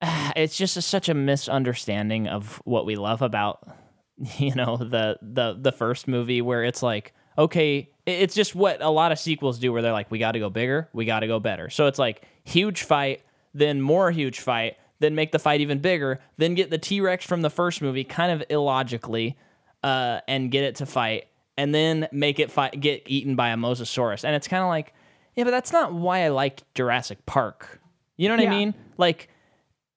it's 0.36 0.56
just 0.56 0.76
a, 0.76 0.82
such 0.82 1.08
a 1.08 1.14
misunderstanding 1.14 2.28
of 2.28 2.60
what 2.64 2.86
we 2.86 2.96
love 2.96 3.22
about 3.22 3.66
you 4.38 4.54
know 4.54 4.76
the 4.76 5.18
the 5.22 5.58
the 5.60 5.72
first 5.72 6.08
movie 6.08 6.42
where 6.42 6.64
it's 6.64 6.82
like 6.82 7.14
okay 7.36 7.88
it's 8.06 8.34
just 8.34 8.54
what 8.54 8.82
a 8.82 8.88
lot 8.88 9.12
of 9.12 9.18
sequels 9.18 9.58
do 9.58 9.72
where 9.72 9.82
they're 9.82 9.92
like 9.92 10.10
we 10.10 10.18
got 10.18 10.32
to 10.32 10.38
go 10.38 10.50
bigger 10.50 10.88
we 10.92 11.04
got 11.04 11.20
to 11.20 11.26
go 11.26 11.38
better 11.38 11.70
so 11.70 11.86
it's 11.86 11.98
like 11.98 12.26
huge 12.44 12.82
fight 12.82 13.22
then 13.54 13.80
more 13.80 14.10
huge 14.10 14.40
fight 14.40 14.76
then 15.00 15.14
make 15.14 15.30
the 15.30 15.38
fight 15.38 15.60
even 15.60 15.78
bigger 15.78 16.20
then 16.36 16.54
get 16.54 16.70
the 16.70 16.78
t-rex 16.78 17.24
from 17.24 17.42
the 17.42 17.50
first 17.50 17.80
movie 17.80 18.04
kind 18.04 18.32
of 18.32 18.42
illogically 18.50 19.36
uh, 19.84 20.20
and 20.26 20.50
get 20.50 20.64
it 20.64 20.74
to 20.76 20.86
fight 20.86 21.26
and 21.58 21.74
then 21.74 22.08
make 22.12 22.38
it 22.38 22.50
fight 22.50 22.80
get 22.80 23.02
eaten 23.04 23.36
by 23.36 23.50
a 23.50 23.56
mosasaurus 23.56 24.24
and 24.24 24.34
it's 24.34 24.48
kind 24.48 24.62
of 24.62 24.68
like 24.68 24.94
yeah 25.36 25.44
but 25.44 25.50
that's 25.50 25.72
not 25.72 25.92
why 25.92 26.24
i 26.24 26.28
liked 26.28 26.64
jurassic 26.74 27.24
park 27.26 27.80
you 28.16 28.28
know 28.28 28.36
what 28.36 28.46
i 28.46 28.48
mean 28.48 28.72
like 28.96 29.28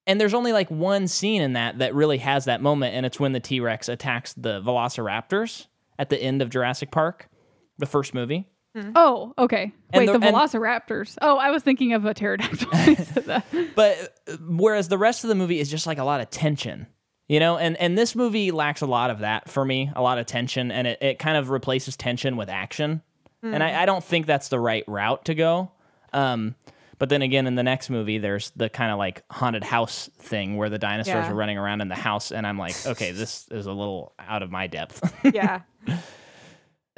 and 0.08 0.20
there's 0.20 0.34
only 0.34 0.52
like 0.52 0.70
one 0.70 1.08
scene 1.08 1.42
in 1.42 1.54
that 1.54 1.80
that 1.80 1.94
really 1.94 2.18
has 2.18 2.46
that 2.46 2.62
moment, 2.62 2.96
and 2.96 3.06
it's 3.06 3.20
when 3.20 3.34
the 3.34 3.40
T 3.40 3.60
Rex 3.60 3.88
attacks 3.88 4.34
the 4.34 4.62
Velociraptors 4.62 5.68
at 6.00 6.10
the 6.10 6.18
end 6.22 6.42
of 6.42 6.50
Jurassic 6.50 6.92
Park, 6.92 7.30
the 7.78 7.86
first 7.86 8.14
movie. 8.14 8.48
Oh, 8.96 9.34
okay. 9.38 9.72
And 9.94 10.02
Wait, 10.02 10.06
the- 10.08 10.18
the, 10.18 10.26
and- 10.28 10.36
Velociraptors. 10.36 11.18
Oh, 11.22 11.38
I 11.38 11.52
was 11.52 11.62
thinking 11.62 11.94
of 11.94 12.06
a 12.06 12.14
pterodactyl. 12.14 12.70
when 12.72 12.90
you 12.90 12.96
said 12.96 13.26
that. 13.26 13.46
But 13.76 14.18
uh, 14.28 14.38
whereas 14.48 14.88
the 14.88 14.98
rest 14.98 15.24
of 15.24 15.28
the 15.28 15.36
movie 15.36 15.60
is 15.60 15.70
just 15.70 15.86
like 15.86 16.00
a 16.00 16.04
lot 16.04 16.20
of 16.20 16.30
tension, 16.30 16.88
you 17.32 17.40
know, 17.40 17.58
and 17.58 17.78
and 17.78 17.98
this 17.98 18.14
movie 18.14 18.52
lacks 18.52 18.82
a 18.82 18.86
lot 18.86 19.10
of 19.10 19.20
that 19.20 19.50
for 19.50 19.64
me, 19.64 19.90
a 19.96 20.02
lot 20.02 20.18
of 20.18 20.26
tension, 20.26 20.70
and 20.70 20.86
it, 20.86 21.02
it 21.02 21.18
kind 21.20 21.38
of 21.38 21.50
replaces 21.50 21.96
tension 21.96 22.36
with 22.36 22.50
action, 22.50 23.02
and 23.42 23.64
I, 23.64 23.84
I 23.84 23.86
don't 23.86 24.04
think 24.04 24.26
that's 24.26 24.50
the 24.50 24.60
right 24.60 24.84
route 24.86 25.24
to 25.26 25.34
go. 25.34 25.72
Um, 26.12 26.56
but 27.00 27.08
then 27.08 27.22
again, 27.22 27.48
in 27.48 27.56
the 27.56 27.64
next 27.64 27.90
movie, 27.90 28.18
there's 28.18 28.50
the 28.58 28.70
kind 28.70 28.92
of 28.92 28.98
like 28.98 29.24
haunted 29.32 29.64
house 29.64 30.10
thing 30.20 30.58
where 30.58 30.70
the 30.70 30.78
dinosaurs 30.78 31.26
Yeah. 31.26 31.32
are 31.32 31.36
running 31.36 31.58
around 31.58 31.80
in 31.80 31.88
the 31.88 31.96
house, 31.96 32.34
and 32.34 32.46
I'm 32.46 32.58
like, 32.58 32.76
okay, 32.86 33.12
this 33.22 33.48
is 33.50 33.66
a 33.66 33.72
little 33.72 34.12
out 34.20 34.44
of 34.44 34.52
my 34.52 34.68
depth. 34.68 35.02
yeah. 35.34 35.62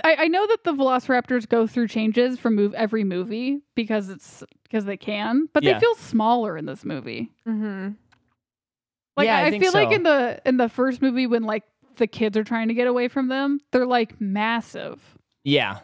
I, 0.04 0.16
I 0.16 0.28
know 0.28 0.46
that 0.48 0.64
the 0.64 0.74
Velociraptors 0.74 1.48
go 1.48 1.68
through 1.68 1.88
changes 1.88 2.40
from 2.40 2.56
move 2.56 2.74
every 2.74 3.04
movie 3.04 3.60
because 3.76 4.10
it's 4.10 4.44
because 4.64 4.86
they 4.86 4.98
can, 4.98 5.48
but 5.54 5.62
Yeah. 5.64 5.74
they 5.74 5.80
feel 5.80 5.96
smaller 5.96 6.58
in 6.58 6.66
this 6.66 6.84
movie. 6.84 7.32
Mm-hmm. 7.48 7.90
Like 9.16 9.26
Yeah, 9.26 9.38
I 9.38 9.46
I, 9.46 9.60
feel 9.60 9.74
like 9.74 9.92
in 9.92 10.04
the 10.04 10.42
in 10.46 10.58
the 10.58 10.70
first 10.70 11.02
movie 11.02 11.28
when 11.28 11.44
like 11.44 11.64
the 11.98 12.08
kids 12.08 12.38
are 12.38 12.44
trying 12.44 12.70
to 12.70 12.74
get 12.74 12.88
away 12.88 13.08
from 13.08 13.28
them, 13.28 13.60
they're 13.72 13.86
like 13.86 14.20
massive. 14.20 15.00
Yeah. 15.44 15.80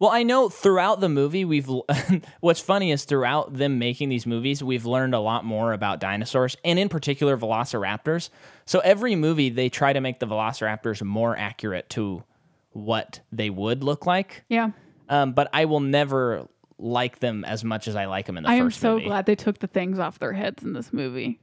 Well, 0.00 0.10
I 0.10 0.22
know 0.22 0.48
throughout 0.48 1.00
the 1.00 1.08
movie, 1.08 1.44
we've. 1.44 1.70
what's 2.40 2.60
funny 2.60 2.90
is 2.90 3.04
throughout 3.04 3.54
them 3.54 3.78
making 3.78 4.08
these 4.08 4.26
movies, 4.26 4.62
we've 4.62 4.84
learned 4.84 5.14
a 5.14 5.20
lot 5.20 5.44
more 5.44 5.72
about 5.72 6.00
dinosaurs 6.00 6.56
and, 6.64 6.78
in 6.78 6.88
particular, 6.88 7.38
velociraptors. 7.38 8.28
So 8.66 8.80
every 8.80 9.14
movie, 9.14 9.50
they 9.50 9.68
try 9.68 9.92
to 9.92 10.00
make 10.00 10.18
the 10.18 10.26
velociraptors 10.26 11.02
more 11.02 11.36
accurate 11.36 11.88
to 11.90 12.24
what 12.72 13.20
they 13.30 13.50
would 13.50 13.84
look 13.84 14.04
like. 14.04 14.44
Yeah. 14.48 14.70
Um, 15.08 15.32
but 15.32 15.48
I 15.52 15.66
will 15.66 15.80
never 15.80 16.48
like 16.76 17.20
them 17.20 17.44
as 17.44 17.62
much 17.64 17.86
as 17.86 17.94
I 17.96 18.06
like 18.06 18.26
them 18.26 18.36
in 18.36 18.42
the 18.42 18.50
I 18.50 18.54
am 18.54 18.70
so 18.70 18.94
movie. 18.94 19.06
glad 19.06 19.26
they 19.26 19.36
took 19.36 19.58
the 19.58 19.68
things 19.68 19.98
off 19.98 20.18
their 20.18 20.32
heads 20.32 20.64
in 20.64 20.72
this 20.72 20.92
movie. 20.92 21.40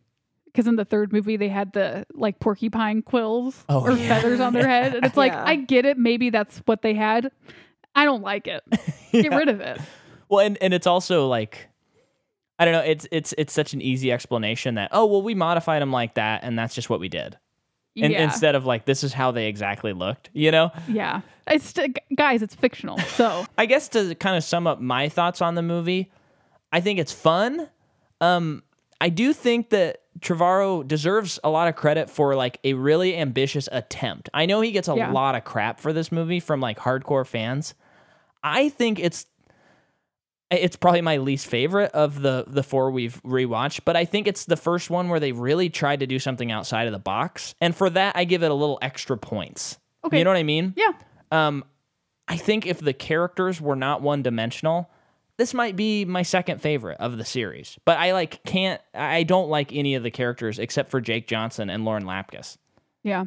Because 0.51 0.67
in 0.67 0.75
the 0.75 0.85
third 0.85 1.13
movie, 1.13 1.37
they 1.37 1.47
had 1.49 1.71
the 1.73 2.05
like 2.13 2.39
porcupine 2.39 3.01
quills 3.01 3.63
Oh, 3.69 3.81
or 3.81 3.91
yeah. 3.93 4.07
feathers 4.07 4.39
on 4.39 4.53
their 4.53 4.67
head. 4.67 4.95
And 4.95 5.05
it's 5.05 5.15
like, 5.17 5.31
Yeah. 5.31 5.43
I 5.45 5.55
get 5.55 5.85
it. 5.85 5.97
Maybe 5.97 6.29
that's 6.29 6.59
what 6.65 6.81
they 6.81 6.93
had. 6.93 7.31
I 7.95 8.05
don't 8.05 8.21
like 8.21 8.47
it. 8.47 8.63
Get 9.11 9.31
rid 9.33 9.49
of 9.49 9.59
it. 9.61 9.79
Well, 10.29 10.45
and, 10.45 10.57
and 10.61 10.73
it's 10.73 10.87
also 10.87 11.27
like 11.27 11.67
I 12.59 12.65
don't 12.65 12.73
know, 12.73 12.81
it's 12.81 13.07
it's 13.11 13.33
it's 13.37 13.51
such 13.53 13.73
an 13.73 13.81
easy 13.81 14.11
explanation 14.11 14.75
that 14.75 14.89
oh 14.93 15.05
well 15.07 15.21
we 15.21 15.33
modified 15.35 15.81
them 15.81 15.91
like 15.91 16.13
that 16.15 16.43
and 16.43 16.57
that's 16.59 16.75
just 16.75 16.89
what 16.89 16.99
we 16.99 17.09
did. 17.09 17.37
And 17.97 18.13
yeah. 18.13 18.23
instead 18.23 18.55
of 18.55 18.65
like 18.65 18.85
this 18.85 19.03
is 19.03 19.11
how 19.13 19.31
they 19.31 19.47
exactly 19.47 19.91
looked, 19.93 20.29
you 20.33 20.51
know? 20.51 20.71
yeah. 20.87 21.21
It's 21.47 21.65
st- 21.65 21.97
guys, 22.15 22.41
it's 22.41 22.55
fictional. 22.55 22.97
So 22.99 23.45
I 23.57 23.65
guess 23.65 23.89
to 23.89 24.15
kind 24.15 24.37
of 24.37 24.43
sum 24.43 24.67
up 24.67 24.79
my 24.79 25.09
thoughts 25.09 25.41
on 25.41 25.55
the 25.55 25.61
movie, 25.61 26.11
I 26.71 26.79
think 26.81 26.99
it's 26.99 27.11
fun. 27.11 27.67
Um, 28.21 28.63
I 29.01 29.09
do 29.09 29.33
think 29.33 29.71
that 29.71 30.00
Trevorrow 30.19 30.87
deserves 30.87 31.39
a 31.43 31.49
lot 31.49 31.67
of 31.67 31.75
credit 31.75 32.09
for 32.09 32.35
like 32.35 32.59
a 32.63 32.73
really 32.73 33.17
ambitious 33.17 33.67
attempt. 33.71 34.29
I 34.33 34.45
know 34.45 34.61
he 34.61 34.71
gets 34.71 34.87
a 34.87 34.95
Yeah. 34.95 35.11
lot 35.11 35.35
of 35.35 35.43
crap 35.43 35.79
for 35.79 35.93
this 35.93 36.11
movie 36.11 36.39
from 36.39 36.59
like 36.59 36.77
hardcore 36.79 37.25
fans. 37.25 37.73
I 38.43 38.69
think 38.69 38.99
it's 38.99 39.25
it's 40.49 40.75
probably 40.75 40.99
my 41.01 41.15
least 41.17 41.47
favorite 41.47 41.91
of 41.93 42.21
the 42.21 42.43
the 42.45 42.61
four 42.63 42.91
we've 42.91 43.21
rewatched, 43.23 43.81
but 43.85 43.95
I 43.95 44.03
think 44.03 44.27
it's 44.27 44.43
the 44.45 44.57
first 44.57 44.89
one 44.89 45.07
where 45.07 45.19
they 45.19 45.31
really 45.31 45.69
tried 45.69 46.01
to 46.01 46.07
do 46.07 46.19
something 46.19 46.51
outside 46.51 46.87
of 46.87 46.91
the 46.93 46.99
box, 46.99 47.55
and 47.61 47.73
for 47.75 47.89
that 47.89 48.15
I 48.17 48.25
give 48.25 48.43
it 48.43 48.51
a 48.51 48.53
little 48.53 48.77
extra 48.81 49.17
points. 49.17 49.79
Okay. 50.03 50.17
You 50.17 50.23
know 50.25 50.31
what 50.31 50.37
I 50.37 50.43
mean? 50.43 50.73
yeah. 50.75 50.91
Um, 51.31 51.63
I 52.27 52.35
think 52.35 52.65
if 52.65 52.79
the 52.79 52.93
characters 52.93 53.61
were 53.61 53.75
not 53.77 54.01
one 54.01 54.21
dimensional, 54.23 54.89
this 55.41 55.55
might 55.55 55.75
be 55.75 56.05
my 56.05 56.21
second 56.21 56.61
favorite 56.61 56.97
of 56.99 57.17
the 57.17 57.25
series. 57.25 57.79
But 57.83 57.97
I 57.97 58.13
like 58.13 58.43
can't 58.43 58.79
I 58.93 59.23
don't 59.23 59.49
like 59.49 59.73
any 59.73 59.95
of 59.95 60.03
the 60.03 60.11
characters 60.11 60.59
except 60.59 60.91
for 60.91 61.01
Jake 61.01 61.25
Johnson 61.27 61.71
and 61.71 61.83
Lauren 61.83 62.03
Lapkus. 62.03 62.57
Yeah. 63.01 63.25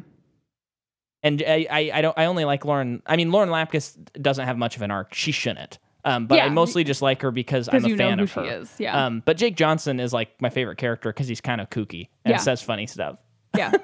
And 1.23 1.43
I, 1.45 1.67
I, 1.69 1.91
I 1.95 2.01
don't 2.01 2.17
I 2.17 2.25
only 2.25 2.45
like 2.45 2.63
Lauren 2.63 3.01
I 3.05 3.17
mean 3.17 3.31
Lauren 3.33 3.49
Lapkus 3.49 3.97
doesn't 4.21 4.45
have 4.45 4.57
much 4.57 4.77
of 4.77 4.81
an 4.81 4.91
arc. 4.91 5.13
She 5.13 5.33
shouldn't. 5.33 5.77
Um, 6.05 6.27
but 6.27 6.39
I 6.39 6.47
mostly 6.47 6.85
just 6.85 7.01
like 7.01 7.21
her 7.21 7.31
because 7.31 7.67
I'm 7.67 7.83
a 7.83 7.97
fan 7.97 8.21
of 8.21 8.31
her. 8.33 8.45
is. 8.45 8.71
Yeah. 8.79 9.05
Um, 9.07 9.23
but 9.25 9.35
Jake 9.35 9.57
Johnson 9.57 9.99
is 9.99 10.13
like 10.13 10.39
my 10.39 10.49
favorite 10.49 10.77
character 10.77 11.09
because 11.11 11.27
he's 11.27 11.41
kind 11.41 11.59
of 11.59 11.69
kooky 11.69 12.07
and 12.23 12.31
Yeah. 12.31 12.37
says 12.37 12.61
funny 12.61 12.87
stuff. 12.87 13.17
yeah. 13.57 13.71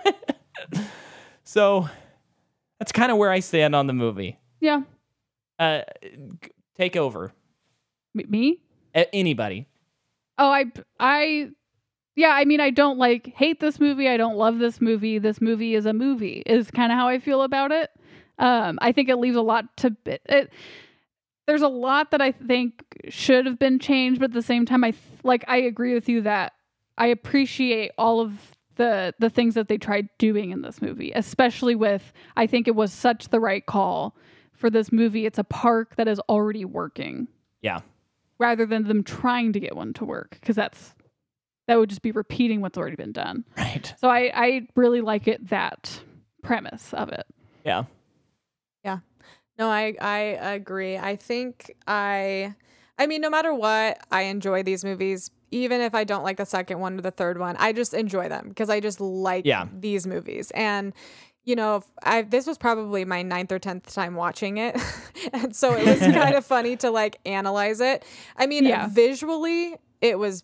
So 1.43 1.89
that's 2.79 2.91
kind 2.91 3.11
of 3.11 3.17
where 3.17 3.31
I 3.31 3.39
stand 3.41 3.75
on 3.75 3.87
the 3.87 3.93
movie. 3.93 4.39
Yeah. 4.59 4.83
Uh, 5.59 5.81
take 6.77 6.95
over. 6.95 7.33
Me? 8.13 8.59
A- 8.95 9.13
Anybody. 9.15 9.67
Oh, 10.37 10.49
I, 10.49 10.65
I, 10.99 11.49
yeah. 12.15 12.29
I 12.31 12.45
mean, 12.45 12.59
I 12.59 12.69
don't 12.71 12.97
like 12.97 13.33
hate 13.35 13.59
this 13.59 13.79
movie. 13.79 14.07
I 14.09 14.17
don't 14.17 14.37
love 14.37 14.59
this 14.59 14.81
movie. 14.81 15.19
This 15.19 15.39
movie 15.41 15.75
is 15.75 15.85
a 15.85 15.93
movie. 15.93 16.43
Is 16.45 16.71
kind 16.71 16.91
of 16.91 16.97
how 16.97 17.07
I 17.07 17.19
feel 17.19 17.43
about 17.43 17.71
it. 17.71 17.89
Um, 18.39 18.79
I 18.81 18.91
think 18.91 19.07
it 19.09 19.17
leaves 19.17 19.35
a 19.35 19.41
lot 19.41 19.77
to 19.77 19.95
it. 20.05 20.51
There's 21.47 21.61
a 21.61 21.67
lot 21.67 22.11
that 22.11 22.21
I 22.21 22.31
think 22.31 22.83
should 23.09 23.45
have 23.45 23.59
been 23.59 23.77
changed, 23.79 24.19
but 24.19 24.31
at 24.31 24.33
the 24.33 24.41
same 24.41 24.65
time, 24.65 24.83
I 24.83 24.91
th- 24.91 25.03
like 25.23 25.43
I 25.47 25.57
agree 25.57 25.93
with 25.93 26.07
you 26.09 26.21
that 26.21 26.53
I 26.97 27.07
appreciate 27.07 27.91
all 27.97 28.19
of 28.19 28.33
the 28.75 29.13
the 29.19 29.29
things 29.29 29.53
that 29.55 29.67
they 29.67 29.77
tried 29.77 30.07
doing 30.17 30.51
in 30.51 30.61
this 30.61 30.81
movie, 30.81 31.11
especially 31.13 31.75
with 31.75 32.13
I 32.35 32.47
think 32.47 32.67
it 32.67 32.75
was 32.75 32.91
such 32.93 33.29
the 33.29 33.39
right 33.39 33.65
call 33.65 34.15
for 34.53 34.69
this 34.69 34.91
movie. 34.91 35.25
It's 35.25 35.39
a 35.39 35.43
park 35.43 35.95
that 35.97 36.07
is 36.07 36.19
already 36.21 36.65
working 36.65 37.27
Yeah. 37.61 37.81
Rather 38.41 38.65
than 38.65 38.87
them 38.87 39.03
trying 39.03 39.53
to 39.53 39.59
get 39.59 39.75
one 39.75 39.93
to 39.93 40.03
work 40.03 40.31
because 40.31 40.55
that's 40.57 40.95
that 41.67 41.77
would 41.77 41.89
just 41.89 42.01
be 42.01 42.11
repeating 42.11 42.59
what's 42.59 42.77
already 42.77 42.95
been 42.97 43.11
done. 43.13 43.45
Right. 43.55 43.93
So 43.99 44.09
I 44.09 44.31
I 44.33 44.67
really 44.75 44.99
like 45.01 45.27
it 45.27 45.47
that 45.49 46.01
premise 46.43 46.93
of 46.93 47.09
it. 47.09 47.25
Yeah. 47.63 47.83
Yeah. 48.83 48.99
No, 49.59 49.69
I 49.69 49.95
I 50.01 50.19
agree. 50.55 50.97
I 50.97 51.15
think 51.15 51.75
I 51.87 52.55
I 52.97 53.05
mean 53.07 53.21
no 53.21 53.29
matter 53.29 53.53
what, 53.53 53.99
I 54.11 54.23
enjoy 54.23 54.63
these 54.63 54.83
movies 54.83 55.29
even 55.53 55.81
if 55.81 55.93
I 55.93 56.05
don't 56.05 56.23
like 56.23 56.37
the 56.37 56.45
second 56.45 56.79
one 56.79 56.97
or 56.97 57.01
the 57.01 57.11
third 57.11 57.37
one. 57.37 57.55
I 57.59 57.73
just 57.73 57.93
enjoy 57.93 58.29
them 58.29 58.49
because 58.49 58.69
I 58.69 58.79
just 58.79 58.99
like 59.01 59.45
Yeah. 59.45 59.67
these 59.71 60.07
movies. 60.07 60.49
And 60.55 60.93
you 61.43 61.55
know, 61.55 61.83
I 62.03 62.21
this 62.23 62.45
was 62.47 62.57
probably 62.57 63.05
my 63.05 63.21
ninth 63.23 63.51
or 63.51 63.59
tenth 63.59 63.93
time 63.93 64.15
watching 64.15 64.57
it, 64.57 64.77
and 65.33 65.55
so 65.55 65.75
it 65.75 65.85
was 65.85 65.99
kind 66.13 66.35
of 66.35 66.45
funny 66.45 66.75
to 66.77 66.91
like 66.91 67.19
analyze 67.25 67.79
it. 67.81 68.05
I 68.37 68.47
mean, 68.47 68.65
Yeah. 68.65 68.87
visually, 68.87 69.75
it 70.01 70.19
was 70.19 70.43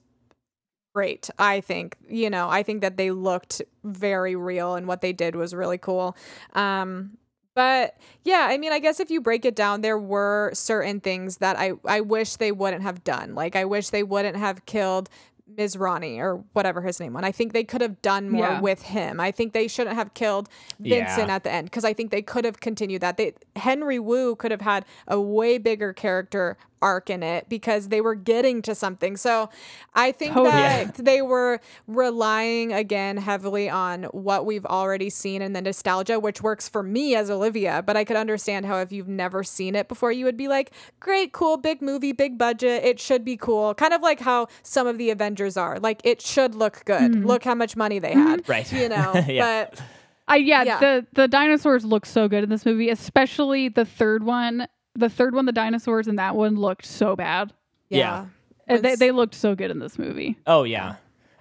great. 0.96 1.30
I 1.38 1.62
think 1.62 1.96
you 2.10 2.30
know, 2.30 2.50
I 2.50 2.64
think 2.64 2.82
that 2.82 2.98
they 2.98 3.12
looked 3.12 3.62
very 3.84 4.36
real, 4.36 4.76
and 4.76 4.88
what 4.88 5.02
they 5.02 5.14
did 5.14 5.36
was 5.36 5.54
really 5.54 5.78
cool. 5.78 6.16
Um, 6.54 7.18
but 7.56 7.98
yeah, 8.24 8.48
I 8.50 8.58
mean, 8.58 8.72
I 8.72 8.80
guess 8.80 9.00
if 9.00 9.10
you 9.10 9.20
break 9.20 9.44
it 9.46 9.56
down, 9.56 9.82
there 9.82 9.98
were 9.98 10.52
certain 10.54 11.00
things 11.00 11.38
that 11.38 11.58
I 11.58 11.74
I 11.86 12.02
wish 12.02 12.36
they 12.36 12.52
wouldn't 12.52 12.84
have 12.84 13.04
done. 13.04 13.36
Like 13.36 13.56
I 13.56 13.66
wish 13.66 13.90
they 13.90 14.04
wouldn't 14.04 14.38
have 14.38 14.66
killed 14.66 15.10
Masrani 15.56 16.18
or 16.20 16.44
whatever 16.54 16.82
his 16.82 17.00
name 17.00 17.14
was. 17.14 17.24
I 17.24 17.32
think 17.32 17.54
they 17.54 17.64
could 17.64 17.82
have 17.82 18.02
done 18.02 18.30
more 18.30 18.46
Yeah. 18.46 18.62
with 18.62 18.82
him. 18.84 19.20
I 19.20 19.32
think 19.32 19.54
they 19.54 19.68
shouldn't 19.68 19.96
have 19.96 20.14
killed 20.14 20.50
Vincent 20.80 21.28
Yeah. 21.30 21.36
at 21.36 21.44
the 21.44 21.52
end 21.52 21.68
because 21.68 21.86
I 21.86 21.94
think 21.94 22.12
they 22.12 22.22
could 22.22 22.46
have 22.46 22.60
continued 22.60 23.02
that. 23.02 23.18
They 23.18 23.34
Henry 23.56 24.00
Wu 24.00 24.36
could 24.36 24.52
have 24.52 24.62
had 24.62 24.86
a 25.08 25.20
way 25.20 25.58
bigger 25.58 25.94
character 25.94 26.58
arc 26.82 27.10
in 27.10 27.24
it 27.24 27.50
because 27.50 27.90
they 27.90 28.02
were 28.02 28.16
getting 28.16 28.62
to 28.64 28.76
something. 28.76 29.18
So 29.18 29.50
I 29.94 30.12
think 30.12 30.36
oh, 30.36 30.46
Totally. 30.46 30.52
that 30.52 30.96
they 30.98 31.22
were 31.22 31.60
relying 31.88 32.74
again 32.74 33.18
heavily 33.18 33.70
on 33.70 34.04
what 34.06 34.46
we've 34.46 34.66
already 34.66 35.10
seen 35.10 35.42
and 35.42 35.56
the 35.56 35.62
nostalgia, 35.62 36.20
which 36.20 36.42
works 36.42 36.70
for 36.70 36.84
me 36.84 37.16
as 37.16 37.30
Olivia. 37.30 37.84
But 37.86 37.98
I 37.98 38.04
could 38.04 38.18
understand 38.18 38.66
how 38.66 38.80
if 38.80 38.92
you've 38.92 39.08
never 39.08 39.44
seen 39.44 39.76
it 39.76 39.88
before, 39.88 40.12
you 40.12 40.26
would 40.26 40.38
be 40.38 40.48
like, 40.48 40.72
great, 41.00 41.34
cool, 41.34 41.58
big 41.58 41.82
movie, 41.82 42.12
big 42.12 42.38
budget. 42.38 42.84
It 42.84 43.00
should 43.00 43.26
be 43.26 43.38
cool. 43.38 43.74
Kind 43.74 43.94
of 43.94 44.02
like 44.02 44.20
how 44.20 44.48
some 44.64 44.88
of 44.88 44.98
the 44.98 45.10
Avengers 45.10 45.58
are. 45.58 45.80
Like 45.80 46.02
it 46.04 46.22
should 46.22 46.56
look 46.56 46.84
good. 46.86 47.12
Mm-hmm. 47.12 47.26
Look 47.26 47.44
how 47.44 47.56
much 47.56 47.76
money 47.76 48.00
they 48.00 48.12
mm-hmm. 48.12 48.28
had. 48.28 48.50
Right. 48.50 48.72
You 48.72 48.90
know, 48.90 49.14
Yeah. 49.28 49.66
but 49.70 49.82
I 50.28 50.38
yeah, 50.38 50.64
Yeah. 50.64 50.80
the 50.80 51.08
the 51.14 51.28
dinosaurs 51.28 51.86
look 51.86 52.06
so 52.06 52.28
good 52.28 52.44
in 52.44 52.50
this 52.50 52.66
movie, 52.66 52.90
especially 52.90 53.70
the 53.70 53.86
third 53.86 54.24
one. 54.24 54.68
The 54.98 55.10
third 55.10 55.34
one, 55.36 55.46
the 55.46 55.52
dinosaurs 55.54 56.08
and 56.08 56.20
that 56.20 56.36
one 56.36 56.56
looked 56.56 56.86
so 56.86 57.16
bad. 57.16 57.54
Yeah. 57.90 58.26
yeah. 58.68 58.78
They, 58.78 58.96
they 58.96 59.12
looked 59.12 59.36
so 59.36 59.56
good 59.56 59.72
in 59.72 59.80
this 59.80 59.98
movie. 59.98 60.38
Oh 60.46 60.64
yeah, 60.64 60.96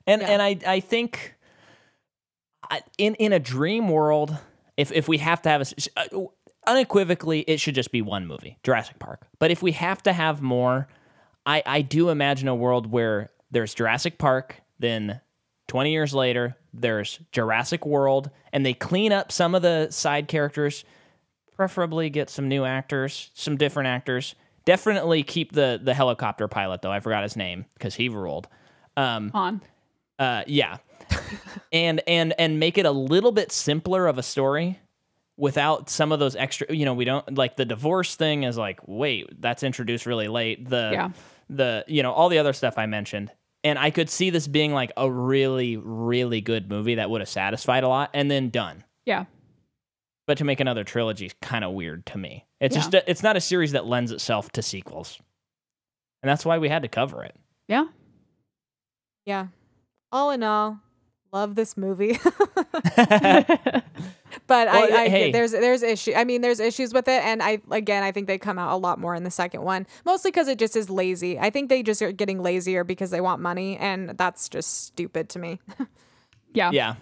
and 0.06 0.22
Yeah. 0.22 0.28
and 0.30 0.40
I 0.42 0.58
I 0.66 0.80
think 0.80 1.34
in 2.98 3.14
in 3.16 3.32
a 3.32 3.38
dream 3.38 3.88
world, 3.88 4.36
if 4.76 4.92
if 4.92 5.08
we 5.08 5.18
have 5.18 5.42
to 5.42 5.48
have 5.48 5.60
a 5.60 5.62
s- 5.62 5.88
uh, 5.96 6.04
unequivocally, 6.66 7.40
it 7.40 7.60
should 7.60 7.74
just 7.74 7.92
be 7.92 8.02
one 8.02 8.26
movie, 8.26 8.58
Jurassic 8.62 8.98
Park. 8.98 9.26
But 9.38 9.50
if 9.50 9.62
we 9.62 9.72
have 9.72 10.02
to 10.04 10.12
have 10.12 10.42
more, 10.42 10.88
I 11.44 11.62
I 11.66 11.82
do 11.82 12.10
imagine 12.10 12.48
a 12.48 12.54
world 12.54 12.90
where 12.90 13.30
there's 13.50 13.74
Jurassic 13.74 14.18
Park, 14.18 14.60
then 14.78 15.20
20 15.68 15.90
years 15.92 16.12
later 16.14 16.56
there's 16.72 17.18
Jurassic 17.32 17.86
World, 17.86 18.30
and 18.52 18.64
they 18.66 18.74
clean 18.74 19.12
up 19.12 19.32
some 19.32 19.54
of 19.54 19.62
the 19.62 19.88
side 19.90 20.28
characters, 20.28 20.84
preferably 21.56 22.10
get 22.10 22.30
some 22.30 22.48
new 22.48 22.64
actors, 22.64 23.30
some 23.34 23.56
different 23.56 23.88
actors. 23.88 24.34
Definitely 24.64 25.22
keep 25.22 25.52
the 25.52 25.80
the 25.82 25.94
helicopter 25.94 26.48
pilot 26.48 26.82
though. 26.82 26.90
I 26.92 27.00
forgot 27.00 27.22
his 27.22 27.36
name 27.36 27.66
because 27.74 27.94
he 27.94 28.08
ruled. 28.08 28.48
Um, 28.96 29.30
On. 29.34 29.60
uh, 30.18 30.42
yeah, 30.46 30.78
and 31.72 32.00
and 32.06 32.34
and 32.38 32.58
make 32.58 32.78
it 32.78 32.86
a 32.86 32.90
little 32.90 33.32
bit 33.32 33.52
simpler 33.52 34.06
of 34.06 34.18
a 34.18 34.22
story 34.22 34.80
without 35.36 35.88
some 35.90 36.12
of 36.12 36.18
those 36.18 36.34
extra. 36.34 36.74
You 36.74 36.84
know, 36.84 36.94
we 36.94 37.04
don't 37.04 37.36
like 37.36 37.56
the 37.56 37.64
divorce 37.64 38.16
thing 38.16 38.42
is 38.42 38.56
like, 38.56 38.80
wait, 38.86 39.40
that's 39.40 39.62
introduced 39.62 40.06
really 40.06 40.28
late. 40.28 40.68
The 40.68 40.90
Yeah. 40.92 41.10
the 41.48 41.84
you 41.86 42.02
know 42.02 42.12
all 42.12 42.28
the 42.28 42.38
other 42.38 42.52
stuff 42.52 42.74
I 42.76 42.86
mentioned, 42.86 43.30
and 43.62 43.78
I 43.78 43.90
could 43.90 44.10
see 44.10 44.30
this 44.30 44.48
being 44.48 44.72
like 44.72 44.90
a 44.96 45.08
really 45.10 45.76
really 45.76 46.40
good 46.40 46.68
movie 46.68 46.96
that 46.96 47.08
would 47.10 47.20
have 47.20 47.28
satisfied 47.28 47.84
a 47.84 47.88
lot, 47.88 48.10
and 48.14 48.28
then 48.30 48.48
done. 48.50 48.82
Yeah. 49.04 49.26
But 50.26 50.38
to 50.38 50.44
make 50.44 50.58
another 50.60 50.82
trilogy 50.84 51.26
is 51.26 51.34
kind 51.40 51.64
of 51.64 51.72
weird 51.72 52.04
to 52.06 52.18
me. 52.18 52.46
It's 52.60 52.74
Yeah. 52.74 52.80
just 52.82 52.94
a, 52.94 53.10
it's 53.10 53.22
not 53.22 53.36
a 53.36 53.40
series 53.40 53.72
that 53.72 53.86
lends 53.86 54.10
itself 54.10 54.50
to 54.52 54.62
sequels, 54.62 55.18
and 56.22 56.28
that's 56.30 56.44
why 56.44 56.58
we 56.58 56.68
had 56.68 56.82
to 56.82 56.88
cover 56.88 57.22
it. 57.24 57.36
Yeah. 57.68 57.86
yeah. 59.24 59.48
All 60.12 60.30
in 60.30 60.42
all, 60.42 60.80
love 61.32 61.54
this 61.54 61.76
movie. 61.76 62.18
but 62.94 63.82
Well, 64.48 64.68
I, 64.68 65.02
I 65.04 65.08
hey. 65.08 65.32
there's 65.32 65.52
there's 65.52 65.82
issue. 65.82 66.12
I 66.14 66.24
mean, 66.24 66.40
there's 66.40 66.60
issues 66.60 66.92
with 66.92 67.08
it, 67.08 67.22
and 67.24 67.42
I 67.42 67.60
again, 67.70 68.02
I 68.02 68.12
think 68.12 68.26
they 68.26 68.38
come 68.38 68.58
out 68.58 68.72
a 68.72 68.76
lot 68.76 68.98
more 68.98 69.14
in 69.14 69.24
the 69.24 69.30
second 69.30 69.62
one, 69.62 69.86
mostly 70.04 70.30
because 70.30 70.48
it 70.48 70.58
just 70.58 70.76
is 70.76 70.90
lazy. 70.90 71.38
I 71.38 71.50
think 71.50 71.68
they 71.68 71.82
just 71.82 72.02
are 72.02 72.12
getting 72.12 72.42
lazier 72.42 72.84
because 72.84 73.10
they 73.10 73.20
want 73.20 73.40
money, 73.40 73.76
and 73.76 74.10
that's 74.10 74.48
just 74.48 74.86
stupid 74.86 75.28
to 75.30 75.38
me. 75.38 75.60
yeah. 76.52 76.70
Yeah. 76.72 76.94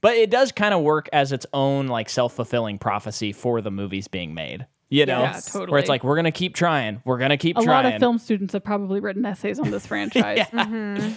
But 0.00 0.16
it 0.16 0.30
does 0.30 0.52
kind 0.52 0.72
of 0.72 0.82
work 0.82 1.08
as 1.12 1.32
its 1.32 1.46
own 1.52 1.88
like 1.88 2.08
self-fulfilling 2.08 2.78
prophecy 2.78 3.32
for 3.32 3.60
the 3.60 3.70
movies 3.70 4.08
being 4.08 4.34
made. 4.34 4.66
You 4.88 5.06
know? 5.06 5.20
Yeah, 5.20 5.40
totally. 5.40 5.70
Where 5.70 5.78
it's 5.80 5.88
like 5.88 6.02
we're 6.02 6.16
going 6.16 6.24
to 6.24 6.30
keep 6.32 6.54
trying. 6.54 7.00
We're 7.04 7.18
going 7.18 7.30
to 7.30 7.36
keep 7.36 7.56
a 7.56 7.62
trying. 7.62 7.86
A 7.86 7.88
lot 7.88 7.94
of 7.94 8.00
film 8.00 8.18
students 8.18 8.54
have 8.54 8.64
probably 8.64 9.00
written 9.00 9.24
essays 9.24 9.58
on 9.60 9.70
this 9.70 9.86
franchise. 9.88 10.38
Yeah. 10.38 10.46
mm-hmm. 10.46 11.12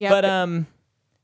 Yeah, 0.00 0.10
But 0.10 0.24
um 0.24 0.66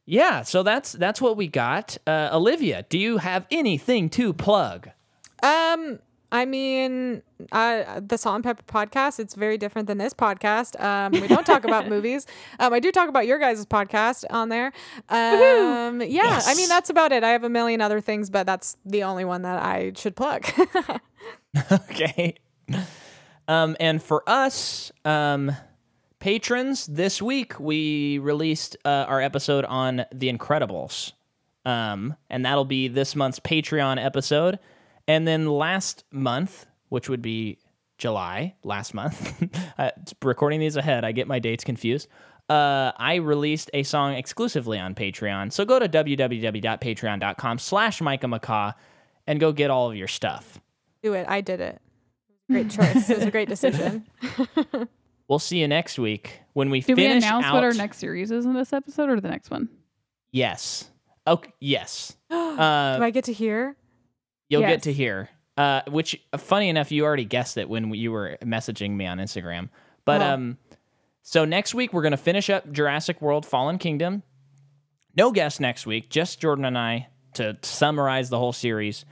yeah, 0.06 0.42
so 0.42 0.62
that's 0.62 0.92
that's 0.92 1.20
what 1.20 1.36
we 1.36 1.46
got. 1.48 1.98
Uh 2.06 2.30
Olivia, 2.32 2.84
do 2.88 2.98
you 2.98 3.18
have 3.18 3.46
anything 3.50 4.08
to 4.10 4.32
plug? 4.32 4.90
Um, 5.42 5.98
I 6.32 6.44
mean, 6.44 7.22
uh, 7.50 8.00
the 8.00 8.16
Salt 8.16 8.36
and 8.36 8.44
Pepper 8.44 8.62
podcast, 8.62 9.18
it's 9.18 9.34
very 9.34 9.58
different 9.58 9.88
than 9.88 9.98
this 9.98 10.14
podcast. 10.14 10.80
Um, 10.80 11.12
we 11.12 11.26
don't 11.26 11.44
talk 11.44 11.64
about 11.64 11.88
movies. 11.90 12.26
Um, 12.58 12.72
I 12.72 12.78
do 12.78 12.92
talk 12.92 13.08
about 13.08 13.26
your 13.26 13.38
guys' 13.38 13.66
podcast 13.66 14.24
on 14.30 14.48
there. 14.48 14.72
Um, 15.08 16.00
yeah, 16.02 16.40
I 16.44 16.54
mean, 16.54 16.68
that's 16.68 16.90
about 16.90 17.12
it. 17.12 17.24
I 17.24 17.30
have 17.30 17.44
a 17.44 17.48
million 17.48 17.80
other 17.80 18.00
things, 18.00 18.30
but 18.30 18.46
that's 18.46 18.76
the 18.84 19.02
only 19.02 19.24
one 19.24 19.42
that 19.42 19.62
I 19.62 19.92
should 19.96 20.14
plug. 20.14 20.46
okay. 21.72 22.36
Um, 23.48 23.76
and 23.80 24.00
for 24.00 24.22
us, 24.28 24.92
um, 25.04 25.50
patrons, 26.20 26.86
this 26.86 27.20
week 27.20 27.58
we 27.58 28.18
released 28.18 28.76
uh, 28.84 29.06
our 29.08 29.20
episode 29.20 29.64
on 29.64 30.04
The 30.12 30.32
Incredibles. 30.32 31.12
Um, 31.64 32.14
and 32.30 32.44
that'll 32.44 32.64
be 32.64 32.88
this 32.88 33.16
month's 33.16 33.40
Patreon 33.40 34.02
episode. 34.02 34.58
And 35.08 35.26
then 35.26 35.46
last 35.48 36.04
month, 36.12 36.66
which 36.88 37.08
would 37.08 37.22
be 37.22 37.58
July, 37.98 38.54
last 38.64 38.94
month, 38.94 39.42
uh, 39.78 39.90
recording 40.22 40.60
these 40.60 40.76
ahead, 40.76 41.04
I 41.04 41.12
get 41.12 41.26
my 41.26 41.38
dates 41.38 41.64
confused. 41.64 42.08
Uh, 42.48 42.92
I 42.96 43.16
released 43.16 43.70
a 43.74 43.82
song 43.82 44.14
exclusively 44.14 44.78
on 44.78 44.94
Patreon. 44.94 45.52
So 45.52 45.64
go 45.64 45.78
to 45.78 45.88
www.patreon.com 45.88 47.58
slash 47.58 48.00
Micah 48.00 48.26
McCaw 48.26 48.74
and 49.26 49.38
go 49.38 49.52
get 49.52 49.70
all 49.70 49.90
of 49.90 49.96
your 49.96 50.08
stuff. 50.08 50.60
do 51.02 51.12
it. 51.12 51.26
I 51.28 51.40
did 51.40 51.60
it. 51.60 51.80
Great 52.50 52.70
choice. 52.70 53.08
It 53.08 53.16
was 53.18 53.26
a 53.26 53.30
great 53.30 53.48
decision. 53.48 54.06
We'll 55.28 55.38
see 55.38 55.60
you 55.60 55.68
next 55.68 55.96
week 55.96 56.40
when 56.54 56.70
we 56.70 56.80
Do 56.80 56.96
we 56.96 57.06
announce 57.06 57.44
out. 57.44 57.54
what 57.54 57.62
our 57.62 57.72
next 57.72 57.98
series 57.98 58.32
is 58.32 58.46
in 58.46 58.52
this 58.52 58.72
episode 58.72 59.08
or 59.10 59.20
the 59.20 59.28
next 59.28 59.48
one? 59.48 59.68
Yes. 60.32 60.90
Okay. 61.24 61.52
Yes. 61.60 62.16
do 62.30 62.36
Uh, 62.36 62.98
I 63.00 63.10
get 63.10 63.26
to 63.26 63.32
hear? 63.32 63.76
You'll 64.50 64.60
yes. 64.60 64.70
get 64.72 64.82
to 64.82 64.92
hear. 64.92 65.30
Uh, 65.56 65.80
which, 65.88 66.20
uh, 66.32 66.36
funny 66.38 66.68
enough, 66.68 66.92
you 66.92 67.04
already 67.04 67.24
guessed 67.24 67.56
it 67.56 67.68
when 67.68 67.92
you 67.94 68.12
were 68.12 68.36
messaging 68.42 68.90
me 68.92 69.06
on 69.06 69.16
Instagram. 69.18 69.70
But 70.04 70.20
Oh. 70.20 70.34
um, 70.34 70.58
so 71.22 71.44
next 71.46 71.74
week 71.74 71.92
we're 71.94 72.02
gonna 72.02 72.16
finish 72.18 72.50
up 72.50 72.70
Jurassic 72.70 73.22
World: 73.22 73.46
Fallen 73.46 73.78
Kingdom. 73.78 74.22
No 75.16 75.32
guest 75.32 75.60
next 75.60 75.86
week, 75.86 76.08
just 76.10 76.40
Jordan 76.40 76.64
and 76.66 76.76
I 76.78 77.08
to 77.34 77.56
summarize 77.62 78.28
the 78.30 78.38
whole 78.38 78.52
series, 78.52 79.04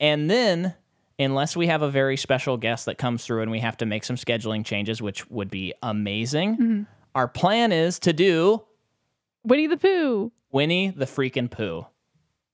and 0.00 0.28
then. 0.28 0.74
Unless 1.22 1.54
we 1.54 1.66
have 1.66 1.82
a 1.82 1.90
very 1.90 2.16
special 2.16 2.56
guest 2.56 2.86
that 2.86 2.96
comes 2.96 3.26
through 3.26 3.42
and 3.42 3.50
we 3.50 3.58
have 3.60 3.76
to 3.76 3.84
make 3.84 4.04
some 4.04 4.16
scheduling 4.16 4.64
changes, 4.64 5.02
which 5.02 5.28
would 5.28 5.50
be 5.50 5.74
amazing, 5.82 6.54
Mm-hmm. 6.56 6.82
our 7.14 7.28
plan 7.28 7.72
is 7.72 7.98
to 7.98 8.14
do 8.14 8.62
Winnie 9.44 9.66
the 9.66 9.76
Pooh. 9.76 10.32
Winnie 10.50 10.88
the 10.88 11.04
freaking 11.04 11.50
Pooh. 11.50 11.84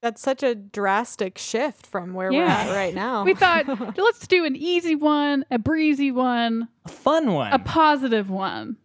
That's 0.06 0.22
such 0.22 0.44
a 0.44 0.54
drastic 0.54 1.36
shift 1.36 1.84
from 1.84 2.14
where 2.14 2.30
we're 2.30 2.44
at 2.44 2.70
right 2.72 2.94
now. 3.06 3.24
We 3.24 3.34
thought 3.34 3.66
let's 3.98 4.28
do 4.28 4.44
an 4.44 4.54
easy 4.54 4.94
one, 4.94 5.44
a 5.50 5.58
breezy 5.58 6.12
one, 6.12 6.68
A 6.84 6.88
fun 6.88 7.32
one. 7.32 7.52
a 7.52 7.58
positive 7.58 8.30
one. 8.30 8.76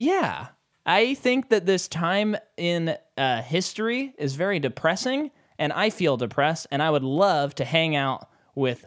Yeah. 0.00 0.48
I 0.84 1.14
think 1.14 1.50
that 1.50 1.66
this 1.66 1.86
time 1.86 2.36
in 2.56 2.96
uh, 3.16 3.42
history 3.42 4.12
is 4.18 4.34
very 4.34 4.58
depressing, 4.58 5.30
and 5.56 5.72
I 5.72 5.90
feel 5.90 6.16
depressed, 6.16 6.66
and 6.72 6.82
I 6.82 6.90
would 6.90 7.04
love 7.04 7.54
to 7.56 7.64
hang 7.64 7.94
out 7.94 8.28
with 8.56 8.84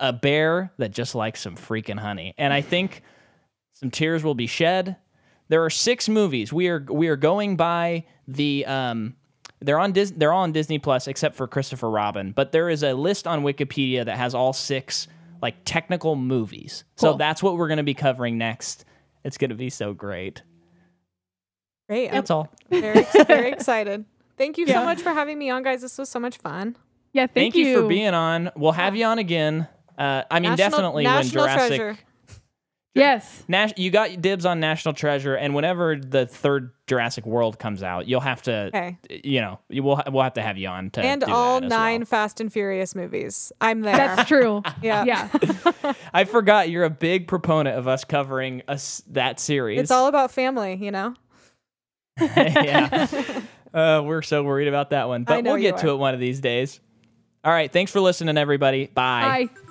a 0.00 0.12
bear 0.12 0.72
that 0.78 0.90
just 0.90 1.14
likes 1.14 1.40
some 1.40 1.54
freaking 1.54 2.00
honey. 2.00 2.34
And 2.36 2.52
I 2.52 2.62
think 2.62 3.02
some 3.74 3.92
tears 3.92 4.24
will 4.24 4.34
be 4.34 4.48
shed. 4.48 4.96
There 5.50 5.64
are 5.64 5.70
six 5.70 6.08
movies. 6.08 6.52
We 6.52 6.66
are 6.66 6.84
we 6.90 7.06
are 7.06 7.16
going 7.16 7.54
by 7.56 8.06
the 8.26 8.66
um 8.66 9.14
they're 9.62 9.78
on 9.78 9.92
Dis- 9.92 10.12
they're 10.16 10.32
all 10.32 10.42
on 10.42 10.52
Disney 10.52 10.78
Plus 10.78 11.06
except 11.08 11.34
for 11.36 11.46
Christopher 11.46 11.90
Robin, 11.90 12.32
but 12.32 12.52
there 12.52 12.68
is 12.68 12.82
a 12.82 12.92
list 12.94 13.26
on 13.26 13.42
Wikipedia 13.42 14.04
that 14.04 14.16
has 14.16 14.34
all 14.34 14.52
six 14.52 15.08
like 15.40 15.56
technical 15.64 16.14
movies. 16.16 16.84
So 16.96 17.14
that's 17.14 17.42
what 17.42 17.56
we're 17.56 17.68
going 17.68 17.78
to 17.78 17.82
be 17.82 17.94
covering 17.94 18.38
next. 18.38 18.84
It's 19.24 19.38
going 19.38 19.50
to 19.50 19.56
be 19.56 19.70
so 19.70 19.92
great. 19.92 20.42
Great. 21.88 22.08
I'm 22.08 22.14
That's 22.14 22.30
all. 22.30 22.48
very, 22.70 23.04
very 23.26 23.50
excited. 23.50 24.04
Thank 24.38 24.56
you 24.58 24.66
Yeah. 24.66 24.74
so 24.80 24.84
much 24.84 25.00
for 25.02 25.10
having 25.10 25.38
me 25.38 25.50
on, 25.50 25.62
guys. 25.62 25.82
This 25.82 25.98
was 25.98 26.08
so 26.08 26.18
much 26.20 26.38
fun. 26.38 26.76
Yeah, 27.12 27.22
thank, 27.26 27.54
Thank 27.54 27.56
you. 27.56 27.82
for 27.82 27.88
being 27.88 28.14
on. 28.14 28.50
We'll 28.56 28.72
have 28.72 28.96
you 28.96 29.04
on 29.04 29.18
again. 29.18 29.68
Uh, 29.98 30.22
I 30.30 30.40
mean, 30.40 30.52
National- 30.52 30.70
definitely 30.70 31.04
National 31.04 31.44
when 31.44 31.54
Jurassic. 31.54 31.76
Treasure. 31.76 31.98
Yes. 32.94 33.42
Nas- 33.48 33.72
you 33.78 33.90
got 33.90 34.20
dibs 34.20 34.44
on 34.44 34.60
National 34.60 34.92
Treasure, 34.92 35.34
and 35.34 35.54
whenever 35.54 35.96
the 35.96 36.26
third 36.26 36.72
Jurassic 36.86 37.24
World 37.24 37.58
comes 37.58 37.82
out, 37.82 38.06
you'll 38.06 38.20
have 38.20 38.42
to, 38.42 38.66
Okay. 38.66 38.98
you 39.24 39.40
know, 39.40 39.58
you 39.70 39.82
will 39.82 40.02
we'll 40.10 40.22
have 40.22 40.34
to 40.34 40.42
have 40.42 40.58
you 40.58 40.68
on 40.68 40.90
to 40.90 41.00
And 41.00 41.22
do 41.22 41.32
all 41.32 41.60
that 41.60 41.68
nine 41.70 42.00
well. 42.00 42.06
Fast 42.06 42.40
and 42.40 42.52
Furious 42.52 42.94
movies. 42.94 43.50
I'm 43.62 43.80
there. 43.80 43.96
That's 43.96 44.28
true. 44.28 44.62
yeah. 44.82 45.04
Yeah. 45.04 45.92
I 46.12 46.24
forgot 46.24 46.68
you're 46.68 46.84
a 46.84 46.90
big 46.90 47.28
proponent 47.28 47.78
of 47.78 47.88
us 47.88 48.04
covering 48.04 48.62
us 48.68 49.02
that 49.10 49.40
series. 49.40 49.80
It's 49.80 49.90
all 49.90 50.06
about 50.06 50.30
family, 50.30 50.74
you 50.74 50.90
know? 50.90 51.14
yeah. 52.20 53.06
Uh, 53.72 54.02
we're 54.04 54.20
so 54.20 54.42
worried 54.42 54.68
about 54.68 54.90
that 54.90 55.08
one, 55.08 55.24
but 55.24 55.42
we'll 55.44 55.56
get 55.56 55.78
to 55.78 55.88
it 55.88 55.96
one 55.96 56.12
of 56.12 56.20
these 56.20 56.40
days. 56.40 56.78
All 57.42 57.52
right, 57.52 57.72
thanks 57.72 57.90
for 57.90 58.00
listening, 58.00 58.36
everybody. 58.36 58.86
Bye. 58.86 59.48
Bye. 59.48 59.61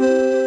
Thank 0.00 0.34
you. 0.34 0.39